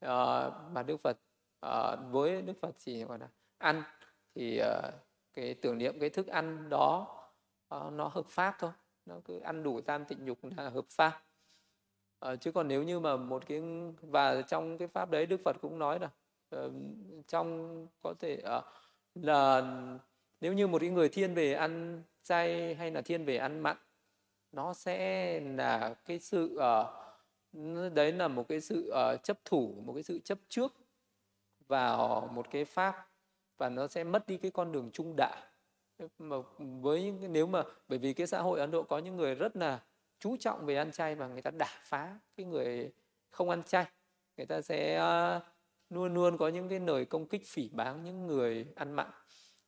À, 0.00 0.50
mà 0.72 0.82
đức 0.82 0.96
phật 1.02 1.18
à, 1.60 1.96
với 1.96 2.42
đức 2.42 2.54
phật 2.60 2.74
chỉ 2.78 3.04
gọi 3.04 3.18
là 3.18 3.28
ăn 3.58 3.82
thì 4.34 4.58
à, 4.58 4.90
cái 5.34 5.54
tưởng 5.54 5.78
niệm 5.78 5.98
cái 6.00 6.10
thức 6.10 6.26
ăn 6.26 6.68
đó 6.68 7.20
Ờ, 7.74 7.90
nó 7.90 8.08
hợp 8.08 8.26
pháp 8.26 8.56
thôi. 8.58 8.70
Nó 9.06 9.14
cứ 9.24 9.38
ăn 9.40 9.62
đủ 9.62 9.80
tam 9.80 10.04
tịnh 10.04 10.24
nhục 10.24 10.38
là 10.56 10.68
hợp 10.68 10.84
pháp. 10.90 11.22
À, 12.20 12.36
chứ 12.36 12.52
còn 12.52 12.68
nếu 12.68 12.82
như 12.82 13.00
mà 13.00 13.16
một 13.16 13.42
cái 13.46 13.62
và 14.02 14.42
trong 14.42 14.78
cái 14.78 14.88
pháp 14.88 15.10
đấy 15.10 15.26
đức 15.26 15.40
phật 15.44 15.56
cũng 15.60 15.78
nói 15.78 15.98
là 16.00 16.10
uh, 16.56 16.72
trong 17.28 17.86
có 18.02 18.14
thể 18.20 18.42
uh, 18.58 18.64
là 19.14 19.62
nếu 20.40 20.52
như 20.52 20.66
một 20.66 20.80
cái 20.80 20.90
người 20.90 21.08
thiên 21.08 21.34
về 21.34 21.52
ăn 21.54 22.02
chay 22.22 22.74
hay 22.74 22.90
là 22.90 23.02
thiên 23.02 23.24
về 23.24 23.36
ăn 23.36 23.60
mặn 23.60 23.76
nó 24.52 24.74
sẽ 24.74 25.40
là 25.40 25.94
cái 26.04 26.18
sự 26.18 26.58
uh, 26.58 27.94
đấy 27.94 28.12
là 28.12 28.28
một 28.28 28.48
cái 28.48 28.60
sự 28.60 28.92
uh, 28.92 29.22
chấp 29.22 29.38
thủ 29.44 29.82
một 29.84 29.92
cái 29.94 30.02
sự 30.02 30.18
chấp 30.18 30.38
trước 30.48 30.74
vào 31.68 32.30
một 32.34 32.46
cái 32.50 32.64
pháp 32.64 33.08
và 33.58 33.68
nó 33.68 33.86
sẽ 33.88 34.04
mất 34.04 34.26
đi 34.26 34.36
cái 34.36 34.50
con 34.50 34.72
đường 34.72 34.90
trung 34.92 35.14
đạo 35.16 35.36
mà 36.18 36.36
với 36.58 37.02
những 37.02 37.32
nếu 37.32 37.46
mà, 37.46 37.62
bởi 37.88 37.98
vì 37.98 38.12
cái 38.12 38.26
xã 38.26 38.40
hội 38.42 38.60
Ấn 38.60 38.70
Độ 38.70 38.82
có 38.82 38.98
những 38.98 39.16
người 39.16 39.34
rất 39.34 39.56
là 39.56 39.80
chú 40.18 40.36
trọng 40.36 40.66
về 40.66 40.76
ăn 40.76 40.92
chay 40.92 41.14
và 41.14 41.28
người 41.28 41.42
ta 41.42 41.50
đả 41.50 41.80
phá 41.82 42.18
cái 42.36 42.46
người 42.46 42.92
không 43.30 43.50
ăn 43.50 43.62
chay. 43.62 43.86
Người 44.36 44.46
ta 44.46 44.60
sẽ 44.60 45.00
luôn 45.90 46.14
luôn 46.14 46.38
có 46.38 46.48
những 46.48 46.68
cái 46.68 46.80
lời 46.80 47.04
công 47.04 47.28
kích 47.28 47.42
phỉ 47.46 47.68
báng 47.72 48.04
những 48.04 48.26
người 48.26 48.66
ăn 48.76 48.92
mặn. 48.92 49.10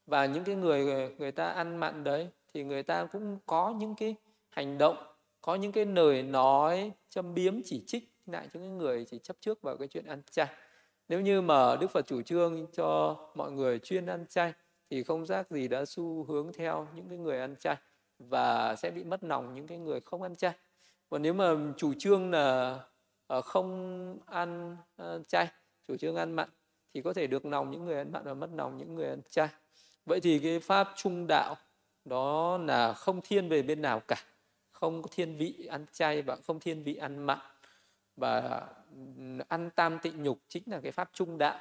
Và 0.07 0.27
những 0.27 0.45
cái 0.45 0.55
người 0.55 1.09
người 1.19 1.33
ta 1.33 1.47
ăn 1.47 1.77
mặn 1.77 2.05
đấy 2.05 2.29
thì 2.55 2.65
người 2.65 2.83
ta 2.83 3.05
cũng 3.05 3.39
có 3.47 3.75
những 3.79 3.95
cái 3.95 4.15
hành 4.49 4.79
động, 4.79 4.97
có 5.41 5.55
những 5.55 5.73
cái 5.73 5.87
lời 5.87 6.23
nói 6.23 6.93
châm 7.09 7.35
biếm 7.35 7.61
chỉ 7.65 7.85
trích 7.87 8.13
lại 8.27 8.49
cho 8.53 8.61
những 8.61 8.79
người 8.79 9.05
chỉ 9.05 9.19
chấp 9.19 9.37
trước 9.41 9.63
vào 9.63 9.77
cái 9.77 9.89
chuyện 9.89 10.07
ăn 10.07 10.23
chay. 10.31 10.47
Nếu 11.09 11.21
như 11.21 11.41
mà 11.41 11.77
đức 11.77 11.91
phật 11.91 12.07
chủ 12.07 12.23
trương 12.23 12.67
cho 12.73 13.17
mọi 13.35 13.53
người 13.53 13.79
chuyên 13.79 14.07
ăn 14.07 14.27
chay 14.29 14.53
thì 14.91 15.03
không 15.03 15.27
giác 15.27 15.51
gì 15.51 15.69
đã 15.69 15.85
xu 15.85 16.25
hướng 16.25 16.53
theo 16.53 16.87
những 16.95 17.09
cái 17.09 17.19
người 17.19 17.41
ăn 17.41 17.57
chay 17.57 17.77
và 18.19 18.77
sẽ 18.77 18.91
bị 18.91 19.05
mất 19.05 19.25
lòng 19.25 19.55
những 19.55 19.67
cái 19.67 19.79
người 19.79 20.01
không 20.01 20.23
ăn 20.23 20.37
chay. 20.37 20.53
Còn 21.09 21.23
nếu 21.23 21.35
mà 21.35 21.55
chủ 21.77 21.95
trương 21.95 22.31
là 22.31 22.79
ờ, 23.27 23.43
không 23.43 24.19
ăn 24.27 24.77
ờ, 24.97 25.23
chay, 25.29 25.49
chủ 25.89 25.97
trương 25.97 26.17
ăn 26.17 26.33
mặn 26.33 26.49
thì 26.95 27.03
có 27.03 27.13
thể 27.13 27.27
được 27.27 27.47
lòng 27.47 27.71
những 27.71 27.85
người 27.85 27.97
ăn 27.97 28.13
mặn 28.13 28.25
và 28.25 28.35
mất 28.35 28.51
lòng 28.55 28.77
những 28.77 28.95
người 28.95 29.09
ăn 29.09 29.21
chay. 29.31 29.49
Vậy 30.07 30.21
thì 30.21 30.39
cái 30.39 30.61
pháp 30.61 30.89
trung 30.97 31.27
đạo 31.27 31.57
đó 32.05 32.59
là 32.59 32.93
không 32.93 33.21
thiên 33.23 33.49
về 33.49 33.63
bên 33.63 33.83
nào 33.83 34.01
cả. 34.01 34.17
Không 34.71 35.03
thiên 35.11 35.37
vị 35.37 35.67
ăn 35.71 35.87
chay 35.93 36.23
và 36.23 36.37
không 36.37 36.61
thiên 36.61 36.83
vị 36.83 36.95
ăn 36.95 37.27
mặn. 37.27 37.39
Và 38.17 38.67
ăn 39.49 39.71
tam 39.71 39.99
tịnh 40.03 40.23
nhục 40.23 40.39
chính 40.49 40.63
là 40.67 40.81
cái 40.81 40.93
pháp 40.93 41.11
trung 41.13 41.39
đạo, 41.39 41.59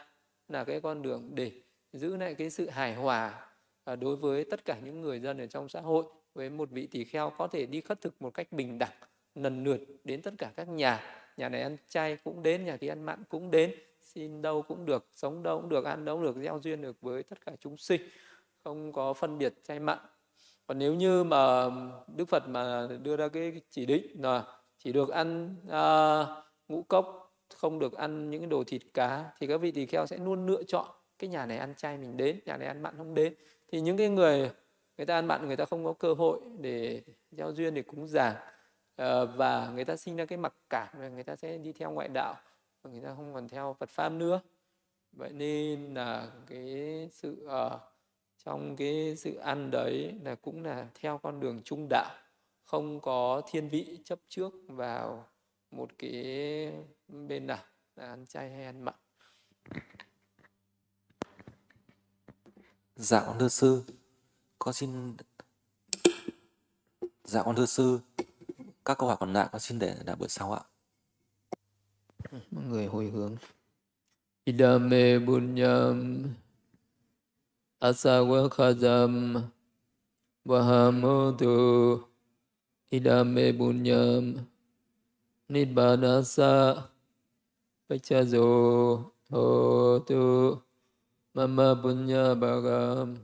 là 0.47 0.63
cái 0.63 0.81
con 0.81 1.01
đường 1.01 1.29
để 1.33 1.51
giữ 1.97 2.17
lại 2.17 2.35
cái 2.35 2.49
sự 2.49 2.69
hài 2.69 2.95
hòa 2.95 3.47
à, 3.83 3.95
đối 3.95 4.15
với 4.15 4.43
tất 4.43 4.65
cả 4.65 4.79
những 4.83 5.01
người 5.01 5.19
dân 5.19 5.37
ở 5.37 5.47
trong 5.47 5.69
xã 5.69 5.81
hội 5.81 6.05
với 6.33 6.49
một 6.49 6.69
vị 6.71 6.87
tỳ 6.87 7.03
kheo 7.03 7.29
có 7.37 7.47
thể 7.47 7.65
đi 7.65 7.81
khất 7.81 8.01
thực 8.01 8.21
một 8.21 8.33
cách 8.33 8.51
bình 8.51 8.79
đẳng 8.79 8.93
lần 9.35 9.63
lượt 9.63 9.79
đến 10.03 10.21
tất 10.21 10.33
cả 10.37 10.51
các 10.55 10.67
nhà. 10.67 11.01
Nhà 11.37 11.49
này 11.49 11.61
ăn 11.61 11.77
chay 11.87 12.17
cũng 12.23 12.43
đến 12.43 12.65
nhà 12.65 12.77
kia 12.77 12.89
ăn 12.89 13.03
mặn 13.03 13.23
cũng 13.29 13.51
đến 13.51 13.75
xin 14.01 14.41
đâu 14.41 14.61
cũng 14.61 14.85
được 14.85 15.07
sống 15.15 15.43
đâu 15.43 15.61
cũng 15.61 15.69
được 15.69 15.85
ăn 15.85 16.05
đâu 16.05 16.15
cũng 16.15 16.25
được 16.25 16.41
gieo 16.41 16.59
duyên 16.63 16.81
được 16.81 17.01
với 17.01 17.23
tất 17.23 17.45
cả 17.45 17.51
chúng 17.59 17.77
sinh 17.77 18.01
không 18.63 18.93
có 18.93 19.13
phân 19.13 19.37
biệt 19.37 19.53
chay 19.63 19.79
mặn. 19.79 19.99
Còn 20.67 20.79
nếu 20.79 20.93
như 20.93 21.23
mà 21.23 21.65
đức 22.15 22.29
phật 22.29 22.47
mà 22.47 22.87
đưa 23.03 23.17
ra 23.17 23.27
cái 23.27 23.61
chỉ 23.69 23.85
định 23.85 24.21
là 24.23 24.43
chỉ 24.79 24.93
được 24.93 25.09
ăn 25.09 25.55
uh, 25.67 26.45
ngũ 26.67 26.83
cốc 26.83 27.35
không 27.55 27.79
được 27.79 27.93
ăn 27.93 28.29
những 28.29 28.49
đồ 28.49 28.63
thịt 28.63 28.81
cá 28.93 29.31
thì 29.39 29.47
các 29.47 29.57
vị 29.57 29.71
tỳ 29.71 29.85
kheo 29.85 30.05
sẽ 30.05 30.17
luôn 30.17 30.45
lựa 30.45 30.63
chọn 30.63 30.87
cái 31.19 31.29
nhà 31.29 31.45
này 31.45 31.57
ăn 31.57 31.75
chay 31.75 31.97
mình 31.97 32.17
đến 32.17 32.39
nhà 32.45 32.57
này 32.57 32.67
ăn 32.67 32.81
mặn 32.81 32.97
không 32.97 33.13
đến. 33.13 33.33
Thì 33.71 33.81
những 33.81 33.97
cái 33.97 34.09
người 34.09 34.51
người 34.97 35.05
ta 35.05 35.15
ăn 35.15 35.25
mặn 35.25 35.47
người 35.47 35.57
ta 35.57 35.65
không 35.65 35.85
có 35.85 35.93
cơ 35.93 36.13
hội 36.13 36.39
để 36.59 37.01
giao 37.31 37.53
duyên 37.53 37.73
để 37.73 37.81
cúng 37.81 38.07
giảng 38.07 38.35
ờ, 38.95 39.25
và 39.25 39.71
người 39.75 39.85
ta 39.85 39.95
sinh 39.95 40.15
ra 40.15 40.25
cái 40.25 40.37
mặc 40.37 40.53
cảm 40.69 40.99
là 40.99 41.09
người 41.09 41.23
ta 41.23 41.35
sẽ 41.35 41.57
đi 41.57 41.73
theo 41.73 41.91
ngoại 41.91 42.07
đạo 42.07 42.35
và 42.81 42.91
người 42.91 43.01
ta 43.01 43.13
không 43.15 43.33
còn 43.33 43.49
theo 43.49 43.75
Phật 43.79 43.89
pháp 43.89 44.09
nữa. 44.09 44.41
Vậy 45.11 45.29
nên 45.33 45.93
là 45.93 46.31
cái 46.47 47.09
sự 47.11 47.47
uh, 47.47 47.81
trong 48.45 48.75
cái 48.75 49.15
sự 49.15 49.35
ăn 49.35 49.71
đấy 49.71 50.13
là 50.23 50.35
cũng 50.35 50.63
là 50.63 50.87
theo 50.99 51.17
con 51.17 51.39
đường 51.39 51.61
trung 51.63 51.87
đạo. 51.89 52.15
Không 52.63 52.99
có 52.99 53.41
thiên 53.51 53.69
vị 53.69 53.99
chấp 54.03 54.19
trước 54.27 54.53
vào 54.67 55.27
một 55.71 55.89
cái 55.97 56.71
bên 57.07 57.47
nào 57.47 57.63
là 57.95 58.07
ăn 58.07 58.25
chay 58.25 58.51
hay 58.51 58.65
ăn 58.65 58.81
mặn. 58.81 58.95
Dạ 62.95 63.23
con 63.25 63.39
thưa 63.39 63.47
sư, 63.47 63.83
con 64.59 64.73
xin 64.73 65.17
Dạ 67.23 67.43
con 67.43 67.55
thưa 67.55 67.65
sư, 67.65 67.99
các 68.85 68.97
câu 68.97 69.07
hỏi 69.07 69.17
còn 69.19 69.33
lại 69.33 69.49
con 69.51 69.61
xin 69.61 69.79
để 69.79 69.95
là 70.05 70.15
bữa 70.15 70.27
sau 70.27 70.53
ạ. 70.53 70.61
Mọi 72.51 72.63
người 72.63 72.85
hồi 72.85 73.09
hướng. 73.09 73.35
Idame 74.45 75.19
bunyam 75.19 76.23
asawakhadam 77.79 79.41
vahamotu 80.45 81.99
idame 82.89 83.51
bunyam 83.51 84.35
nibbadasa 85.49 86.75
pachazo 87.89 89.11
hotu 89.29 90.64
mama 91.35 91.75
punya 91.75 92.31
bagam 92.31 93.19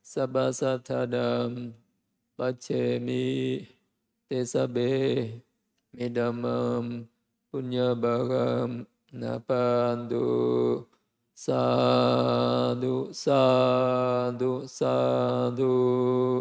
sabasa 0.00 0.80
tadam 0.80 1.76
pacemi 2.32 3.60
tesabe 4.24 5.28
medamam 5.92 7.04
punya 7.52 7.92
bagam 7.92 8.88
napandu 9.12 10.80
sadu 11.36 13.12
sadu 13.12 14.64
sadu. 14.64 16.40